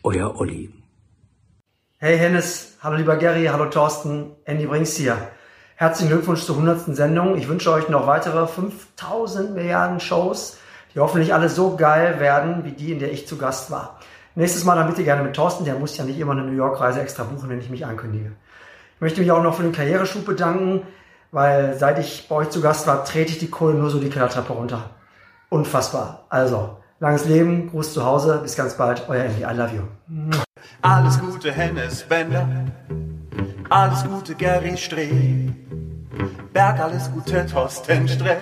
Euer 0.03 0.39
Olli. 0.39 0.82
Hey 2.05 2.17
Hennes, 2.17 2.75
hallo 2.81 2.97
lieber 2.97 3.15
Gary, 3.15 3.45
hallo 3.45 3.67
Thorsten, 3.67 4.35
Andy 4.43 4.65
Brings 4.65 4.97
hier. 4.97 5.15
Herzlichen 5.77 6.11
Glückwunsch 6.11 6.43
zur 6.43 6.57
100. 6.57 6.93
Sendung. 6.93 7.37
Ich 7.37 7.47
wünsche 7.47 7.71
euch 7.71 7.87
noch 7.87 8.07
weitere 8.07 8.45
5000 8.45 9.55
Milliarden 9.55 10.01
Shows, 10.01 10.57
die 10.93 10.99
hoffentlich 10.99 11.33
alle 11.33 11.47
so 11.47 11.77
geil 11.77 12.19
werden, 12.19 12.65
wie 12.65 12.73
die, 12.73 12.91
in 12.91 12.99
der 12.99 13.13
ich 13.13 13.25
zu 13.25 13.37
Gast 13.37 13.71
war. 13.71 14.01
Nächstes 14.35 14.65
Mal 14.65 14.75
dann 14.75 14.89
bitte 14.89 15.05
gerne 15.05 15.23
mit 15.23 15.33
Thorsten, 15.33 15.63
der 15.63 15.75
muss 15.75 15.95
ja 15.95 16.03
nicht 16.03 16.19
immer 16.19 16.33
eine 16.33 16.43
New 16.43 16.57
York-Reise 16.57 16.99
extra 16.99 17.23
buchen, 17.23 17.47
wenn 17.47 17.61
ich 17.61 17.69
mich 17.69 17.85
ankündige. 17.85 18.33
Ich 18.95 19.01
möchte 19.01 19.21
mich 19.21 19.31
auch 19.31 19.41
noch 19.41 19.55
für 19.55 19.63
den 19.63 19.71
Karriereschub 19.71 20.25
bedanken, 20.25 20.81
weil 21.31 21.77
seit 21.77 21.99
ich 21.99 22.27
bei 22.27 22.35
euch 22.35 22.49
zu 22.49 22.59
Gast 22.59 22.85
war, 22.85 23.05
trete 23.05 23.31
ich 23.31 23.39
die 23.39 23.49
Kohle 23.49 23.75
nur 23.75 23.89
so 23.89 24.01
die 24.01 24.09
Kellertreppe 24.09 24.51
runter. 24.51 24.89
Unfassbar. 25.47 26.25
Also, 26.27 26.79
langes 26.99 27.23
Leben, 27.23 27.69
Gruß 27.69 27.93
zu 27.93 28.03
Hause, 28.03 28.39
bis 28.43 28.57
ganz 28.57 28.73
bald, 28.73 29.05
euer 29.07 29.23
Andy, 29.23 29.43
I 29.43 29.55
love 29.55 29.73
you. 29.73 30.33
Alles 30.81 31.19
Gute, 31.19 31.51
Hennes 31.51 32.03
Bender. 32.03 32.47
Alles 33.69 34.03
Gute, 34.03 34.35
Gary 34.35 34.77
Streh. 34.77 35.49
Berg, 36.53 36.79
alles 36.79 37.11
Gute, 37.11 37.45
Thorsten 37.45 38.07
Streh. 38.07 38.37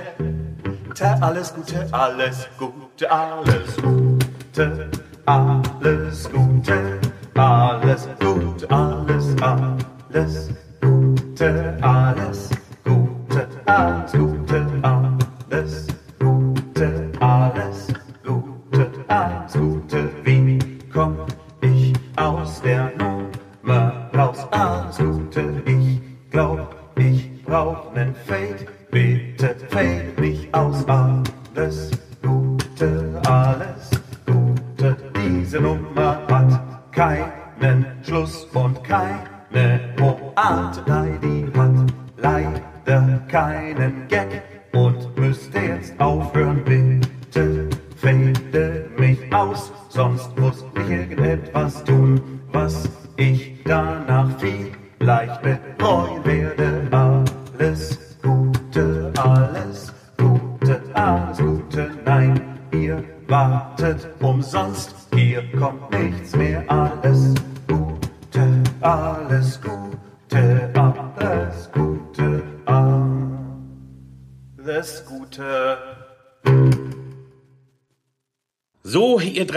Alles 1.21 1.53
Gute, 1.53 1.87
alles 1.91 2.47
Gute, 2.57 3.11
alles 3.11 3.75
Gute, 3.77 4.89
alles 5.25 6.29
Gute, 6.29 6.99
alles 7.35 8.07
Gute, 8.19 8.69
alles, 8.69 9.35
alles 9.41 10.49
Gute, 10.81 11.77
alles 11.81 12.49
Gute, 12.83 13.47
alles 13.65 14.11
Gute, 14.11 14.67
alles 14.83 15.87
Gute, 15.87 16.00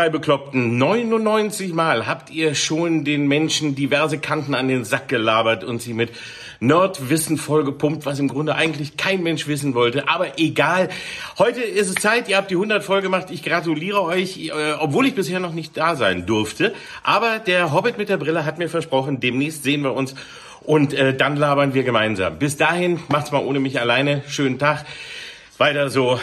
drei 0.05 0.11
Bekloppten, 0.11 0.77
99 0.77 1.73
Mal 1.73 2.07
habt 2.07 2.29
ihr 2.29 2.55
schon 2.55 3.05
den 3.05 3.27
Menschen 3.27 3.75
diverse 3.75 4.19
Kanten 4.19 4.55
an 4.55 4.69
den 4.69 4.85
Sack 4.85 5.09
gelabert 5.09 5.65
und 5.65 5.81
sie 5.81 5.95
mit 5.95 6.11
Nerdwissen 6.61 7.39
vollgepumpt, 7.39 8.05
was 8.05 8.19
im 8.19 8.29
Grunde 8.29 8.55
eigentlich 8.55 8.99
kein 8.99 9.23
Mensch 9.23 9.47
wissen 9.47 9.75
wollte. 9.75 10.07
Aber 10.07 10.39
egal. 10.39 10.91
Heute 11.39 11.63
ist 11.63 11.89
es 11.89 11.95
Zeit, 11.95 12.29
ihr 12.29 12.37
habt 12.37 12.51
die 12.51 12.57
100 12.57 12.85
voll 12.85 13.01
gemacht. 13.01 13.31
Ich 13.31 13.43
gratuliere 13.43 14.03
euch, 14.03 14.49
äh, 14.49 14.75
obwohl 14.79 15.07
ich 15.07 15.15
bisher 15.15 15.41
noch 15.41 15.55
nicht 15.55 15.75
da 15.75 15.97
sein 15.97 16.27
durfte. 16.27 16.75
Aber 17.03 17.39
der 17.39 17.73
Hobbit 17.73 17.97
mit 17.97 18.11
der 18.11 18.19
Brille 18.19 18.45
hat 18.45 18.59
mir 18.59 18.69
versprochen, 18.69 19.21
demnächst 19.21 19.63
sehen 19.63 19.81
wir 19.85 19.95
uns 19.95 20.15
und 20.61 20.93
äh, 20.93 21.17
dann 21.17 21.37
labern 21.37 21.73
wir 21.73 21.83
gemeinsam. 21.83 22.39
Bis 22.39 22.59
dahin, 22.59 23.01
macht's 23.09 23.33
mal 23.33 23.43
ohne 23.43 23.59
mich 23.59 23.81
alleine. 23.81 24.23
Schönen 24.29 24.59
Tag. 24.59 24.85
Weiter 25.57 25.89
so. 25.89 26.21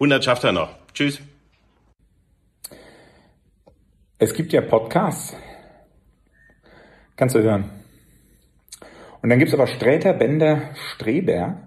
100 0.00 0.24
schafft 0.24 0.42
er 0.42 0.50
noch. 0.50 0.70
Tschüss. 0.92 1.20
Es 4.18 4.32
gibt 4.32 4.54
ja 4.54 4.62
Podcasts. 4.62 5.36
Kannst 7.16 7.34
du 7.34 7.42
hören. 7.42 7.70
Und 9.20 9.28
dann 9.28 9.38
gibt's 9.38 9.52
aber 9.52 9.66
Sträter, 9.66 10.14
Bender, 10.14 10.70
Streberg. 10.72 11.58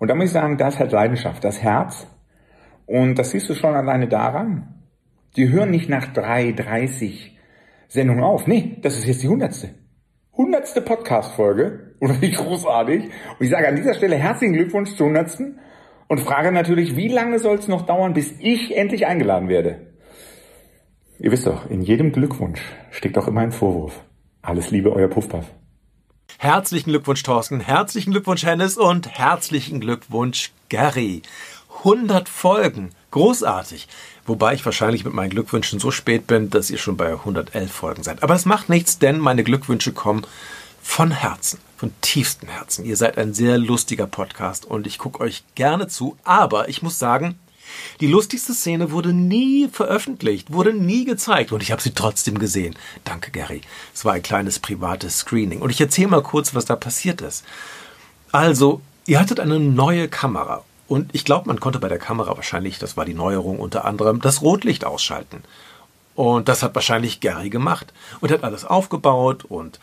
Und 0.00 0.08
da 0.08 0.16
muss 0.16 0.26
ich 0.26 0.30
sagen, 0.32 0.58
das 0.58 0.80
hat 0.80 0.90
Leidenschaft, 0.90 1.44
das 1.44 1.62
Herz. 1.62 2.08
Und 2.86 3.20
das 3.20 3.30
siehst 3.30 3.48
du 3.48 3.54
schon 3.54 3.76
alleine 3.76 4.08
daran. 4.08 4.82
Die 5.36 5.48
hören 5.50 5.70
nicht 5.70 5.88
nach 5.88 6.12
drei, 6.12 6.50
30 6.50 7.38
Sendungen 7.86 8.24
auf. 8.24 8.48
Nee, 8.48 8.78
das 8.82 8.98
ist 8.98 9.06
jetzt 9.06 9.22
die 9.22 9.28
hundertste. 9.28 9.70
Hundertste 10.32 10.80
Podcast-Folge. 10.80 11.94
Und 12.00 12.20
wie 12.20 12.32
großartig. 12.32 13.04
Und 13.04 13.44
ich 13.44 13.50
sage 13.50 13.68
an 13.68 13.76
dieser 13.76 13.94
Stelle 13.94 14.16
herzlichen 14.16 14.54
Glückwunsch 14.54 14.96
zur 14.96 15.06
hundertsten. 15.06 15.60
Und 16.08 16.18
frage 16.18 16.50
natürlich, 16.50 16.96
wie 16.96 17.06
lange 17.06 17.38
soll 17.38 17.58
es 17.58 17.68
noch 17.68 17.86
dauern, 17.86 18.12
bis 18.12 18.34
ich 18.40 18.76
endlich 18.76 19.06
eingeladen 19.06 19.48
werde? 19.48 19.89
Ihr 21.22 21.30
wisst 21.30 21.46
doch, 21.46 21.68
in 21.68 21.82
jedem 21.82 22.12
Glückwunsch 22.12 22.62
steckt 22.90 23.18
auch 23.18 23.28
immer 23.28 23.42
ein 23.42 23.52
Vorwurf. 23.52 23.92
Alles 24.40 24.70
Liebe, 24.70 24.90
euer 24.90 25.08
Puffpuff. 25.08 25.44
Herzlichen 26.38 26.88
Glückwunsch, 26.88 27.22
Thorsten. 27.22 27.60
Herzlichen 27.60 28.12
Glückwunsch, 28.12 28.42
Hennes. 28.42 28.78
Und 28.78 29.06
herzlichen 29.06 29.80
Glückwunsch, 29.80 30.50
Gary. 30.70 31.20
100 31.80 32.26
Folgen. 32.26 32.92
Großartig. 33.10 33.86
Wobei 34.24 34.54
ich 34.54 34.64
wahrscheinlich 34.64 35.04
mit 35.04 35.12
meinen 35.12 35.28
Glückwünschen 35.28 35.78
so 35.78 35.90
spät 35.90 36.26
bin, 36.26 36.48
dass 36.48 36.70
ihr 36.70 36.78
schon 36.78 36.96
bei 36.96 37.12
111 37.12 37.70
Folgen 37.70 38.02
seid. 38.02 38.22
Aber 38.22 38.34
es 38.34 38.46
macht 38.46 38.70
nichts, 38.70 38.98
denn 38.98 39.18
meine 39.18 39.44
Glückwünsche 39.44 39.92
kommen 39.92 40.26
von 40.80 41.10
Herzen, 41.10 41.58
von 41.76 41.92
tiefstem 42.00 42.48
Herzen. 42.48 42.86
Ihr 42.86 42.96
seid 42.96 43.18
ein 43.18 43.34
sehr 43.34 43.58
lustiger 43.58 44.06
Podcast 44.06 44.64
und 44.64 44.86
ich 44.86 44.96
gucke 44.96 45.20
euch 45.20 45.44
gerne 45.54 45.86
zu. 45.86 46.16
Aber 46.24 46.70
ich 46.70 46.80
muss 46.80 46.98
sagen, 46.98 47.38
die 48.00 48.06
lustigste 48.06 48.54
Szene 48.54 48.90
wurde 48.90 49.12
nie 49.12 49.68
veröffentlicht, 49.68 50.52
wurde 50.52 50.72
nie 50.72 51.04
gezeigt 51.04 51.52
und 51.52 51.62
ich 51.62 51.72
habe 51.72 51.82
sie 51.82 51.92
trotzdem 51.92 52.38
gesehen. 52.38 52.76
Danke, 53.04 53.30
Gary. 53.30 53.60
Es 53.94 54.04
war 54.04 54.14
ein 54.14 54.22
kleines 54.22 54.58
privates 54.58 55.18
Screening 55.18 55.60
und 55.60 55.70
ich 55.70 55.80
erzähle 55.80 56.08
mal 56.08 56.22
kurz, 56.22 56.54
was 56.54 56.64
da 56.64 56.76
passiert 56.76 57.20
ist. 57.20 57.44
Also, 58.32 58.80
ihr 59.06 59.20
hattet 59.20 59.40
eine 59.40 59.58
neue 59.58 60.08
Kamera 60.08 60.64
und 60.90 61.14
ich 61.14 61.24
glaube, 61.24 61.46
man 61.46 61.60
konnte 61.60 61.78
bei 61.78 61.88
der 61.88 61.98
Kamera 61.98 62.36
wahrscheinlich, 62.36 62.78
das 62.78 62.96
war 62.96 63.04
die 63.04 63.14
Neuerung 63.14 63.60
unter 63.60 63.84
anderem, 63.84 64.20
das 64.20 64.42
Rotlicht 64.42 64.84
ausschalten. 64.84 65.44
Und 66.16 66.48
das 66.48 66.62
hat 66.62 66.74
wahrscheinlich 66.74 67.20
Gary 67.20 67.48
gemacht 67.48 67.92
und 68.20 68.32
hat 68.32 68.44
alles 68.44 68.64
aufgebaut 68.64 69.44
und 69.44 69.78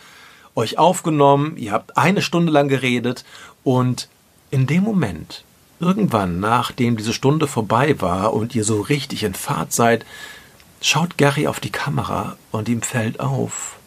euch 0.53 0.77
aufgenommen. 0.77 1.55
Ihr 1.55 1.71
habt 1.71 1.97
eine 1.97 2.21
Stunde 2.21 2.51
lang 2.51 2.67
geredet 2.67 3.23
und 3.63 4.09
in 4.51 4.67
dem 4.67 4.83
Moment, 4.83 5.43
Irgendwann, 5.79 6.39
nachdem 6.39 6.97
diese 6.97 7.13
Stunde 7.13 7.47
vorbei 7.47 8.01
war 8.01 8.33
und 8.33 8.55
ihr 8.55 8.63
so 8.63 8.81
richtig 8.81 9.23
in 9.23 9.35
Fahrt 9.35 9.73
seid, 9.73 10.05
schaut 10.81 11.17
Gary 11.17 11.47
auf 11.47 11.59
die 11.59 11.71
Kamera 11.71 12.37
und 12.51 12.67
ihm 12.67 12.81
fällt 12.81 13.19
auf, 13.19 13.77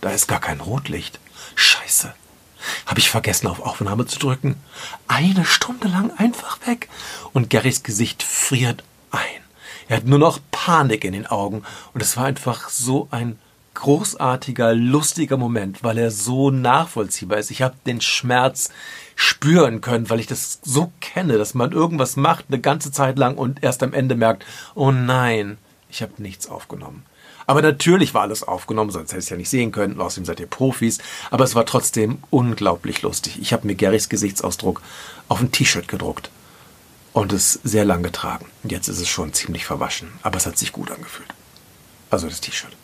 da 0.00 0.10
ist 0.10 0.26
gar 0.26 0.40
kein 0.40 0.60
Rotlicht. 0.60 1.20
Scheiße. 1.54 2.12
Habe 2.86 2.98
ich 2.98 3.10
vergessen, 3.10 3.46
auf 3.46 3.60
Aufnahme 3.60 4.06
zu 4.06 4.18
drücken? 4.18 4.56
Eine 5.06 5.44
Stunde 5.44 5.88
lang 5.88 6.10
einfach 6.16 6.58
weg. 6.66 6.88
Und 7.32 7.50
Garys 7.50 7.82
Gesicht 7.82 8.22
friert 8.22 8.82
ein. 9.10 9.20
Er 9.88 9.98
hat 9.98 10.04
nur 10.04 10.18
noch 10.18 10.40
Panik 10.50 11.04
in 11.04 11.12
den 11.12 11.26
Augen. 11.26 11.62
Und 11.94 12.02
es 12.02 12.16
war 12.16 12.24
einfach 12.24 12.68
so 12.70 13.06
ein 13.12 13.38
großartiger, 13.74 14.74
lustiger 14.74 15.36
Moment, 15.36 15.84
weil 15.84 15.98
er 15.98 16.10
so 16.10 16.50
nachvollziehbar 16.50 17.38
ist. 17.38 17.50
Ich 17.50 17.62
habe 17.62 17.76
den 17.86 18.00
Schmerz 18.00 18.70
spüren 19.16 19.80
können, 19.80 20.08
weil 20.10 20.20
ich 20.20 20.26
das 20.26 20.60
so 20.62 20.92
kenne, 21.00 21.38
dass 21.38 21.54
man 21.54 21.72
irgendwas 21.72 22.16
macht 22.16 22.44
eine 22.48 22.60
ganze 22.60 22.92
Zeit 22.92 23.18
lang 23.18 23.36
und 23.36 23.62
erst 23.64 23.82
am 23.82 23.94
Ende 23.94 24.14
merkt, 24.14 24.44
oh 24.74 24.92
nein, 24.92 25.58
ich 25.90 26.02
habe 26.02 26.12
nichts 26.18 26.46
aufgenommen. 26.46 27.04
Aber 27.46 27.62
natürlich 27.62 28.12
war 28.12 28.22
alles 28.22 28.42
aufgenommen, 28.42 28.90
sonst 28.90 29.10
hätte 29.10 29.20
ich 29.20 29.26
es 29.26 29.30
ja 29.30 29.36
nicht 29.36 29.48
sehen 29.48 29.72
können. 29.72 30.00
Außerdem 30.00 30.24
seid 30.24 30.40
ihr 30.40 30.48
Profis. 30.48 30.98
Aber 31.30 31.44
es 31.44 31.54
war 31.54 31.64
trotzdem 31.64 32.18
unglaublich 32.30 33.02
lustig. 33.02 33.38
Ich 33.40 33.52
habe 33.52 33.66
mir 33.66 33.76
Garys 33.76 34.08
Gesichtsausdruck 34.08 34.82
auf 35.28 35.40
ein 35.40 35.52
T-Shirt 35.52 35.86
gedruckt 35.86 36.30
und 37.12 37.32
es 37.32 37.60
sehr 37.62 37.84
lang 37.84 38.02
getragen. 38.02 38.46
Jetzt 38.64 38.88
ist 38.88 39.00
es 39.00 39.08
schon 39.08 39.32
ziemlich 39.32 39.64
verwaschen, 39.64 40.08
aber 40.22 40.38
es 40.38 40.46
hat 40.46 40.58
sich 40.58 40.72
gut 40.72 40.90
angefühlt. 40.90 41.28
Also 42.10 42.28
das 42.28 42.40
T-Shirt. 42.40 42.76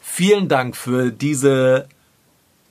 Vielen 0.00 0.48
Dank 0.48 0.74
für 0.74 1.10
diese 1.10 1.86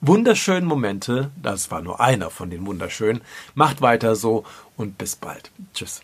wunderschönen 0.02 0.66
Momente. 0.66 1.30
Das 1.40 1.70
war 1.70 1.80
nur 1.80 2.00
einer 2.00 2.28
von 2.28 2.50
den 2.50 2.66
wunderschönen. 2.66 3.22
Macht 3.54 3.80
weiter 3.80 4.14
so 4.16 4.44
und 4.76 4.98
bis 4.98 5.16
bald. 5.16 5.50
Tschüss. 5.72 6.02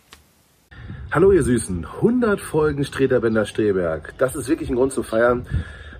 Hallo 1.11 1.33
ihr 1.33 1.43
Süßen, 1.43 1.85
100 1.97 2.41
Folgen 2.41 2.85
Streterbender 2.85 3.45
Streberg. 3.45 4.15
Das 4.17 4.37
ist 4.37 4.49
wirklich 4.49 4.71
ein 4.71 4.77
Grund 4.77 4.93
zu 4.93 5.03
feiern. 5.03 5.47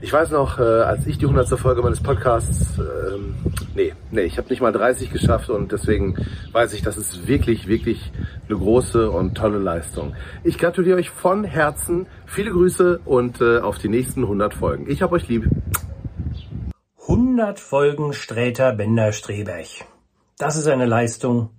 Ich 0.01 0.13
weiß 0.13 0.31
noch, 0.31 0.61
äh, 0.61 0.63
als 0.63 1.07
ich 1.09 1.19
die 1.19 1.27
100. 1.27 1.59
Folge 1.59 1.83
meines 1.83 2.01
Podcasts, 2.01 2.79
ähm, 2.79 3.35
nee, 3.75 3.93
nee, 4.13 4.23
ich 4.23 4.39
habe 4.39 4.49
nicht 4.49 4.63
mal 4.63 4.71
30 4.71 5.11
geschafft 5.11 5.51
und 5.51 5.73
deswegen 5.73 6.15
weiß 6.53 6.73
ich, 6.75 6.83
das 6.83 6.97
ist 6.97 7.27
wirklich, 7.27 7.67
wirklich 7.67 8.13
eine 8.49 8.59
große 8.59 9.11
und 9.11 9.35
tolle 9.35 9.59
Leistung. 9.59 10.15
Ich 10.45 10.57
gratuliere 10.57 10.99
euch 10.99 11.11
von 11.11 11.43
Herzen, 11.43 12.07
viele 12.27 12.53
Grüße 12.53 13.01
und 13.05 13.41
äh, 13.41 13.59
auf 13.59 13.79
die 13.79 13.89
nächsten 13.89 14.23
100 14.23 14.55
Folgen. 14.55 14.89
Ich 14.89 15.03
hab 15.03 15.11
euch 15.11 15.27
lieb. 15.27 15.49
100 17.09 17.59
Folgen 17.59 18.13
Sträter 18.13 18.75
Bender 18.75 19.13
Streberg. 19.13 19.87
Das 20.37 20.57
ist 20.57 20.67
eine 20.67 20.85
Leistung, 20.85 21.59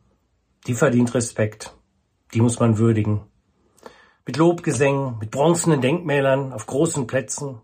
die 0.67 0.75
verdient 0.75 1.15
Respekt. 1.15 1.75
Die 2.35 2.39
muss 2.41 2.59
man 2.59 2.77
würdigen. 2.77 3.23
Mit 4.27 4.37
Lobgesängen, 4.37 5.17
mit 5.17 5.31
bronzenen 5.31 5.81
Denkmälern 5.81 6.53
auf 6.53 6.67
großen 6.67 7.07
Plätzen, 7.07 7.61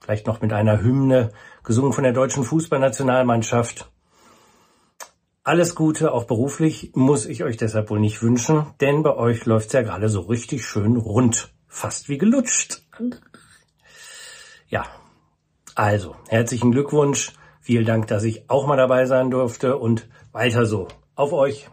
vielleicht 0.00 0.26
noch 0.26 0.40
mit 0.40 0.54
einer 0.54 0.80
Hymne, 0.80 1.32
gesungen 1.62 1.92
von 1.92 2.04
der 2.04 2.14
deutschen 2.14 2.42
Fußballnationalmannschaft. 2.42 3.92
Alles 5.42 5.74
Gute, 5.74 6.10
auch 6.10 6.24
beruflich, 6.24 6.92
muss 6.94 7.26
ich 7.26 7.44
euch 7.44 7.58
deshalb 7.58 7.90
wohl 7.90 8.00
nicht 8.00 8.22
wünschen, 8.22 8.64
denn 8.80 9.02
bei 9.02 9.14
euch 9.14 9.44
läuft's 9.44 9.74
ja 9.74 9.82
gerade 9.82 10.08
so 10.08 10.22
richtig 10.22 10.64
schön 10.64 10.96
rund. 10.96 11.52
Fast 11.68 12.08
wie 12.08 12.16
gelutscht. 12.16 12.80
Ja, 14.68 14.86
also, 15.74 16.16
herzlichen 16.28 16.72
Glückwunsch. 16.72 17.32
Vielen 17.60 17.86
Dank, 17.86 18.06
dass 18.08 18.24
ich 18.24 18.44
auch 18.48 18.66
mal 18.66 18.76
dabei 18.76 19.06
sein 19.06 19.30
durfte 19.30 19.76
und 19.76 20.06
weiter 20.32 20.66
so. 20.66 20.88
Auf 21.16 21.32
euch. 21.32 21.68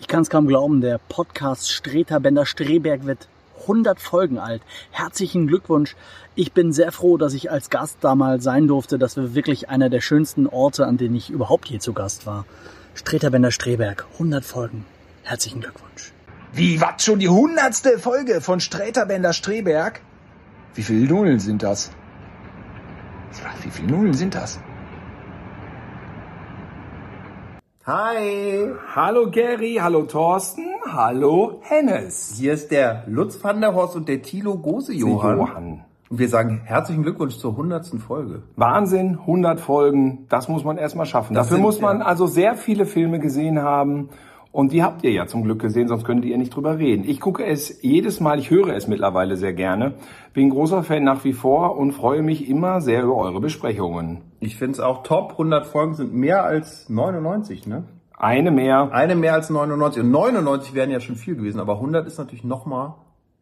Ich 0.00 0.08
kann 0.08 0.22
es 0.22 0.30
kaum 0.30 0.46
glauben, 0.46 0.80
der 0.80 0.98
Podcast 1.08 1.72
Streter 1.72 2.20
Bender 2.20 2.46
Streberg 2.46 3.06
wird 3.06 3.28
100 3.62 3.98
Folgen 3.98 4.38
alt. 4.38 4.62
Herzlichen 4.90 5.46
Glückwunsch. 5.46 5.96
Ich 6.34 6.52
bin 6.52 6.72
sehr 6.72 6.92
froh, 6.92 7.16
dass 7.16 7.32
ich 7.32 7.50
als 7.50 7.70
Gast 7.70 7.98
da 8.00 8.14
mal 8.14 8.40
sein 8.40 8.66
durfte. 8.66 8.98
Das 8.98 9.16
war 9.16 9.34
wirklich 9.34 9.70
einer 9.70 9.88
der 9.88 10.00
schönsten 10.00 10.46
Orte, 10.46 10.86
an 10.86 10.98
denen 10.98 11.14
ich 11.14 11.30
überhaupt 11.30 11.68
je 11.68 11.78
zu 11.78 11.94
Gast 11.94 12.26
war. 12.26 12.44
Streter 12.94 13.30
Bender 13.30 13.50
Streberg, 13.50 14.06
100 14.14 14.44
Folgen. 14.44 14.84
Herzlichen 15.22 15.60
Glückwunsch. 15.60 16.12
Wie, 16.52 16.80
was, 16.80 17.02
schon 17.02 17.18
die 17.18 17.28
hundertste 17.28 17.98
Folge 17.98 18.40
von 18.40 18.60
Sträterbender 18.60 19.32
Streberg? 19.32 20.00
Wie 20.74 20.82
viele 20.82 21.08
Nullen 21.08 21.40
sind 21.40 21.64
das? 21.64 21.90
Wie 23.62 23.70
viele 23.70 23.88
Nullen 23.96 24.14
sind 24.14 24.34
das? 24.34 24.60
Hi. 27.86 28.70
Hallo 28.94 29.30
Gary, 29.30 29.78
hallo 29.80 30.02
Thorsten, 30.04 30.64
hallo 30.86 31.60
Hennes. 31.62 32.34
Hier 32.38 32.54
ist 32.54 32.70
der 32.70 33.04
Lutz 33.06 33.42
van 33.42 33.60
der 33.60 33.74
Horst 33.74 33.96
und 33.96 34.08
der 34.08 34.22
Thilo 34.22 34.56
Gose 34.56 34.94
Johann. 34.94 35.36
Johann. 35.38 35.84
Und 36.08 36.18
wir 36.18 36.28
sagen 36.28 36.62
herzlichen 36.64 37.02
Glückwunsch 37.02 37.36
zur 37.36 37.50
100. 37.52 37.86
Folge. 38.06 38.42
Wahnsinn, 38.56 39.18
100 39.20 39.60
Folgen, 39.60 40.26
das 40.28 40.48
muss 40.48 40.64
man 40.64 40.78
erstmal 40.78 41.06
schaffen. 41.06 41.34
Das 41.34 41.46
Dafür 41.48 41.56
sind- 41.56 41.62
muss 41.62 41.80
man 41.80 41.98
ja. 42.00 42.06
also 42.06 42.26
sehr 42.26 42.54
viele 42.54 42.86
Filme 42.86 43.18
gesehen 43.18 43.60
haben. 43.60 44.08
Und 44.54 44.70
die 44.70 44.84
habt 44.84 45.02
ihr 45.02 45.10
ja 45.10 45.26
zum 45.26 45.42
Glück 45.42 45.60
gesehen, 45.60 45.88
sonst 45.88 46.04
könntet 46.04 46.30
ihr 46.30 46.38
nicht 46.38 46.54
drüber 46.54 46.78
reden. 46.78 47.02
Ich 47.08 47.18
gucke 47.18 47.44
es 47.44 47.82
jedes 47.82 48.20
Mal, 48.20 48.38
ich 48.38 48.50
höre 48.50 48.68
es 48.68 48.86
mittlerweile 48.86 49.36
sehr 49.36 49.52
gerne. 49.52 49.94
Bin 50.32 50.50
großer 50.50 50.84
Fan 50.84 51.02
nach 51.02 51.24
wie 51.24 51.32
vor 51.32 51.76
und 51.76 51.90
freue 51.90 52.22
mich 52.22 52.48
immer 52.48 52.80
sehr 52.80 53.02
über 53.02 53.16
eure 53.16 53.40
Besprechungen. 53.40 54.22
Ich 54.38 54.56
finde 54.56 54.74
es 54.74 54.80
auch 54.80 55.02
top. 55.02 55.32
100 55.32 55.66
Folgen 55.66 55.94
sind 55.94 56.14
mehr 56.14 56.44
als 56.44 56.88
99, 56.88 57.66
ne? 57.66 57.82
Eine 58.16 58.52
mehr. 58.52 58.92
Eine 58.92 59.16
mehr 59.16 59.34
als 59.34 59.50
99. 59.50 60.04
Und 60.04 60.12
99 60.12 60.72
wären 60.72 60.92
ja 60.92 61.00
schon 61.00 61.16
viel 61.16 61.34
gewesen, 61.34 61.58
aber 61.58 61.74
100 61.74 62.06
ist 62.06 62.18
natürlich 62.18 62.44
noch 62.44 62.64
mal 62.64 62.94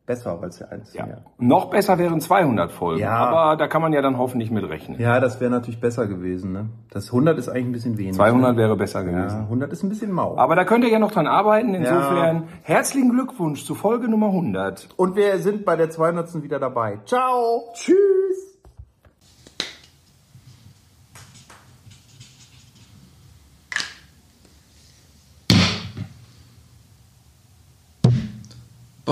besser, 0.06 0.38
es 0.42 0.58
ja 0.58 0.66
eins 0.68 0.92
Ja. 0.94 1.06
Noch 1.38 1.70
besser 1.70 1.98
wären 1.98 2.20
200 2.20 2.72
Folgen, 2.72 3.00
Ja. 3.00 3.14
aber 3.16 3.56
da 3.56 3.68
kann 3.68 3.82
man 3.82 3.92
ja 3.92 4.02
dann 4.02 4.18
hoffentlich 4.18 4.50
mit 4.50 4.68
rechnen. 4.68 5.00
Ja, 5.00 5.20
das 5.20 5.40
wäre 5.40 5.50
natürlich 5.50 5.80
besser 5.80 6.06
gewesen, 6.06 6.52
ne? 6.52 6.68
Das 6.90 7.12
100 7.12 7.38
ist 7.38 7.48
eigentlich 7.48 7.66
ein 7.66 7.72
bisschen 7.72 7.98
wenig. 7.98 8.14
200 8.14 8.52
ne? 8.52 8.58
wäre 8.62 8.76
besser 8.76 9.04
gewesen. 9.04 9.38
Ja, 9.40 9.44
100 9.44 9.72
ist 9.72 9.82
ein 9.82 9.88
bisschen 9.88 10.12
mau. 10.12 10.36
Aber 10.36 10.56
da 10.56 10.64
könnt 10.64 10.84
ihr 10.84 10.90
ja 10.90 10.98
noch 10.98 11.12
dran 11.12 11.26
arbeiten. 11.26 11.74
Insofern 11.74 12.36
Ja. 12.36 12.42
herzlichen 12.62 13.10
Glückwunsch 13.10 13.64
zu 13.64 13.74
Folge 13.74 14.08
Nummer 14.08 14.28
100. 14.32 14.88
Und 14.96 15.16
wir 15.16 15.38
sind 15.38 15.64
bei 15.64 15.76
der 15.76 15.90
200. 15.90 16.42
wieder 16.42 16.58
dabei. 16.58 16.98
Ciao. 17.04 17.70
Tschüss. 17.74 17.96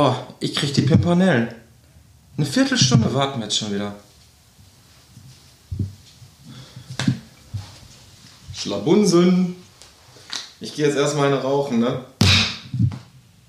Boah, 0.01 0.27
ich 0.40 0.55
krieg 0.55 0.72
die 0.72 0.81
Pimpernellen. 0.81 1.48
Eine 2.35 2.47
Viertelstunde 2.47 3.12
warten 3.12 3.39
wir 3.39 3.44
jetzt 3.44 3.59
schon 3.59 3.70
wieder. 3.70 3.97
Schlabunsen. 8.55 9.56
Ich 10.59 10.74
gehe 10.74 10.86
jetzt 10.86 10.97
erstmal 10.97 11.27
eine 11.27 11.43
rauchen, 11.43 11.81
ne? 11.81 12.06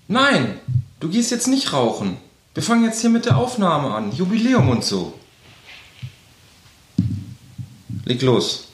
Nein, 0.09 0.59
du 0.99 1.07
gehst 1.07 1.31
jetzt 1.31 1.47
nicht 1.47 1.71
rauchen. 1.71 2.17
Wir 2.53 2.63
fangen 2.63 2.83
jetzt 2.83 2.99
hier 2.99 3.11
mit 3.11 3.23
der 3.23 3.37
Aufnahme 3.37 3.95
an. 3.95 4.11
Jubiläum 4.11 4.67
und 4.67 4.83
so. 4.83 5.17
Leg 8.03 8.21
los. 8.23 8.67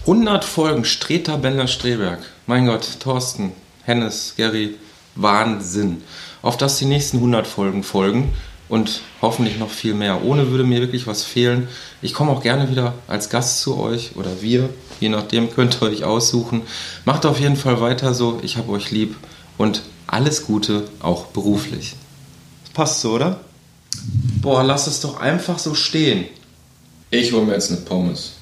100 0.00 0.44
Folgen 0.44 0.84
Streter 0.84 1.38
Bender 1.38 1.68
Streberg. 1.68 2.18
Mein 2.48 2.66
Gott, 2.66 2.98
Thorsten, 2.98 3.52
Hennes, 3.84 4.34
Gary, 4.36 4.74
Wahnsinn. 5.14 6.02
Auf 6.42 6.56
das 6.56 6.78
die 6.78 6.86
nächsten 6.86 7.18
100 7.18 7.46
Folgen 7.46 7.82
folgen 7.82 8.32
und 8.68 9.02
hoffentlich 9.20 9.58
noch 9.58 9.70
viel 9.70 9.94
mehr. 9.94 10.24
Ohne 10.24 10.50
würde 10.50 10.64
mir 10.64 10.80
wirklich 10.80 11.06
was 11.06 11.24
fehlen. 11.24 11.68
Ich 12.00 12.14
komme 12.14 12.32
auch 12.32 12.42
gerne 12.42 12.70
wieder 12.70 12.94
als 13.06 13.28
Gast 13.28 13.60
zu 13.60 13.78
euch 13.78 14.16
oder 14.16 14.40
wir, 14.40 14.70
je 14.98 15.10
nachdem 15.10 15.50
könnt 15.50 15.80
ihr 15.80 15.88
euch 15.88 16.04
aussuchen. 16.04 16.62
Macht 17.04 17.26
auf 17.26 17.38
jeden 17.38 17.56
Fall 17.56 17.80
weiter 17.80 18.14
so. 18.14 18.40
Ich 18.42 18.56
habe 18.56 18.72
euch 18.72 18.90
lieb 18.90 19.14
und 19.58 19.82
alles 20.06 20.46
Gute 20.46 20.84
auch 21.00 21.26
beruflich. 21.26 21.96
Passt 22.72 23.02
so, 23.02 23.12
oder? 23.12 23.40
Boah, 24.40 24.62
lass 24.62 24.86
es 24.86 25.00
doch 25.00 25.20
einfach 25.20 25.58
so 25.58 25.74
stehen. 25.74 26.24
Ich 27.10 27.32
hole 27.32 27.44
mir 27.44 27.52
jetzt 27.52 27.70
eine 27.70 27.80
Pommes. 27.82 28.32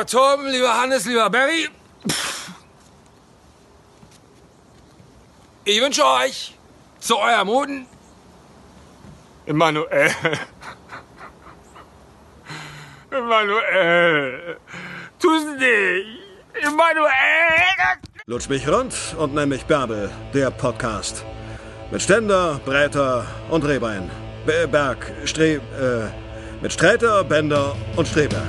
Lieber 0.00 0.06
Torben, 0.06 0.46
lieber 0.46 0.80
Hannes, 0.80 1.04
lieber 1.04 1.28
Barry. 1.28 1.68
Ich 5.64 5.78
wünsche 5.82 6.02
euch 6.06 6.56
zu 7.00 7.18
eurem 7.18 7.48
Hoden 7.48 7.86
Emanuel. 9.44 10.10
Emanuel. 13.10 14.56
Tu's 15.18 15.44
nicht. 15.58 16.64
Emanuel. 16.64 17.10
Lutsch 18.24 18.48
mich 18.48 18.66
rund 18.66 18.94
und 19.18 19.34
nenn 19.34 19.50
mich 19.50 19.66
Bärbel, 19.66 20.10
der 20.32 20.50
Podcast. 20.50 21.26
Mit 21.90 22.00
Ständer, 22.00 22.58
Breiter 22.64 23.26
und 23.50 23.66
Rehbein. 23.66 24.10
Be- 24.46 24.66
Berg, 24.66 25.12
Stre... 25.26 25.56
Äh, 25.56 26.62
mit 26.62 26.72
Sträter, 26.72 27.22
Bänder 27.24 27.76
und 27.96 28.08
Streberg. 28.08 28.48